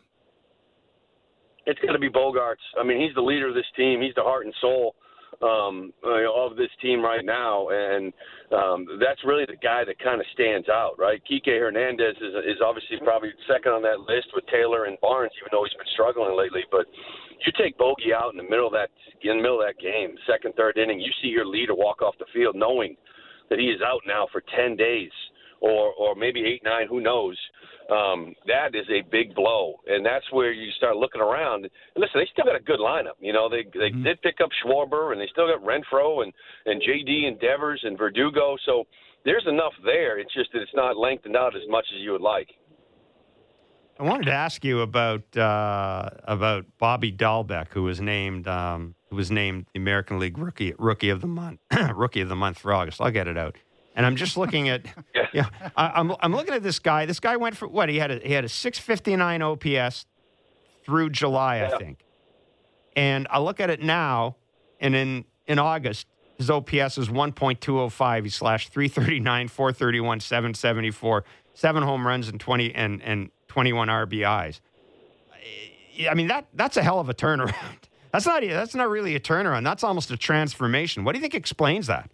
It's 1.65 1.79
going 1.79 1.93
to 1.93 1.99
be 1.99 2.09
Bogaerts. 2.09 2.61
I 2.79 2.83
mean, 2.83 3.01
he's 3.01 3.15
the 3.15 3.21
leader 3.21 3.47
of 3.49 3.55
this 3.55 3.65
team. 3.75 3.99
He's 3.99 4.13
the 4.13 4.21
heart 4.21 4.45
and 4.45 4.53
soul 4.61 4.93
um, 5.43 5.91
of 6.03 6.55
this 6.55 6.71
team 6.81 7.03
right 7.03 7.25
now, 7.25 7.67
and 7.69 8.13
um, 8.51 8.87
that's 8.99 9.19
really 9.25 9.45
the 9.45 9.59
guy 9.59 9.83
that 9.83 9.99
kind 9.99 10.21
of 10.21 10.27
stands 10.33 10.69
out, 10.69 10.95
right? 10.97 11.21
Kike 11.29 11.59
Hernandez 11.59 12.15
is, 12.17 12.33
is 12.55 12.59
obviously 12.63 12.97
probably 13.03 13.29
second 13.47 13.73
on 13.73 13.81
that 13.83 14.07
list 14.07 14.31
with 14.33 14.45
Taylor 14.47 14.85
and 14.85 14.97
Barnes, 15.01 15.31
even 15.41 15.49
though 15.51 15.63
he's 15.67 15.75
been 15.75 15.91
struggling 15.93 16.37
lately. 16.37 16.63
But 16.71 16.87
you 17.45 17.51
take 17.59 17.77
Bogey 17.77 18.15
out 18.15 18.31
in 18.31 18.37
the 18.37 18.47
middle 18.47 18.67
of 18.67 18.73
that 18.73 18.89
in 19.23 19.37
the 19.37 19.43
middle 19.43 19.59
of 19.59 19.67
that 19.67 19.79
game, 19.79 20.15
second, 20.27 20.55
third 20.55 20.77
inning, 20.77 20.99
you 20.99 21.11
see 21.21 21.29
your 21.29 21.45
leader 21.45 21.75
walk 21.75 22.01
off 22.01 22.15
the 22.19 22.27
field 22.33 22.55
knowing 22.55 22.95
that 23.49 23.59
he 23.59 23.67
is 23.67 23.81
out 23.85 24.01
now 24.07 24.27
for 24.31 24.43
ten 24.55 24.75
days 24.75 25.11
or 25.63 25.93
or 25.93 26.15
maybe 26.15 26.43
eight, 26.45 26.61
nine, 26.63 26.87
who 26.87 27.01
knows. 27.01 27.39
Um, 27.89 28.33
that 28.47 28.75
is 28.75 28.85
a 28.89 29.01
big 29.11 29.35
blow, 29.35 29.75
and 29.87 30.05
that's 30.05 30.25
where 30.31 30.51
you 30.51 30.71
start 30.77 30.95
looking 30.95 31.21
around. 31.21 31.65
And 31.65 31.71
listen, 31.95 32.19
they 32.19 32.27
still 32.31 32.45
got 32.45 32.55
a 32.55 32.63
good 32.63 32.79
lineup. 32.79 33.17
You 33.19 33.33
know, 33.33 33.49
they 33.49 33.63
they 33.73 33.89
mm-hmm. 33.89 34.03
did 34.03 34.21
pick 34.21 34.35
up 34.43 34.49
Schwarber, 34.63 35.11
and 35.11 35.19
they 35.19 35.27
still 35.31 35.47
got 35.47 35.63
Renfroe 35.63 36.23
and 36.23 36.33
and 36.65 36.81
JD 36.81 37.27
and 37.27 37.39
Devers 37.39 37.81
and 37.83 37.97
Verdugo. 37.97 38.55
So 38.65 38.83
there's 39.25 39.45
enough 39.47 39.73
there. 39.83 40.19
It's 40.19 40.33
just 40.33 40.51
that 40.53 40.61
it's 40.61 40.75
not 40.75 40.97
lengthened 40.97 41.35
out 41.35 41.55
as 41.55 41.63
much 41.69 41.85
as 41.95 42.01
you 42.01 42.11
would 42.11 42.21
like. 42.21 42.49
I 43.99 44.03
wanted 44.03 44.25
to 44.25 44.33
ask 44.33 44.65
you 44.65 44.81
about 44.81 45.37
uh, 45.37 46.09
about 46.23 46.65
Bobby 46.77 47.11
Dalbec, 47.11 47.67
who 47.69 47.83
was 47.83 48.01
named 48.01 48.47
um, 48.47 48.95
who 49.09 49.15
was 49.15 49.29
named 49.29 49.67
the 49.73 49.79
American 49.79 50.19
League 50.19 50.37
Rookie 50.37 50.73
Rookie 50.79 51.09
of 51.09 51.21
the 51.21 51.27
Month 51.27 51.59
Rookie 51.93 52.21
of 52.21 52.29
the 52.29 52.35
Month 52.35 52.59
for 52.59 52.73
August. 52.73 53.01
I'll 53.01 53.11
get 53.11 53.27
it 53.27 53.37
out. 53.37 53.55
And 53.95 54.05
I'm 54.05 54.15
just 54.15 54.37
looking 54.37 54.69
at 54.69 54.85
yeah, 55.15 55.27
yeah 55.33 55.45
I, 55.75 55.99
am 55.99 56.11
I'm, 56.11 56.17
I'm 56.21 56.35
looking 56.35 56.53
at 56.53 56.63
this 56.63 56.79
guy. 56.79 57.05
This 57.05 57.19
guy 57.19 57.37
went 57.37 57.55
for 57.57 57.67
what 57.67 57.89
he 57.89 57.99
had 57.99 58.11
a 58.11 58.19
he 58.19 58.33
had 58.33 58.45
a 58.45 58.49
659 58.49 59.41
OPS 59.41 60.05
through 60.83 61.09
July, 61.11 61.57
yeah. 61.57 61.71
I 61.73 61.77
think. 61.77 61.99
And 62.95 63.27
I 63.29 63.39
look 63.39 63.59
at 63.59 63.69
it 63.69 63.81
now, 63.81 64.35
and 64.79 64.95
in 64.95 65.25
in 65.47 65.59
August, 65.59 66.07
his 66.37 66.49
OPS 66.49 66.97
is 66.97 67.09
1.205. 67.09 68.23
He 68.23 68.29
slashed 68.29 68.69
339, 68.69 69.47
431, 69.47 70.19
774, 70.19 71.23
seven 71.53 71.83
home 71.83 72.05
runs 72.05 72.27
and 72.27 72.39
20 72.39 72.73
and 72.73 73.01
and 73.01 73.29
21 73.47 73.87
RBIs. 73.87 74.59
I 76.09 76.13
mean 76.15 76.27
that 76.27 76.47
that's 76.53 76.77
a 76.77 76.83
hell 76.83 76.99
of 76.99 77.09
a 77.09 77.13
turnaround. 77.13 77.53
That's 78.11 78.27
not 78.27 78.43
that's 78.43 78.75
not 78.75 78.89
really 78.91 79.15
a 79.15 79.19
turnaround. 79.19 79.63
That's 79.63 79.83
almost 79.83 80.11
a 80.11 80.17
transformation. 80.17 81.03
What 81.03 81.13
do 81.13 81.17
you 81.17 81.21
think 81.23 81.33
explains 81.33 81.87
that? 81.87 82.11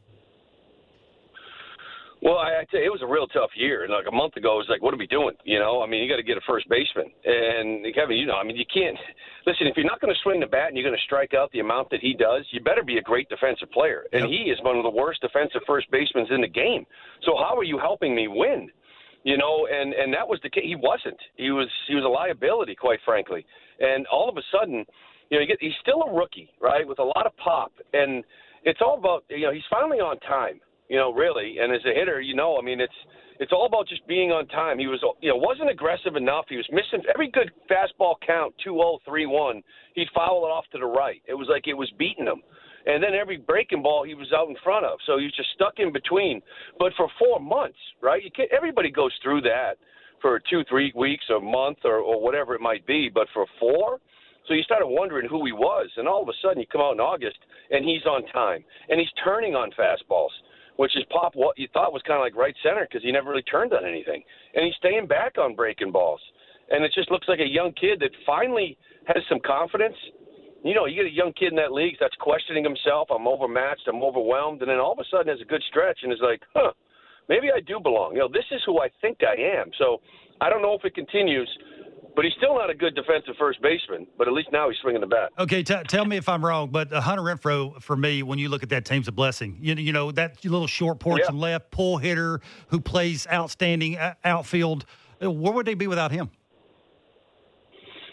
Well, 2.21 2.35
I, 2.35 2.61
I 2.61 2.63
tell 2.67 2.81
you, 2.81 2.87
it 2.87 2.91
was 2.91 3.01
a 3.01 3.07
real 3.07 3.27
tough 3.27 3.51
year. 3.55 3.83
And 3.83 3.93
like 3.93 4.07
a 4.07 4.15
month 4.15 4.35
ago, 4.35 4.59
it 4.59 4.67
was 4.67 4.69
like, 4.69 4.81
what 4.81 4.93
are 4.93 4.99
we 4.99 5.07
doing? 5.07 5.35
You 5.45 5.59
know, 5.59 5.81
I 5.81 5.87
mean, 5.87 6.03
you 6.03 6.09
got 6.09 6.17
to 6.17 6.27
get 6.27 6.37
a 6.37 6.43
first 6.45 6.67
baseman. 6.67 7.07
And 7.23 7.85
Kevin, 7.95 8.17
you 8.17 8.25
know, 8.27 8.35
I 8.35 8.43
mean, 8.43 8.57
you 8.57 8.67
can't 8.67 8.97
listen. 9.47 9.67
If 9.67 9.77
you're 9.77 9.87
not 9.87 10.01
going 10.01 10.13
to 10.13 10.19
swing 10.23 10.39
the 10.39 10.47
bat 10.47 10.67
and 10.67 10.75
you're 10.75 10.87
going 10.87 10.97
to 10.97 11.07
strike 11.07 11.33
out 11.33 11.51
the 11.51 11.59
amount 11.59 11.89
that 11.91 12.01
he 12.01 12.13
does, 12.13 12.43
you 12.51 12.59
better 12.59 12.83
be 12.83 12.97
a 12.97 13.01
great 13.01 13.29
defensive 13.29 13.71
player. 13.71 14.03
And 14.11 14.27
yep. 14.27 14.29
he 14.29 14.51
is 14.51 14.59
one 14.63 14.75
of 14.75 14.83
the 14.83 14.91
worst 14.91 15.21
defensive 15.21 15.61
first 15.65 15.89
basemen 15.91 16.27
in 16.29 16.41
the 16.41 16.51
game. 16.51 16.85
So 17.23 17.39
how 17.39 17.55
are 17.55 17.63
you 17.63 17.79
helping 17.79 18.13
me 18.15 18.27
win? 18.27 18.69
You 19.23 19.37
know, 19.37 19.67
and 19.67 19.93
and 19.93 20.13
that 20.13 20.25
was 20.25 20.39
the 20.43 20.49
case. 20.49 20.63
He 20.63 20.75
wasn't. 20.75 21.19
He 21.35 21.51
was 21.51 21.67
he 21.89 21.95
was 21.95 22.05
a 22.05 22.07
liability, 22.07 22.73
quite 22.73 22.99
frankly. 23.03 23.45
And 23.81 24.07
all 24.07 24.29
of 24.29 24.37
a 24.37 24.41
sudden, 24.49 24.85
you 25.29 25.37
know, 25.37 25.41
you 25.41 25.47
get, 25.47 25.57
he's 25.59 25.75
still 25.81 26.03
a 26.03 26.13
rookie, 26.13 26.49
right, 26.61 26.87
with 26.87 26.99
a 26.99 27.03
lot 27.03 27.25
of 27.25 27.35
pop, 27.35 27.73
and 27.91 28.23
it's 28.63 28.79
all 28.81 28.97
about 28.97 29.25
you 29.29 29.41
know 29.41 29.51
he's 29.51 29.67
finally 29.69 29.99
on 29.99 30.19
time 30.21 30.61
you 30.89 30.97
know, 30.97 31.13
really. 31.13 31.57
And 31.61 31.73
as 31.73 31.81
a 31.85 31.97
hitter, 31.97 32.19
you 32.19 32.35
know, 32.35 32.57
I 32.59 32.63
mean, 32.63 32.81
it's 32.81 32.93
it's 33.39 33.53
all 33.53 33.65
about 33.65 33.87
just 33.87 34.05
being 34.05 34.31
on 34.31 34.47
time. 34.47 34.79
He 34.79 34.87
was, 34.87 35.01
you 35.21 35.29
know, 35.29 35.37
wasn't 35.37 35.69
aggressive 35.69 36.17
enough. 36.17 36.45
He 36.49 36.57
was 36.57 36.67
missing 36.71 37.05
every 37.13 37.31
good 37.31 37.51
fastball 37.71 38.15
count, 38.25 38.53
two 38.61 38.71
zero 38.71 38.97
oh, 38.97 38.99
three 39.05 39.25
one. 39.25 39.61
He'd 39.95 40.09
foul 40.13 40.43
it 40.45 40.49
off 40.49 40.65
to 40.73 40.79
the 40.79 40.85
right. 40.85 41.21
It 41.25 41.35
was 41.35 41.47
like 41.49 41.67
it 41.67 41.73
was 41.73 41.89
beating 41.97 42.25
him. 42.25 42.41
And 42.85 43.03
then 43.03 43.13
every 43.13 43.37
breaking 43.37 43.83
ball 43.83 44.03
he 44.03 44.15
was 44.15 44.33
out 44.35 44.49
in 44.49 44.55
front 44.63 44.85
of, 44.85 44.97
so 45.05 45.17
he 45.17 45.25
was 45.25 45.35
just 45.35 45.49
stuck 45.53 45.75
in 45.77 45.93
between. 45.93 46.41
But 46.79 46.93
for 46.97 47.07
four 47.19 47.39
months, 47.39 47.77
right? 48.01 48.23
You 48.23 48.31
can't, 48.31 48.49
everybody 48.51 48.89
goes 48.89 49.11
through 49.21 49.41
that 49.41 49.73
for 50.21 50.41
two, 50.49 50.63
three 50.67 50.91
weeks, 50.95 51.25
or 51.29 51.37
a 51.37 51.41
month, 51.41 51.79
or, 51.83 51.97
or 51.99 52.21
whatever 52.21 52.55
it 52.55 52.61
might 52.61 52.85
be. 52.87 53.09
But 53.13 53.27
for 53.33 53.45
four, 53.59 53.99
so 54.47 54.53
you 54.53 54.63
started 54.63 54.87
wondering 54.87 55.29
who 55.29 55.45
he 55.45 55.51
was, 55.51 55.87
and 55.97 56.07
all 56.07 56.23
of 56.23 56.29
a 56.29 56.37
sudden 56.41 56.59
you 56.59 56.67
come 56.71 56.81
out 56.81 56.93
in 56.93 56.99
August 56.99 57.37
and 57.69 57.85
he's 57.85 58.05
on 58.05 58.25
time, 58.33 58.63
and 58.89 58.99
he's 58.99 59.11
turning 59.23 59.55
on 59.55 59.69
fastballs 59.77 60.33
which 60.79 60.95
is 60.95 61.03
pop 61.11 61.35
what 61.35 61.59
you 61.59 61.67
thought 61.73 61.91
was 61.91 62.01
kind 62.07 62.15
of 62.15 62.23
like 62.23 62.39
right 62.39 62.55
center 62.63 62.87
because 62.87 63.03
he 63.03 63.11
never 63.11 63.31
really 63.31 63.43
turned 63.43 63.73
on 63.73 63.83
anything, 63.83 64.23
and 64.55 64.63
he's 64.63 64.75
staying 64.79 65.07
back 65.07 65.37
on 65.37 65.53
breaking 65.53 65.91
balls, 65.91 66.21
and 66.71 66.85
it 66.85 66.91
just 66.95 67.11
looks 67.11 67.27
like 67.27 67.41
a 67.43 67.45
young 67.45 67.73
kid 67.73 67.99
that 67.99 68.11
finally 68.25 68.77
has 69.03 69.21
some 69.27 69.39
confidence. 69.45 69.97
You 70.63 70.73
know, 70.73 70.85
you 70.85 70.95
get 70.95 71.11
a 71.11 71.13
young 71.13 71.33
kid 71.33 71.51
in 71.51 71.57
that 71.57 71.73
league 71.73 71.95
that's 71.99 72.15
questioning 72.21 72.63
himself. 72.63 73.09
I'm 73.11 73.27
overmatched. 73.27 73.91
I'm 73.91 74.01
overwhelmed, 74.01 74.61
and 74.61 74.71
then 74.71 74.79
all 74.79 74.93
of 74.93 74.99
a 74.99 75.07
sudden 75.11 75.27
has 75.27 75.41
a 75.41 75.51
good 75.51 75.63
stretch 75.67 75.99
and 76.03 76.13
is 76.13 76.19
like, 76.23 76.39
huh, 76.55 76.71
maybe 77.27 77.51
I 77.51 77.59
do 77.59 77.81
belong. 77.83 78.13
You 78.13 78.19
know, 78.19 78.29
this 78.31 78.47
is 78.49 78.61
who 78.65 78.79
I 78.79 78.87
think 79.01 79.19
I 79.19 79.35
am. 79.59 79.71
So 79.77 79.99
I 80.39 80.49
don't 80.49 80.61
know 80.61 80.75
if 80.75 80.85
it 80.85 80.95
continues 80.95 81.49
but 82.15 82.25
he's 82.25 82.33
still 82.37 82.55
not 82.55 82.69
a 82.69 82.73
good 82.73 82.95
defensive 82.95 83.35
first 83.37 83.61
baseman. 83.61 84.07
But 84.17 84.27
at 84.27 84.33
least 84.33 84.49
now 84.51 84.69
he's 84.69 84.77
swinging 84.81 85.01
the 85.01 85.07
bat. 85.07 85.31
Okay, 85.37 85.63
t- 85.63 85.75
tell 85.87 86.05
me 86.05 86.17
if 86.17 86.27
I'm 86.27 86.43
wrong, 86.43 86.69
but 86.69 86.91
uh, 86.91 87.01
Hunter 87.01 87.23
Renfroe, 87.23 87.81
for 87.81 87.95
me, 87.95 88.23
when 88.23 88.39
you 88.39 88.49
look 88.49 88.63
at 88.63 88.69
that 88.69 88.85
team's 88.85 89.07
a 89.07 89.11
blessing. 89.11 89.57
You, 89.61 89.75
you 89.75 89.93
know 89.93 90.11
that 90.11 90.43
little 90.43 90.67
short 90.67 90.99
porch 90.99 91.21
yeah. 91.23 91.29
and 91.29 91.39
left 91.39 91.71
pull 91.71 91.97
hitter 91.97 92.41
who 92.67 92.79
plays 92.79 93.27
outstanding 93.31 93.97
uh, 93.97 94.15
outfield. 94.23 94.85
Uh, 95.23 95.31
where 95.31 95.53
would 95.53 95.65
they 95.65 95.73
be 95.73 95.87
without 95.87 96.11
him? 96.11 96.29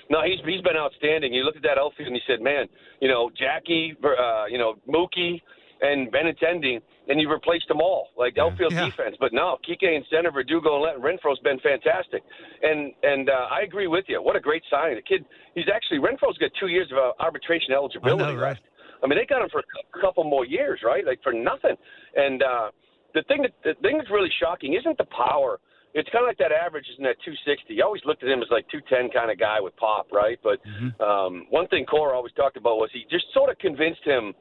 No, 0.08 0.22
he's 0.22 0.38
he's 0.44 0.62
been 0.62 0.76
outstanding. 0.76 1.32
You 1.32 1.42
look 1.42 1.56
at 1.56 1.62
that 1.62 1.78
outfield 1.78 2.08
and 2.08 2.16
he 2.16 2.22
said, 2.26 2.40
"Man, 2.40 2.66
you 3.00 3.08
know 3.08 3.30
Jackie, 3.36 3.96
uh, 4.04 4.44
you 4.46 4.58
know 4.58 4.74
Mookie, 4.88 5.42
and 5.80 6.12
Benintendi." 6.12 6.80
and 7.08 7.20
you've 7.20 7.30
replaced 7.30 7.68
them 7.68 7.80
all, 7.80 8.08
like 8.16 8.34
yeah. 8.36 8.44
outfield 8.44 8.72
yeah. 8.72 8.86
defense. 8.86 9.16
But 9.18 9.32
no, 9.32 9.58
Kike 9.68 9.86
and 9.86 10.04
center, 10.10 10.30
Verdugo 10.30 10.84
and 10.84 11.02
Renfroe's 11.02 11.38
been 11.40 11.58
fantastic. 11.60 12.22
And 12.62 12.92
and 13.02 13.30
uh, 13.30 13.46
I 13.50 13.62
agree 13.62 13.86
with 13.86 14.04
you. 14.08 14.22
What 14.22 14.36
a 14.36 14.40
great 14.40 14.62
signing. 14.70 14.96
The 14.96 15.02
kid, 15.02 15.24
he's 15.54 15.66
actually 15.72 15.98
Renfroe's 15.98 16.38
got 16.38 16.50
two 16.58 16.68
years 16.68 16.90
of 16.92 16.98
uh, 16.98 17.12
arbitration 17.22 17.72
eligibility. 17.72 18.24
I 18.24 18.34
know, 18.34 18.40
right? 18.40 18.58
I 19.02 19.06
mean, 19.06 19.18
they 19.18 19.26
got 19.26 19.42
him 19.42 19.48
for 19.50 19.60
a 19.60 20.00
couple 20.00 20.24
more 20.24 20.46
years, 20.46 20.80
right? 20.84 21.04
Like 21.04 21.22
for 21.22 21.32
nothing. 21.32 21.76
And 22.16 22.42
uh, 22.42 22.70
the 23.14 23.22
thing 23.28 23.42
that 23.42 23.52
the 23.62 23.74
thing 23.82 23.98
that's 23.98 24.10
really 24.10 24.32
shocking 24.40 24.74
isn't 24.74 24.98
the 24.98 25.06
power. 25.16 25.60
It's 25.94 26.10
kind 26.10 26.24
of 26.24 26.28
like 26.28 26.36
that 26.44 26.52
average 26.52 26.84
isn't 26.92 27.04
that 27.08 27.16
260. 27.24 27.72
You 27.72 27.82
always 27.82 28.04
looked 28.04 28.22
at 28.22 28.28
him 28.28 28.44
as 28.44 28.52
like 28.52 28.68
210 28.68 29.16
kind 29.16 29.32
of 29.32 29.40
guy 29.40 29.64
with 29.64 29.74
pop, 29.80 30.12
right? 30.12 30.36
But 30.44 30.60
mm-hmm. 30.60 30.92
um, 31.00 31.46
one 31.48 31.66
thing 31.68 31.86
Cora 31.86 32.14
always 32.14 32.34
talked 32.36 32.58
about 32.58 32.76
was 32.76 32.90
he 32.92 33.08
just 33.08 33.24
sort 33.32 33.48
of 33.48 33.56
convinced 33.56 34.04
him 34.04 34.34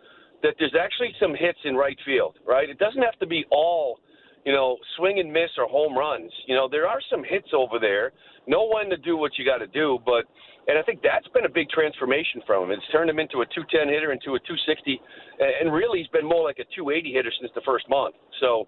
that 0.46 0.54
there's 0.60 0.78
actually 0.78 1.10
some 1.20 1.34
hits 1.34 1.58
in 1.66 1.76
right 1.76 1.98
field, 2.06 2.38
right? 2.46 2.70
It 2.70 2.78
doesn't 2.78 3.02
have 3.02 3.18
to 3.18 3.26
be 3.26 3.46
all, 3.50 4.00
you 4.46 4.54
know, 4.54 4.78
swing 4.96 5.20
and 5.20 5.34
miss 5.34 5.50
or 5.58 5.66
home 5.68 5.98
runs. 5.98 6.32
You 6.46 6.54
know, 6.54 6.70
there 6.70 6.88
are 6.88 7.02
some 7.10 7.24
hits 7.28 7.50
over 7.52 7.80
there. 7.82 8.14
Know 8.46 8.70
when 8.72 8.92
to 8.92 8.98
do 8.98 9.18
what 9.18 9.32
you 9.40 9.44
got 9.46 9.58
to 9.58 9.68
do, 9.68 9.98
but 10.06 10.26
and 10.68 10.78
I 10.78 10.84
think 10.84 11.02
that's 11.02 11.28
been 11.30 11.46
a 11.46 11.50
big 11.50 11.70
transformation 11.70 12.42
from 12.46 12.66
him. 12.66 12.72
It's 12.72 12.86
turned 12.92 13.10
him 13.10 13.18
into 13.18 13.42
a 13.42 13.46
210 13.46 13.90
hitter, 13.90 14.12
into 14.12 14.38
a 14.38 14.40
260, 14.46 15.02
and 15.62 15.74
really 15.74 16.00
he's 16.00 16.08
been 16.10 16.26
more 16.26 16.44
like 16.44 16.58
a 16.58 16.66
280 16.76 17.14
hitter 17.14 17.32
since 17.40 17.52
the 17.56 17.62
first 17.66 17.90
month. 17.90 18.16
So 18.40 18.68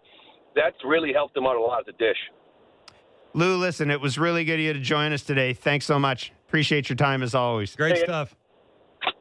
that's 0.55 0.77
really 0.85 1.13
helped 1.13 1.37
him 1.37 1.45
out 1.45 1.55
a 1.55 1.61
lot 1.61 1.81
at 1.81 1.85
the 1.85 1.93
dish. 1.93 2.17
Lou, 3.33 3.57
listen, 3.57 3.91
it 3.91 4.01
was 4.01 4.17
really 4.17 4.45
good 4.45 4.55
of 4.55 4.59
you 4.59 4.73
to 4.73 4.79
join 4.79 5.13
us 5.13 5.21
today. 5.21 5.53
Thanks 5.53 5.85
so 5.85 5.99
much. 5.99 6.33
Appreciate 6.47 6.89
your 6.89 6.95
time 6.95 7.21
as 7.21 7.35
always. 7.35 7.75
Great 7.75 7.97
hey, 7.97 8.03
stuff. 8.03 8.35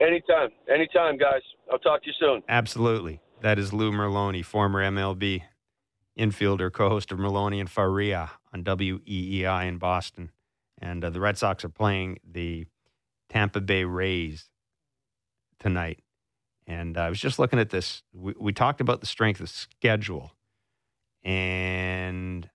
Anytime, 0.00 0.50
anytime, 0.72 1.16
guys. 1.16 1.42
I'll 1.70 1.78
talk 1.78 2.02
to 2.02 2.08
you 2.08 2.14
soon. 2.20 2.42
Absolutely. 2.48 3.20
That 3.40 3.58
is 3.58 3.72
Lou 3.72 3.90
Merloni, 3.92 4.44
former 4.44 4.82
MLB 4.82 5.42
infielder, 6.18 6.72
co-host 6.72 7.12
of 7.12 7.18
Merloni 7.18 7.60
and 7.60 7.68
Fauria 7.68 8.30
on 8.52 8.64
WEEI 8.64 9.66
in 9.68 9.78
Boston. 9.78 10.30
And 10.78 11.04
uh, 11.04 11.10
the 11.10 11.20
Red 11.20 11.38
Sox 11.38 11.64
are 11.64 11.70
playing 11.70 12.18
the 12.28 12.66
Tampa 13.28 13.60
Bay 13.60 13.84
Rays 13.84 14.48
tonight. 15.58 16.00
And 16.66 16.96
uh, 16.96 17.02
I 17.02 17.08
was 17.08 17.20
just 17.20 17.38
looking 17.38 17.58
at 17.58 17.70
this. 17.70 18.02
We, 18.12 18.34
we 18.38 18.52
talked 18.52 18.80
about 18.80 19.00
the 19.00 19.06
strength 19.06 19.40
of 19.40 19.48
schedule, 19.48 20.32
and 21.22 22.50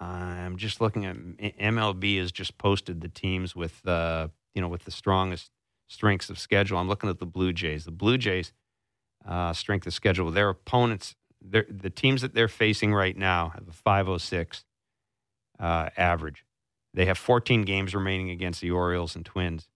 I'm 0.00 0.56
just 0.56 0.80
looking 0.80 1.04
at 1.04 1.16
MLB 1.16 2.18
has 2.20 2.32
just 2.32 2.56
posted 2.56 3.02
the 3.02 3.08
teams 3.08 3.54
with 3.54 3.86
uh, 3.86 4.28
you 4.54 4.62
know 4.62 4.68
with 4.68 4.84
the 4.84 4.90
strongest 4.90 5.50
strengths 5.90 6.30
of 6.30 6.38
schedule. 6.38 6.78
I'm 6.78 6.88
looking 6.88 7.10
at 7.10 7.18
the 7.18 7.26
Blue 7.26 7.52
Jays. 7.52 7.84
The 7.84 7.90
Blue 7.90 8.16
Jays 8.16 8.52
uh, 9.26 9.52
strength 9.52 9.86
of 9.86 9.92
schedule. 9.92 10.30
Their 10.30 10.48
opponents 10.48 11.14
the 11.42 11.90
teams 11.90 12.22
that 12.22 12.34
they're 12.34 12.48
facing 12.48 12.92
right 12.92 13.16
now 13.16 13.50
have 13.54 13.66
a 13.68 13.72
506 13.72 14.64
uh, 15.58 15.88
average. 15.96 16.44
They 16.92 17.06
have 17.06 17.18
14 17.18 17.62
games 17.62 17.94
remaining 17.94 18.30
against 18.30 18.60
the 18.60 18.70
Orioles 18.72 19.16
and 19.16 19.24
Twins. 19.24 19.68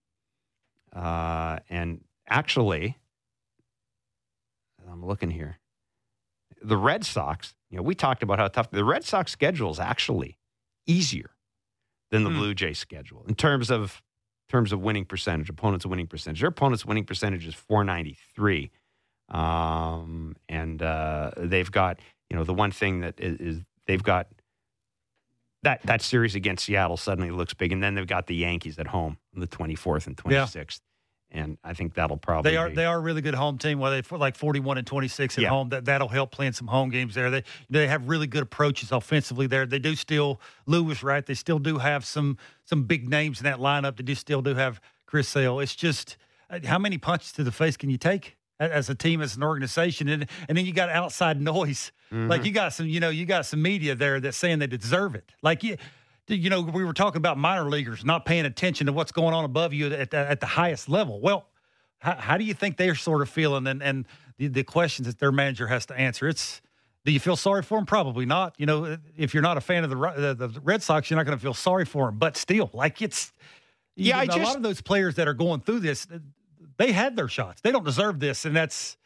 Uh, 0.93 1.57
and 1.69 2.03
actually, 2.29 2.97
I'm 4.89 5.05
looking 5.05 5.31
here. 5.31 5.57
The 6.61 6.77
Red 6.77 7.03
Sox, 7.03 7.55
you 7.69 7.77
know, 7.77 7.83
we 7.83 7.95
talked 7.95 8.23
about 8.23 8.39
how 8.39 8.47
tough 8.47 8.69
the 8.71 8.85
Red 8.85 9.03
Sox 9.03 9.31
schedule 9.31 9.71
is 9.71 9.79
actually 9.79 10.37
easier 10.85 11.31
than 12.11 12.23
the 12.23 12.29
Hmm. 12.29 12.37
Blue 12.37 12.53
Jays 12.53 12.79
schedule 12.79 13.25
in 13.27 13.35
terms 13.35 13.71
of 13.71 14.03
terms 14.49 14.71
of 14.71 14.79
winning 14.79 15.05
percentage, 15.05 15.49
opponents' 15.49 15.85
winning 15.85 16.07
percentage. 16.07 16.41
Their 16.41 16.49
opponents' 16.49 16.85
winning 16.85 17.05
percentage 17.05 17.45
is 17.47 17.55
493. 17.55 18.71
Um, 19.29 20.35
and 20.47 20.81
uh, 20.81 21.31
they've 21.37 21.71
got, 21.71 21.99
you 22.29 22.37
know, 22.37 22.43
the 22.43 22.53
one 22.53 22.71
thing 22.71 23.01
that 23.01 23.15
is, 23.19 23.39
is 23.39 23.61
they've 23.87 24.03
got 24.03 24.27
that 25.63 25.81
that 25.83 26.01
series 26.03 26.35
against 26.35 26.65
Seattle 26.65 26.95
suddenly 26.97 27.31
looks 27.31 27.53
big, 27.55 27.71
and 27.71 27.81
then 27.81 27.95
they've 27.95 28.05
got 28.05 28.27
the 28.27 28.35
Yankees 28.35 28.77
at 28.77 28.87
home 28.87 29.17
on 29.33 29.41
the 29.41 29.47
24th 29.47 30.05
and 30.05 30.15
26th, 30.15 30.81
and 31.35 31.57
I 31.63 31.73
think 31.73 31.93
that'll 31.93 32.17
probably 32.17 32.51
They 32.51 32.57
are 32.57 32.69
be, 32.69 32.75
they 32.75 32.85
are 32.85 32.97
a 32.97 32.99
really 32.99 33.21
good 33.21 33.35
home 33.35 33.57
team. 33.57 33.77
Well, 33.79 33.91
they 33.91 34.01
like 34.17 34.35
forty 34.35 34.59
one 34.59 34.77
and 34.77 34.87
twenty 34.87 35.07
six 35.07 35.37
at 35.37 35.43
Yeah. 35.43 35.49
home. 35.49 35.69
That 35.69 35.85
that'll 35.85 36.07
help 36.07 36.31
playing 36.31 36.53
some 36.53 36.67
home 36.67 36.89
games 36.89 37.13
there. 37.13 37.29
They 37.29 37.43
they 37.69 37.87
have 37.87 38.07
really 38.07 38.27
good 38.27 38.43
approaches 38.43 38.91
offensively 38.91 39.45
there. 39.47 39.65
They 39.65 39.79
do 39.79 39.95
still 39.95 40.39
Lewis 40.65 41.03
right. 41.03 41.25
They 41.25 41.33
still 41.35 41.59
do 41.59 41.77
have 41.77 42.05
some 42.05 42.37
some 42.63 42.83
big 42.83 43.07
names 43.09 43.39
in 43.39 43.43
that 43.43 43.57
lineup. 43.59 43.97
They 43.97 44.03
do 44.03 44.15
still 44.15 44.41
do 44.41 44.55
have 44.55 44.79
Chris 45.05 45.27
Sale. 45.27 45.59
It's 45.59 45.75
just 45.75 46.17
uh, 46.49 46.59
how 46.65 46.79
many 46.79 46.97
punches 46.97 47.31
to 47.33 47.43
the 47.43 47.51
face 47.51 47.77
can 47.77 47.89
you 47.89 47.97
take 47.97 48.37
as 48.59 48.89
a 48.89 48.95
team 48.95 49.21
as 49.21 49.35
an 49.35 49.43
organization, 49.43 50.07
and 50.07 50.27
and 50.47 50.57
then 50.57 50.65
you 50.65 50.71
got 50.73 50.89
outside 50.89 51.41
noise. 51.55 51.91
Mm-hmm. 52.13 52.29
Like 52.29 52.45
you 52.45 52.51
got 52.51 52.71
some 52.73 52.87
you 52.87 52.99
know 52.99 53.09
you 53.09 53.25
got 53.25 53.45
some 53.45 53.61
media 53.61 53.93
there 53.95 54.19
that's 54.19 54.37
saying 54.37 54.59
they 54.59 54.67
deserve 54.67 55.15
it. 55.15 55.31
Like 55.41 55.63
you. 55.63 55.75
You 56.27 56.49
know, 56.49 56.61
we 56.61 56.83
were 56.83 56.93
talking 56.93 57.17
about 57.17 57.37
minor 57.37 57.69
leaguers 57.69 58.03
not 58.03 58.25
paying 58.25 58.45
attention 58.45 58.87
to 58.87 58.93
what's 58.93 59.11
going 59.11 59.33
on 59.33 59.45
above 59.45 59.73
you 59.73 59.93
at 59.93 60.09
the, 60.11 60.17
at 60.17 60.39
the 60.39 60.47
highest 60.47 60.89
level. 60.89 61.19
Well, 61.21 61.45
how, 61.99 62.15
how 62.15 62.37
do 62.37 62.43
you 62.43 62.53
think 62.55 62.77
they're 62.77 62.95
sort 62.95 63.21
of 63.21 63.29
feeling 63.29 63.67
and, 63.67 63.83
and 63.83 64.07
the, 64.37 64.47
the 64.47 64.63
questions 64.63 65.07
that 65.07 65.19
their 65.19 65.31
manager 65.31 65.67
has 65.67 65.85
to 65.87 65.95
answer? 65.97 66.27
It's 66.27 66.61
do 67.03 67.11
you 67.11 67.19
feel 67.19 67.35
sorry 67.35 67.61
for 67.61 67.77
them? 67.77 67.85
Probably 67.85 68.25
not. 68.25 68.55
You 68.57 68.65
know, 68.65 68.97
if 69.15 69.35
you're 69.35 69.43
not 69.43 69.57
a 69.57 69.61
fan 69.61 69.83
of 69.83 69.91
the 69.91 70.33
the, 70.35 70.47
the 70.47 70.59
Red 70.61 70.81
Sox, 70.81 71.09
you're 71.11 71.17
not 71.17 71.27
going 71.27 71.37
to 71.37 71.41
feel 71.41 71.53
sorry 71.53 71.85
for 71.85 72.07
them. 72.07 72.17
But 72.17 72.35
still, 72.37 72.71
like 72.73 73.03
it's 73.03 73.31
Yeah, 73.95 74.17
I 74.17 74.23
a 74.23 74.25
lot 74.25 74.37
just- 74.37 74.55
of 74.57 74.63
those 74.63 74.81
players 74.81 75.13
that 75.15 75.27
are 75.27 75.35
going 75.35 75.61
through 75.61 75.81
this, 75.81 76.07
they 76.77 76.91
had 76.91 77.15
their 77.15 77.27
shots. 77.27 77.61
They 77.61 77.71
don't 77.71 77.85
deserve 77.85 78.19
this, 78.19 78.45
and 78.45 78.55
that's 78.55 78.97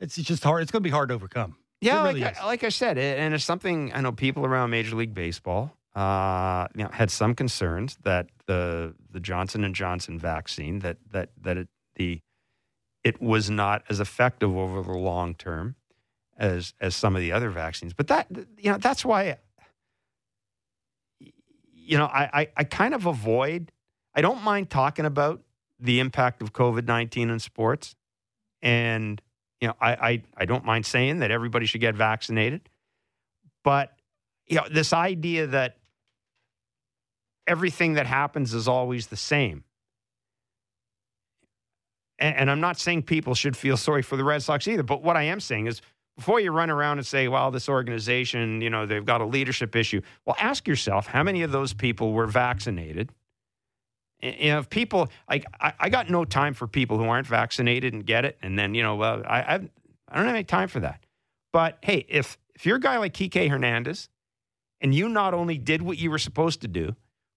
it's 0.00 0.16
just 0.16 0.42
hard. 0.42 0.62
It's 0.62 0.72
going 0.72 0.82
to 0.82 0.86
be 0.86 0.90
hard 0.90 1.10
to 1.10 1.14
overcome. 1.14 1.54
Yeah, 1.80 2.02
really 2.02 2.20
like. 2.22 2.40
I, 2.42 2.46
like 2.46 2.64
I 2.64 2.70
said, 2.70 2.98
it, 2.98 3.18
and 3.20 3.32
it's 3.32 3.44
something 3.44 3.92
I 3.94 4.00
know 4.00 4.10
people 4.10 4.44
around 4.44 4.70
Major 4.70 4.96
League 4.96 5.14
Baseball 5.14 5.72
uh, 5.96 6.68
you 6.76 6.84
know, 6.84 6.90
had 6.92 7.10
some 7.10 7.34
concerns 7.34 7.96
that 8.04 8.28
the 8.46 8.94
the 9.10 9.18
Johnson 9.18 9.64
and 9.64 9.74
Johnson 9.74 10.18
vaccine 10.18 10.80
that 10.80 10.98
that 11.10 11.30
that 11.40 11.56
it, 11.56 11.68
the 11.96 12.20
it 13.02 13.20
was 13.20 13.48
not 13.48 13.82
as 13.88 13.98
effective 13.98 14.54
over 14.54 14.82
the 14.82 14.92
long 14.92 15.34
term 15.34 15.74
as 16.36 16.74
as 16.82 16.94
some 16.94 17.16
of 17.16 17.22
the 17.22 17.32
other 17.32 17.48
vaccines. 17.48 17.94
But 17.94 18.08
that 18.08 18.26
you 18.58 18.70
know 18.70 18.76
that's 18.76 19.06
why 19.06 19.38
you 21.18 21.96
know 21.96 22.04
I 22.04 22.40
I, 22.40 22.48
I 22.58 22.64
kind 22.64 22.92
of 22.92 23.06
avoid. 23.06 23.72
I 24.14 24.20
don't 24.20 24.42
mind 24.42 24.68
talking 24.68 25.06
about 25.06 25.40
the 25.80 25.98
impact 25.98 26.42
of 26.42 26.52
COVID 26.52 26.86
nineteen 26.86 27.30
in 27.30 27.38
sports, 27.38 27.96
and 28.60 29.22
you 29.62 29.68
know 29.68 29.74
I, 29.80 29.92
I 29.92 30.22
I 30.36 30.44
don't 30.44 30.66
mind 30.66 30.84
saying 30.84 31.20
that 31.20 31.30
everybody 31.30 31.64
should 31.64 31.80
get 31.80 31.94
vaccinated, 31.94 32.68
but 33.64 33.96
you 34.46 34.56
know 34.56 34.66
this 34.70 34.92
idea 34.92 35.46
that 35.46 35.78
everything 37.46 37.94
that 37.94 38.06
happens 38.06 38.54
is 38.54 38.68
always 38.68 39.06
the 39.08 39.16
same. 39.16 39.64
And, 42.18 42.36
and 42.36 42.50
I'm 42.50 42.60
not 42.60 42.78
saying 42.78 43.02
people 43.02 43.34
should 43.34 43.56
feel 43.56 43.76
sorry 43.76 44.02
for 44.02 44.16
the 44.16 44.24
Red 44.24 44.42
Sox 44.42 44.66
either, 44.68 44.82
but 44.82 45.02
what 45.02 45.16
I 45.16 45.24
am 45.24 45.40
saying 45.40 45.66
is 45.66 45.80
before 46.16 46.40
you 46.40 46.50
run 46.50 46.70
around 46.70 46.98
and 46.98 47.06
say, 47.06 47.28
well, 47.28 47.50
this 47.50 47.68
organization, 47.68 48.62
you 48.62 48.70
know, 48.70 48.86
they've 48.86 49.04
got 49.04 49.20
a 49.20 49.26
leadership 49.26 49.76
issue, 49.76 50.00
well, 50.24 50.36
ask 50.40 50.66
yourself 50.66 51.06
how 51.06 51.22
many 51.22 51.42
of 51.42 51.52
those 51.52 51.74
people 51.74 52.12
were 52.12 52.26
vaccinated? 52.26 53.10
You 54.22 54.52
know, 54.52 54.58
if 54.60 54.70
people, 54.70 55.10
like, 55.28 55.44
I, 55.60 55.74
I 55.78 55.88
got 55.90 56.08
no 56.08 56.24
time 56.24 56.54
for 56.54 56.66
people 56.66 56.96
who 56.96 57.04
aren't 57.04 57.26
vaccinated 57.26 57.92
and 57.92 58.04
get 58.04 58.24
it. 58.24 58.38
And 58.40 58.58
then, 58.58 58.74
you 58.74 58.82
know, 58.82 58.96
well, 58.96 59.22
I, 59.26 59.54
I've, 59.54 59.70
I 60.08 60.16
don't 60.16 60.24
have 60.24 60.34
any 60.34 60.44
time 60.44 60.68
for 60.68 60.80
that. 60.80 61.04
But 61.52 61.78
hey, 61.82 62.06
if, 62.08 62.38
if 62.54 62.64
you're 62.64 62.76
a 62.76 62.80
guy 62.80 62.96
like 62.96 63.12
Kike 63.12 63.50
Hernandez 63.50 64.08
and 64.80 64.94
you 64.94 65.10
not 65.10 65.34
only 65.34 65.58
did 65.58 65.82
what 65.82 65.98
you 65.98 66.10
were 66.10 66.18
supposed 66.18 66.62
to 66.62 66.68
do, 66.68 66.96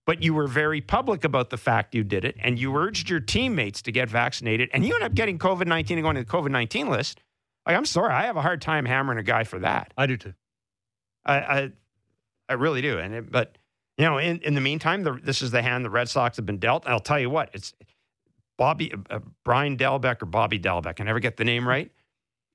but 0.10 0.24
you 0.24 0.34
were 0.34 0.47
very 0.47 0.82
public 0.82 1.24
about 1.24 1.51
the 1.51 1.57
fact 1.57 1.93
you 1.93 2.03
did 2.03 2.26
it 2.26 2.36
and 2.39 2.57
you 2.57 2.76
urged 2.76 3.12
your 3.12 3.20
teammates 3.20 3.80
to 3.80 3.91
get 3.91 4.10
vaccinated 4.10 4.68
and 4.74 4.84
you 4.84 4.95
end 4.95 5.03
up 5.03 5.14
getting 5.14 5.38
COVID 5.38 5.68
19 5.68 5.99
and 5.99 6.03
going 6.03 6.16
to 6.16 6.24
the 6.24 6.28
COVID 6.28 6.49
19 6.49 6.89
list. 6.89 7.22
Like, 7.68 7.78
I'm 7.78 7.86
sorry, 7.86 8.12
I 8.12 8.24
have 8.24 8.36
a 8.36 8.41
hard 8.41 8.60
time 8.60 8.86
hammering 8.86 9.20
a 9.20 9.24
guy 9.24 9.43
for 9.43 9.60
that. 9.60 9.93
I 9.95 10.07
do 10.07 10.18
too. 10.18 10.34
I, 11.28 11.36
I, 11.36 11.72
I 12.49 12.53
really 12.53 12.82
do. 12.82 12.97
And 12.97 13.14
it, 13.14 13.32
but 13.32 13.60
you 13.99 14.05
know, 14.05 14.18
in, 14.18 14.39
in 14.39 14.55
the 14.55 14.62
meantime, 14.62 15.03
the, 15.03 15.12
this 15.12 15.43
is 15.43 15.51
the 15.51 15.62
hand 15.62 15.86
the 15.86 15.91
Red 15.91 16.10
Sox 16.10 16.38
have 16.38 16.45
been 16.47 16.57
dealt. 16.57 16.86
And 16.86 16.93
I'll 16.95 16.99
tell 16.99 17.20
you 17.20 17.30
what, 17.30 17.51
it's 17.53 17.76
Bobby 18.57 18.91
uh, 19.12 19.20
Brian 19.45 19.78
Dalbec 19.78 20.24
or 20.24 20.26
Bobby 20.26 20.57
Dalbec. 20.57 20.99
I 20.99 21.03
never 21.03 21.20
get 21.20 21.38
the 21.38 21.45
name 21.45 21.68
right. 21.68 21.91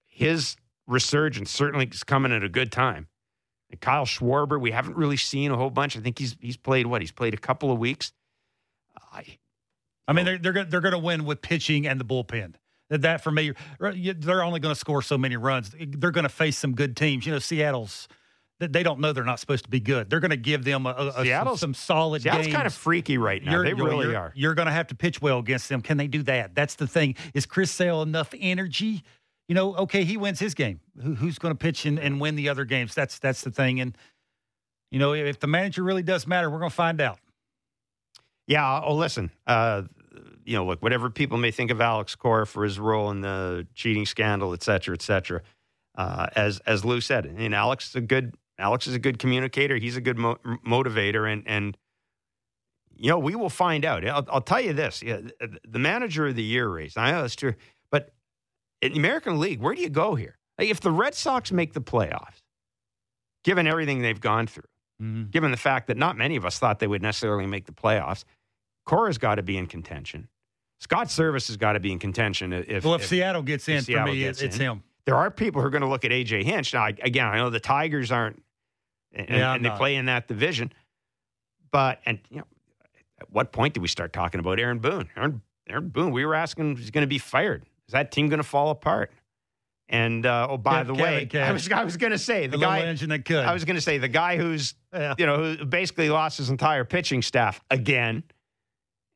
His 0.07 0.57
resurgence 0.89 1.53
certainly 1.53 1.87
is 1.87 2.03
coming 2.03 2.33
at 2.33 2.43
a 2.43 2.49
good 2.49 2.73
time. 2.73 3.07
Kyle 3.81 4.05
Schwarber, 4.07 4.61
we 4.61 4.71
haven't 4.71 4.97
really 4.97 5.17
seen 5.17 5.51
a 5.51 5.57
whole 5.57 5.71
bunch. 5.71 5.97
I 5.97 6.01
think 6.01 6.19
he's 6.19 6.37
he's 6.41 6.57
played 6.57 6.87
what? 6.87 7.01
He's 7.01 7.13
played 7.13 7.35
a 7.35 7.39
couple 7.39 7.71
of 7.71 7.79
weeks. 7.79 8.13
I, 9.13 9.39
I 10.09 10.13
mean, 10.13 10.25
they're 10.25 10.39
they're 10.39 10.53
gonna- 10.53 10.69
they're 10.71 10.81
going 10.81 10.93
to 10.93 10.99
win 10.99 11.25
with 11.25 11.41
pitching 11.43 11.87
and 11.87 11.99
the 12.01 12.05
bullpen. 12.05 12.55
That- 12.91 13.03
That 13.03 13.23
for 13.25 13.31
me, 13.31 13.53
they're 13.81 14.43
only 14.45 14.61
going 14.61 14.75
to 14.75 14.79
score 14.79 15.03
so 15.03 15.17
many 15.19 15.37
runs. 15.37 15.75
They're 15.79 16.11
going 16.11 16.25
to 16.25 16.29
face 16.29 16.59
some 16.59 16.75
good 16.75 16.97
teams. 16.97 17.27
You 17.27 17.33
know, 17.33 17.39
Seattle's. 17.39 18.09
they- 18.61 18.67
They 18.67 18.83
don't 18.83 19.01
know 19.01 19.13
they're 19.13 19.25
not 19.25 19.41
supposed 19.41 19.65
to 19.65 19.71
be 19.71 19.81
good. 19.81 20.11
They're 20.11 20.21
going 20.21 20.31
to 20.31 20.37
give 20.37 20.65
them 20.65 20.87
a, 20.87 20.91
a- 20.91 21.25
Seattle's- 21.25 21.61
some 21.61 21.75
solid 21.75 22.23
Seattle's 22.23 22.45
games. 22.47 22.55
kind 22.55 22.67
of 22.67 22.75
freaky 22.75 23.17
right 23.19 23.43
now. 23.43 23.53
You're- 23.53 23.65
they 23.71 23.77
you're- 23.77 23.91
really 23.91 24.05
you're- 24.07 24.17
are. 24.17 24.33
You're 24.37 24.55
going 24.55 24.67
to 24.67 24.73
have 24.73 24.89
to 24.89 24.95
pitch 24.95 25.23
well 25.23 25.39
against 25.39 25.69
them. 25.69 25.81
Can 25.81 25.97
they 25.97 26.07
do 26.09 26.23
that? 26.25 26.55
That's 26.55 26.75
the 26.75 26.87
thing. 26.87 27.15
Is 27.33 27.47
Chris 27.47 27.71
Sale 27.71 28.03
enough 28.03 28.35
energy? 28.39 29.03
You 29.49 29.55
know, 29.55 29.75
okay, 29.77 30.05
he 30.05 30.17
wins 30.17 30.39
his 30.41 30.55
game. 30.55 30.81
Who, 31.03 31.15
who's 31.15 31.39
going 31.39 31.53
to 31.55 31.59
pitch 31.59 31.85
and, 31.85 31.99
and 31.99 32.21
win 32.21 32.35
the 32.35 32.49
other 32.49 32.65
games? 32.65 32.95
That's 32.95 33.19
that's 33.19 33.43
the 33.43 33.51
thing. 33.51 33.81
And 33.81 33.97
you 34.91 34.99
know, 34.99 35.13
if 35.13 35.41
the 35.41 35.47
manager 35.47 35.83
really 35.83 36.03
does 36.03 36.27
matter, 36.27 36.49
we're 36.49 36.59
going 36.61 36.71
to 36.71 36.77
find 36.77 37.01
out. 37.01 37.19
Yeah. 38.47 38.81
Oh, 38.83 38.95
listen. 38.95 39.31
Uh, 39.47 39.83
you 40.45 40.57
know, 40.57 40.67
look, 40.67 40.83
whatever 40.83 41.11
people 41.11 41.39
may 41.39 41.51
think 41.51 41.71
of 41.71 41.81
Alex 41.81 42.15
Cora 42.15 42.47
for 42.47 42.65
his 42.65 42.79
role 42.79 43.11
in 43.11 43.21
the 43.23 43.67
cheating 43.75 44.07
scandal, 44.07 44.53
et 44.53 44.63
cetera, 44.63 44.95
et 44.95 45.03
cetera. 45.03 45.41
Uh, 45.97 46.27
as 46.35 46.61
as 46.67 46.85
Lou 46.85 47.01
said, 47.01 47.25
and 47.27 47.55
Alex 47.55 47.91
is 47.91 47.95
a 47.97 48.01
good 48.01 48.35
Alex 48.59 48.87
is 48.87 48.95
a 48.95 48.99
good 48.99 49.19
communicator. 49.19 49.77
He's 49.77 49.97
a 49.97 50.01
good 50.01 50.19
mo- 50.19 50.39
motivator, 50.67 51.33
and 51.33 51.45
and 51.47 51.77
you 52.97 53.09
know 53.11 53.19
we 53.19 53.35
will 53.35 53.51
find 53.51 53.85
out. 53.85 54.07
I'll, 54.07 54.27
I'll 54.29 54.41
tell 54.41 54.61
you 54.61 54.73
this: 54.73 55.03
yeah, 55.03 55.19
the- 55.41 55.59
the 55.67 55.79
manager 55.79 56.27
of 56.27 56.35
the 56.37 56.43
year 56.43 56.69
race. 56.69 56.97
I 56.97 57.13
know 57.13 57.23
that's 57.23 57.37
true, 57.37 57.55
but 57.91 58.13
in 58.83 58.93
the 58.93 58.99
American 58.99 59.39
League, 59.41 59.61
where 59.61 59.75
do 59.75 59.81
you 59.83 59.89
go 59.89 60.15
here? 60.15 60.37
Like, 60.59 60.69
if 60.69 60.81
the 60.81 60.91
Red 60.91 61.15
Sox 61.15 61.51
make 61.53 61.73
the 61.73 61.81
playoffs, 61.81 62.43
given 63.45 63.67
everything 63.67 64.03
they've 64.03 64.21
gone 64.21 64.47
through, 64.47 64.65
Mm-hmm. 65.03 65.31
given 65.31 65.51
the 65.51 65.57
fact 65.57 65.89
that 65.89 65.97
not 65.97 66.17
many 66.17 66.37
of 66.37 66.47
us 66.47 66.61
thought 66.61 66.79
they 66.79 66.87
would 66.87 67.03
necessarily 67.03 67.47
make 67.47 67.65
the 67.67 67.73
playoffs, 67.73 68.23
Cora's 68.87 69.19
got 69.19 69.35
to 69.35 69.43
be 69.43 69.59
in 69.59 69.67
contention. 69.67 70.29
Scott 70.79 71.09
Servais 71.09 71.49
has 71.49 71.57
got 71.57 71.73
to 71.73 71.81
be 71.81 71.91
in 71.91 71.99
contention. 71.99 72.53
if, 72.53 72.85
well, 72.85 72.95
if, 72.95 73.05
Seattle 73.05 73.43
gets 73.43 73.69
in, 73.69 73.83
Seattle 73.83 74.07
for 74.07 74.13
me, 74.13 74.21
gets 74.21 74.41
it's 74.41 74.55
in. 74.55 74.63
him. 74.63 74.83
There 75.05 75.17
are 75.17 75.33
people 75.33 75.61
who 75.61 75.67
are 75.67 75.71
going 75.71 75.83
to 75.83 75.89
look 75.89 76.05
at 76.05 76.13
AJ 76.13 76.45
Hinch. 76.45 76.73
Now, 76.73 76.85
I- 76.85 76.95
again, 77.03 77.27
I 77.27 77.39
know 77.39 77.51
the 77.51 77.59
Tigers 77.59 78.13
aren't, 78.13 78.41
and, 79.13 79.29
Yeah, 79.29 79.55
and 79.55 79.65
they 79.65 79.71
play 79.71 79.97
in 79.97 80.07
that 80.07 80.29
division. 80.29 80.73
But 81.73 82.01
and 82.07 82.21
you 82.31 82.39
know, 82.39 82.47
at 83.21 83.29
what 83.33 83.51
point 83.51 83.75
do 83.75 83.81
we 83.81 83.89
start 83.89 84.13
talking 84.13 84.39
about 84.39 84.61
Aaron 84.61 84.79
Boone? 84.79 85.09
Aaron, 85.17 85.43
Aaron 85.69 85.89
Boone, 85.89 86.13
we 86.13 86.25
were 86.25 86.37
asking, 86.37 86.71
if 86.75 86.79
he's 86.79 86.93
going 86.93 87.03
to 87.03 87.09
be 87.09 87.19
fired. 87.19 87.65
Is 87.89 87.93
that 87.93 88.11
team 88.13 88.29
going 88.29 88.39
to 88.39 88.43
fall 88.45 88.71
apart? 88.71 89.13
And 89.89 90.25
uh, 90.25 90.47
oh, 90.51 90.57
by 90.57 90.83
Kev- 90.83 90.87
the 90.87 90.95
Kevin 90.95 91.29
way, 91.33 91.41
I 91.43 91.53
was 91.53 91.71
I 91.71 91.85
was 91.85 91.97
going 91.99 92.13
to 92.13 92.19
say 92.19 92.47
the 92.47 92.57
The 92.57 92.65
guy 92.65 92.81
engine 92.81 93.11
that 93.11 93.25
could. 93.27 93.45
I 93.45 93.53
was 93.53 93.65
going 93.67 93.77
to 93.77 93.83
say 93.83 93.99
the 93.99 94.09
guy 94.09 94.37
who's 94.39 94.75
Yeah. 94.95 95.15
you 95.19 95.27
know 95.27 95.55
who 95.57 95.65
basically 95.67 96.09
lost 96.09 96.39
his 96.39 96.49
entire 96.49 96.85
pitching 96.85 97.21
staff 97.21 97.61
again, 97.71 98.23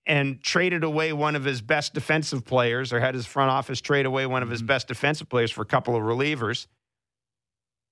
and 0.04 0.42
traded 0.42 0.84
away 0.84 1.14
one 1.14 1.36
of 1.36 1.44
his 1.44 1.62
best 1.62 1.94
defensive 1.94 2.44
players, 2.44 2.92
or 2.92 3.00
had 3.00 3.14
his 3.14 3.24
front 3.24 3.50
office 3.50 3.80
trade 3.80 4.04
away 4.04 4.26
one 4.26 4.42
of 4.42 4.50
his 4.50 4.60
Mm-hmm. 4.60 4.66
best 4.66 4.88
defensive 4.88 5.28
players 5.30 5.50
for 5.50 5.62
a 5.62 5.66
couple 5.66 5.96
of 5.96 6.02
relievers. 6.02 6.66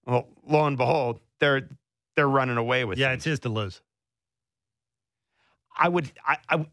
Well, 0.05 0.29
lo 0.47 0.67
and 0.67 0.77
behold, 0.77 1.21
they're 1.41 1.71
they're 2.15 2.29
running 2.29 2.59
away 2.59 2.85
with. 2.85 2.99
It. 2.99 3.01
Yeah, 3.01 3.13
it's 3.13 3.25
his 3.25 3.41
to 3.41 3.49
lose. 3.49 3.81
I 5.79 5.89
would. 5.89 6.13
I, 6.27 6.37
I. 6.49 6.67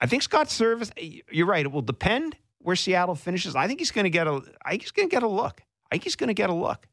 I 0.00 0.06
think 0.06 0.22
Scott 0.22 0.48
Servais. 0.48 1.22
You're 1.30 1.46
right. 1.46 1.64
It 1.66 1.72
will 1.72 1.82
depend 1.82 2.36
where 2.62 2.76
Seattle 2.76 3.14
finishes. 3.14 3.54
I 3.54 3.66
think 3.66 3.80
he's 3.80 3.90
going 3.90 4.04
to 4.04 4.10
get 4.10 4.26
a. 4.26 4.40
I 4.64 4.70
think 4.70 4.82
he's 4.82 4.90
going 4.90 5.08
to 5.08 5.14
get 5.14 5.22
a 5.22 5.28
look. 5.28 5.62
Mikey's 5.92 6.16
going 6.16 6.28
to 6.28 6.34
get 6.34 6.50
a 6.50 6.54
look. 6.54 6.88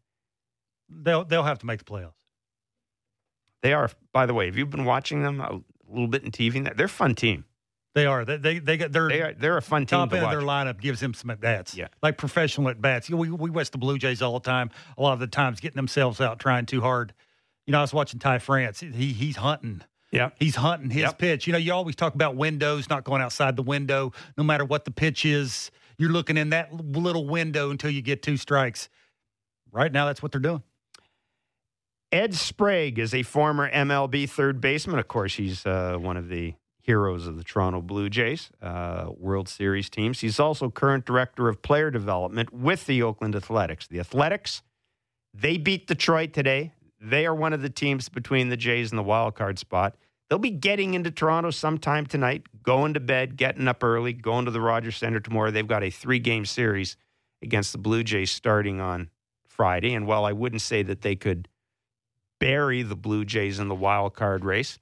They'll 0.90 1.24
they'll 1.24 1.44
have 1.44 1.60
to 1.60 1.66
make 1.66 1.80
the 1.80 1.86
playoffs. 1.86 2.14
They 3.62 3.74
are, 3.74 3.90
by 4.14 4.26
the 4.26 4.34
way, 4.34 4.46
have 4.46 4.58
you 4.58 4.66
been 4.66 4.86
watching 4.86 5.22
them 5.24 5.42
a 5.42 5.62
little 5.90 6.08
bit 6.08 6.24
in 6.24 6.32
TV? 6.32 6.76
They're 6.76 6.86
a 6.86 6.90
fun 6.90 7.16
team. 7.16 7.46
They 7.96 8.06
are. 8.06 8.26
They 8.26 8.38
they, 8.38 8.60
they 8.60 8.78
got 8.78 8.92
their 8.92 9.08
They 9.08 9.22
are, 9.22 9.34
they're 9.34 9.58
a 9.58 9.62
fun 9.62 9.82
team 9.82 10.00
top 10.00 10.10
to 10.10 10.18
end 10.18 10.26
of 10.26 10.32
their 10.32 10.42
lineup 10.42 10.80
gives 10.80 11.00
them 11.00 11.14
some 11.14 11.30
at 11.30 11.40
bats. 11.40 11.76
Yeah. 11.76 11.88
like 12.04 12.18
professional 12.18 12.70
at 12.70 12.82
bats. 12.82 13.10
You 13.10 13.16
know, 13.16 13.22
we 13.22 13.32
we 13.32 13.50
watch 13.50 13.72
the 13.72 13.78
Blue 13.78 13.98
Jays 13.98 14.22
all 14.22 14.34
the 14.34 14.46
time. 14.46 14.70
A 14.98 15.02
lot 15.02 15.14
of 15.14 15.20
the 15.20 15.28
times 15.28 15.60
getting 15.60 15.76
themselves 15.78 16.22
out 16.22 16.40
trying 16.40 16.66
too 16.66 16.82
hard. 16.82 17.14
You 17.66 17.72
know, 17.72 17.80
I 17.80 17.82
was 17.82 17.94
watching 17.94 18.20
Ty 18.20 18.40
France. 18.40 18.80
He 18.80 19.14
he's 19.14 19.38
hunting. 19.38 19.82
Yeah. 20.12 20.30
He's 20.40 20.56
hunting 20.56 20.90
his 20.90 21.04
Yep. 21.04 21.20
pitch. 21.20 21.48
You 21.48 21.54
know, 21.54 21.60
you 21.60 21.72
always 21.74 21.96
talk 21.96 22.16
about 22.16 22.36
windows, 22.36 22.90
not 22.90 23.04
going 23.04 23.22
outside 23.22 23.56
the 23.56 23.64
window, 23.64 24.12
no 24.38 24.44
matter 24.44 24.66
what 24.66 24.86
the 24.86 24.92
pitch 24.92 25.24
is. 25.26 25.70
You're 25.98 26.10
looking 26.12 26.38
in 26.38 26.50
that 26.50 26.74
little 26.74 27.28
window 27.28 27.70
until 27.72 27.92
you 27.92 28.02
get 28.02 28.24
two 28.24 28.38
strikes. 28.38 28.90
Right 29.72 29.92
now, 29.92 30.06
that's 30.08 30.24
what 30.24 30.32
they're 30.32 30.42
doing. 30.42 30.64
Ed 32.12 32.34
Sprague 32.34 32.98
is 32.98 33.14
a 33.14 33.22
former 33.22 33.70
MLB 33.70 34.28
third 34.28 34.60
baseman. 34.60 34.98
Of 35.00 35.08
course, 35.08 35.36
he's 35.36 35.66
uh, 35.66 35.98
one 36.00 36.18
of 36.18 36.28
the 36.30 36.56
heroes 36.82 37.28
of 37.28 37.38
the 37.38 37.44
Toronto 37.44 37.82
Blue 37.82 38.10
Jays 38.10 38.50
uh, 38.64 39.10
World 39.16 39.48
Series 39.48 39.92
teams. 39.92 40.22
He's 40.22 40.40
also 40.40 40.72
current 40.72 41.06
director 41.06 41.50
of 41.50 41.62
player 41.62 41.92
development 41.92 42.52
with 42.52 42.88
the 42.88 43.04
Oakland 43.04 43.36
Athletics. 43.36 43.86
The 43.86 44.00
Athletics, 44.00 44.64
they 45.36 45.58
beat 45.58 45.86
Detroit 45.86 46.34
today. 46.34 46.74
They 47.02 47.26
are 47.26 47.36
one 47.36 47.54
of 47.54 47.62
the 47.62 47.70
teams 47.70 48.10
between 48.10 48.50
the 48.50 48.58
Jays 48.58 48.92
and 48.92 49.00
the 49.00 49.04
wild 49.04 49.36
card 49.36 49.58
spot. 49.58 49.96
They'll 50.30 50.38
be 50.38 50.52
getting 50.52 50.94
into 50.94 51.10
Toronto 51.10 51.50
sometime 51.50 52.06
tonight, 52.06 52.44
going 52.62 52.94
to 52.94 53.00
bed, 53.00 53.36
getting 53.36 53.68
up 53.68 53.84
early, 53.84 54.14
going 54.14 54.46
to 54.46 54.52
the 54.52 54.62
Rogers 54.62 54.98
Center 54.98 55.20
tomorrow. 55.20 55.50
They've 55.50 55.68
got 55.68 55.84
a 55.84 55.90
three 55.90 56.20
game 56.20 56.46
series 56.46 56.98
against 57.42 57.72
the 57.72 57.78
Blue 57.78 58.04
Jays 58.04 58.32
starting 58.32 58.80
on 58.80 59.10
Friday. 59.48 59.94
And 59.94 60.06
while 60.06 60.26
I 60.26 60.34
wouldn't 60.34 60.62
say 60.62 60.84
that 60.84 61.02
they 61.02 61.16
could 61.16 61.48
bury 62.40 62.84
the 62.84 62.96
Blue 62.96 63.26
Jays 63.26 63.60
in 63.60 63.70
the 63.70 63.76
wild 63.76 64.14
card 64.14 64.46
race, 64.46 64.78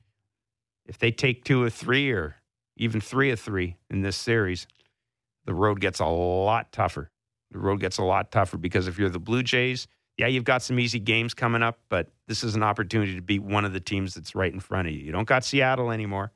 if 0.85 0.97
they 0.97 1.11
take 1.11 1.43
two 1.43 1.63
or 1.63 1.69
three 1.69 2.11
or 2.11 2.35
even 2.75 2.99
three 2.99 3.31
of 3.31 3.39
three 3.39 3.77
in 3.89 4.01
this 4.01 4.17
series, 4.17 4.67
the 5.45 5.53
road 5.53 5.79
gets 5.79 5.99
a 5.99 6.05
lot 6.05 6.71
tougher. 6.71 7.09
The 7.51 7.59
road 7.59 7.79
gets 7.79 7.97
a 7.97 8.03
lot 8.03 8.31
tougher 8.31 8.57
because 8.57 8.87
if 8.87 8.99
you're 8.99 9.09
the 9.09 9.19
Blue 9.19 9.43
Jays, 9.43 9.87
yeah, 10.17 10.27
you've 10.27 10.43
got 10.43 10.61
some 10.63 10.79
easy 10.79 10.99
games 10.99 11.33
coming 11.33 11.61
up, 11.61 11.79
but 11.89 12.09
this 12.27 12.43
is 12.43 12.55
an 12.55 12.63
opportunity 12.63 13.15
to 13.15 13.21
beat 13.21 13.43
one 13.43 13.65
of 13.65 13.73
the 13.73 13.79
teams 13.79 14.15
that's 14.15 14.33
right 14.33 14.51
in 14.51 14.59
front 14.59 14.87
of 14.87 14.93
you. 14.93 14.99
You 14.99 15.11
don't 15.11 15.27
got 15.27 15.45
Seattle 15.45 15.91
anymore. 15.91 16.31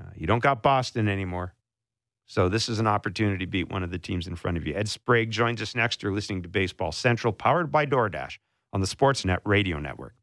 Uh, 0.00 0.10
you 0.14 0.26
don't 0.26 0.42
got 0.42 0.62
Boston 0.62 1.08
anymore. 1.08 1.54
So 2.26 2.48
this 2.48 2.68
is 2.68 2.78
an 2.78 2.86
opportunity 2.86 3.44
to 3.44 3.50
beat 3.50 3.70
one 3.70 3.82
of 3.82 3.90
the 3.90 3.98
teams 3.98 4.26
in 4.26 4.36
front 4.36 4.56
of 4.56 4.66
you. 4.66 4.74
Ed 4.74 4.88
Sprague 4.88 5.30
joins 5.30 5.60
us 5.60 5.74
next. 5.74 6.02
You're 6.02 6.12
listening 6.12 6.42
to 6.42 6.48
Baseball 6.48 6.92
Central, 6.92 7.32
powered 7.32 7.70
by 7.70 7.84
DoorDash 7.84 8.38
on 8.72 8.80
the 8.80 8.86
Sportsnet 8.86 9.40
Radio 9.44 9.78
Network. 9.78 10.14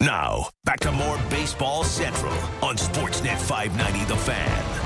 Now, 0.00 0.50
back 0.64 0.80
to 0.80 0.92
more 0.92 1.18
Baseball 1.30 1.84
Central 1.84 2.32
on 2.62 2.76
Sportsnet 2.76 3.38
590 3.38 4.04
The 4.06 4.16
Fan. 4.16 4.81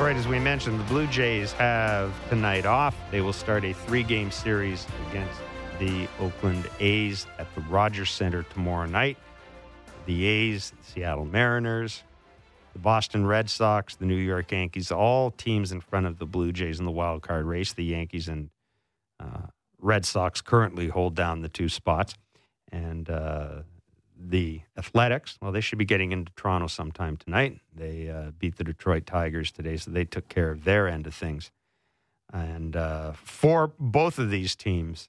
All 0.00 0.06
right, 0.06 0.16
as 0.16 0.26
we 0.26 0.38
mentioned, 0.38 0.80
the 0.80 0.84
Blue 0.84 1.06
Jays 1.08 1.52
have 1.52 2.10
tonight 2.30 2.64
off. 2.64 2.96
They 3.10 3.20
will 3.20 3.34
start 3.34 3.66
a 3.66 3.74
three 3.74 4.02
game 4.02 4.30
series 4.30 4.86
against 5.10 5.38
the 5.78 6.08
Oakland 6.18 6.66
A's 6.80 7.26
at 7.38 7.54
the 7.54 7.60
Rogers 7.60 8.10
Center 8.10 8.42
tomorrow 8.44 8.86
night. 8.86 9.18
The 10.06 10.24
A's, 10.24 10.70
the 10.70 10.92
Seattle 10.92 11.26
Mariners, 11.26 12.02
the 12.72 12.78
Boston 12.78 13.26
Red 13.26 13.50
Sox, 13.50 13.94
the 13.96 14.06
New 14.06 14.16
York 14.16 14.50
Yankees, 14.50 14.90
all 14.90 15.32
teams 15.32 15.70
in 15.70 15.82
front 15.82 16.06
of 16.06 16.18
the 16.18 16.24
Blue 16.24 16.50
Jays 16.50 16.78
in 16.78 16.86
the 16.86 16.90
wild 16.90 17.20
card 17.20 17.44
race. 17.44 17.74
The 17.74 17.84
Yankees 17.84 18.26
and 18.26 18.48
uh, 19.22 19.48
Red 19.78 20.06
Sox 20.06 20.40
currently 20.40 20.88
hold 20.88 21.14
down 21.14 21.42
the 21.42 21.50
two 21.50 21.68
spots. 21.68 22.14
And 22.72 23.10
uh, 23.10 23.64
the 24.22 24.62
Athletics, 24.76 25.38
well, 25.40 25.52
they 25.52 25.60
should 25.60 25.78
be 25.78 25.84
getting 25.84 26.12
into 26.12 26.32
Toronto 26.36 26.66
sometime 26.66 27.16
tonight. 27.16 27.60
They 27.74 28.08
uh, 28.10 28.32
beat 28.38 28.56
the 28.56 28.64
Detroit 28.64 29.06
Tigers 29.06 29.50
today, 29.50 29.76
so 29.76 29.90
they 29.90 30.04
took 30.04 30.28
care 30.28 30.50
of 30.50 30.64
their 30.64 30.88
end 30.88 31.06
of 31.06 31.14
things. 31.14 31.50
And 32.32 32.76
uh, 32.76 33.12
for 33.12 33.72
both 33.78 34.18
of 34.18 34.30
these 34.30 34.54
teams, 34.54 35.08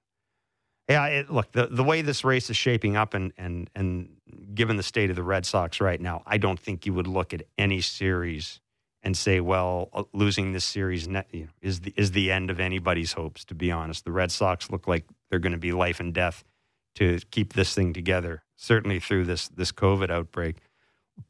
yeah, 0.90 1.06
it, 1.08 1.30
look, 1.30 1.52
the, 1.52 1.68
the 1.68 1.84
way 1.84 2.02
this 2.02 2.24
race 2.24 2.50
is 2.50 2.58
shaping 2.58 2.96
up 2.96 3.14
and, 3.14 3.32
and, 3.38 3.70
and 3.76 4.10
given 4.54 4.78
the 4.78 4.84
state 4.84 5.10
of 5.10 5.16
the 5.16 5.24
Red 5.24 5.46
Sox 5.46 5.80
right 5.80 6.02
now, 6.02 6.24
I 6.26 6.38
don't 6.38 6.60
think 6.60 6.86
you 6.86 6.94
would 6.94 7.08
look 7.08 7.34
at 7.34 7.44
any 7.58 7.82
series 7.82 8.60
and 9.04 9.18
say, 9.18 9.40
well, 9.40 9.90
uh, 9.94 10.04
losing 10.14 10.54
this 10.54 10.66
series 10.66 11.08
is, 11.62 11.82
the, 11.82 11.94
is 11.96 12.12
the 12.12 12.32
end 12.32 12.50
of 12.50 12.60
anybody's 12.60 13.14
hopes, 13.14 13.46
to 13.46 13.56
be 13.56 13.72
honest. 13.72 14.06
The 14.06 14.12
Red 14.12 14.32
Sox 14.32 14.70
look 14.70 14.88
like 14.88 15.06
they're 15.30 15.40
going 15.40 15.54
to 15.54 15.58
be 15.60 15.72
life 15.72 16.00
and 16.00 16.14
death 16.14 16.44
to 16.96 17.20
keep 17.32 17.54
this 17.54 17.74
thing 17.74 17.94
together, 17.94 18.44
certainly 18.56 19.00
through 19.00 19.26
this, 19.26 19.48
this 19.48 19.72
COVID 19.72 20.10
outbreak. 20.10 20.58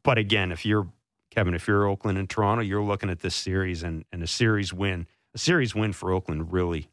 But 0.03 0.18
again, 0.18 0.51
if 0.51 0.66
you're, 0.66 0.88
Kevin, 1.30 1.53
if 1.53 1.68
you're 1.68 1.86
Oakland 1.88 2.18
and 2.18 2.30
Toronto, 2.30 2.64
you're 2.64 2.84
looking 2.84 3.09
at 3.09 3.20
this 3.22 3.36
series 3.36 3.84
and, 3.84 4.05
and 4.12 4.22
a 4.24 4.28
series 4.28 4.74
win. 4.74 5.07
A 5.34 5.38
series 5.38 5.74
win 5.76 5.93
for 5.93 6.12
Oakland 6.12 6.51
really, 6.51 6.89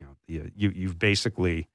you 0.00 0.06
know, 0.06 0.16
you, 0.26 0.50
you, 0.56 0.72
you've 0.74 0.98
basically, 0.98 1.68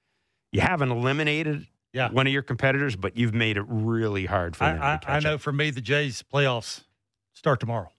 you 0.51 0.61
haven't 0.61 0.91
eliminated 0.91 1.67
Yeah. 1.93 2.09
one 2.11 2.27
of 2.27 2.33
your 2.33 2.41
competitors, 2.41 2.95
but 2.95 3.15
you've 3.15 3.33
made 3.33 3.57
it 3.57 3.65
really 3.67 4.25
hard 4.25 4.55
for 4.55 4.65
them. 4.65 4.81
I, 4.81 4.99
I 5.07 5.19
know 5.19 5.37
for 5.37 5.51
me, 5.53 5.69
the 5.69 5.81
Jays 5.81 6.23
playoffs 6.33 6.81
start 7.33 7.59
tomorrow. 7.59 7.91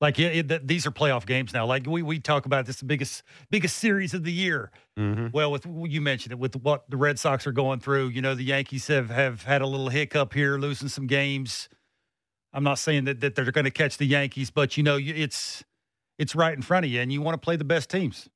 Like 0.00 0.16
yeah, 0.18 0.28
it, 0.28 0.48
th- 0.48 0.62
these 0.64 0.86
are 0.86 0.90
playoff 0.92 1.26
games 1.26 1.52
now. 1.52 1.66
Like 1.66 1.86
we, 1.86 2.02
we 2.02 2.20
talk 2.20 2.46
about 2.46 2.66
this 2.66 2.78
the 2.78 2.84
biggest 2.84 3.22
biggest 3.50 3.78
series 3.78 4.14
of 4.14 4.22
the 4.22 4.32
year. 4.32 4.70
Mhm. 4.96 5.32
Well, 5.32 5.50
with 5.50 5.66
you 5.66 6.00
mentioned 6.00 6.32
it 6.32 6.38
with 6.38 6.54
what 6.56 6.88
the 6.88 6.96
Red 6.96 7.18
Sox 7.18 7.46
are 7.46 7.52
going 7.52 7.80
through. 7.80 8.08
You 8.08 8.22
know, 8.22 8.34
the 8.34 8.44
Yankees 8.44 8.86
have 8.86 9.10
have 9.10 9.42
had 9.42 9.60
a 9.60 9.66
little 9.66 9.88
hiccup 9.88 10.34
here, 10.34 10.56
losing 10.56 10.88
some 10.88 11.06
games. 11.06 11.68
I'm 12.52 12.64
not 12.64 12.78
saying 12.78 13.04
that, 13.04 13.20
that 13.20 13.34
they're 13.34 13.50
going 13.50 13.64
to 13.64 13.70
catch 13.70 13.98
the 13.98 14.06
Yankees, 14.06 14.50
but 14.50 14.76
you 14.76 14.82
know, 14.82 14.98
it's 15.00 15.64
it's 16.18 16.34
right 16.34 16.54
in 16.54 16.62
front 16.62 16.86
of 16.86 16.90
you, 16.92 17.00
and 17.00 17.12
you 17.12 17.20
want 17.20 17.34
to 17.34 17.44
play 17.44 17.56
the 17.56 17.64
best 17.64 17.90
teams. 17.90 18.28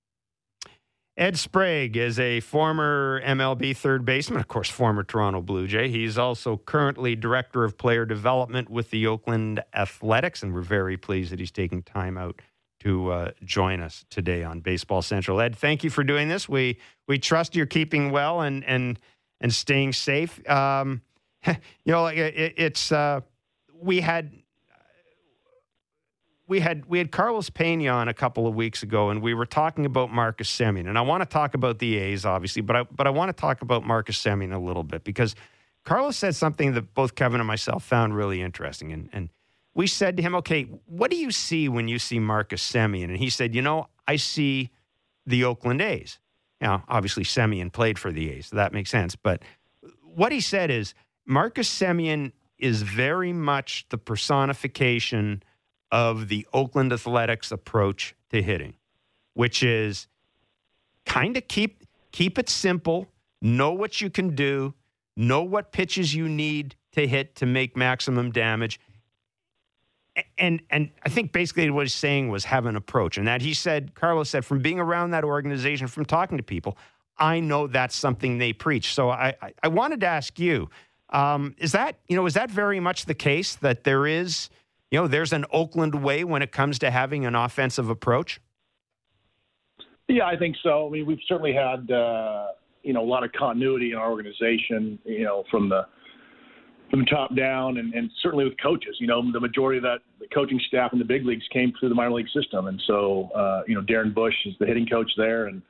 Ed 1.17 1.39
Sprague 1.39 1.97
is 1.97 2.19
a 2.19 2.41
former 2.41 3.21
MLB 3.23 3.77
third 3.77 4.05
baseman, 4.05 4.41
of 4.41 4.49
course, 4.49 4.71
former 4.71 5.05
Toronto 5.05 5.43
Blue 5.43 5.67
Jay. 5.67 5.91
He's 5.91 6.17
also 6.17 6.57
currently 6.57 7.15
director 7.15 7.65
of 7.65 7.77
player 7.77 8.07
development 8.07 8.71
with 8.71 8.91
the 8.91 9.07
Oakland 9.07 9.63
Athletics, 9.75 10.43
and 10.43 10.55
we're 10.55 10.63
very 10.63 10.97
pleased 10.97 11.31
that 11.31 11.39
he's 11.39 11.51
taking 11.51 11.83
time 11.83 12.17
out 12.17 12.41
to 12.81 13.11
uh, 13.11 13.31
join 13.45 13.81
us 13.81 14.05
today 14.09 14.43
on 14.43 14.61
Baseball 14.61 15.03
Central. 15.03 15.41
Ed, 15.41 15.55
thank 15.55 15.85
you 15.85 15.91
for 15.91 16.03
doing 16.03 16.29
this. 16.29 16.49
We 16.49 16.79
we 17.07 17.19
trust 17.19 17.55
you're 17.55 17.67
keeping 17.67 18.11
well 18.11 18.41
and 18.41 18.65
and 18.65 18.99
and 19.41 19.53
staying 19.53 19.93
safe. 19.93 20.49
Um, 20.49 21.03
you 21.47 21.55
know, 21.87 22.07
it, 22.07 22.55
it's 22.57 22.91
uh, 22.91 23.21
we 23.81 24.01
had 24.01 24.33
we 26.47 26.61
had 26.61 26.87
we 26.87 26.99
had 26.99 27.13
Carlos 27.13 27.51
Pena 27.51 27.89
on 27.89 28.09
a 28.09 28.15
couple 28.15 28.47
of 28.47 28.55
weeks 28.55 28.83
ago, 28.83 29.11
and 29.11 29.23
we 29.23 29.35
were 29.35 29.47
talking 29.47 29.87
about 29.87 30.11
Marcus 30.11 30.51
Semien. 30.51 30.89
And 30.89 30.99
I 30.99 31.03
want 31.03 31.23
to 31.23 31.27
talk 31.27 31.55
about 31.55 31.79
the 31.79 31.97
A's, 31.97 32.25
obviously, 32.25 32.63
but 32.63 32.77
I 32.77 32.83
but 32.85 33.07
I 33.07 33.11
want 33.11 33.35
to 33.35 33.41
talk 33.41 33.63
about 33.63 33.85
Marcus 33.85 34.21
Semien 34.21 34.55
a 34.55 34.59
little 34.59 34.83
bit 34.83 35.05
because 35.05 35.35
Carlos 35.85 36.17
said 36.17 36.35
something 36.35 36.75
that 36.75 36.95
both 36.95 37.15
Kevin 37.15 37.41
and 37.41 37.47
myself 37.47 37.85
found 37.85 38.17
really 38.17 38.43
interesting. 38.43 38.93
And 38.93 39.09
and 39.13 39.29
we 39.75 39.87
said 39.87 40.17
to 40.17 40.23
him, 40.23 40.35
"Okay, 40.37 40.65
what 40.87 41.11
do 41.11 41.17
you 41.17 41.31
see 41.31 41.69
when 41.69 41.89
you 41.89 41.99
see 41.99 42.19
Marcus 42.19 42.63
Semien?" 42.63 43.05
And 43.05 43.19
he 43.19 43.31
said, 43.31 43.55
"You 43.55 43.63
know, 43.63 43.89
I 44.07 44.17
see 44.17 44.71
the 45.25 45.45
Oakland 45.45 45.81
A's." 45.81 46.19
Now, 46.61 46.85
obviously, 46.89 47.25
Semien 47.25 47.73
played 47.73 47.99
for 47.99 48.13
the 48.13 48.31
A's, 48.31 48.49
so 48.49 48.57
that 48.57 48.73
makes 48.73 48.91
sense. 48.91 49.17
But 49.17 49.43
what 50.03 50.33
he 50.33 50.41
said 50.41 50.71
is 50.71 50.95
Marcus 51.25 51.69
Semien 51.69 52.33
is 52.59 52.83
very 52.83 53.33
much 53.33 53.87
the 53.89 53.99
personification 53.99 55.43
of 55.93 56.29
the 56.29 56.47
Oakland 56.55 56.93
Athletics 56.93 57.53
approach 57.53 58.17
to 58.31 58.43
hitting, 58.43 58.75
which 59.35 59.63
is 59.63 60.09
kind 61.05 61.37
of 61.37 61.47
keep 61.47 61.85
keep 62.11 62.39
it 62.39 62.49
simple, 62.49 63.09
know 63.41 63.73
what 63.73 64.01
you 64.01 64.11
can 64.11 64.35
do, 64.35 64.75
know 65.17 65.43
what 65.43 65.71
pitches 65.71 66.15
you 66.15 66.29
need 66.29 66.75
to 66.93 67.07
hit 67.07 67.37
to 67.37 67.47
make 67.47 67.77
maximum 67.77 68.33
damage. 68.33 68.81
And 70.39 70.63
and 70.71 70.91
I 71.05 71.11
think 71.11 71.33
basically 71.33 71.69
what 71.71 71.83
he's 71.83 71.95
saying 71.95 72.31
was 72.31 72.47
have 72.47 72.65
an 72.65 72.77
approach. 72.77 73.19
And 73.19 73.29
that 73.29 73.43
he 73.43 73.53
said, 73.53 73.95
Carlos 73.95 74.31
said, 74.31 74.45
from 74.45 74.61
being 74.61 74.81
around 74.81 75.11
that 75.11 75.25
organization, 75.25 75.87
from 75.87 76.07
talking 76.07 76.39
to 76.39 76.45
people, 76.45 76.77
I 77.19 77.41
know 77.41 77.67
that's 77.67 77.95
something 77.95 78.39
they 78.39 78.55
preach. 78.55 78.95
So 78.95 79.11
I 79.11 79.35
I, 79.43 79.53
I 79.63 79.69
wanted 79.69 80.01
to 80.01 80.07
ask 80.07 80.39
you, 80.39 80.71
um, 81.11 81.55
is 81.59 81.73
that 81.73 81.97
you 82.09 82.17
know 82.17 82.25
is 82.25 82.35
that 82.35 82.51
very 82.51 82.81
much 82.81 83.05
the 83.05 83.15
case 83.15 83.57
that 83.57 83.85
there 83.85 84.07
is 84.07 84.49
you 84.93 84.99
know 85.01 85.09
there's 85.09 85.33
an 85.33 85.47
Oakland 85.51 85.97
way 85.97 86.23
when 86.23 86.43
it 86.43 86.53
comes 86.53 86.79
to 86.81 86.91
having 86.91 87.25
an 87.27 87.35
offensive 87.35 87.89
approach? 87.89 88.41
Yeah, 90.07 90.27
I 90.27 90.37
think 90.37 90.57
so. 90.63 90.87
I 90.87 90.91
mean, 90.91 91.07
we've 91.07 91.19
certainly 91.27 91.55
had 91.55 91.91
uh, 91.91 92.49
you 92.83 92.93
know 92.93 93.03
a 93.03 93.09
lot 93.09 93.25
of 93.25 93.33
continuity 93.33 93.93
in 93.93 93.97
our 93.97 94.11
organization. 94.11 94.99
You 95.05 95.25
know, 95.25 95.45
from 95.51 95.71
the 95.71 95.87
from 96.91 97.07
top 97.07 97.35
down, 97.35 97.79
and, 97.79 97.95
and 97.95 98.11
certainly 98.23 98.45
with 98.45 98.61
coaches. 98.63 98.97
You 99.01 99.07
know, 99.07 99.33
the 99.33 99.41
majority 99.41 99.79
of 99.79 99.83
that 99.85 100.01
the 100.21 100.27
coaching 100.29 100.61
staff 100.69 100.93
in 100.93 100.99
the 100.99 101.07
big 101.07 101.25
leagues 101.25 101.45
came 101.53 101.73
through 101.81 101.89
the 101.89 101.95
minor 101.95 102.13
league 102.13 102.29
system, 102.29 102.67
and 102.67 102.81
so 102.87 103.31
uh, 103.35 103.63
you 103.67 103.75
know 103.75 103.81
Darren 103.81 104.15
Bush 104.15 104.35
is 104.45 104.55
the 104.61 104.67
hitting 104.67 104.87
coach 104.87 105.11
there, 105.17 105.47
and 105.47 105.63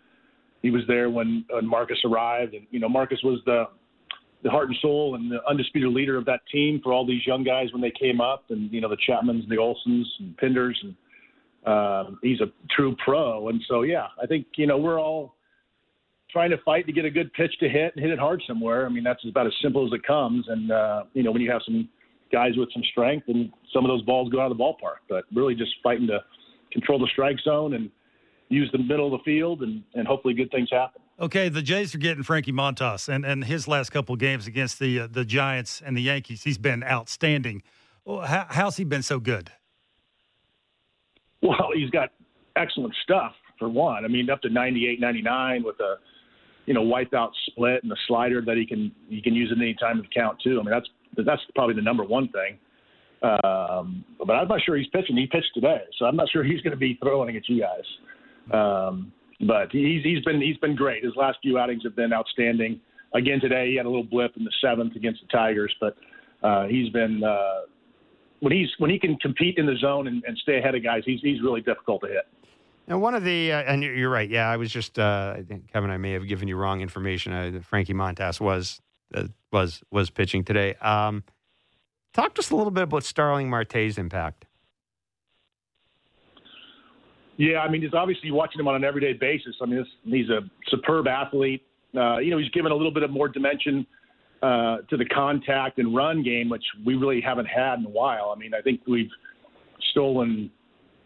he 0.63 0.71
was 0.71 0.83
there 0.89 1.11
when, 1.11 1.45
when 1.49 1.67
Marcus 1.67 1.99
arrived, 2.05 2.55
and 2.55 2.67
you 2.73 2.81
know 2.81 2.89
Marcus 2.89 3.21
was 3.23 3.41
the 3.47 3.67
the 4.43 4.51
heart 4.51 4.69
and 4.69 4.77
soul 4.83 5.15
and 5.15 5.31
the 5.31 5.39
undisputed 5.49 5.93
leader 5.93 6.17
of 6.17 6.25
that 6.25 6.41
team 6.51 6.81
for 6.83 6.93
all 6.93 7.07
these 7.07 7.27
young 7.27 7.45
guys 7.45 7.73
when 7.73 7.81
they 7.81 7.93
came 7.93 8.21
up, 8.21 8.45
and 8.51 8.73
you 8.73 8.81
know 8.81 8.89
the 8.89 8.97
Chapmans, 9.09 9.49
the 9.49 9.57
Olsons, 9.57 10.05
and 10.19 10.37
Pinders, 10.37 10.83
and 10.83 10.95
um, 11.65 12.19
he's 12.23 12.41
a 12.41 12.47
true 12.75 12.97
pro. 13.05 13.49
And 13.49 13.63
so 13.69 13.83
yeah, 13.83 14.07
I 14.23 14.27
think 14.27 14.47
you 14.57 14.67
know 14.67 14.79
we're 14.79 15.01
all 15.01 15.37
trying 16.31 16.51
to 16.51 16.59
fight 16.65 16.87
to 16.87 16.93
get 16.93 17.05
a 17.05 17.11
good 17.11 17.33
pitch 17.35 17.53
to 17.61 17.69
hit 17.69 17.93
and 17.95 18.03
hit 18.03 18.13
it 18.13 18.19
hard 18.19 18.43
somewhere. 18.47 18.87
I 18.87 18.89
mean 18.89 19.05
that's 19.05 19.25
about 19.29 19.47
as 19.47 19.53
simple 19.63 19.87
as 19.87 19.93
it 19.93 20.03
comes. 20.05 20.47
And 20.49 20.73
uh, 20.73 21.05
you 21.15 21.23
know 21.23 21.31
when 21.31 21.43
you 21.43 21.51
have 21.51 21.63
some 21.65 21.89
guys 22.33 22.53
with 22.57 22.71
some 22.73 22.83
strength, 22.91 23.29
and 23.29 23.53
some 23.73 23.85
of 23.85 23.91
those 23.91 24.03
balls 24.03 24.31
go 24.31 24.41
out 24.41 24.51
of 24.51 24.57
the 24.57 24.63
ballpark, 24.63 25.05
but 25.09 25.25
really 25.35 25.55
just 25.55 25.73
fighting 25.83 26.07
to 26.09 26.19
control 26.73 26.99
the 26.99 27.09
strike 27.13 27.39
zone 27.45 27.75
and 27.75 27.91
use 28.49 28.69
the 28.73 28.79
middle 28.79 29.07
of 29.07 29.21
the 29.21 29.25
field, 29.25 29.63
and, 29.63 29.83
and 29.95 30.07
hopefully 30.07 30.35
good 30.35 30.51
things 30.51 30.69
happen. 30.71 31.01
Okay, 31.21 31.49
the 31.49 31.63
Jays 31.63 31.95
are 31.95 31.99
getting 31.99 32.23
Frankie 32.23 32.53
Montas, 32.53 33.09
and, 33.09 33.25
and 33.25 33.45
his 33.45 33.69
last 33.69 33.91
couple 33.91 34.17
games 34.17 34.47
against 34.47 34.79
the 34.79 35.01
uh, 35.01 35.09
the 35.11 35.25
Giants 35.25 35.83
and 35.85 35.97
the 35.97 36.03
Yankees, 36.03 36.43
he's 36.43 36.59
been 36.59 36.83
outstanding. 36.83 37.63
Well, 38.05 38.21
how, 38.23 38.47
how's 38.49 38.77
he 38.77 38.85
been 38.85 39.03
so 39.03 39.21
good? 39.21 39.53
Well, 41.43 41.71
he's 41.75 41.91
got 41.91 42.11
excellent 42.57 42.95
stuff 43.03 43.33
for 43.59 43.69
one. 43.69 44.05
I 44.05 44.09
mean, 44.09 44.31
up 44.31 44.41
to 44.43 44.49
98, 44.49 45.01
99 45.01 45.63
with 45.65 45.79
a 45.81 45.97
you 46.67 46.75
know 46.75 46.83
wipeout 46.83 47.31
split 47.47 47.83
and 47.83 47.93
a 47.93 47.97
slider 48.07 48.43
that 48.47 48.57
he 48.57 48.67
can 48.67 48.93
he 49.09 49.21
can 49.21 49.35
use 49.35 49.53
at 49.53 49.59
any 49.59 49.75
time 49.75 49.99
of 49.99 50.07
count 50.15 50.39
too. 50.43 50.59
I 50.61 50.63
mean, 50.63 50.71
that's 50.71 50.89
that's 51.27 51.43
probably 51.55 51.75
the 51.75 51.83
number 51.83 52.05
one 52.05 52.29
thing. 52.29 52.59
Um, 53.23 54.05
but 54.19 54.33
I'm 54.33 54.49
not 54.49 54.61
sure 54.65 54.77
he's 54.77 54.89
pitching. 54.89 55.17
He 55.17 55.27
pitched 55.27 55.51
today, 55.55 55.83
so 55.99 56.07
I'm 56.07 56.17
not 56.17 56.29
sure 56.31 56.43
he's 56.43 56.61
going 56.63 56.73
to 56.73 56.77
be 56.77 56.99
throwing 57.01 57.37
at 57.37 57.49
you 57.49 57.61
guys. 57.61 58.53
Um, 58.53 59.13
but 59.43 59.71
he's 59.73 60.03
he's 60.03 60.23
been 60.25 60.41
he's 60.41 60.57
been 60.59 60.77
great. 60.77 61.05
His 61.05 61.15
last 61.17 61.39
few 61.43 61.59
outings 61.59 61.83
have 61.85 61.97
been 61.97 62.13
outstanding. 62.13 62.81
Again 63.15 63.41
today, 63.41 63.71
he 63.71 63.77
had 63.77 63.87
a 63.87 63.89
little 63.89 64.05
blip 64.05 64.37
in 64.37 64.45
the 64.45 64.53
seventh 64.61 64.97
against 64.97 65.21
the 65.21 65.29
Tigers, 65.29 65.75
but 65.81 65.97
uh, 66.43 66.67
he's 66.67 66.89
been 66.91 67.23
uh, 67.23 67.61
when 68.41 68.53
he's 68.53 68.69
when 68.79 68.91
he 68.91 68.99
can 68.99 69.17
compete 69.17 69.59
in 69.59 69.67
the 69.67 69.77
zone 69.77 70.07
and, 70.09 70.23
and 70.27 70.37
stay 70.39 70.59
ahead 70.59 70.75
of 70.75 70.83
guys, 70.83 71.03
he's 71.05 71.21
he's 71.21 71.43
really 71.43 71.61
difficult 71.61 72.01
to 72.03 72.09
hit. 72.09 72.27
And 72.89 73.01
one 73.01 73.15
of 73.15 73.23
the, 73.23 73.53
uh, 73.53 73.63
and 73.63 73.83
you're 73.83 74.11
right. 74.11 74.29
Yeah, 74.29 74.51
I 74.51 74.57
was 74.57 74.73
just, 74.73 74.99
uh, 74.99 75.37
I 75.39 75.43
think 75.43 75.73
Kevin, 75.73 75.89
I 75.91 75.99
may 75.99 76.13
have 76.13 76.27
given 76.27 76.49
you 76.49 76.57
wrong 76.57 76.81
information. 76.81 77.33
Uh, 77.33 77.61
Frankie 77.63 77.95
Montas 77.95 78.41
was 78.41 78.81
uh, 79.15 79.29
was 79.53 79.83
was 79.91 80.11
pitching 80.11 80.43
today. 80.43 80.75
Um, 80.75 81.23
talk 82.13 82.35
to 82.35 82.41
us 82.41 82.51
a 82.51 82.57
little 82.57 82.73
bit 82.73 82.83
about 82.85 83.05
Starling 83.05 83.49
Marte's 83.49 83.99
impact. 83.99 84.47
Yeah, 87.37 87.59
I 87.59 87.71
mean, 87.71 87.83
he's 87.83 87.95
obviously 87.95 88.31
watching 88.31 88.61
him 88.61 88.69
on 88.69 88.75
an 88.75 88.85
everyday 88.85 89.15
basis. 89.15 89.57
I 89.63 89.67
mean, 89.67 89.79
this, 89.79 89.89
he's 90.05 90.29
a 90.29 90.41
superb 90.69 91.07
athlete. 91.07 91.63
Uh, 91.97 92.19
you 92.19 92.31
know, 92.31 92.39
he's 92.39 92.51
given 92.51 92.73
a 92.73 92.75
little 92.75 92.93
bit 92.93 93.03
of 93.03 93.11
more 93.11 93.29
dimension 93.29 93.87
uh, 94.43 94.79
to 94.91 94.97
the 94.97 95.05
contact 95.07 95.79
and 95.79 95.95
run 95.95 96.23
game, 96.23 96.49
which 96.49 96.65
we 96.85 96.95
really 96.95 97.21
haven't 97.21 97.47
had 97.47 97.79
in 97.79 97.87
a 97.87 97.91
while. 97.91 98.33
I 98.35 98.39
mean, 98.39 98.53
I 98.55 98.61
think 98.61 98.81
we've 98.87 99.11
stolen 99.91 100.51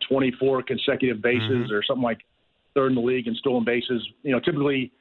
24 0.08 0.62
consecutive 0.62 1.22
bases 1.22 1.42
mm-hmm. 1.50 1.72
or 1.72 1.82
something 1.82 2.02
like 2.02 2.18
third 2.74 2.88
in 2.88 2.94
the 2.94 3.00
league 3.00 3.26
in 3.26 3.34
stolen 3.36 3.64
bases. 3.64 4.06
You 4.22 4.32
know, 4.32 4.40
typically 4.40 4.92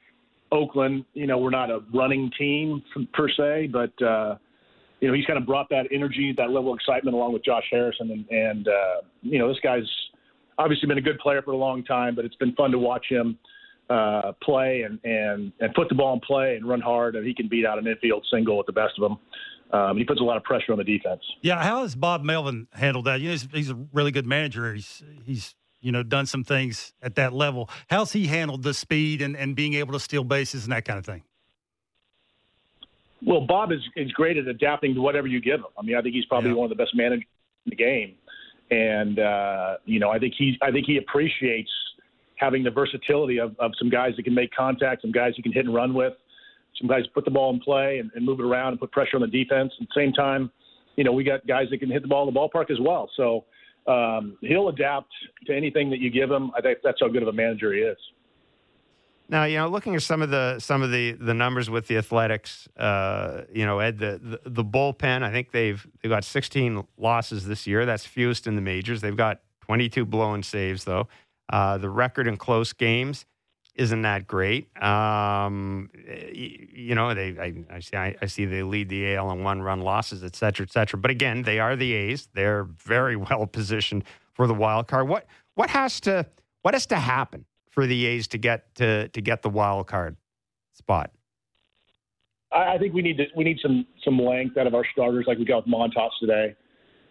Oakland, 0.52 1.04
you 1.14 1.26
know, 1.26 1.38
we're 1.38 1.50
not 1.50 1.70
a 1.70 1.80
running 1.94 2.30
team 2.38 2.82
per 3.12 3.28
se, 3.28 3.68
but 3.72 3.90
uh, 4.04 4.36
you 5.00 5.08
know, 5.08 5.14
he's 5.14 5.26
kind 5.26 5.38
of 5.38 5.46
brought 5.46 5.68
that 5.70 5.86
energy, 5.92 6.34
that 6.36 6.50
level 6.50 6.72
of 6.72 6.78
excitement 6.78 7.14
along 7.14 7.32
with 7.32 7.44
Josh 7.44 7.64
Harrison, 7.70 8.10
and, 8.10 8.26
and 8.30 8.68
uh, 8.68 9.02
you 9.22 9.38
know, 9.38 9.48
this 9.48 9.58
guy's 9.62 9.88
obviously 10.58 10.88
been 10.88 10.98
a 10.98 11.02
good 11.02 11.18
player 11.18 11.42
for 11.42 11.52
a 11.52 11.56
long 11.56 11.84
time, 11.84 12.14
but 12.14 12.24
it's 12.24 12.36
been 12.36 12.54
fun 12.54 12.70
to 12.72 12.78
watch 12.78 13.06
him 13.08 13.38
uh, 13.90 14.32
play 14.42 14.82
and, 14.82 14.98
and, 15.04 15.52
and 15.60 15.74
put 15.74 15.88
the 15.88 15.94
ball 15.94 16.14
in 16.14 16.20
play 16.20 16.56
and 16.56 16.68
run 16.68 16.80
hard, 16.80 17.16
and 17.16 17.26
he 17.26 17.34
can 17.34 17.48
beat 17.48 17.64
out 17.64 17.78
an 17.78 17.86
infield 17.86 18.26
single 18.30 18.56
with 18.56 18.66
the 18.66 18.72
best 18.72 18.94
of 18.98 19.02
them. 19.02 19.18
Um, 19.72 19.96
he 19.96 20.04
puts 20.04 20.20
a 20.20 20.24
lot 20.24 20.36
of 20.36 20.44
pressure 20.44 20.72
on 20.72 20.78
the 20.78 20.84
defense. 20.84 21.20
Yeah, 21.42 21.62
how 21.62 21.82
has 21.82 21.94
Bob 21.94 22.22
Melvin 22.22 22.68
handled 22.72 23.06
that? 23.06 23.20
You 23.20 23.28
know, 23.28 23.32
he's, 23.32 23.48
he's, 23.52 23.70
a 23.70 23.74
really 23.92 24.12
good 24.12 24.26
manager. 24.26 24.72
He's 24.74 25.02
he's 25.24 25.54
you 25.80 25.90
know 25.90 26.04
done 26.04 26.26
some 26.26 26.44
things 26.44 26.92
at 27.02 27.16
that 27.16 27.32
level. 27.32 27.68
How's 27.88 28.12
he 28.12 28.28
handled 28.28 28.62
the 28.62 28.72
speed 28.72 29.22
and, 29.22 29.36
and 29.36 29.56
being 29.56 29.74
able 29.74 29.92
to 29.94 30.00
steal 30.00 30.22
bases 30.22 30.64
and 30.64 30.72
that 30.72 30.84
kind 30.84 31.00
of 31.00 31.04
thing? 31.04 31.24
Well, 33.26 33.40
Bob 33.40 33.72
is 33.72 33.80
is 33.96 34.12
great 34.12 34.36
at 34.36 34.46
adapting 34.46 34.94
to 34.94 35.00
whatever 35.00 35.26
you 35.26 35.40
give 35.40 35.58
him. 35.58 35.66
I 35.76 35.82
mean, 35.82 35.96
I 35.96 36.02
think 36.02 36.14
he's 36.14 36.26
probably 36.26 36.50
yeah. 36.50 36.56
one 36.56 36.70
of 36.70 36.76
the 36.76 36.80
best 36.80 36.94
managers 36.94 37.26
in 37.64 37.70
the 37.70 37.76
game 37.76 38.14
and 38.70 39.18
uh, 39.18 39.76
you 39.84 40.00
know 40.00 40.10
I 40.10 40.18
think 40.18 40.34
he 40.36 40.58
I 40.62 40.70
think 40.70 40.86
he 40.86 40.96
appreciates 40.96 41.70
having 42.36 42.62
the 42.62 42.70
versatility 42.70 43.38
of, 43.38 43.56
of 43.58 43.72
some 43.78 43.88
guys 43.88 44.12
that 44.16 44.24
can 44.24 44.34
make 44.34 44.50
contact, 44.54 45.02
some 45.02 45.12
guys 45.12 45.32
you 45.36 45.42
can 45.42 45.52
hit 45.52 45.64
and 45.64 45.74
run 45.74 45.94
with, 45.94 46.12
some 46.78 46.86
guys 46.86 47.04
put 47.14 47.24
the 47.24 47.30
ball 47.30 47.50
in 47.52 47.58
play 47.60 47.98
and, 47.98 48.10
and 48.14 48.26
move 48.26 48.40
it 48.40 48.44
around 48.44 48.72
and 48.72 48.80
put 48.80 48.92
pressure 48.92 49.16
on 49.16 49.22
the 49.22 49.26
defense. 49.26 49.72
At 49.80 49.88
the 49.88 50.00
same 50.00 50.12
time, 50.12 50.50
you 50.96 51.04
know 51.04 51.12
we 51.12 51.24
got 51.24 51.46
guys 51.46 51.68
that 51.70 51.78
can 51.78 51.90
hit 51.90 52.02
the 52.02 52.08
ball 52.08 52.26
in 52.28 52.34
the 52.34 52.38
ballpark 52.38 52.70
as 52.70 52.78
well. 52.80 53.10
So 53.16 53.44
um, 53.86 54.36
he'll 54.40 54.68
adapt 54.68 55.12
to 55.46 55.56
anything 55.56 55.90
that 55.90 56.00
you 56.00 56.10
give 56.10 56.30
him. 56.30 56.50
I 56.56 56.60
think 56.60 56.78
that's 56.82 56.98
how 57.00 57.08
good 57.08 57.22
of 57.22 57.28
a 57.28 57.32
manager 57.32 57.72
he 57.72 57.80
is. 57.80 57.98
Now, 59.28 59.44
you 59.44 59.56
know, 59.56 59.68
looking 59.68 59.94
at 59.96 60.02
some 60.02 60.22
of 60.22 60.30
the 60.30 60.58
some 60.60 60.82
of 60.82 60.90
the 60.90 61.12
the 61.12 61.34
numbers 61.34 61.68
with 61.68 61.88
the 61.88 61.96
Athletics, 61.96 62.68
uh, 62.76 63.42
you 63.52 63.66
know, 63.66 63.80
Ed, 63.80 63.98
the, 63.98 64.20
the, 64.22 64.50
the 64.50 64.64
bullpen. 64.64 65.22
I 65.22 65.32
think 65.32 65.50
they've 65.50 65.84
they've 66.00 66.10
got 66.10 66.24
16 66.24 66.86
losses 66.96 67.46
this 67.46 67.66
year. 67.66 67.84
That's 67.84 68.06
fewest 68.06 68.46
in 68.46 68.54
the 68.54 68.62
majors. 68.62 69.00
They've 69.00 69.16
got 69.16 69.40
22 69.62 70.04
blown 70.04 70.42
saves 70.42 70.84
though. 70.84 71.08
Uh, 71.48 71.78
the 71.78 71.90
record 71.90 72.28
in 72.28 72.36
close 72.36 72.72
games 72.72 73.24
isn't 73.74 74.02
that 74.02 74.26
great. 74.26 74.74
Um, 74.82 75.90
you 76.32 76.94
know, 76.94 77.12
they 77.12 77.36
I, 77.38 77.74
I 77.74 77.80
see 77.80 77.96
I, 77.96 78.16
I, 78.22 78.26
see 78.26 78.44
they 78.44 78.62
lead 78.62 78.88
the 78.88 79.14
AL 79.14 79.30
in 79.32 79.42
one 79.42 79.60
run 79.60 79.80
losses, 79.80 80.22
et 80.24 80.36
cetera, 80.36 80.64
et 80.64 80.72
cetera. 80.72 80.98
But 80.98 81.10
again, 81.10 81.42
they 81.42 81.58
are 81.58 81.76
the 81.76 81.92
A's. 81.92 82.28
They're 82.32 82.64
very 82.64 83.16
well 83.30 83.46
positioned 83.46 84.04
for 84.34 84.46
the 84.46 84.54
wild 84.54 84.86
card. 84.86 85.08
What 85.08 85.26
what 85.54 85.70
has 85.70 86.00
to 86.00 86.26
what 86.62 86.74
has 86.74 86.86
to 86.86 86.96
happen 86.96 87.44
for 87.76 87.86
the 87.86 88.06
A's 88.06 88.26
to 88.28 88.38
get 88.38 88.74
to 88.76 89.06
to 89.08 89.20
get 89.20 89.42
the 89.42 89.50
wild 89.50 89.86
card 89.86 90.16
spot? 90.72 91.12
I 92.50 92.78
think 92.78 92.94
we 92.94 93.02
need 93.02 93.18
to 93.18 93.26
we 93.36 93.44
need 93.44 93.58
some 93.60 93.86
some 94.02 94.18
length 94.18 94.56
out 94.56 94.66
of 94.66 94.74
our 94.74 94.84
starters, 94.92 95.26
like 95.28 95.38
we 95.38 95.44
got 95.44 95.66
with 95.66 95.72
Montas 95.72 96.10
today. 96.18 96.56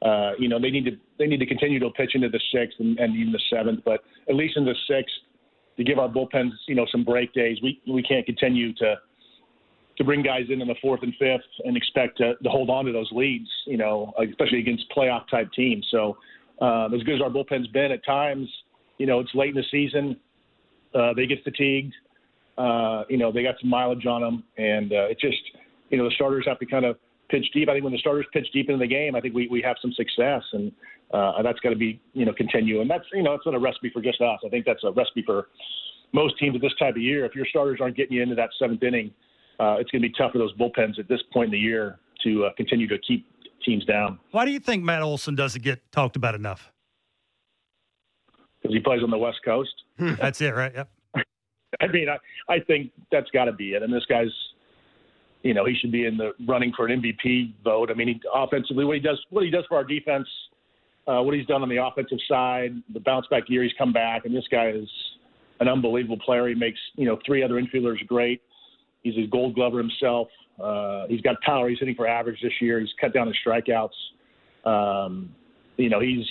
Uh, 0.02 0.32
you 0.40 0.50
know, 0.50 0.60
they 0.60 0.72
need 0.72 0.86
to 0.86 0.98
they 1.20 1.28
need 1.28 1.40
to 1.40 1.46
continue 1.46 1.80
to 1.80 1.90
pitch 1.92 2.16
into 2.16 2.30
the 2.30 2.42
sixth 2.52 2.80
and, 2.80 3.00
and 3.00 3.16
even 3.16 3.32
the 3.32 3.42
seventh, 3.50 3.82
but 3.86 4.02
at 4.28 4.36
least 4.36 4.58
in 4.58 4.66
the 4.66 4.76
sixth 4.90 5.14
to 5.78 5.84
give 5.84 6.00
our 6.00 6.10
bullpens 6.10 6.52
you 6.68 6.76
know 6.76 6.88
some 6.92 7.04
break 7.04 7.32
days. 7.34 7.60
We 7.62 7.80
we 7.88 8.02
can't 8.02 8.26
continue 8.26 8.74
to 8.76 8.96
to 9.98 10.04
bring 10.04 10.24
guys 10.24 10.46
in 10.50 10.62
in 10.62 10.68
the 10.68 10.76
fourth 10.82 11.04
and 11.04 11.14
fifth 11.20 11.48
and 11.64 11.78
expect 11.78 12.18
to, 12.18 12.34
to 12.44 12.50
hold 12.50 12.72
on 12.72 12.86
to 12.86 12.92
those 12.92 13.10
leads. 13.12 13.50
You 13.68 13.78
know, 13.78 14.14
especially 14.20 14.60
against 14.60 14.86
playoff 14.98 15.30
type 15.30 15.52
teams. 15.54 15.86
So 15.92 16.18
uh, 16.60 16.86
as 16.86 17.04
good 17.04 17.16
as 17.16 17.22
our 17.22 17.30
bullpen's 17.30 17.68
been 17.68 17.92
at 17.92 18.04
times, 18.04 18.50
you 18.98 19.06
know, 19.06 19.20
it's 19.20 19.36
late 19.36 19.50
in 19.50 19.56
the 19.56 19.66
season. 19.70 20.18
Uh, 20.98 21.14
they 21.14 21.26
get 21.26 21.44
fatigued. 21.44 21.94
Uh, 22.58 23.04
you 23.10 23.18
know, 23.18 23.32
they 23.32 23.44
got 23.44 23.56
some 23.60 23.70
mileage 23.70 24.06
on 24.06 24.22
them, 24.22 24.44
and 24.58 24.94
uh, 24.94 25.08
it 25.12 25.20
just, 25.20 25.38
you 25.90 25.98
know, 25.98 26.06
the 26.06 26.16
starters 26.16 26.46
have 26.48 26.58
to 26.60 26.66
kind 26.66 26.86
of 26.86 26.96
pitch 27.30 27.46
deep. 27.54 27.68
I 27.68 27.74
think 27.74 27.84
when 27.84 27.92
the 27.92 28.00
starters 28.00 28.26
pitch 28.32 28.48
deep 28.54 28.70
into 28.70 28.80
the 28.80 28.88
game, 28.88 29.14
I 29.14 29.20
think 29.20 29.36
we, 29.36 29.48
we 29.50 29.62
have 29.62 29.76
some 29.82 29.92
success, 29.92 30.42
and 30.54 30.72
uh, 31.14 31.42
that's 31.42 31.60
got 31.60 31.72
to 31.72 31.76
be, 31.76 32.00
you 32.14 32.26
know, 32.26 32.34
continue. 32.34 32.80
And 32.80 32.90
that's, 32.90 33.04
you 33.12 33.24
know, 33.24 33.34
that's 33.34 33.46
not 33.46 33.56
a 33.56 33.60
recipe 33.60 33.90
for 33.94 34.02
just 34.02 34.22
us. 34.22 34.40
I 34.46 34.50
think 34.50 34.66
that's 34.66 34.84
a 34.86 34.92
recipe 34.92 35.24
for 35.26 35.50
most 36.14 36.40
teams 36.40 36.56
at 36.56 36.62
this 36.62 36.72
type 36.80 36.96
of 36.96 37.02
year. 37.02 37.26
If 37.26 37.36
your 37.36 37.46
starters 37.46 37.80
aren't 37.82 37.98
getting 37.98 38.14
you 38.14 38.24
into 38.24 38.36
that 38.36 38.52
seventh 38.58 38.82
inning, 38.84 39.12
uh, 39.60 39.76
it's 39.80 39.92
going 39.92 40.02
to 40.02 40.08
be 40.08 40.14
tough 40.18 40.32
for 40.32 40.38
those 40.38 40.54
bullpens 40.56 40.98
at 40.98 41.10
this 41.10 41.22
point 41.34 41.48
in 41.48 41.52
the 41.52 41.60
year 41.60 42.00
to 42.24 42.46
uh, 42.46 42.50
continue 42.56 42.88
to 42.88 42.98
keep 43.00 43.28
teams 43.66 43.84
down. 43.86 44.20
Why 44.32 44.46
do 44.46 44.52
you 44.52 44.60
think 44.60 44.84
Matt 44.84 45.02
Olson 45.02 45.36
doesn't 45.36 45.64
get 45.64 45.92
talked 45.92 46.16
about 46.16 46.36
enough? 46.36 46.72
Because 48.62 48.74
he 48.74 48.80
plays 48.80 49.04
on 49.04 49.10
the 49.10 49.18
West 49.18 49.40
Coast. 49.44 49.74
That's 50.20 50.42
it, 50.42 50.56
right? 50.56 50.74
Yep. 50.74 50.90
I 51.82 51.88
mean, 51.88 52.08
I, 52.10 52.54
I 52.54 52.60
think 52.62 52.92
that's 53.12 53.30
got 53.32 53.46
to 53.46 53.52
be 53.52 53.74
it. 53.74 53.84
And 53.84 53.94
this 53.94 54.06
guy's, 54.08 54.32
you 55.44 55.54
know, 55.54 55.66
he 55.66 55.76
should 55.76 55.92
be 55.92 56.06
in 56.06 56.16
the 56.16 56.32
running 56.48 56.72
for 56.76 56.88
an 56.88 57.02
MVP 57.02 57.54
vote. 57.64 57.92
I 57.92 57.94
mean, 57.96 58.08
he, 58.08 58.22
offensively, 58.34 58.86
what 58.86 58.96
he 58.96 59.02
does, 59.02 59.20
what 59.30 59.44
he 59.44 59.50
does 59.50 59.66
for 59.68 59.76
our 59.76 59.84
defense, 59.84 60.28
uh, 61.08 61.22
what 61.22 61.36
he's 61.36 61.46
done 61.48 61.62
on 61.62 61.70
the 61.70 61.84
offensive 61.84 62.20
side, 62.28 62.72
the 62.94 63.00
bounce 63.00 63.28
back 63.30 63.44
year 63.50 63.64
he's 63.64 63.74
come 63.78 63.94
back, 63.94 64.26
and 64.26 64.36
this 64.36 64.46
guy 64.50 64.70
is 64.70 64.88
an 65.60 65.68
unbelievable 65.68 66.18
player. 66.20 66.48
He 66.48 66.56
makes 66.56 66.80
you 66.96 67.06
know 67.06 67.20
three 67.26 67.44
other 67.44 67.56
infielders 67.56 68.06
great. 68.08 68.42
He's 69.04 69.16
a 69.18 69.28
Gold 69.28 69.56
Glover 69.56 69.78
himself. 69.78 70.30
Uh, 70.62 71.06
he's 71.08 71.22
got 71.22 71.40
power. 71.42 71.70
He's 71.70 71.80
hitting 71.80 71.96
for 71.96 72.08
average 72.08 72.40
this 72.42 72.54
year. 72.60 72.80
He's 72.80 72.90
cut 73.00 73.14
down 73.14 73.28
his 73.28 73.36
strikeouts. 73.46 73.90
Um, 74.66 75.36
you 75.78 75.90
know, 75.90 76.00
he's 76.00 76.26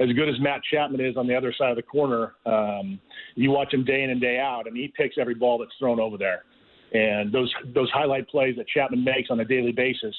as 0.00 0.12
good 0.12 0.28
as 0.28 0.38
Matt 0.40 0.60
Chapman 0.70 1.00
is 1.00 1.16
on 1.16 1.26
the 1.26 1.34
other 1.34 1.52
side 1.56 1.70
of 1.70 1.76
the 1.76 1.82
corner, 1.82 2.34
um, 2.46 3.00
you 3.34 3.50
watch 3.50 3.72
him 3.72 3.84
day 3.84 4.02
in 4.02 4.10
and 4.10 4.20
day 4.20 4.38
out, 4.38 4.66
and 4.66 4.76
he 4.76 4.92
picks 4.96 5.16
every 5.18 5.34
ball 5.34 5.58
that's 5.58 5.72
thrown 5.78 5.98
over 5.98 6.16
there. 6.16 6.44
And 6.92 7.32
those 7.32 7.52
those 7.74 7.90
highlight 7.90 8.28
plays 8.28 8.56
that 8.56 8.66
Chapman 8.68 9.04
makes 9.04 9.28
on 9.30 9.40
a 9.40 9.44
daily 9.44 9.72
basis, 9.72 10.14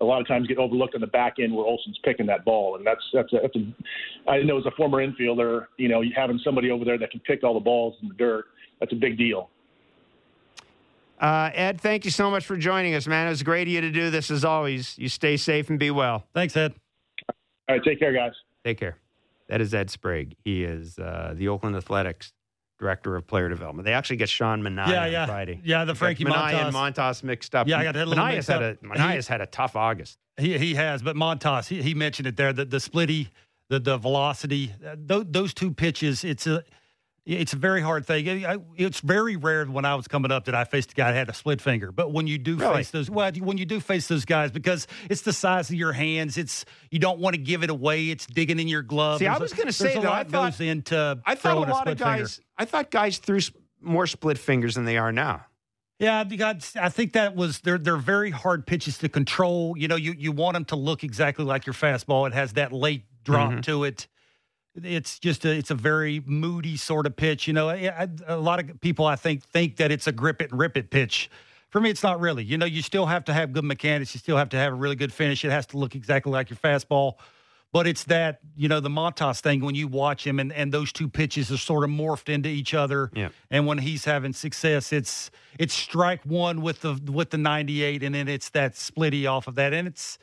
a 0.00 0.04
lot 0.04 0.20
of 0.20 0.26
times 0.26 0.46
get 0.46 0.58
overlooked 0.58 0.94
on 0.94 1.00
the 1.00 1.06
back 1.06 1.36
end 1.38 1.54
where 1.54 1.64
Olson's 1.64 1.98
picking 2.04 2.26
that 2.26 2.44
ball, 2.44 2.76
and 2.76 2.86
that's 2.86 3.00
that's 3.12 3.32
a, 3.32 3.38
that's 3.42 3.56
a 3.56 4.30
I 4.30 4.42
know 4.42 4.58
as 4.58 4.66
a 4.66 4.70
former 4.72 4.98
infielder, 4.98 5.66
you 5.78 5.88
know, 5.88 6.02
having 6.14 6.40
somebody 6.44 6.70
over 6.70 6.84
there 6.84 6.98
that 6.98 7.10
can 7.10 7.20
pick 7.20 7.42
all 7.42 7.54
the 7.54 7.60
balls 7.60 7.94
in 8.02 8.08
the 8.08 8.14
dirt, 8.14 8.46
that's 8.80 8.92
a 8.92 8.96
big 8.96 9.16
deal. 9.16 9.48
Uh, 11.20 11.50
Ed, 11.54 11.80
thank 11.80 12.04
you 12.04 12.10
so 12.10 12.30
much 12.30 12.44
for 12.44 12.56
joining 12.56 12.94
us, 12.94 13.06
man. 13.06 13.28
It 13.28 13.30
was 13.30 13.42
great 13.42 13.62
of 13.62 13.68
you 13.68 13.80
to 13.80 13.90
do 13.90 14.10
this 14.10 14.30
as 14.30 14.44
always. 14.44 14.98
You 14.98 15.08
stay 15.08 15.36
safe 15.36 15.70
and 15.70 15.78
be 15.78 15.90
well. 15.90 16.26
Thanks, 16.34 16.56
Ed. 16.56 16.74
All 17.28 17.76
right, 17.76 17.84
take 17.84 17.98
care, 17.98 18.12
guys. 18.12 18.32
Take 18.64 18.78
care. 18.78 18.98
That 19.48 19.60
is 19.60 19.74
Ed 19.74 19.90
Sprague. 19.90 20.36
He 20.44 20.64
is 20.64 20.98
uh, 20.98 21.34
the 21.36 21.48
Oakland 21.48 21.76
Athletics 21.76 22.32
director 22.78 23.14
of 23.16 23.26
player 23.26 23.48
development. 23.48 23.84
They 23.86 23.92
actually 23.92 24.16
get 24.16 24.28
Sean 24.28 24.62
Manaea 24.62 24.88
Yeah, 24.88 25.02
on 25.04 25.12
yeah. 25.12 25.26
Friday. 25.26 25.60
Yeah, 25.64 25.84
the 25.84 25.94
Frankie 25.94 26.24
Manaea 26.24 26.66
and 26.66 26.74
Montas. 26.74 26.94
Montas 26.96 27.22
mixed 27.22 27.54
up. 27.54 27.68
Yeah, 27.68 27.78
I 27.78 27.84
got 27.84 27.94
that 27.94 28.08
little 28.08 28.24
mixed 28.26 28.48
had 28.48 28.62
up. 28.62 28.78
a 28.82 28.84
Manaea's 28.86 29.28
had 29.28 29.40
a 29.40 29.46
tough 29.46 29.76
August. 29.76 30.18
He 30.38 30.58
he 30.58 30.74
has, 30.74 31.02
but 31.02 31.14
Montas 31.14 31.68
he, 31.68 31.82
he 31.82 31.94
mentioned 31.94 32.26
it 32.26 32.36
there 32.36 32.52
that 32.52 32.70
the 32.70 32.78
splitty, 32.78 33.28
the 33.70 33.78
the 33.78 33.96
velocity, 33.98 34.72
those, 34.96 35.26
those 35.28 35.54
two 35.54 35.70
pitches. 35.72 36.24
It's 36.24 36.46
a 36.46 36.64
it's 37.26 37.52
a 37.54 37.56
very 37.56 37.80
hard 37.80 38.04
thing. 38.06 38.44
It's 38.76 39.00
very 39.00 39.36
rare 39.36 39.64
when 39.64 39.84
I 39.84 39.94
was 39.94 40.06
coming 40.08 40.30
up 40.30 40.44
that 40.44 40.54
I 40.54 40.64
faced 40.64 40.92
a 40.92 40.94
guy 40.94 41.10
that 41.12 41.16
had 41.18 41.28
a 41.30 41.34
split 41.34 41.60
finger. 41.60 41.90
But 41.90 42.12
when 42.12 42.26
you 42.26 42.36
do 42.38 42.56
Really? 42.56 42.74
face 42.76 42.90
those, 42.90 43.08
well, 43.10 43.32
when 43.40 43.56
you 43.58 43.64
do 43.64 43.80
face 43.80 44.08
those 44.08 44.24
guys, 44.24 44.50
because 44.50 44.86
it's 45.08 45.22
the 45.22 45.32
size 45.32 45.70
of 45.70 45.76
your 45.76 45.92
hands, 45.92 46.36
it's 46.36 46.64
you 46.90 46.98
don't 46.98 47.18
want 47.20 47.34
to 47.34 47.40
give 47.40 47.62
it 47.62 47.70
away. 47.70 48.10
It's 48.10 48.26
digging 48.26 48.60
in 48.60 48.68
your 48.68 48.82
glove. 48.82 49.20
See, 49.20 49.26
I 49.26 49.38
There's 49.38 49.40
a- 49.40 49.42
was 49.42 49.52
going 49.54 49.66
to 49.68 49.72
say 49.72 49.94
that. 49.94 50.04
I 50.04 50.24
thought 50.24 50.52
goes 50.52 50.60
into 50.60 51.18
I 51.24 51.34
thought 51.34 51.56
a 51.56 51.60
lot 51.60 51.70
of 51.70 51.76
split 51.78 51.98
finger. 51.98 52.18
guys. 52.24 52.40
I 52.58 52.64
thought 52.66 52.90
guys 52.90 53.18
threw 53.18 53.40
more 53.80 54.06
split 54.06 54.36
fingers 54.38 54.74
than 54.74 54.84
they 54.84 54.98
are 54.98 55.12
now. 55.12 55.46
Yeah, 56.00 56.24
I 56.76 56.88
think 56.88 57.12
that 57.12 57.36
was 57.36 57.60
they're 57.60 57.78
they're 57.78 57.96
very 57.96 58.30
hard 58.32 58.66
pitches 58.66 58.98
to 58.98 59.08
control. 59.08 59.74
You 59.78 59.88
know, 59.88 59.96
you 59.96 60.12
you 60.18 60.32
want 60.32 60.54
them 60.54 60.64
to 60.66 60.76
look 60.76 61.04
exactly 61.04 61.44
like 61.44 61.66
your 61.66 61.72
fastball. 61.74 62.26
It 62.26 62.34
has 62.34 62.54
that 62.54 62.72
late 62.72 63.04
drop 63.22 63.52
Mhm. 63.52 63.62
to 63.62 63.84
it. 63.84 64.08
It's 64.82 65.18
just 65.18 65.44
a, 65.44 65.50
it's 65.52 65.70
a 65.70 65.74
very 65.74 66.20
moody 66.26 66.76
sort 66.76 67.06
of 67.06 67.14
pitch. 67.16 67.46
You 67.46 67.52
know, 67.54 67.68
I, 67.68 67.74
I- 67.96 68.08
a 68.26 68.36
lot 68.36 68.58
of 68.60 68.80
people 68.80 69.04
I 69.06 69.16
think 69.16 69.44
think 69.44 69.76
that 69.76 69.90
it's 69.92 70.06
a 70.06 70.12
grip 70.12 70.42
it 70.42 70.50
and 70.50 70.58
rip 70.58 70.76
it 70.76 70.90
pitch. 70.90 71.30
For 71.70 71.80
me, 71.80 71.90
it's 71.90 72.02
not 72.02 72.20
really. 72.20 72.44
You 72.44 72.56
know, 72.58 72.66
you 72.66 72.82
still 72.82 73.06
have 73.06 73.24
to 73.24 73.32
have 73.32 73.52
good 73.52 73.64
mechanics. 73.64 74.14
You 74.14 74.20
still 74.20 74.36
have 74.36 74.48
to 74.50 74.56
have 74.56 74.72
a 74.72 74.76
really 74.76 74.94
good 74.96 75.12
finish. 75.12 75.44
It 75.44 75.50
has 75.50 75.66
to 75.66 75.76
look 75.78 75.94
exactly 75.94 76.30
like 76.32 76.50
your 76.50 76.56
fastball. 76.56 77.14
But 77.72 77.88
it's 77.88 78.04
that, 78.04 78.38
you 78.56 78.68
know, 78.68 78.78
the 78.78 78.88
Montas 78.88 79.40
thing 79.40 79.60
when 79.64 79.74
you 79.74 79.88
watch 79.88 80.24
him 80.24 80.38
and, 80.38 80.52
and 80.52 80.70
those 80.72 80.92
two 80.92 81.08
pitches 81.08 81.50
are 81.50 81.56
sort 81.56 81.82
of 81.82 81.90
morphed 81.90 82.28
into 82.32 82.48
each 82.48 82.72
other. 82.74 83.10
Yeah. 83.14 83.30
And 83.50 83.66
when 83.66 83.78
he's 83.78 84.04
having 84.04 84.32
success, 84.32 84.92
it's 84.92 85.32
it's 85.58 85.74
strike 85.74 86.24
one 86.24 86.60
with 86.62 86.82
the 86.82 86.94
with 87.10 87.30
the 87.30 87.38
98 87.38 88.04
and 88.04 88.14
then 88.14 88.28
it's 88.28 88.50
that 88.50 88.74
splitty 88.74 89.28
off 89.28 89.48
of 89.48 89.56
that. 89.56 89.72
And 89.72 89.88
it's 89.88 90.18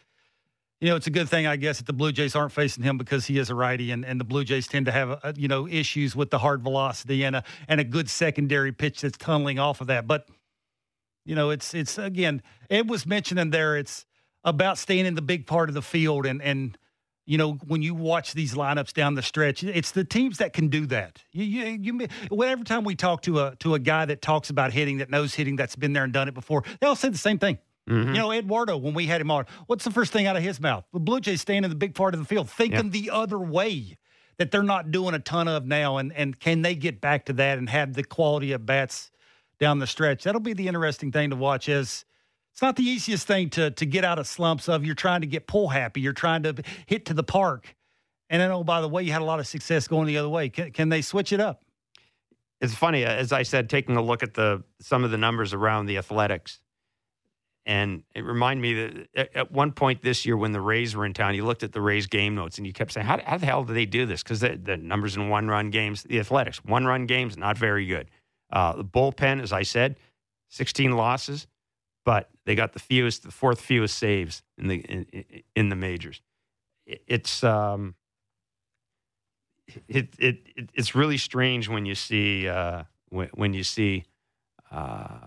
you 0.82 0.90
know, 0.90 0.96
it's 0.96 1.06
a 1.06 1.12
good 1.12 1.30
thing, 1.30 1.46
I 1.46 1.58
guess, 1.58 1.78
that 1.78 1.86
the 1.86 1.94
Blue 1.94 2.12
Jays 2.12 2.36
aren't 2.36 2.52
facing 2.52 2.84
him 2.84 2.98
because 2.98 3.28
he 3.28 3.38
is 3.38 3.52
a 3.52 3.56
righty, 3.56 3.92
and, 3.92 4.04
and 4.04 4.20
the 4.20 4.24
Blue 4.24 4.44
Jays 4.44 4.68
tend 4.68 4.88
to 4.88 4.92
have, 4.92 5.20
uh, 5.24 5.34
you 5.36 5.48
know, 5.48 5.68
issues 5.68 6.16
with 6.16 6.32
the 6.32 6.40
hard 6.40 6.64
velocity 6.64 7.24
and 7.24 7.36
a 7.36 7.44
and 7.68 7.80
a 7.80 7.84
good 7.84 8.10
secondary 8.10 8.72
pitch 8.72 9.02
that's 9.02 9.16
tunneling 9.16 9.60
off 9.60 9.80
of 9.80 9.88
that. 9.88 10.08
But 10.08 10.28
you 11.24 11.36
know, 11.36 11.52
it's 11.52 11.76
it's 11.76 12.00
again, 12.00 12.42
Ed 12.72 12.90
was 12.90 13.06
mentioning 13.06 13.52
there. 13.52 13.78
It's 13.78 14.08
about 14.44 14.80
staying 14.80 15.06
in 15.06 15.14
the 15.14 15.22
big 15.22 15.46
part 15.46 15.70
of 15.70 15.76
the 15.76 15.84
field, 15.84 16.26
and 16.26 16.42
and 16.42 16.76
you 17.28 17.38
know, 17.38 17.54
when 17.68 17.84
you 17.84 17.94
watch 17.94 18.34
these 18.34 18.56
lineups 18.56 18.94
down 18.94 19.14
the 19.14 19.22
stretch, 19.22 19.64
it's 19.64 19.92
the 19.92 20.04
teams 20.04 20.40
that 20.40 20.52
can 20.52 20.70
do 20.70 20.88
that. 20.88 21.22
You 21.32 21.44
you, 21.44 21.78
you 21.80 22.08
well, 22.32 22.50
every 22.50 22.66
time 22.66 22.84
we 22.84 22.96
talk 22.96 23.22
to 23.24 23.40
a 23.40 23.56
to 23.60 23.76
a 23.76 23.80
guy 23.80 24.06
that 24.06 24.24
talks 24.24 24.50
about 24.50 24.74
hitting, 24.74 24.98
that 24.98 25.12
knows 25.12 25.36
hitting, 25.36 25.58
that's 25.58 25.76
been 25.76 25.94
there 25.94 26.04
and 26.04 26.12
done 26.12 26.28
it 26.28 26.34
before, 26.34 26.64
they 26.80 26.88
all 26.88 26.96
say 26.96 27.10
the 27.10 27.20
same 27.20 27.38
thing. 27.38 27.60
Mm-hmm. 27.90 28.16
You 28.16 28.20
know, 28.22 28.32
Eduardo, 28.32 28.78
when 28.78 28.94
we 28.94 29.08
had 29.08 29.22
him 29.22 29.32
on, 29.32 29.46
what's 29.68 29.84
the 29.84 29.92
first 29.92 30.14
thing 30.14 30.28
out 30.28 30.38
of 30.38 30.44
his 30.44 30.60
mouth? 30.60 30.86
The 30.94 31.00
Blue 31.00 31.20
Jays 31.20 31.42
staying 31.42 31.64
in 31.64 31.70
the 31.70 31.76
big 31.76 31.96
part 31.96 32.14
of 32.14 32.20
the 32.20 32.26
field, 32.26 32.50
thinking 32.50 32.92
the 32.92 33.10
other 33.10 33.40
way 33.40 33.98
that 34.38 34.52
they're 34.52 34.64
not 34.64 34.92
doing 34.92 35.14
a 35.14 35.20
ton 35.20 35.48
of 35.48 35.66
now. 35.66 35.98
And, 35.98 36.14
and 36.14 36.40
can 36.40 36.62
they 36.62 36.76
get 36.76 37.02
back 37.02 37.26
to 37.26 37.34
that 37.34 37.58
and 37.58 37.70
have 37.70 37.94
the 37.94 38.04
quality 38.04 38.52
of 38.52 38.66
bats 38.66 39.12
down 39.60 39.80
the 39.80 39.88
stretch? 39.88 40.24
That'll 40.24 40.42
be 40.42 40.54
the 40.54 40.68
interesting 40.68 41.12
thing 41.12 41.32
to 41.32 41.36
watch 41.36 41.70
as 41.70 42.06
it's 42.52 42.62
not 42.62 42.76
the 42.76 42.84
easiest 42.84 43.28
thing 43.28 43.50
to, 43.52 43.72
to 43.72 43.86
get 43.86 44.04
out 44.04 44.20
of 44.20 44.28
slumps 44.28 44.68
of. 44.70 44.86
You're 44.86 44.96
trying 44.96 45.22
to 45.22 45.28
get 45.28 45.48
pull 45.48 45.70
happy. 45.70 46.02
You're 46.02 46.14
trying 46.14 46.44
to 46.44 46.56
hit 46.86 47.06
to 47.08 47.14
the 47.14 47.24
park. 47.24 47.76
And 48.30 48.42
then, 48.42 48.52
oh, 48.52 48.64
by 48.64 48.82
the 48.82 48.88
way, 48.88 49.04
you 49.04 49.12
had 49.12 49.22
a 49.22 49.26
lot 49.26 49.40
of 49.40 49.48
success 49.48 49.88
going 49.88 50.08
the 50.08 50.18
other 50.18 50.30
way. 50.30 50.50
Can, 50.50 50.72
can 50.72 50.90
they 50.90 51.02
switch 51.02 51.34
it 51.34 51.40
up? 51.40 51.64
It's 52.62 52.76
funny, 52.76 53.04
as 53.04 53.32
I 53.32 53.44
said, 53.44 53.70
taking 53.70 53.98
a 53.98 54.02
look 54.02 54.22
at 54.22 54.36
the 54.36 54.64
some 54.80 55.04
of 55.04 55.12
the 55.12 55.18
numbers 55.18 55.54
around 55.54 55.88
the 55.88 55.98
Athletics, 55.98 56.62
and 57.66 58.04
it 58.16 58.24
reminded 58.24 58.62
me 58.62 58.74
that 59.14 59.36
at, 59.36 59.52
one 59.52 59.72
point 59.72 60.02
this 60.02 60.26
year 60.26 60.36
when 60.36 60.52
the 60.52 60.62
Rays 60.62 60.96
were 60.96 61.06
in 61.06 61.14
town, 61.14 61.36
you 61.36 61.46
looked 61.46 61.64
at 61.64 61.74
the 61.74 61.82
Rays 61.82 62.08
game 62.08 62.34
notes 62.34 62.58
and 62.58 62.66
you 62.66 62.74
kept 62.74 62.92
saying, 62.92 63.06
"How, 63.06 63.20
how 63.24 63.38
the 63.38 63.46
hell 63.46 63.64
do 63.64 63.74
they 63.74 63.86
do 63.86 64.06
this?" 64.06 64.24
Because 64.24 64.40
the, 64.40 64.60
the 64.62 64.78
numbers 64.78 65.16
in 65.16 65.30
one 65.30 65.48
run 65.48 65.70
games, 65.70 66.04
the 66.04 66.20
Athletics 66.20 66.64
one 66.66 66.86
run 66.86 67.06
games, 67.06 67.38
not 67.38 67.58
very 67.58 67.86
good. 67.86 68.10
Uh, 68.52 68.78
the 68.78 68.84
bullpen, 68.86 69.42
as 69.42 69.54
I 69.54 69.64
said, 69.64 69.98
sixteen 70.50 70.92
losses, 70.96 71.48
but 72.04 72.30
they 72.46 72.56
got 72.56 72.74
the 72.74 72.80
fewest, 72.80 73.24
the 73.24 73.32
fourth 73.32 73.62
fewest 73.62 73.98
saves 73.98 74.42
in 74.58 74.68
the 74.68 74.76
in- 74.78 75.44
in 75.56 75.70
the 75.70 75.76
majors. 75.76 76.22
It's 76.88 77.44
um, 77.44 77.96
it, 79.88 80.16
it, 80.18 80.40
it 80.56 80.70
it's 80.74 80.96
really 80.96 81.18
strange 81.18 81.70
when 81.70 81.86
you 81.86 81.96
see 81.96 82.48
uh, 82.48 82.84
when, 83.10 83.30
when 83.34 83.54
you 83.54 83.64
see 83.64 84.06
uh, 84.72 85.20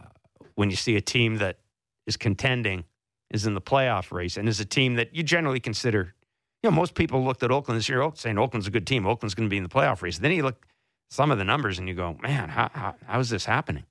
when 0.57 0.71
you 0.71 0.77
see 0.77 0.97
a 0.97 1.01
team 1.01 1.37
that 1.37 1.59
is 2.07 2.17
contending 2.17 2.85
is 3.31 3.47
in 3.47 3.55
the 3.55 3.61
playoff 3.61 4.13
race 4.13 4.37
and 4.37 4.49
is 4.49 4.61
a 4.61 4.65
team 4.65 4.95
that 4.95 5.15
you 5.15 5.23
generally 5.23 5.61
consider. 5.61 6.15
You 6.63 6.71
know, 6.71 6.77
most 6.77 6.95
people 6.95 7.25
looked 7.25 7.43
at 7.43 7.51
Oakland 7.51 7.79
this 7.79 7.89
year, 7.89 8.01
oh, 8.03 8.13
saying 8.15 8.39
Oakland's 8.39 8.67
a 8.67 8.71
good 8.71 8.87
team. 8.87 9.07
Oakland's 9.07 9.35
going 9.35 9.49
to 9.49 9.51
be 9.51 9.57
in 9.57 9.63
the 9.63 9.69
playoff 9.69 10.03
race. 10.03 10.19
Then 10.19 10.33
you 10.33 10.43
look 10.43 10.67
some 11.11 11.31
of 11.31 11.39
the 11.39 11.45
numbers 11.45 11.79
and 11.79 11.89
you 11.89 11.95
go, 11.95 12.17
man, 12.23 12.49
how, 12.49 12.71
how, 12.73 12.95
how 13.07 13.21
is 13.21 13.29
this 13.29 13.45
happening? 13.45 13.85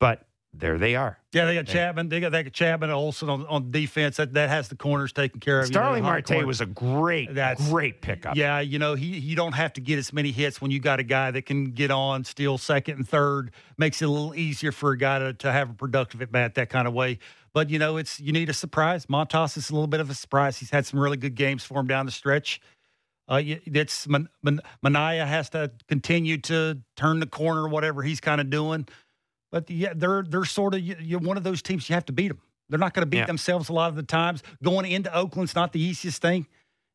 But 0.00 0.26
there 0.56 0.78
they 0.78 0.94
are. 0.94 1.18
Yeah, 1.32 1.46
they 1.46 1.54
got 1.54 1.66
Chapman. 1.66 2.08
They 2.08 2.20
got, 2.20 2.30
they 2.30 2.44
got 2.44 2.52
Chapman 2.52 2.90
and 2.90 2.96
Olson 2.96 3.28
on, 3.28 3.44
on 3.46 3.70
defense. 3.72 4.16
That, 4.18 4.34
that 4.34 4.48
has 4.48 4.68
the 4.68 4.76
corners 4.76 5.12
taken 5.12 5.40
care 5.40 5.58
of. 5.58 5.66
You 5.66 5.72
know, 5.72 5.80
Starling 5.80 6.04
Marte 6.04 6.26
corner. 6.26 6.46
was 6.46 6.60
a 6.60 6.66
great, 6.66 7.34
That's- 7.34 7.68
great 7.68 8.00
pickup. 8.00 8.36
Yeah, 8.36 8.60
you 8.60 8.78
know, 8.78 8.94
he 8.94 9.18
you 9.18 9.34
don't 9.34 9.52
have 9.52 9.72
to 9.74 9.80
get 9.80 9.98
as 9.98 10.12
many 10.12 10.30
hits 10.30 10.62
when 10.62 10.70
you 10.70 10.78
got 10.78 11.00
a 11.00 11.02
guy 11.02 11.32
that 11.32 11.42
can 11.42 11.72
get 11.72 11.90
on, 11.90 12.22
steal 12.24 12.56
second 12.56 12.98
and 12.98 13.08
third. 13.08 13.50
Makes 13.76 14.00
it 14.00 14.04
a 14.04 14.08
little 14.08 14.34
easier 14.34 14.70
for 14.70 14.92
a 14.92 14.98
guy 14.98 15.18
to, 15.18 15.32
to 15.34 15.50
have 15.50 15.70
a 15.70 15.74
productive 15.74 16.22
at 16.22 16.30
bat 16.30 16.54
that 16.54 16.70
kind 16.70 16.86
of 16.86 16.94
way. 16.94 17.18
But 17.54 17.70
you 17.70 17.78
know, 17.78 17.96
it's 17.96 18.18
you 18.20 18.32
need 18.32 18.50
a 18.50 18.52
surprise. 18.52 19.06
Montas 19.06 19.56
is 19.56 19.70
a 19.70 19.72
little 19.74 19.86
bit 19.86 20.00
of 20.00 20.10
a 20.10 20.14
surprise. 20.14 20.58
He's 20.58 20.70
had 20.70 20.84
some 20.84 20.98
really 21.00 21.16
good 21.16 21.36
games 21.36 21.64
for 21.64 21.78
him 21.80 21.86
down 21.86 22.04
the 22.04 22.12
stretch. 22.12 22.60
Uh, 23.28 23.40
it's 23.44 24.06
Man- 24.06 24.28
Man- 24.42 24.60
Manaea 24.84 25.26
has 25.26 25.48
to 25.50 25.70
continue 25.88 26.36
to 26.42 26.80
turn 26.96 27.20
the 27.20 27.26
corner, 27.26 27.66
whatever 27.68 28.02
he's 28.02 28.20
kind 28.20 28.40
of 28.40 28.50
doing. 28.50 28.86
But 29.52 29.70
yeah, 29.70 29.92
they're 29.94 30.24
they're 30.28 30.44
sort 30.44 30.74
of 30.74 30.80
you, 30.80 30.96
you're 31.00 31.20
one 31.20 31.36
of 31.36 31.44
those 31.44 31.62
teams 31.62 31.88
you 31.88 31.94
have 31.94 32.04
to 32.06 32.12
beat 32.12 32.28
them. 32.28 32.40
They're 32.68 32.78
not 32.78 32.92
going 32.92 33.02
to 33.02 33.10
beat 33.10 33.18
Yeah. 33.18 33.26
themselves 33.26 33.68
a 33.68 33.72
lot 33.72 33.88
of 33.88 33.94
the 33.96 34.02
times. 34.02 34.42
Going 34.62 34.90
into 34.90 35.14
Oakland's 35.14 35.54
not 35.54 35.72
the 35.72 35.80
easiest 35.80 36.20
thing. 36.20 36.46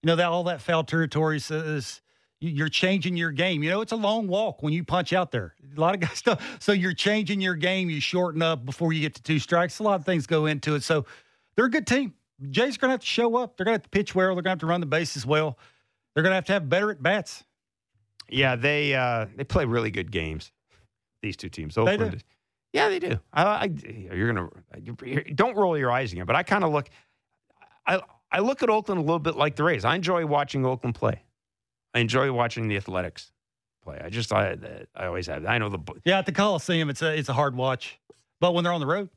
You 0.03 0.07
know 0.07 0.15
that 0.17 0.25
all 0.27 0.43
that 0.45 0.61
foul 0.61 0.83
territory 0.83 1.37
is, 1.37 1.49
is 1.51 2.01
you're 2.41 2.69
changing 2.69 3.17
your 3.17 3.31
game. 3.31 3.63
You 3.63 3.69
know 3.71 3.81
it's 3.81 3.91
a 3.91 3.97
long 3.97 4.27
walk 4.27 4.63
when 4.63 4.73
you 4.73 4.83
punch 4.83 5.13
out 5.13 5.31
there. 5.31 5.55
A 5.75 5.79
lot 5.79 5.93
of 5.95 5.99
guys 6.01 6.21
don't. 6.25 6.39
So 6.59 6.71
you're 6.71 6.93
changing 6.93 7.41
your 7.41 7.55
game. 7.55 7.89
You 7.89 7.99
shorten 8.01 8.41
up 8.41 8.65
before 8.65 8.93
you 8.93 9.01
get 9.01 9.15
to 9.15 9.23
two 9.23 9.39
strikes. 9.39 9.79
A 9.79 9.83
lot 9.83 9.99
of 9.99 10.05
things 10.05 10.25
go 10.27 10.45
into 10.45 10.75
it. 10.75 10.83
So 10.83 11.05
they're 11.55 11.65
a 11.65 11.69
good 11.69 11.87
team. 11.87 12.13
Jay's 12.49 12.77
going 12.77 12.89
to 12.89 12.93
have 12.93 13.01
to 13.01 13.05
show 13.05 13.35
up. 13.35 13.57
They're 13.57 13.65
going 13.65 13.73
to 13.73 13.79
have 13.79 13.83
to 13.83 13.89
pitch 13.89 14.15
well. 14.15 14.27
They're 14.27 14.35
going 14.35 14.43
to 14.45 14.49
have 14.51 14.59
to 14.59 14.65
run 14.65 14.79
the 14.79 14.85
bases 14.87 15.25
well. 15.25 15.57
They're 16.13 16.23
going 16.23 16.31
to 16.31 16.35
have 16.35 16.45
to 16.45 16.53
have 16.53 16.69
better 16.69 16.89
at 16.91 17.03
bats. 17.03 17.43
Yeah, 18.29 18.55
they 18.55 18.93
uh, 18.95 19.25
they 19.35 19.43
play 19.43 19.65
really 19.65 19.91
good 19.91 20.11
games. 20.11 20.51
These 21.21 21.35
two 21.35 21.49
teams, 21.49 21.75
They 21.75 21.81
Oakland. 21.81 22.11
do. 22.11 22.17
Yeah, 22.71 22.87
they 22.87 22.99
do. 22.99 23.19
I, 23.33 23.43
I 23.43 23.63
you're 24.13 24.31
gonna 24.31 24.49
don't 25.33 25.57
roll 25.57 25.75
your 25.77 25.91
eyes 25.91 26.13
again, 26.13 26.25
but 26.25 26.35
I 26.35 26.43
kind 26.43 26.63
of 26.63 26.71
look. 26.71 26.89
I 27.87 28.01
I 28.31 28.39
look 28.39 28.61
at 28.61 28.69
Oakland 28.69 28.99
a 28.99 29.01
little 29.01 29.17
bit 29.19 29.35
like 29.35 29.55
the 29.55 29.63
Rays. 29.63 29.83
I 29.83 29.95
enjoy 29.95 30.25
watching 30.27 30.65
Oakland 30.65 30.93
play. 30.95 31.23
I 31.93 31.99
enjoy 31.99 32.31
watching 32.31 32.67
the 32.67 32.77
Athletics 32.77 33.31
play. 33.83 33.99
I 34.03 34.09
just 34.09 34.31
I 34.33 34.55
I 34.95 35.05
always 35.05 35.27
have. 35.27 35.45
I 35.45 35.57
know 35.57 35.69
the 35.69 35.79
Yeah, 36.05 36.19
at 36.19 36.25
the 36.25 36.31
Coliseum, 36.31 36.89
it's 36.89 37.01
a 37.01 37.15
it's 37.17 37.29
a 37.29 37.33
hard 37.33 37.55
watch, 37.55 37.99
but 38.39 38.53
when 38.53 38.63
they're 38.63 38.73
on 38.73 38.81
the 38.81 38.87
road, 38.87 39.09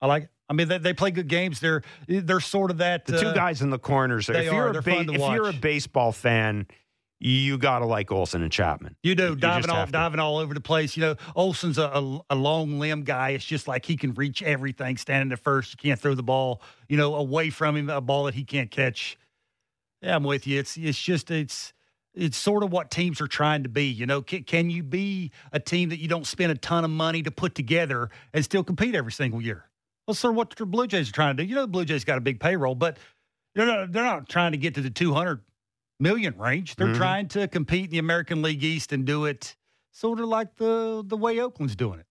I 0.00 0.06
like 0.06 0.24
it. 0.24 0.28
I 0.48 0.52
mean, 0.52 0.68
they, 0.68 0.76
they 0.78 0.92
play 0.92 1.10
good 1.10 1.28
games. 1.28 1.60
They're 1.60 1.82
they're 2.06 2.40
sort 2.40 2.70
of 2.70 2.78
that. 2.78 3.06
the 3.06 3.18
two 3.18 3.28
uh, 3.28 3.32
guys 3.34 3.62
in 3.62 3.70
the 3.70 3.78
corners. 3.78 4.26
they 4.26 4.46
If 4.46 4.52
you're 4.52 4.68
are. 4.68 4.78
a 4.78 4.82
ba- 4.82 5.06
if 5.08 5.20
you're 5.32 5.48
a 5.48 5.52
baseball 5.54 6.12
fan, 6.12 6.66
you 7.18 7.56
gotta 7.56 7.86
like 7.86 8.12
Olson 8.12 8.42
and 8.42 8.52
Chapman. 8.52 8.96
You 9.02 9.14
do 9.14 9.28
You 9.30 9.36
diving 9.36 9.70
all 9.70 9.86
diving 9.86 10.20
all 10.20 10.36
over 10.36 10.52
the 10.52 10.60
place. 10.60 10.96
You 10.96 11.00
know, 11.02 11.16
Olson's 11.34 11.78
a, 11.78 11.84
a, 11.84 12.20
a 12.30 12.34
long 12.34 12.78
limb 12.78 13.04
guy. 13.04 13.30
It's 13.30 13.44
just 13.44 13.66
like 13.66 13.86
he 13.86 13.96
can 13.96 14.12
reach 14.12 14.42
everything 14.42 14.98
standing 14.98 15.32
at 15.32 15.38
first. 15.38 15.72
You 15.72 15.88
can't 15.88 15.98
throw 15.98 16.14
the 16.14 16.22
ball, 16.22 16.60
you 16.88 16.98
know, 16.98 17.14
away 17.14 17.48
from 17.48 17.76
him, 17.76 17.88
a 17.88 18.02
ball 18.02 18.24
that 18.24 18.34
he 18.34 18.44
can't 18.44 18.70
catch. 18.70 19.16
Yeah, 20.02 20.16
I'm 20.16 20.24
with 20.24 20.46
you. 20.46 20.58
It's 20.58 20.76
it's 20.76 21.00
just 21.00 21.30
it's 21.30 21.72
it's 22.14 22.36
sort 22.36 22.62
of 22.62 22.70
what 22.72 22.90
teams 22.90 23.20
are 23.20 23.26
trying 23.26 23.62
to 23.64 23.68
be. 23.68 23.86
You 23.86 24.06
know, 24.06 24.22
can, 24.22 24.44
can 24.44 24.70
you 24.70 24.82
be 24.82 25.30
a 25.52 25.60
team 25.60 25.88
that 25.88 25.98
you 26.00 26.08
don't 26.08 26.26
spend 26.26 26.52
a 26.52 26.54
ton 26.56 26.84
of 26.84 26.90
money 26.90 27.22
to 27.22 27.30
put 27.30 27.54
together 27.54 28.10
and 28.32 28.44
still 28.44 28.62
compete 28.64 28.94
every 28.94 29.12
single 29.12 29.40
year? 29.42 29.64
Well, 30.06 30.14
sir, 30.14 30.30
what 30.30 30.50
the 30.54 30.66
Blue 30.66 30.86
Jays 30.86 31.08
are 31.08 31.12
trying 31.12 31.36
to 31.36 31.42
do, 31.42 31.48
you 31.48 31.54
know, 31.54 31.62
the 31.62 31.68
Blue 31.68 31.84
Jays 31.84 32.04
got 32.04 32.18
a 32.18 32.20
big 32.20 32.38
payroll, 32.40 32.74
but 32.74 32.98
they're 33.54 33.66
not, 33.66 33.92
they're 33.92 34.02
not 34.04 34.28
trying 34.28 34.52
to 34.52 34.58
get 34.58 34.74
to 34.74 34.80
the 34.80 34.90
200 34.90 35.40
million 36.00 36.36
range. 36.38 36.76
They're 36.76 36.88
Mhm. 36.88 36.96
trying 36.96 37.28
to 37.28 37.48
compete 37.48 37.86
in 37.86 37.90
the 37.90 37.98
American 37.98 38.42
League 38.42 38.62
East 38.62 38.92
and 38.92 39.04
do 39.04 39.24
it 39.24 39.56
sort 39.92 40.20
of 40.20 40.26
like 40.26 40.56
the, 40.56 41.02
the 41.06 41.16
way 41.16 41.40
Oakland's 41.40 41.74
doing 41.76 42.00
it. 42.00 42.06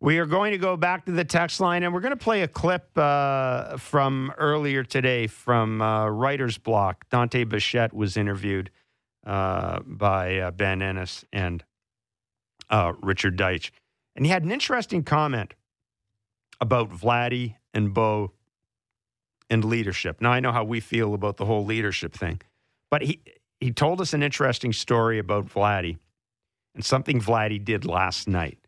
We 0.00 0.18
are 0.18 0.26
going 0.26 0.52
to 0.52 0.58
go 0.58 0.76
back 0.76 1.06
to 1.06 1.12
the 1.12 1.24
text 1.24 1.60
line, 1.60 1.82
and 1.82 1.94
we're 1.94 2.00
going 2.00 2.10
to 2.10 2.16
play 2.16 2.42
a 2.42 2.48
clip 2.48 2.90
uh, 2.96 3.76
from 3.78 4.32
earlier 4.36 4.84
today 4.84 5.26
from 5.26 5.80
uh, 5.80 6.08
Writer's 6.08 6.58
Block. 6.58 7.08
Dante 7.10 7.44
Bichette 7.44 7.94
was 7.94 8.16
interviewed 8.16 8.70
uh, 9.24 9.80
by 9.86 10.38
uh, 10.38 10.50
Ben 10.50 10.82
Ennis 10.82 11.24
and 11.32 11.64
uh, 12.70 12.92
Richard 13.00 13.36
Deitch, 13.36 13.70
and 14.16 14.24
he 14.24 14.32
had 14.32 14.44
an 14.44 14.52
interesting 14.52 15.02
comment 15.02 15.54
about 16.60 16.90
Vladdy 16.90 17.56
and 17.72 17.92
Bo 17.92 18.32
and 19.50 19.64
leadership. 19.64 20.20
Now 20.20 20.30
I 20.30 20.40
know 20.40 20.52
how 20.52 20.64
we 20.64 20.80
feel 20.80 21.14
about 21.14 21.36
the 21.36 21.44
whole 21.44 21.64
leadership 21.64 22.14
thing, 22.14 22.40
but 22.90 23.02
he 23.02 23.20
he 23.60 23.72
told 23.72 24.00
us 24.00 24.12
an 24.12 24.22
interesting 24.22 24.72
story 24.72 25.18
about 25.18 25.46
Vladdy 25.46 25.98
and 26.74 26.84
something 26.84 27.20
Vladdy 27.20 27.62
did 27.62 27.86
last 27.86 28.28
night 28.28 28.58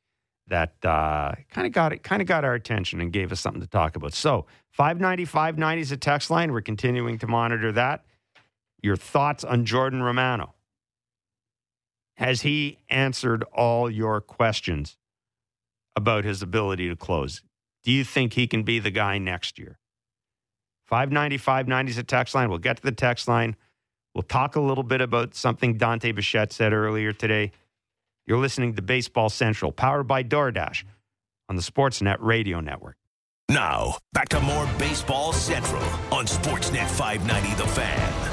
that 0.49 0.73
uh, 0.85 1.35
kind 1.51 1.67
of 1.67 1.73
got 1.73 1.93
it, 1.93 2.03
kind 2.03 2.23
of 2.23 2.29
got 2.29 2.45
our 2.45 2.55
attention 2.55 3.01
and 3.01 3.13
gave 3.13 3.31
us 3.31 3.41
something 3.41 3.61
to 3.61 3.67
talk 3.67 3.97
about. 3.97 4.15
So 4.15 4.47
590 4.71 5.27
590 5.27 5.83
is 5.83 5.93
a 5.93 5.97
text 5.97 6.31
line. 6.31 6.51
We're 6.51 6.63
continuing 6.63 7.19
to 7.19 7.27
monitor 7.27 7.73
that. 7.73 8.06
Your 8.87 8.95
thoughts 8.95 9.43
on 9.43 9.65
Jordan 9.65 10.01
Romano? 10.01 10.55
Has 12.19 12.43
he 12.43 12.79
answered 12.89 13.43
all 13.53 13.91
your 13.91 14.21
questions 14.21 14.97
about 15.97 16.23
his 16.23 16.41
ability 16.41 16.89
to 16.89 16.95
close? 16.95 17.43
Do 17.83 17.91
you 17.91 18.05
think 18.05 18.35
he 18.35 18.47
can 18.47 18.63
be 18.63 18.79
the 18.79 18.93
guy 18.93 19.19
next 19.19 19.59
year? 19.59 19.81
590 20.87 21.37
590 21.37 21.91
is 21.91 21.99
a 21.99 22.05
text 22.05 22.33
line. 22.37 22.49
We'll 22.49 22.61
get 22.61 22.77
to 22.77 22.83
the 22.85 22.93
text 22.93 23.27
line. 23.27 23.57
We'll 24.15 24.23
talk 24.23 24.55
a 24.55 24.61
little 24.61 24.85
bit 24.85 25.01
about 25.01 25.35
something 25.35 25.77
Dante 25.79 26.13
Bichette 26.13 26.53
said 26.53 26.73
earlier 26.73 27.13
today. 27.13 27.51
You're 28.25 28.39
listening 28.39 28.75
to 28.75 28.83
Baseball 28.83 29.31
Central, 29.31 29.73
powered 29.73 30.07
by 30.07 30.23
DoorDash 30.23 30.85
on 31.49 31.57
the 31.57 31.63
Sportsnet 31.63 32.19
Radio 32.21 32.61
Network. 32.61 32.99
Now, 33.49 33.97
back 34.13 34.29
to 34.29 34.39
more 34.39 34.69
Baseball 34.79 35.33
Central 35.33 35.83
on 36.13 36.27
Sportsnet 36.27 36.89
590 36.89 37.61
The 37.61 37.69
Fan. 37.69 38.26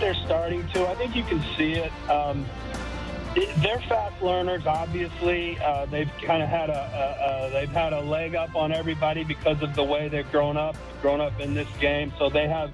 They're 0.00 0.14
starting 0.14 0.66
to. 0.68 0.86
I 0.88 0.94
think 0.94 1.14
you 1.14 1.22
can 1.24 1.42
see 1.56 1.74
it. 1.74 1.92
Um, 2.08 2.46
they're 3.34 3.80
fast 3.88 4.20
learners. 4.22 4.66
Obviously, 4.66 5.58
uh, 5.60 5.86
they've 5.86 6.10
kind 6.22 6.42
of 6.42 6.48
had 6.48 6.68
a, 6.70 6.72
a, 6.72 7.48
a 7.48 7.50
they've 7.52 7.70
had 7.70 7.92
a 7.92 8.00
leg 8.00 8.34
up 8.34 8.56
on 8.56 8.72
everybody 8.72 9.22
because 9.22 9.62
of 9.62 9.74
the 9.74 9.84
way 9.84 10.08
they've 10.08 10.30
grown 10.32 10.56
up, 10.56 10.76
grown 11.00 11.20
up 11.20 11.38
in 11.40 11.54
this 11.54 11.68
game. 11.78 12.12
So 12.18 12.28
they 12.28 12.48
have. 12.48 12.72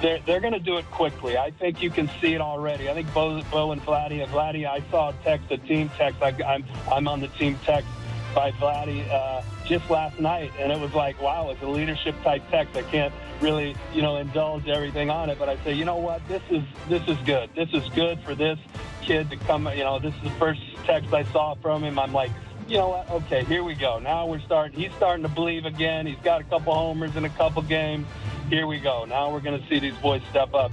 They're, 0.00 0.20
they're 0.26 0.38
going 0.38 0.52
to 0.52 0.60
do 0.60 0.78
it 0.78 0.88
quickly. 0.92 1.36
I 1.36 1.50
think 1.50 1.82
you 1.82 1.90
can 1.90 2.08
see 2.20 2.34
it 2.34 2.40
already. 2.40 2.88
I 2.88 2.94
think 2.94 3.12
Bo, 3.12 3.42
Bo 3.50 3.72
and 3.72 3.82
Vladdy. 3.82 4.24
Vladdy, 4.28 4.64
I 4.64 4.80
saw 4.92 5.08
a 5.08 5.12
text, 5.24 5.50
a 5.50 5.58
team 5.58 5.90
text. 5.98 6.22
I, 6.22 6.28
I'm 6.46 6.64
I'm 6.90 7.08
on 7.08 7.18
the 7.20 7.26
team 7.28 7.58
text 7.64 7.88
by 8.32 8.52
Vladdy 8.52 9.10
uh, 9.10 9.42
just 9.70 9.88
last 9.88 10.18
night, 10.18 10.50
and 10.58 10.72
it 10.72 10.80
was 10.80 10.92
like, 10.94 11.22
wow, 11.22 11.48
it's 11.50 11.62
a 11.62 11.66
leadership 11.66 12.20
type 12.24 12.42
text. 12.50 12.76
I 12.76 12.82
can't 12.82 13.14
really, 13.40 13.76
you 13.94 14.02
know, 14.02 14.16
indulge 14.16 14.66
everything 14.66 15.10
on 15.10 15.30
it, 15.30 15.38
but 15.38 15.48
I 15.48 15.56
say, 15.62 15.72
you 15.72 15.84
know 15.84 15.96
what, 15.96 16.26
this 16.26 16.42
is 16.50 16.64
this 16.88 17.02
is 17.06 17.16
good. 17.24 17.50
This 17.54 17.68
is 17.72 17.88
good 17.90 18.20
for 18.24 18.34
this 18.34 18.58
kid 19.00 19.30
to 19.30 19.36
come. 19.36 19.68
You 19.68 19.84
know, 19.84 20.00
this 20.00 20.12
is 20.16 20.22
the 20.24 20.30
first 20.30 20.60
text 20.84 21.14
I 21.14 21.22
saw 21.24 21.54
from 21.54 21.84
him. 21.84 22.00
I'm 22.00 22.12
like, 22.12 22.32
you 22.66 22.78
know 22.78 22.88
what? 22.88 23.08
Okay, 23.10 23.44
here 23.44 23.62
we 23.62 23.74
go. 23.74 24.00
Now 24.00 24.26
we're 24.26 24.40
starting. 24.40 24.78
He's 24.78 24.92
starting 24.94 25.22
to 25.22 25.28
believe 25.30 25.64
again. 25.64 26.04
He's 26.04 26.18
got 26.24 26.40
a 26.40 26.44
couple 26.44 26.74
homers 26.74 27.14
in 27.14 27.24
a 27.24 27.30
couple 27.30 27.62
games. 27.62 28.08
Here 28.48 28.66
we 28.66 28.80
go. 28.80 29.04
Now 29.04 29.32
we're 29.32 29.40
going 29.40 29.60
to 29.60 29.68
see 29.68 29.78
these 29.78 29.94
boys 29.98 30.20
step 30.30 30.52
up. 30.52 30.72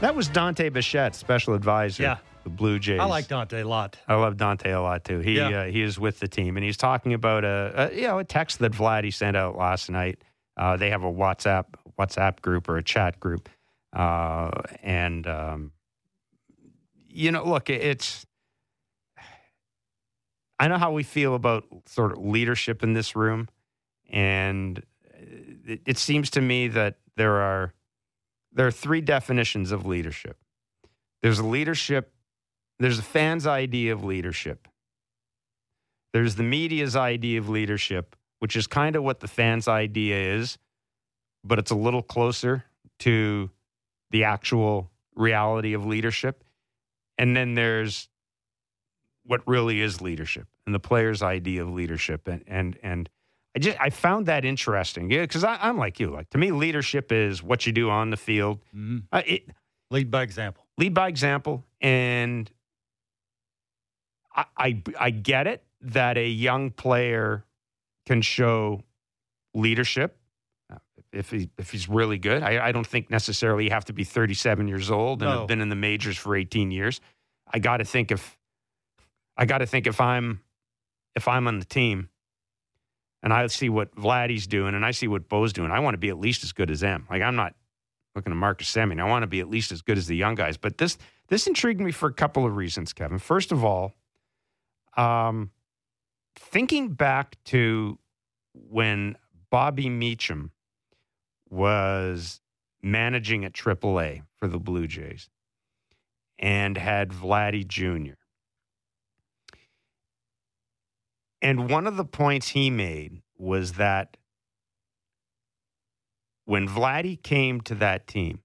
That 0.00 0.14
was 0.14 0.28
Dante 0.28 0.70
Bichette, 0.70 1.14
special 1.14 1.52
advisor. 1.52 2.02
Yeah. 2.02 2.16
The 2.44 2.50
Blue 2.50 2.78
Jays. 2.78 3.00
I 3.00 3.04
like 3.04 3.28
Dante 3.28 3.60
a 3.60 3.68
lot. 3.68 3.96
I 4.06 4.14
love 4.14 4.36
Dante 4.36 4.70
a 4.70 4.80
lot 4.80 5.04
too. 5.04 5.18
He 5.20 5.36
Yeah. 5.36 5.48
uh, 5.62 5.64
he 5.66 5.82
is 5.82 5.98
with 5.98 6.20
the 6.20 6.28
team, 6.28 6.56
and 6.56 6.64
he's 6.64 6.76
talking 6.76 7.12
about 7.14 7.44
a, 7.44 7.90
a 7.90 7.94
you 7.94 8.02
know 8.06 8.18
a 8.18 8.24
text 8.24 8.58
that 8.60 8.72
Vladdy 8.72 9.12
sent 9.12 9.36
out 9.36 9.56
last 9.56 9.90
night. 9.90 10.22
Uh, 10.56 10.76
they 10.76 10.90
have 10.90 11.04
a 11.04 11.12
WhatsApp 11.12 11.66
WhatsApp 11.98 12.40
group 12.40 12.68
or 12.68 12.76
a 12.76 12.82
chat 12.82 13.20
group, 13.20 13.48
uh, 13.92 14.50
and 14.82 15.26
um, 15.26 15.72
you 17.08 17.32
know, 17.32 17.44
look, 17.44 17.70
it's. 17.70 18.24
I 20.60 20.66
know 20.66 20.78
how 20.78 20.90
we 20.92 21.04
feel 21.04 21.34
about 21.34 21.64
sort 21.86 22.12
of 22.12 22.18
leadership 22.18 22.82
in 22.82 22.92
this 22.92 23.14
room, 23.14 23.48
and 24.10 24.82
it, 25.64 25.82
it 25.86 25.98
seems 25.98 26.30
to 26.30 26.40
me 26.40 26.68
that 26.68 26.96
there 27.16 27.34
are 27.36 27.72
there 28.52 28.66
are 28.66 28.72
three 28.72 29.00
definitions 29.00 29.70
of 29.70 29.86
leadership. 29.86 30.36
There's 31.22 31.40
leadership 31.40 32.12
there's 32.78 32.98
a 32.98 33.02
fan's 33.02 33.46
idea 33.46 33.92
of 33.92 34.04
leadership. 34.04 34.68
There's 36.12 36.36
the 36.36 36.42
media's 36.42 36.96
idea 36.96 37.38
of 37.38 37.48
leadership, 37.48 38.16
which 38.38 38.56
is 38.56 38.66
kind 38.66 38.96
of 38.96 39.02
what 39.02 39.20
the 39.20 39.28
fan's 39.28 39.68
idea 39.68 40.34
is, 40.36 40.58
but 41.44 41.58
it's 41.58 41.70
a 41.70 41.74
little 41.76 42.02
closer 42.02 42.64
to 43.00 43.50
the 44.10 44.24
actual 44.24 44.90
reality 45.14 45.74
of 45.74 45.84
leadership. 45.84 46.44
And 47.18 47.36
then 47.36 47.54
there's 47.54 48.08
what 49.24 49.46
really 49.46 49.80
is 49.80 50.00
leadership 50.00 50.46
and 50.66 50.74
the 50.74 50.78
player's 50.80 51.22
idea 51.22 51.62
of 51.62 51.70
leadership. 51.70 52.26
And 52.28 52.42
and 52.46 52.78
and 52.82 53.10
I 53.54 53.58
just 53.58 53.76
I 53.80 53.90
found 53.90 54.26
that 54.26 54.44
interesting. 54.44 55.10
Yeah, 55.10 55.22
because 55.22 55.44
I'm 55.44 55.76
like 55.78 56.00
you. 56.00 56.10
Like 56.10 56.30
to 56.30 56.38
me, 56.38 56.52
leadership 56.52 57.12
is 57.12 57.42
what 57.42 57.66
you 57.66 57.72
do 57.72 57.90
on 57.90 58.10
the 58.10 58.16
field. 58.16 58.60
Mhm. 58.74 59.02
Uh, 59.12 59.22
it, 59.26 59.42
Lead 59.90 60.10
by 60.10 60.22
example. 60.22 60.64
lead 60.76 60.92
by 60.94 61.08
example 61.08 61.64
and 61.80 62.50
I, 64.38 64.44
I 64.56 64.82
i 65.00 65.10
get 65.10 65.46
it 65.46 65.64
that 65.80 66.16
a 66.16 66.26
young 66.28 66.70
player 66.70 67.44
can 68.06 68.22
show 68.22 68.82
leadership 69.54 70.16
uh, 70.72 70.76
if 71.12 71.30
he 71.30 71.50
if 71.58 71.70
he's 71.72 71.88
really 71.88 72.18
good 72.18 72.42
i, 72.42 72.68
I 72.68 72.72
don't 72.72 72.86
think 72.86 73.10
necessarily 73.10 73.64
you 73.64 73.70
have 73.70 73.84
to 73.86 73.92
be 73.92 74.04
37 74.04 74.68
years 74.68 74.90
old 74.90 75.22
and 75.22 75.30
No. 75.30 75.38
have 75.40 75.48
been 75.48 75.60
in 75.60 75.68
the 75.68 75.76
majors 75.76 76.16
for 76.16 76.36
18 76.36 76.70
years 76.70 77.00
i 77.52 77.58
got 77.58 77.78
to 77.78 77.84
think 77.84 78.10
if 78.12 78.38
i 79.36 79.44
got 79.44 79.58
to 79.58 79.66
think 79.66 79.86
if 79.86 80.00
i'm 80.00 80.40
if 81.16 81.26
i'm 81.28 81.48
on 81.48 81.58
the 81.58 81.64
team 81.64 82.08
and 83.22 83.32
i 83.32 83.46
see 83.48 83.68
what 83.68 83.94
vladdy's 83.96 84.46
doing 84.46 84.74
and 84.74 84.84
i 84.86 84.92
see 84.92 85.08
what 85.08 85.28
bo's 85.28 85.52
doing 85.52 85.70
i 85.72 85.80
want 85.80 85.94
to 85.94 85.98
be 85.98 86.10
at 86.10 86.18
least 86.18 86.44
as 86.44 86.52
good 86.52 86.70
as 86.70 86.80
them 86.80 87.06
like 87.10 87.22
i'm 87.22 87.36
not 87.36 87.54
looking 88.14 88.32
at 88.32 88.36
Marcus 88.36 88.68
Semien. 88.72 89.00
I 89.00 89.04
want 89.04 89.22
to 89.22 89.28
be 89.28 89.38
at 89.38 89.48
least 89.48 89.70
as 89.70 89.80
good 89.80 89.96
as 89.96 90.08
the 90.08 90.16
young 90.16 90.34
guys. 90.34 90.56
But 90.56 90.78
this 90.78 90.98
this 91.28 91.46
intrigued 91.46 91.80
me 91.80 91.92
for 91.92 92.08
a 92.08 92.12
couple 92.12 92.44
of 92.44 92.56
reasons, 92.56 92.92
Kevin. 92.92 93.18
First 93.18 93.52
of 93.52 93.64
all, 93.64 93.94
um, 94.98 95.52
thinking 96.36 96.90
back 96.90 97.36
to 97.44 97.98
when 98.52 99.16
Bobby 99.50 99.88
Meacham 99.88 100.50
was 101.48 102.40
managing 102.82 103.44
at 103.44 103.52
AAA 103.52 104.22
for 104.36 104.48
the 104.48 104.58
Blue 104.58 104.86
Jays 104.86 105.30
and 106.38 106.76
had 106.76 107.10
Vladdy 107.10 107.66
Jr. 107.66 108.14
And 111.40 111.70
one 111.70 111.86
of 111.86 111.96
the 111.96 112.04
points 112.04 112.48
he 112.48 112.68
made 112.68 113.22
was 113.36 113.74
that 113.74 114.16
when 116.44 116.68
Vladdy 116.68 117.22
came 117.22 117.60
to 117.62 117.74
that 117.76 118.06
team, 118.06 118.40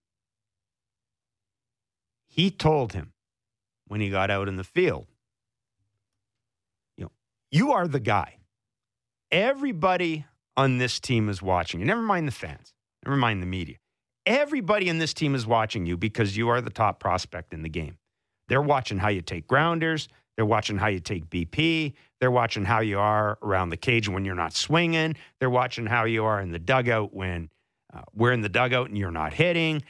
he 2.27 2.51
told 2.51 2.93
him 2.93 3.13
when 3.87 4.01
he 4.01 4.09
got 4.09 4.29
out 4.29 4.47
in 4.47 4.57
the 4.57 4.63
field, 4.63 5.07
you 7.53 7.71
are 7.71 7.87
the 7.87 7.99
guy. 7.99 8.37
Everybody 9.31 10.25
on 10.57 10.79
this 10.79 10.99
team 10.99 11.29
is 11.29 11.41
watching 11.41 11.79
you. 11.79 11.85
Never 11.85 12.01
mind 12.01 12.27
the 12.27 12.31
fans, 12.31 12.73
never 13.05 13.15
mind 13.15 13.41
the 13.41 13.47
media. 13.47 13.77
Everybody 14.25 14.89
in 14.89 14.97
this 14.97 15.13
team 15.13 15.35
is 15.35 15.45
watching 15.45 15.85
you 15.85 15.95
because 15.95 16.35
you 16.35 16.49
are 16.49 16.61
the 16.61 16.69
top 16.69 16.99
prospect 16.99 17.53
in 17.53 17.61
the 17.61 17.69
game. 17.69 17.97
They're 18.47 18.61
watching 18.61 18.97
how 18.97 19.09
you 19.09 19.21
take 19.21 19.47
grounders. 19.47 20.07
They're 20.35 20.45
watching 20.45 20.77
how 20.77 20.87
you 20.87 20.99
take 20.99 21.29
BP. 21.29 21.93
They're 22.19 22.31
watching 22.31 22.65
how 22.65 22.79
you 22.79 22.99
are 22.99 23.37
around 23.43 23.69
the 23.69 23.77
cage 23.77 24.09
when 24.09 24.25
you're 24.25 24.33
not 24.33 24.53
swinging. 24.53 25.15
They're 25.39 25.49
watching 25.49 25.85
how 25.85 26.05
you 26.05 26.25
are 26.25 26.41
in 26.41 26.51
the 26.51 26.59
dugout 26.59 27.13
when 27.13 27.49
uh, 27.93 28.01
we're 28.15 28.31
in 28.31 28.41
the 28.41 28.49
dugout 28.49 28.89
and 28.89 28.97
you're 28.97 29.11
not 29.11 29.33
hitting. 29.33 29.83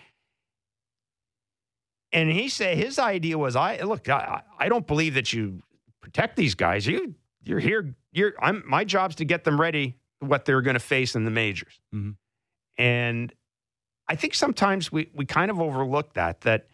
And 2.12 2.30
he 2.30 2.50
said 2.50 2.78
his 2.78 3.00
idea 3.00 3.38
was, 3.38 3.56
I 3.56 3.78
look, 3.82 4.10
I, 4.10 4.42
I 4.60 4.68
don't 4.68 4.86
believe 4.86 5.14
that 5.14 5.32
you 5.32 5.62
protect 6.02 6.36
these 6.36 6.56
guys. 6.56 6.86
You 6.86 7.16
you're 7.44 7.60
here. 7.60 7.96
You're 8.12 8.34
I'm 8.42 8.64
my 8.66 8.84
job's 8.84 9.16
to 9.16 9.26
get 9.26 9.44
them 9.44 9.60
ready 9.60 9.98
what 10.20 10.46
they're 10.46 10.62
going 10.62 10.76
to 10.76 10.80
face 10.80 11.16
in 11.16 11.26
the 11.26 11.32
majors. 11.32 11.80
Mhm. 11.94 12.16
And 12.78 13.34
I 14.08 14.16
think 14.16 14.34
sometimes 14.36 14.92
we 14.92 15.10
we 15.14 15.26
kind 15.26 15.52
of 15.52 15.60
overlook 15.60 16.14
that 16.14 16.42
that 16.42 16.68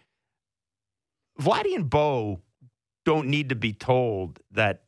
Vladdy 1.40 1.76
and 1.76 1.90
Bo 1.90 2.42
don't 3.06 3.28
need 3.28 3.50
to 3.50 3.56
be 3.56 3.74
told 3.74 4.40
that 4.52 4.84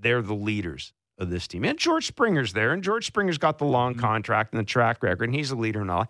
they're 0.00 0.22
the 0.22 0.34
leaders 0.34 0.92
of 1.16 1.30
this 1.30 1.46
team. 1.46 1.64
And 1.64 1.78
George 1.78 2.06
Springer's 2.06 2.52
there, 2.52 2.72
and 2.72 2.82
George 2.82 3.06
Springer's 3.06 3.38
got 3.38 3.58
the 3.58 3.64
long 3.64 3.94
contract 3.94 4.52
and 4.52 4.60
the 4.60 4.64
track 4.64 5.02
record, 5.02 5.24
and 5.28 5.34
he's 5.34 5.50
a 5.52 5.56
leader 5.56 5.80
and 5.80 5.90
all. 5.90 6.06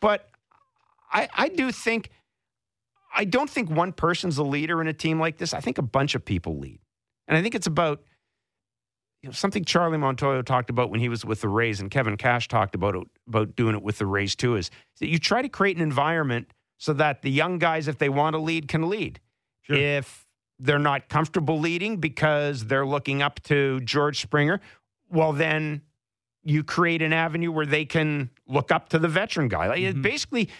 But 0.00 0.28
I, 1.12 1.28
I 1.32 1.48
do 1.48 1.70
think, 1.70 2.10
I 3.14 3.24
don't 3.24 3.48
think 3.48 3.70
one 3.70 3.92
person's 3.92 4.38
a 4.38 4.42
leader 4.42 4.80
in 4.80 4.88
a 4.88 4.92
team 4.92 5.20
like 5.20 5.38
this. 5.38 5.54
I 5.54 5.60
think 5.60 5.78
a 5.78 5.82
bunch 5.82 6.16
of 6.16 6.24
people 6.24 6.58
lead. 6.58 6.80
And 7.32 7.38
I 7.38 7.42
think 7.42 7.54
it's 7.54 7.66
about 7.66 8.02
you 9.22 9.28
know, 9.28 9.32
something 9.32 9.64
Charlie 9.64 9.96
Montoyo 9.96 10.44
talked 10.44 10.68
about 10.68 10.90
when 10.90 11.00
he 11.00 11.08
was 11.08 11.24
with 11.24 11.40
the 11.40 11.48
Rays, 11.48 11.80
and 11.80 11.90
Kevin 11.90 12.18
Cash 12.18 12.48
talked 12.48 12.74
about 12.74 12.94
it, 12.94 13.04
about 13.26 13.56
doing 13.56 13.74
it 13.74 13.82
with 13.82 13.96
the 13.96 14.04
Rays 14.04 14.36
too. 14.36 14.56
Is 14.56 14.70
that 15.00 15.08
you 15.08 15.18
try 15.18 15.40
to 15.40 15.48
create 15.48 15.76
an 15.76 15.82
environment 15.82 16.52
so 16.76 16.92
that 16.92 17.22
the 17.22 17.30
young 17.30 17.58
guys, 17.58 17.88
if 17.88 17.96
they 17.96 18.10
want 18.10 18.34
to 18.34 18.38
lead, 18.38 18.68
can 18.68 18.90
lead. 18.90 19.18
If 19.66 20.26
they're 20.58 20.78
not 20.78 21.08
comfortable 21.08 21.58
leading 21.58 21.96
because 21.96 22.66
they're 22.66 22.84
looking 22.84 23.22
up 23.22 23.40
to 23.44 23.80
George 23.80 24.20
Springer, 24.20 24.60
well, 25.08 25.32
then 25.32 25.80
you 26.42 26.62
create 26.62 27.00
an 27.00 27.14
avenue 27.14 27.50
where 27.50 27.64
they 27.64 27.86
can 27.86 28.28
look 28.46 28.70
up 28.70 28.90
to 28.90 28.98
the 28.98 29.08
veteran 29.08 29.48
guy. 29.48 29.68
Like 29.68 29.80
it 29.80 29.94
mm-hmm. 29.94 30.02
basically, 30.02 30.50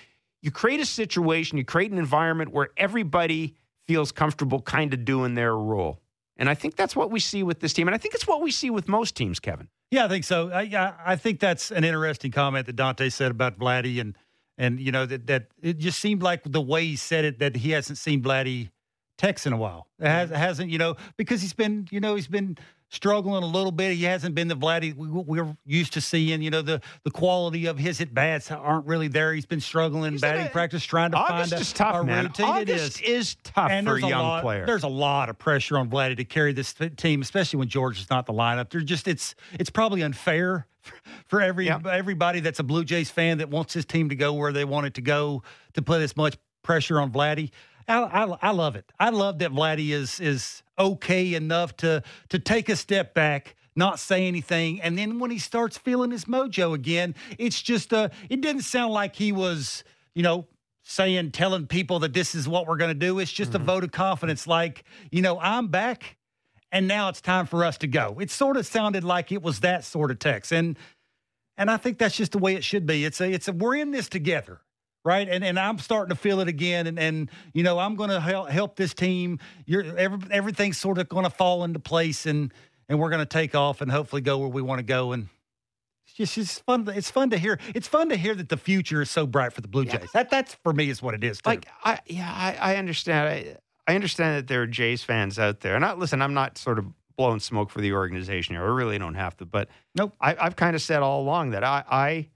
you 0.40 0.50
create 0.50 0.80
a 0.80 0.86
situation, 0.86 1.58
you 1.58 1.66
create 1.66 1.90
an 1.90 1.98
environment 1.98 2.50
where 2.50 2.70
everybody 2.78 3.56
feels 3.86 4.12
comfortable 4.12 4.62
kind 4.62 4.94
of 4.94 5.04
doing 5.04 5.34
their 5.34 5.54
role. 5.54 6.00
And 6.43 6.51
I 6.51 6.55
think 6.55 6.74
that's 6.74 6.97
what 6.97 7.12
we 7.12 7.20
see 7.20 7.44
with 7.44 7.60
this 7.60 7.73
team. 7.73 7.86
And 7.86 7.94
I 7.94 7.98
think 7.98 8.16
it's 8.16 8.27
what 8.27 8.43
we 8.43 8.51
see 8.51 8.69
with 8.69 8.89
most 8.89 9.14
teams, 9.14 9.39
Kevin. 9.39 9.69
Yeah, 9.93 10.06
I 10.06 10.09
think 10.09 10.24
so. 10.24 10.51
I, 10.51 10.62
I, 10.62 10.93
I 11.12 11.14
think 11.14 11.39
that's 11.39 11.70
an 11.70 11.85
interesting 11.85 12.32
comment 12.32 12.66
that 12.66 12.74
Dante 12.74 13.10
said 13.10 13.31
about 13.31 13.60
Vladdy, 13.60 14.01
and 14.01 14.19
and 14.59 14.81
you 14.81 14.90
know 14.90 15.06
that 15.06 15.28
that 15.28 15.47
it 15.62 15.78
just 15.78 16.01
seemed 16.01 16.20
like 16.20 16.40
the 16.44 16.60
way 16.60 16.85
he 16.85 16.97
said 16.97 17.24
it 17.24 17.39
that 17.39 17.55
he 17.55 17.70
hasn't 17.70 17.97
seen 17.97 18.24
Vladdy 18.24 18.70
text 19.19 19.47
in 19.47 19.52
a 19.52 19.56
while. 19.56 19.86
It 20.01 20.09
has, 20.09 20.31
hasn't 20.31 20.69
you 20.69 20.78
know 20.78 20.97
because 21.16 21.43
he's 21.43 21.52
been 21.52 21.86
you 21.93 22.01
know 22.01 22.16
he's 22.16 22.27
been 22.27 22.59
struggling 22.93 23.43
a 23.43 23.47
little 23.47 23.73
bit. 23.73 23.94
He 23.97 24.05
hasn't 24.05 24.35
been 24.35 24.48
the 24.48 24.56
Vladdy 24.56 24.94
we, 24.94 25.09
we're 25.09 25.56
used 25.64 25.94
to 25.94 26.01
seeing. 26.01 26.43
You 26.43 26.51
know 26.51 26.62
the 26.62 26.81
the 27.05 27.10
quality 27.10 27.66
of 27.66 27.78
his 27.78 28.01
at 28.01 28.14
bats 28.14 28.51
aren't 28.51 28.86
really 28.86 29.09
there. 29.09 29.32
He's 29.32 29.47
been 29.47 29.60
struggling 29.60 30.12
in 30.14 30.20
batting 30.20 30.48
practice, 30.51 30.85
trying 30.85 31.12
to 31.12 31.16
August 31.16 31.51
find 31.51 31.52
a, 31.52 31.62
is 31.62 31.73
tough, 31.73 31.97
a 31.97 32.05
man. 32.05 32.24
routine. 32.27 32.47
August 32.47 33.01
it 33.01 33.05
is. 33.05 33.28
is 33.28 33.36
tough 33.43 33.70
and 33.70 33.86
for 33.86 33.97
a 33.97 34.01
young 34.01 34.23
lot, 34.23 34.43
player. 34.43 34.66
There's 34.66 34.85
a 34.85 34.89
lot 34.89 35.28
of 35.28 35.39
pressure 35.39 35.78
on 35.78 35.90
Vladdy 35.90 36.16
to 36.19 36.24
carry 36.24 36.52
this 36.52 36.74
team, 36.97 37.23
especially 37.23 37.59
when 37.59 37.69
George 37.69 37.98
is 37.98 38.10
not 38.10 38.27
the 38.27 38.32
lineup. 38.32 38.70
They're 38.70 38.82
just 38.82 39.09
it's 39.09 39.35
it's 39.59 39.70
probably 39.70 40.02
unfair 40.02 40.66
for 41.27 41.40
every 41.40 41.70
everybody 41.70 42.40
that's 42.40 42.60
a 42.60 42.64
Blue 42.64 42.85
Jays 42.85 43.10
fan 43.10 43.39
that 43.39 43.48
wants 43.48 43.73
his 43.74 43.85
team 43.85 44.10
to 44.10 44.14
go 44.14 44.35
where 44.35 44.52
they 44.52 44.64
want 44.64 44.86
it 44.86 44.94
to 44.94 45.02
go 45.02 45.43
to 45.74 45.82
put 45.82 46.02
as 46.02 46.16
much 46.16 46.36
pressure 46.62 47.01
on 47.01 47.10
Vladdy. 47.10 47.51
I, 47.88 48.02
I, 48.02 48.38
I 48.42 48.50
love 48.50 48.76
it. 48.76 48.90
I 48.98 49.10
love 49.10 49.38
that 49.38 49.52
Vladdy 49.52 49.90
is 49.90 50.20
is 50.20 50.62
okay 50.78 51.34
enough 51.34 51.76
to 51.78 52.02
to 52.28 52.38
take 52.38 52.68
a 52.68 52.76
step 52.76 53.14
back, 53.14 53.56
not 53.76 53.98
say 53.98 54.26
anything, 54.26 54.80
and 54.80 54.96
then 54.96 55.18
when 55.18 55.30
he 55.30 55.38
starts 55.38 55.78
feeling 55.78 56.10
his 56.10 56.26
mojo 56.26 56.74
again, 56.74 57.14
it's 57.38 57.60
just 57.60 57.92
uh 57.92 58.09
it 58.28 58.40
didn't 58.40 58.62
sound 58.62 58.92
like 58.92 59.16
he 59.16 59.32
was 59.32 59.84
you 60.14 60.22
know 60.22 60.46
saying 60.84 61.30
telling 61.30 61.66
people 61.66 62.00
that 62.00 62.12
this 62.12 62.34
is 62.34 62.48
what 62.48 62.66
we're 62.66 62.76
going 62.76 62.90
to 62.90 62.94
do. 62.94 63.18
It's 63.18 63.32
just 63.32 63.54
a 63.54 63.59
vote 63.59 63.84
of 63.84 63.92
confidence, 63.92 64.46
like 64.46 64.84
you 65.10 65.22
know 65.22 65.38
I'm 65.40 65.68
back, 65.68 66.16
and 66.70 66.88
now 66.88 67.09
it's 67.09 67.20
time 67.20 67.46
for 67.46 67.64
us 67.64 67.78
to 67.78 67.86
go. 67.86 68.18
It 68.20 68.30
sort 68.30 68.56
of 68.56 68.66
sounded 68.66 69.04
like 69.04 69.32
it 69.32 69.42
was 69.42 69.60
that 69.60 69.84
sort 69.84 70.10
of 70.10 70.18
text, 70.18 70.52
and 70.52 70.76
and 71.56 71.70
I 71.70 71.76
think 71.76 71.98
that's 71.98 72.16
just 72.16 72.32
the 72.32 72.38
way 72.38 72.54
it 72.54 72.64
should 72.64 72.86
be. 72.86 73.04
It's 73.04 73.20
a 73.20 73.30
it's 73.30 73.48
a 73.48 73.52
we're 73.52 73.76
in 73.76 73.90
this 73.90 74.09
together 74.09 74.60
right? 75.04 75.28
And 75.28 75.44
and 75.44 75.58
I'm 75.58 75.78
starting 75.78 76.14
to 76.14 76.20
feel 76.20 76.40
it 76.40 76.48
again. 76.48 76.86
And 76.86 76.98
and 76.98 77.30
you 77.52 77.62
know 77.62 77.78
I'm 77.78 77.96
going 77.96 78.10
to 78.10 78.20
help 78.20 78.48
help 78.48 78.76
this 78.76 78.94
team. 78.94 79.38
You're 79.66 79.96
every, 79.96 80.18
everything's 80.30 80.78
sort 80.78 80.98
of 80.98 81.08
going 81.08 81.24
to 81.24 81.30
fall 81.30 81.64
into 81.64 81.78
place, 81.78 82.26
and 82.26 82.52
and 82.88 82.98
we're 82.98 83.10
going 83.10 83.20
to 83.20 83.26
take 83.26 83.54
off 83.54 83.80
and 83.80 83.90
hopefully 83.90 84.22
go 84.22 84.38
where 84.38 84.48
we 84.48 84.62
want 84.62 84.78
to 84.78 84.84
go. 84.84 85.12
And 85.12 85.28
it's 86.06 86.14
just 86.14 86.38
it's 86.38 86.58
fun. 86.58 86.88
It's 86.94 87.10
fun 87.10 87.30
to 87.30 87.38
hear. 87.38 87.58
It's 87.74 87.88
fun 87.88 88.08
to 88.10 88.16
hear 88.16 88.34
that 88.34 88.48
the 88.48 88.56
future 88.56 89.02
is 89.02 89.10
so 89.10 89.26
bright 89.26 89.52
for 89.52 89.60
the 89.60 89.68
Blue 89.68 89.84
Jays. 89.84 90.10
That 90.12 90.30
that's 90.30 90.54
for 90.62 90.72
me 90.72 90.90
is 90.90 91.02
what 91.02 91.14
it 91.14 91.24
is. 91.24 91.40
Too. 91.40 91.50
Like 91.50 91.66
I 91.84 92.00
yeah, 92.06 92.30
I, 92.30 92.74
I 92.74 92.76
understand. 92.76 93.28
I, 93.28 93.56
I 93.86 93.94
understand 93.94 94.36
that 94.38 94.46
there 94.46 94.62
are 94.62 94.66
Jays 94.66 95.02
fans 95.02 95.38
out 95.38 95.60
there. 95.60 95.74
And 95.74 95.84
I 95.84 95.94
listen, 95.94 96.22
I'm 96.22 96.34
not 96.34 96.58
sort 96.58 96.78
of 96.78 96.86
blowing 97.16 97.40
smoke 97.40 97.70
for 97.70 97.80
the 97.80 97.92
organization 97.92 98.54
here. 98.54 98.64
I 98.64 98.68
really 98.68 98.98
don't 98.98 99.14
have 99.14 99.36
to. 99.38 99.46
But 99.46 99.68
nope. 99.94 100.14
I, 100.20 100.36
I've 100.38 100.56
kind 100.56 100.76
of 100.76 100.82
said 100.82 101.02
all 101.02 101.22
along 101.22 101.50
that 101.50 101.64
I 101.64 101.84
I 101.90 102.28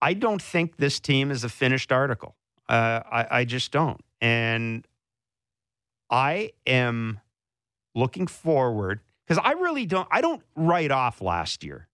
I 0.00 0.14
don't 0.14 0.40
think 0.42 0.76
this 0.76 1.00
team 1.00 1.30
is 1.30 1.44
a 1.44 1.48
finished 1.48 1.92
article. 1.92 2.36
Uh, 2.68 3.00
I, 3.10 3.26
I 3.30 3.44
just 3.44 3.72
don't. 3.72 4.00
And 4.20 4.86
I 6.10 6.52
am 6.66 7.20
looking 7.94 8.26
forward 8.26 9.00
because 9.26 9.42
I 9.44 9.52
really 9.52 9.86
don't. 9.86 10.08
I 10.10 10.20
don't 10.20 10.42
write 10.56 10.90
off 10.90 11.20
last 11.20 11.64
year, 11.64 11.88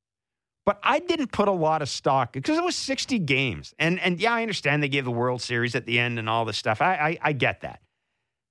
but 0.65 0.79
I 0.83 0.99
didn't 0.99 1.33
put 1.33 1.49
a 1.49 1.53
lot 1.53 1.83
of 1.83 1.89
stock 1.89 2.33
because 2.33 2.59
it 2.59 2.65
was 2.65 2.77
60 2.77 3.19
games. 3.21 3.75
And 3.79 4.01
and 4.01 4.21
yeah, 4.21 4.33
I 4.35 4.43
understand 4.43 4.83
they 4.83 4.89
gave 4.89 5.05
the 5.05 5.11
World 5.11 5.43
Series 5.43 5.75
at 5.75 5.87
the 5.87 5.99
end 5.99 6.19
and 6.19 6.29
all 6.29 6.45
this 6.45 6.57
stuff. 6.57 6.81
I 6.81 6.95
I, 6.95 7.19
I 7.23 7.33
get 7.33 7.63
that, 7.63 7.81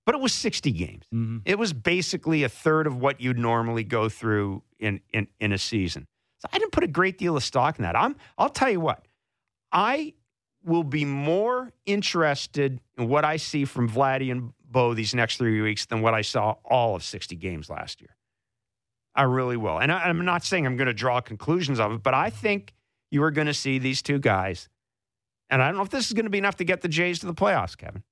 but 0.06 0.16
it 0.16 0.22
was 0.22 0.34
60 0.34 0.72
games. 0.72 1.06
It 1.46 1.58
was 1.58 1.74
basically 1.74 2.44
a 2.44 2.50
third 2.50 2.88
of 2.88 2.98
what 2.98 3.22
you'd 3.22 3.40
normally 3.40 3.84
go 3.84 4.10
through 4.10 4.64
in 4.80 5.02
in 5.14 5.28
in 5.40 5.54
a 5.54 5.58
season. 5.58 6.08
So 6.40 6.50
I 6.52 6.60
didn't 6.60 6.74
put 6.74 6.84
a 6.84 6.88
great 6.88 7.18
deal 7.18 7.38
of 7.38 7.44
stock 7.44 7.80
in 7.80 7.84
that. 7.84 7.96
I'm. 7.96 8.16
I'll 8.38 8.50
tell 8.50 8.70
you 8.70 8.82
what. 8.82 9.06
I 9.74 10.14
will 10.64 10.84
be 10.84 11.04
more 11.04 11.74
interested 11.86 12.80
in 12.98 13.10
what 13.10 13.26
I 13.26 13.38
see 13.38 13.66
from 13.66 13.90
Vladdy 13.90 14.32
and 14.32 14.54
Bo 14.64 14.94
these 14.94 15.14
next 15.14 15.38
three 15.38 15.62
weeks 15.62 15.86
than 15.86 16.02
what 16.02 16.14
I 16.14 16.22
saw 16.22 16.56
all 16.64 16.96
of 16.96 17.04
60 17.04 17.36
games 17.36 17.70
last 17.70 18.00
year. 18.00 18.16
I 19.16 19.24
really 19.24 19.58
will. 19.58 19.80
And 19.80 19.92
I, 19.92 20.04
I'm 20.04 20.24
not 20.24 20.44
saying 20.44 20.66
I'm 20.66 20.78
going 20.78 20.88
to 20.88 20.94
draw 20.94 21.22
conclusions 21.22 21.80
of 21.80 21.92
it, 21.92 22.04
but 22.04 22.14
I 22.14 22.30
think 22.30 22.74
you 23.12 23.22
are 23.24 23.32
going 23.32 23.48
to 23.48 23.54
see 23.54 23.78
these 23.78 24.02
two 24.02 24.20
guys. 24.20 24.70
And 25.50 25.62
I 25.62 25.68
don't 25.68 25.76
know 25.76 25.84
if 25.84 25.90
this 25.90 26.08
is 26.08 26.14
going 26.14 26.26
to 26.26 26.32
be 26.32 26.38
enough 26.38 26.56
to 26.58 26.64
get 26.64 26.82
the 26.82 26.88
Jays 26.88 27.20
to 27.20 27.28
the 27.28 27.34
playoffs, 27.34 27.78
Kevin, 27.78 28.04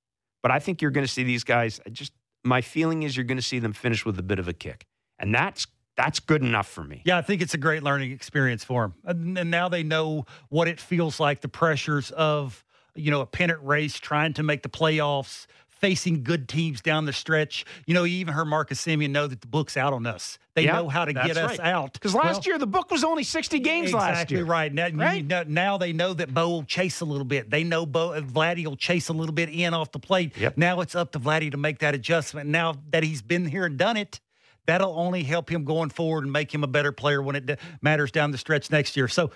but 0.42 0.52
I 0.52 0.58
think 0.58 0.80
you're 0.80 0.92
going 0.92 1.06
to 1.06 1.12
see 1.12 1.24
these 1.24 1.42
guys. 1.42 1.80
Just 1.90 2.12
my 2.44 2.60
feeling 2.60 3.02
is 3.02 3.16
you're 3.16 3.24
going 3.24 3.38
to 3.38 3.42
see 3.42 3.58
them 3.58 3.72
finish 3.72 4.04
with 4.04 4.18
a 4.18 4.22
bit 4.22 4.38
of 4.38 4.46
a 4.46 4.52
kick. 4.52 4.86
And 5.18 5.34
that's 5.34 5.66
that's 5.96 6.20
good 6.20 6.42
enough 6.42 6.68
for 6.68 6.82
me. 6.84 7.02
Yeah, 7.04 7.18
I 7.18 7.22
think 7.22 7.42
it's 7.42 7.54
a 7.54 7.58
great 7.58 7.82
learning 7.82 8.12
experience 8.12 8.64
for 8.64 8.82
them. 8.82 8.94
And, 9.04 9.38
and 9.38 9.50
now 9.50 9.68
they 9.68 9.82
know 9.82 10.26
what 10.48 10.68
it 10.68 10.80
feels 10.80 11.20
like 11.20 11.40
the 11.42 11.48
pressures 11.48 12.10
of, 12.12 12.64
you 12.94 13.10
know, 13.10 13.20
a 13.20 13.26
pennant 13.26 13.60
race, 13.62 13.98
trying 13.98 14.32
to 14.34 14.42
make 14.42 14.62
the 14.62 14.68
playoffs, 14.68 15.46
facing 15.68 16.22
good 16.22 16.48
teams 16.48 16.80
down 16.80 17.06
the 17.06 17.12
stretch. 17.12 17.64
You 17.86 17.94
know, 17.94 18.04
you 18.04 18.18
even 18.18 18.32
heard 18.34 18.44
Marcus 18.44 18.80
Semien 18.86 19.10
know 19.10 19.26
that 19.26 19.40
the 19.40 19.48
book's 19.48 19.76
out 19.76 19.92
on 19.92 20.06
us. 20.06 20.38
They 20.54 20.64
Yeah, 20.64 20.74
know 20.74 20.88
how 20.88 21.04
to 21.04 21.12
get 21.12 21.36
us 21.36 21.58
right. 21.58 21.60
out. 21.60 21.94
Because 21.94 22.14
last 22.14 22.24
Well, 22.24 22.42
year 22.46 22.58
the 22.58 22.66
book 22.68 22.90
was 22.92 23.02
only 23.02 23.24
60 23.24 23.58
games 23.58 23.90
exactly 23.90 24.12
last 24.14 24.30
year. 24.30 24.44
right. 24.44 24.72
Now, 24.72 24.88
Right? 24.94 25.24
know- 25.26 25.44
now 25.48 25.78
they 25.78 25.92
know 25.92 26.14
that 26.14 26.32
Bo 26.32 26.48
will 26.50 26.62
chase 26.62 27.00
a 27.00 27.04
little 27.04 27.24
bit. 27.24 27.50
They 27.50 27.64
know 27.64 27.84
Bo 27.84 28.10
Vladdy 28.22 28.64
will 28.64 28.76
chase 28.76 29.08
a 29.08 29.12
little 29.12 29.34
bit 29.34 29.48
in 29.48 29.74
off 29.74 29.90
the 29.92 29.98
plate. 29.98 30.34
Now 30.56 30.80
it's 30.82 30.94
up 30.94 31.10
to 31.12 31.18
Vladdy 31.20 31.50
to 31.50 31.56
make 31.56 31.80
that 31.80 31.94
adjustment. 31.94 32.48
Now 32.48 32.76
that 32.90 33.02
he's 33.02 33.20
been 33.22 33.46
here 33.46 33.64
and 33.66 33.76
done 33.76 33.96
it, 33.96 34.20
that'll 34.66 34.98
only 34.98 35.22
help 35.22 35.50
him 35.50 35.64
going 35.64 35.90
forward 35.90 36.24
and 36.24 36.32
make 36.32 36.52
him 36.52 36.64
a 36.64 36.68
better 36.68 36.92
player 36.92 37.22
when 37.22 37.36
it 37.36 37.58
matters 37.80 38.10
down 38.10 38.30
the 38.30 38.38
stretch 38.38 38.70
next 38.70 38.96
year. 38.96 39.08
So 39.08 39.30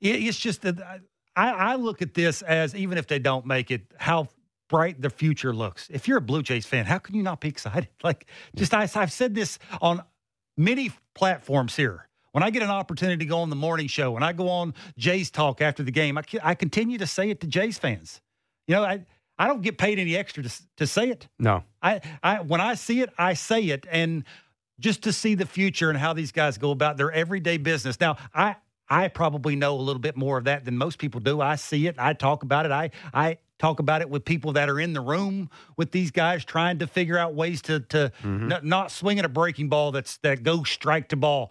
it's 0.00 0.38
just 0.38 0.62
that 0.62 0.80
uh, 0.80 0.98
I, 1.36 1.50
I 1.50 1.74
look 1.76 2.02
at 2.02 2.14
this 2.14 2.42
as 2.42 2.74
even 2.74 2.98
if 2.98 3.06
they 3.06 3.18
don't 3.18 3.46
make 3.46 3.70
it, 3.70 3.82
how 3.98 4.28
bright 4.68 5.00
the 5.00 5.10
future 5.10 5.52
looks. 5.52 5.88
If 5.90 6.08
you're 6.08 6.18
a 6.18 6.22
Blue 6.22 6.42
Jays 6.42 6.66
fan, 6.66 6.86
how 6.86 6.98
can 6.98 7.14
you 7.14 7.22
not 7.22 7.40
be 7.40 7.48
excited? 7.48 7.88
Like, 8.02 8.26
just 8.56 8.72
I, 8.72 8.88
I've 8.94 9.12
said 9.12 9.34
this 9.34 9.58
on 9.80 10.02
many 10.56 10.90
platforms 11.14 11.76
here. 11.76 12.08
When 12.32 12.44
I 12.44 12.50
get 12.50 12.62
an 12.62 12.70
opportunity 12.70 13.24
to 13.24 13.28
go 13.28 13.40
on 13.40 13.50
the 13.50 13.56
morning 13.56 13.88
show, 13.88 14.12
when 14.12 14.22
I 14.22 14.32
go 14.32 14.48
on 14.48 14.74
Jays 14.96 15.30
Talk 15.30 15.60
after 15.60 15.82
the 15.82 15.90
game, 15.90 16.16
I, 16.16 16.22
I 16.42 16.54
continue 16.54 16.96
to 16.98 17.06
say 17.06 17.30
it 17.30 17.40
to 17.40 17.46
Jays 17.46 17.76
fans. 17.76 18.20
You 18.68 18.76
know, 18.76 18.84
I, 18.84 19.04
I 19.40 19.46
don't 19.46 19.62
get 19.62 19.78
paid 19.78 19.98
any 19.98 20.16
extra 20.16 20.42
to, 20.42 20.62
to 20.76 20.86
say 20.86 21.08
it. 21.08 21.26
No. 21.38 21.64
I, 21.80 22.02
I 22.22 22.40
when 22.42 22.60
I 22.60 22.74
see 22.74 23.00
it, 23.00 23.08
I 23.16 23.32
say 23.32 23.62
it, 23.62 23.86
and 23.90 24.24
just 24.78 25.02
to 25.04 25.12
see 25.14 25.34
the 25.34 25.46
future 25.46 25.88
and 25.88 25.98
how 25.98 26.12
these 26.12 26.30
guys 26.30 26.58
go 26.58 26.72
about 26.72 26.98
their 26.98 27.10
everyday 27.10 27.56
business. 27.56 27.98
Now, 27.98 28.18
I 28.34 28.56
I 28.90 29.08
probably 29.08 29.56
know 29.56 29.76
a 29.76 29.80
little 29.80 30.00
bit 30.00 30.14
more 30.14 30.36
of 30.36 30.44
that 30.44 30.66
than 30.66 30.76
most 30.76 30.98
people 30.98 31.20
do. 31.22 31.40
I 31.40 31.56
see 31.56 31.86
it, 31.86 31.96
I 31.98 32.12
talk 32.12 32.42
about 32.42 32.66
it, 32.66 32.72
I 32.72 32.90
I 33.14 33.38
talk 33.58 33.80
about 33.80 34.02
it 34.02 34.10
with 34.10 34.26
people 34.26 34.52
that 34.52 34.68
are 34.68 34.78
in 34.78 34.92
the 34.92 35.00
room 35.00 35.48
with 35.78 35.90
these 35.90 36.10
guys 36.10 36.44
trying 36.44 36.78
to 36.80 36.86
figure 36.86 37.16
out 37.16 37.34
ways 37.34 37.62
to 37.62 37.80
to 37.80 38.12
mm-hmm. 38.22 38.52
n- 38.52 38.60
not 38.62 38.90
swinging 38.90 39.24
a 39.24 39.28
breaking 39.30 39.70
ball 39.70 39.90
that's 39.90 40.18
that 40.18 40.42
goes 40.42 40.68
strike 40.68 41.08
to 41.08 41.16
ball. 41.16 41.50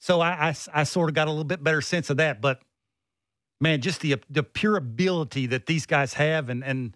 So 0.00 0.20
I 0.20 0.54
I 0.74 0.84
sort 0.84 1.08
of 1.08 1.14
got 1.14 1.28
a 1.28 1.30
little 1.30 1.44
bit 1.44 1.64
better 1.64 1.80
sense 1.80 2.10
of 2.10 2.18
that, 2.18 2.42
but 2.42 2.60
man, 3.58 3.80
just 3.80 4.02
the 4.02 4.16
the 4.28 4.42
pure 4.42 4.76
ability 4.76 5.46
that 5.46 5.64
these 5.64 5.86
guys 5.86 6.12
have, 6.12 6.50
and 6.50 6.62
and 6.62 6.94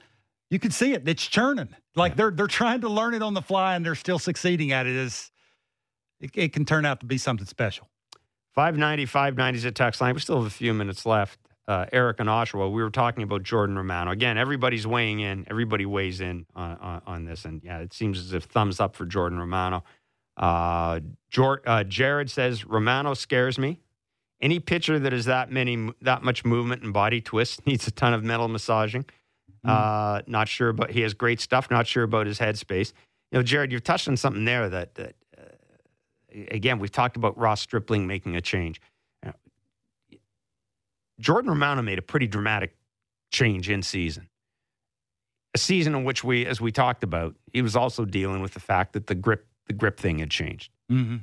you 0.50 0.58
can 0.58 0.70
see 0.70 0.92
it. 0.92 1.08
It's 1.08 1.26
churning. 1.26 1.68
Like 1.94 2.16
they're 2.16 2.30
they're 2.30 2.46
trying 2.46 2.82
to 2.82 2.88
learn 2.88 3.14
it 3.14 3.22
on 3.22 3.34
the 3.34 3.42
fly, 3.42 3.74
and 3.76 3.84
they're 3.84 3.94
still 3.94 4.18
succeeding 4.18 4.72
at 4.72 4.86
it. 4.86 4.94
Is 4.94 5.30
it, 6.20 6.30
it 6.34 6.52
can 6.52 6.64
turn 6.64 6.84
out 6.86 7.00
to 7.00 7.06
be 7.06 7.18
something 7.18 7.46
special. 7.46 7.88
590, 8.54 9.06
590 9.06 9.58
is 9.58 9.64
a 9.66 9.70
text 9.70 10.00
line. 10.00 10.14
We 10.14 10.20
still 10.20 10.36
have 10.38 10.46
a 10.46 10.50
few 10.50 10.72
minutes 10.72 11.04
left. 11.04 11.38
uh, 11.68 11.86
Eric 11.92 12.20
and 12.20 12.28
Oshawa, 12.28 12.70
we 12.72 12.82
were 12.82 12.90
talking 12.90 13.22
about 13.22 13.42
Jordan 13.42 13.76
Romano. 13.76 14.12
Again, 14.12 14.38
everybody's 14.38 14.86
weighing 14.86 15.20
in. 15.20 15.44
Everybody 15.50 15.84
weighs 15.84 16.20
in 16.20 16.46
on, 16.54 16.76
on, 16.78 17.02
on 17.06 17.24
this. 17.24 17.44
And 17.44 17.60
yeah, 17.62 17.80
it 17.80 17.92
seems 17.92 18.18
as 18.18 18.32
if 18.32 18.44
thumbs 18.44 18.80
up 18.80 18.94
for 18.96 19.04
Jordan 19.04 19.38
Romano. 19.38 19.84
Uh, 20.36 21.00
Jor- 21.30 21.62
uh, 21.66 21.84
Jared 21.84 22.30
says, 22.30 22.64
Romano 22.64 23.14
scares 23.14 23.58
me. 23.58 23.80
Any 24.40 24.60
pitcher 24.60 24.98
that 24.98 25.12
has 25.12 25.24
that 25.24 25.50
many, 25.50 25.90
that 26.02 26.22
much 26.22 26.44
movement 26.44 26.82
and 26.82 26.92
body 26.92 27.20
twist 27.20 27.66
needs 27.66 27.86
a 27.86 27.90
ton 27.90 28.14
of 28.14 28.22
mental 28.22 28.48
massaging. 28.48 29.04
Uh, 29.68 30.22
not 30.26 30.48
sure, 30.48 30.72
but 30.72 30.90
he 30.90 31.00
has 31.02 31.14
great 31.14 31.40
stuff. 31.40 31.70
Not 31.70 31.86
sure 31.86 32.04
about 32.04 32.26
his 32.26 32.38
headspace. 32.38 32.92
You 33.32 33.38
know, 33.38 33.42
Jared, 33.42 33.72
you've 33.72 33.84
touched 33.84 34.08
on 34.08 34.16
something 34.16 34.44
there 34.44 34.68
that, 34.68 34.94
that 34.94 35.14
uh, 35.36 35.42
again, 36.50 36.78
we've 36.78 36.92
talked 36.92 37.16
about 37.16 37.36
Ross 37.36 37.60
Stripling 37.60 38.06
making 38.06 38.36
a 38.36 38.40
change. 38.40 38.80
Uh, 39.24 39.32
Jordan 41.18 41.50
Romano 41.50 41.82
made 41.82 41.98
a 41.98 42.02
pretty 42.02 42.26
dramatic 42.26 42.76
change 43.30 43.68
in 43.68 43.82
season. 43.82 44.28
A 45.54 45.58
season 45.58 45.94
in 45.94 46.04
which 46.04 46.22
we, 46.22 46.46
as 46.46 46.60
we 46.60 46.70
talked 46.70 47.02
about, 47.02 47.34
he 47.52 47.62
was 47.62 47.74
also 47.74 48.04
dealing 48.04 48.42
with 48.42 48.54
the 48.54 48.60
fact 48.60 48.92
that 48.92 49.06
the 49.06 49.14
grip, 49.14 49.46
the 49.66 49.72
grip 49.72 49.98
thing 49.98 50.18
had 50.18 50.30
changed. 50.30 50.70
Mm-hmm. 50.92 51.16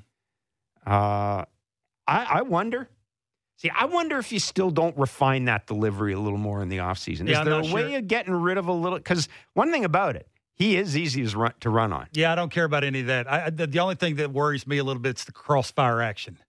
Uh, 0.85 1.45
I, 2.07 2.25
I 2.25 2.41
wonder. 2.41 2.89
See, 3.63 3.69
I 3.73 3.85
wonder 3.85 4.17
if 4.17 4.33
you 4.33 4.39
still 4.39 4.71
don't 4.71 4.95
refine 4.97 5.45
that 5.45 5.67
delivery 5.67 6.11
a 6.11 6.19
little 6.19 6.37
more 6.37 6.61
in 6.61 6.67
the 6.67 6.79
offseason. 6.79 7.29
Yeah, 7.29 7.39
Is 7.39 7.45
there 7.45 7.53
a 7.53 7.61
not 7.63 7.71
way 7.73 7.95
of 7.95 8.09
getting 8.09 8.33
rid 8.33 8.57
of 8.57 8.67
a 8.67 8.73
little? 8.73 8.97
Because 8.97 9.29
one 9.53 9.71
thing 9.71 9.85
about 9.85 10.17
it, 10.17 10.27
he 10.53 10.75
is 10.75 10.97
easy 10.97 11.25
to 11.25 11.37
run, 11.37 11.53
to 11.61 11.69
run 11.69 11.93
on. 11.93 12.07
Yeah, 12.11 12.33
I 12.33 12.35
don't 12.35 12.51
care 12.51 12.65
about 12.65 12.83
any 12.83 12.99
of 12.99 13.05
that. 13.07 13.31
I, 13.31 13.49
the, 13.51 13.65
the 13.65 13.79
only 13.79 13.95
thing 13.95 14.17
that 14.17 14.33
worries 14.33 14.67
me 14.67 14.79
a 14.79 14.83
little 14.83 15.01
bit 15.01 15.17
is 15.17 15.23
the 15.23 15.31
crossfire 15.31 16.01
action. 16.01 16.39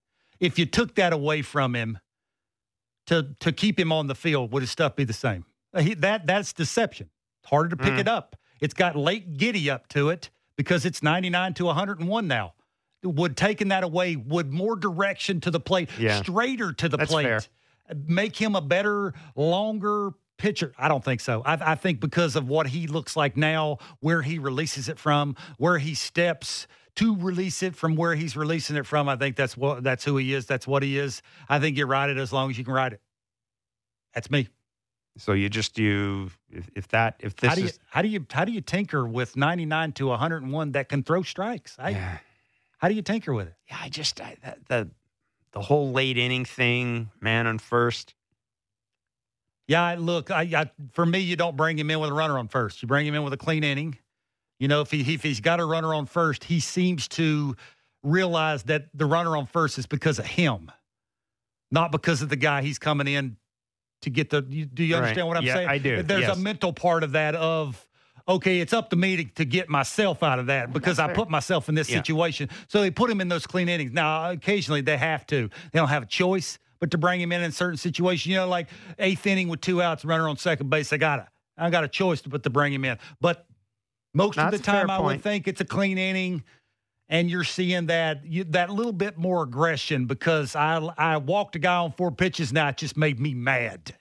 If 0.41 0.59
you 0.59 0.67
took 0.67 0.97
that 0.97 1.13
away 1.13 1.43
from 1.43 1.77
him 1.77 2.01
to 3.07 3.29
to 3.39 3.53
keep 3.53 3.79
him 3.79 3.93
on 3.93 4.09
the 4.09 4.17
field, 4.17 4.51
would 4.51 4.65
his 4.65 4.73
stuff 4.73 4.97
be 4.97 5.05
the 5.05 5.13
same? 5.13 5.45
Uh, 5.73 5.83
He, 5.83 5.95
that 5.95 6.27
that's 6.27 6.53
deception. 6.53 7.11
It's 7.45 7.51
harder 7.51 7.69
to 7.69 7.77
pick 7.77 7.93
Mm. 7.95 8.01
it 8.01 8.09
up. 8.09 8.35
It's 8.61 8.75
got 8.75 8.97
late 8.97 9.37
giddy 9.37 9.71
up 9.71 9.87
to 9.91 10.09
it 10.09 10.31
because 10.57 10.85
it's 10.85 11.01
99 11.01 11.55
to 11.55 11.67
101 11.67 12.27
now. 12.27 12.55
Would 13.05 13.37
taking 13.37 13.69
that 13.69 13.85
away 13.85 14.17
would 14.17 14.53
more 14.53 14.77
direction 14.77 15.41
to 15.43 15.51
the 15.51 15.61
plate, 15.61 15.91
Yeah. 15.99 16.21
straighter 16.23 16.73
to 16.73 16.89
the 16.89 16.97
That's 16.97 17.11
plate, 17.11 17.25
fair. 17.25 17.41
make 18.07 18.37
him 18.37 18.57
a 18.57 18.61
better, 18.63 19.13
longer 19.37 20.13
pitcher? 20.39 20.73
I 20.79 20.89
don't 20.89 21.05
think 21.05 21.21
so. 21.21 21.43
I, 21.45 21.73
I 21.73 21.75
think 21.75 22.01
because 22.01 22.35
of 22.35 22.49
what 22.49 22.69
he 22.69 22.87
looks 22.87 23.15
like 23.17 23.37
now, 23.37 23.79
where 24.01 24.23
he 24.23 24.39
releases 24.39 24.89
it 24.89 24.99
from, 24.99 25.37
where 25.59 25.79
he 25.79 25.95
steps 25.95 26.67
to 26.97 27.17
release 27.17 27.63
it 27.63 27.75
from 27.75 27.97
where 27.97 28.15
he's 28.15 28.37
releasing 28.37 28.77
it 28.77 28.87
from, 28.87 29.09
I 29.09 29.17
think 29.17 29.35
that's 29.37 29.57
what 29.57 29.83
that's 29.83 30.05
who 30.05 30.17
he 30.17 30.33
is. 30.33 30.47
That's 30.47 30.67
what 30.67 30.83
he 30.83 30.97
is. 30.99 31.23
I 31.49 31.59
think 31.59 31.77
you 31.77 31.87
ride 31.87 32.09
it 32.11 32.17
as 32.19 32.33
long 32.33 32.51
as 32.51 32.57
you 32.59 32.65
can 32.65 32.73
ride 32.73 32.93
it. 32.95 33.01
That's 34.15 34.31
me. 34.31 34.49
So 35.17 35.33
you 35.33 35.49
just 35.49 35.79
you 35.79 36.31
if, 36.51 36.71
if 36.75 36.89
that 36.89 37.17
if 37.21 37.37
this 37.37 37.49
how 37.49 37.55
do 37.55 37.61
you 37.63 37.67
is 37.69 37.79
how 37.91 38.03
do 38.03 38.09
you 38.09 38.27
how 38.31 38.45
do 38.45 38.53
you 38.53 38.61
tinker 38.61 39.07
with 39.07 39.37
99 39.37 39.93
to 39.93 40.07
101 40.09 40.73
that 40.73 40.89
can 40.89 41.03
throw 41.03 41.23
strikes? 41.23 41.77
I, 41.79 41.91
Yeah. 41.91 42.19
How 42.85 42.89
do 42.89 42.95
you 42.97 43.01
tinker 43.01 43.33
with 43.33 43.47
it? 43.47 43.55
yeah, 43.71 43.79
I 43.81 43.89
just 43.89 44.21
I, 44.21 44.37
that, 44.45 44.59
the 44.69 44.91
the 45.53 45.63
whole 45.63 45.93
late 45.93 46.19
inning 46.19 46.45
thing, 46.45 47.09
man 47.19 47.47
on 47.47 47.57
first. 47.59 48.15
Yeah, 49.67 49.83
I- 49.83 49.95
look, 49.95 50.31
I, 50.31 50.43
I 50.55 50.71
for 50.93 51.07
me, 51.07 51.21
you 51.21 51.35
don't 51.35 51.57
bring 51.57 51.79
him 51.79 51.91
in 51.91 51.99
with 51.99 52.11
a 52.11 52.13
runner 52.13 52.39
on 52.39 52.47
first. 52.49 52.83
You 52.83 52.87
bring 52.89 53.07
him 53.07 53.15
in 53.15 53.23
with 53.23 53.33
a 53.33 53.39
clean 53.39 53.65
inning. 53.65 53.97
You 54.59 54.69
know, 54.69 54.83
if 54.83 54.91
he 54.91 55.15
if 55.15 55.23
he's 55.23 55.41
got 55.41 55.61
a 55.61 55.65
runner 55.65 55.95
on 55.95 56.05
first, 56.05 56.45
he 56.45 56.61
seems 56.61 57.09
to 57.09 57.57
realize 58.03 58.65
that 58.65 58.89
the 58.93 59.07
runner 59.07 59.35
on 59.35 59.47
first 59.47 59.79
is 59.79 59.87
because 59.87 60.19
of 60.19 60.27
him, 60.27 60.71
not 61.71 61.91
because 61.91 62.21
of 62.21 62.29
the 62.29 62.37
guy 62.37 62.61
he's 62.61 62.79
coming 62.79 63.09
in 63.09 63.39
to 64.03 64.11
get 64.11 64.29
the. 64.29 64.43
Do 64.43 64.85
you 64.85 64.95
Right. 64.95 65.05
understand 65.05 65.27
what 65.29 65.39
I'm 65.39 65.45
Yeah, 65.45 65.55
saying? 65.55 65.69
I 65.71 65.79
do, 65.79 66.03
There's 66.03 66.25
yes. 66.27 66.37
a 66.37 66.39
mental 66.39 66.75
part 66.75 67.03
of 67.03 67.13
that 67.13 67.35
of. 67.35 67.83
Okay, 68.27 68.61
it's 68.61 68.73
up 68.73 68.89
to 68.91 68.97
me 68.97 69.17
to, 69.17 69.25
to 69.35 69.45
get 69.45 69.69
myself 69.69 70.23
out 70.23 70.39
of 70.39 70.47
that 70.47 70.73
because 70.73 70.99
I 70.99 71.13
put 71.13 71.29
myself 71.29 71.69
in 71.69 71.75
this 71.75 71.91
Yeah. 71.91 71.97
situation. 71.99 72.49
So 72.69 72.81
they 72.81 72.91
put 72.91 73.11
him 73.11 73.21
in 73.21 73.29
those 73.29 73.47
clean 73.47 73.69
innings. 73.69 73.93
Now, 73.93 74.31
occasionally 74.31 74.81
they 74.81 74.97
have 74.97 75.27
to. 75.27 75.51
They 75.73 75.79
don't 75.79 75.89
have 75.91 76.05
a 76.05 76.07
choice, 76.07 76.59
but 76.81 76.91
to 76.93 76.99
bring 76.99 77.21
him 77.21 77.33
in 77.33 77.43
in 77.43 77.53
certain 77.53 77.77
situations, 77.77 78.27
you 78.27 78.37
know, 78.37 78.49
like 78.49 78.69
eighth 78.99 79.27
inning 79.27 79.49
with 79.49 79.61
two 79.61 79.83
outs, 79.83 80.05
runner 80.07 80.27
on 80.29 80.39
second 80.39 80.71
base, 80.71 80.93
I 80.93 80.97
got 80.97 81.17
to 81.17 81.29
I 81.59 81.69
got 81.71 81.85
a 81.85 81.89
choice 81.89 82.23
to 82.23 82.31
put 82.31 82.43
to 82.45 82.51
bring 82.51 82.73
him 82.73 82.85
in. 82.85 82.99
But 83.21 83.47
most 84.15 84.39
of 84.39 84.51
the 84.53 84.59
time, 84.59 84.89
I 84.91 84.99
would 85.01 85.23
think 85.23 85.47
it's 85.47 85.61
a 85.61 85.65
clean 85.67 85.99
inning, 85.99 86.45
and 87.11 87.29
you're 87.31 87.45
seeing 87.45 87.87
that 87.87 88.25
you, 88.25 88.45
that 88.45 88.71
little 88.71 88.93
bit 88.93 89.19
more 89.19 89.43
aggression 89.43 90.07
because 90.07 90.57
I 90.57 90.79
I 90.97 91.19
walked 91.19 91.57
a 91.57 91.59
guy 91.59 91.77
on 91.77 91.93
four 91.93 92.11
pitches 92.11 92.55
now. 92.55 92.69
It 92.69 92.79
just 92.79 92.97
made 92.97 93.21
me 93.21 93.35
mad, 93.35 93.95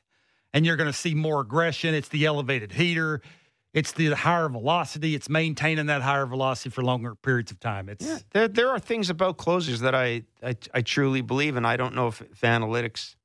and 0.53 0.65
you're 0.65 0.77
going 0.77 0.89
to 0.89 0.97
see 0.97 1.13
more 1.13 1.41
aggression. 1.41 1.93
It's 1.93 2.07
the 2.07 2.25
elevated 2.25 2.71
heater. 2.71 3.21
It's 3.73 3.91
the 3.91 4.11
higher 4.11 4.49
velocity. 4.49 5.15
It's 5.15 5.29
maintaining 5.29 5.87
that 5.87 6.03
higher 6.03 6.27
velocity 6.27 6.69
for 6.69 6.83
longer 6.83 7.15
periods 7.15 7.51
of 7.51 7.59
time. 7.59 7.89
It's 7.89 8.05
Yeah, 8.05 8.19
there 8.31 8.47
there 8.47 8.69
are 8.69 8.79
things 8.79 9.09
about 9.09 9.37
closers 9.37 9.79
that 9.79 9.95
I 9.95 10.23
I, 10.43 10.55
I 10.73 10.81
truly 10.81 11.21
believe, 11.21 11.55
and 11.55 11.65
I 11.65 11.75
don't 11.77 11.95
know 11.95 12.07
if, 12.07 12.21
if 12.21 12.41
analytics 12.41 13.15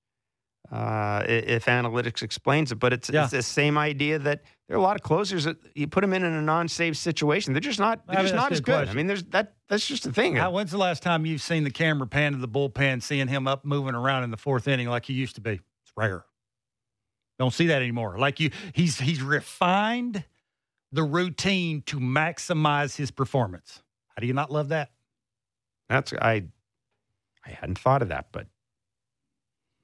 uh, 0.73 1.23
if 1.27 1.65
analytics 1.67 2.23
explains 2.23 2.73
it, 2.73 2.77
but 2.77 2.93
it's 2.93 3.11
Yeah. 3.11 3.23
it's 3.25 3.33
the 3.33 3.43
same 3.43 3.77
idea 3.79 4.19
that 4.19 4.43
there 4.69 4.77
are 4.77 4.81
a 4.81 4.83
lot 4.83 4.97
of 4.97 5.03
closers 5.03 5.45
that 5.45 5.57
you 5.75 5.87
put 5.87 6.01
them 6.03 6.13
in 6.13 6.25
in 6.25 6.33
a 6.33 6.43
non-save 6.43 6.97
situation, 6.97 7.53
they're 7.53 7.61
just 7.61 7.79
not 7.79 8.07
they're 8.07 8.17
I 8.17 8.19
mean, 8.21 8.25
just 8.25 8.35
not 8.35 8.53
as 8.53 8.61
good 8.61 8.87
good. 8.87 8.89
I 8.89 8.95
mean, 8.95 9.07
there's 9.07 9.25
that 9.25 9.55
that's 9.69 9.87
just 9.87 10.05
the 10.05 10.13
thing. 10.13 10.37
How, 10.37 10.51
when's 10.51 10.71
the 10.71 10.79
last 10.79 11.03
time 11.03 11.27
you've 11.27 11.43
seen 11.43 11.65
the 11.65 11.71
camera 11.71 12.07
pan 12.07 12.33
to 12.33 12.39
the 12.39 12.49
bullpen, 12.49 13.03
seeing 13.03 13.29
him 13.29 13.47
up 13.47 13.65
moving 13.67 13.95
around 13.95 14.25
in 14.25 14.31
the 14.31 14.37
fourth 14.39 14.67
inning 14.67 14.89
like 14.89 15.05
he 15.05 15.13
used 15.13 15.35
to 15.35 15.41
be? 15.43 15.53
It's 15.53 15.93
rare. 15.97 16.25
Don't 17.39 17.53
see 17.53 17.67
that 17.69 17.83
anymore. 17.83 18.19
Like 18.19 18.41
you, 18.41 18.51
he's 18.75 18.99
he's 18.99 19.23
refined 19.23 20.25
the 20.93 21.03
routine 21.03 21.83
to 21.87 21.99
maximize 21.99 22.97
his 22.97 23.11
performance. 23.11 23.83
How 24.09 24.21
do 24.21 24.27
you 24.27 24.33
not 24.33 24.51
love 24.51 24.69
that? 24.69 24.91
That's 25.89 26.13
I 26.13 26.45
I 27.47 27.51
hadn't 27.51 27.79
thought 27.79 28.03
of 28.03 28.09
that, 28.09 28.27
but 28.33 28.47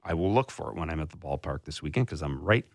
I 0.02 0.14
will 0.14 0.32
look 0.32 0.50
for 0.50 0.70
it 0.70 0.76
when 0.76 0.90
I'm 0.90 1.00
at 1.00 1.10
the 1.10 1.16
ballpark 1.16 1.64
this 1.64 1.82
weekend 1.82 2.06
because 2.06 2.22
I'm 2.22 2.42
right 2.42 2.66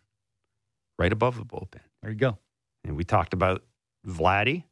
right 0.97 1.14
above 1.14 1.38
the 1.38 1.45
bullpen. 1.45 1.81
There 2.01 2.11
you 2.11 2.18
go. 2.18 2.38
And 2.84 2.95
we 2.95 3.03
talked 3.03 3.34
about 3.34 3.64
Vladdy 4.07 4.64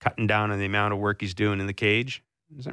cutting 0.00 0.26
down 0.26 0.50
on 0.50 0.58
the 0.58 0.64
amount 0.64 0.92
of 0.92 0.98
work 0.98 1.20
he's 1.20 1.34
doing 1.34 1.60
in 1.60 1.66
the 1.66 1.72
cage. 1.72 2.22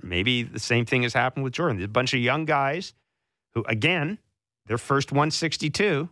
Maybe 0.04 0.44
the 0.44 0.60
same 0.60 0.86
thing 0.86 1.04
has 1.04 1.14
happened 1.14 1.44
with 1.44 1.54
Jordan. 1.54 1.78
There's 1.78 1.86
a 1.86 1.90
bunch 1.90 2.14
of 2.14 2.20
young 2.20 2.46
guys 2.46 2.94
who, 3.54 3.64
again, 3.68 4.20
their 4.68 4.78
first 4.78 5.12
162, 5.12 6.10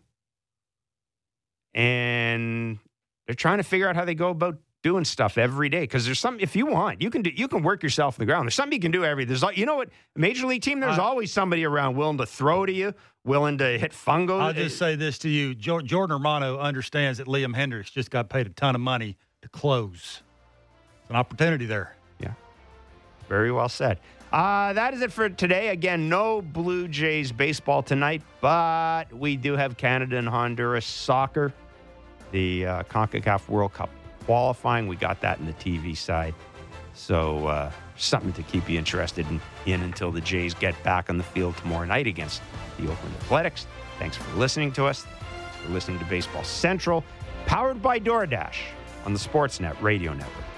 and 1.74 2.80
they're 3.26 3.36
trying 3.36 3.58
to 3.58 3.64
figure 3.64 3.88
out 3.88 3.96
how 3.96 4.06
they 4.06 4.16
go 4.16 4.30
about 4.30 4.58
doing 4.84 5.06
stuff 5.06 5.38
every 5.38 5.70
day. 5.70 5.82
Because 5.82 6.06
there's 6.06 6.20
some, 6.20 6.40
if 6.40 6.56
you 6.56 6.66
want, 6.66 7.02
you 7.02 7.10
can 7.10 7.22
do, 7.22 7.30
you 7.34 7.48
can 7.48 7.62
work 7.62 7.84
yourself 7.84 8.18
in 8.18 8.22
the 8.22 8.26
ground. 8.26 8.46
There's 8.48 8.56
something 8.56 8.76
you 8.76 8.82
can 8.82 8.92
do 8.92 9.06
every. 9.06 9.26
There's, 9.26 9.44
you 9.56 9.66
know 9.66 9.76
what, 9.76 9.90
major 10.16 10.48
league 10.48 10.64
team. 10.64 10.80
There's 10.80 10.98
Uh, 10.98 11.04
always 11.04 11.32
somebody 11.32 11.64
around 11.66 11.96
willing 11.96 12.18
to 12.18 12.26
throw 12.26 12.66
to 12.66 12.72
you, 12.74 12.94
willing 13.24 13.58
to 13.60 13.78
hit 13.78 13.92
fungo. 13.92 14.42
I'll 14.42 14.54
just 14.54 14.78
say 14.78 14.96
this 14.96 15.20
to 15.20 15.30
you: 15.30 15.54
Jor- 15.54 15.84
Jordan 15.84 16.16
Romano 16.16 16.58
understands 16.58 17.20
that 17.20 17.28
Liam 17.28 17.56
Hendriks 17.56 17.92
just 17.92 18.10
got 18.10 18.28
paid 18.30 18.48
a 18.48 18.50
ton 18.50 18.74
of 18.74 18.82
money 18.82 19.18
to 19.44 19.50
close. 19.50 20.24
It's 21.02 21.10
an 21.10 21.16
opportunity 21.16 21.66
there. 21.68 21.96
Yeah. 22.20 22.34
Very 23.30 23.52
well 23.52 23.70
said. 23.70 24.00
Uh, 24.32 24.72
that 24.74 24.94
is 24.94 25.02
it 25.02 25.12
for 25.12 25.28
today. 25.30 25.68
Again, 25.70 26.08
no 26.08 26.42
Blue 26.42 26.88
Jays 26.88 27.32
baseball 27.34 27.84
tonight, 27.84 28.22
but 28.40 29.12
we 29.14 29.36
do 29.36 29.58
have 29.58 29.76
Canada 29.76 30.16
and 30.18 30.28
Honduras 30.28 30.86
soccer, 30.86 31.52
the 32.32 32.66
uh, 32.66 32.84
CONCACAF 32.84 33.48
World 33.50 33.74
Cup 33.74 33.90
qualifying. 34.26 34.88
We 34.88 34.96
got 34.96 35.22
that 35.22 35.40
in 35.40 35.46
the 35.46 35.54
TV 35.54 35.96
side. 35.96 36.34
So, 36.94 37.48
uh, 37.48 37.72
something 37.98 38.34
to 38.34 38.44
keep 38.44 38.70
you 38.70 38.78
interested 38.78 39.26
in, 39.30 39.40
in 39.66 39.82
until 39.82 40.12
the 40.12 40.22
Jays 40.22 40.54
get 40.54 40.82
back 40.84 41.10
on 41.10 41.18
the 41.18 41.24
field 41.24 41.56
tomorrow 41.58 41.86
night 41.86 42.08
against 42.08 42.42
the 42.78 42.92
Oakland 42.92 43.16
Athletics. 43.22 43.68
Thanks 44.00 44.18
for 44.18 44.38
listening 44.38 44.72
to 44.74 44.86
us. 44.86 45.04
Thanks 45.04 45.66
for 45.66 45.72
listening 45.72 46.00
to 46.00 46.06
Baseball 46.06 46.44
Central, 46.44 47.04
powered 47.46 47.82
by 47.82 48.00
DoorDash 48.00 48.58
on 49.06 49.14
the 49.14 49.20
Sportsnet 49.20 49.80
Radio 49.82 50.14
Network. 50.14 50.51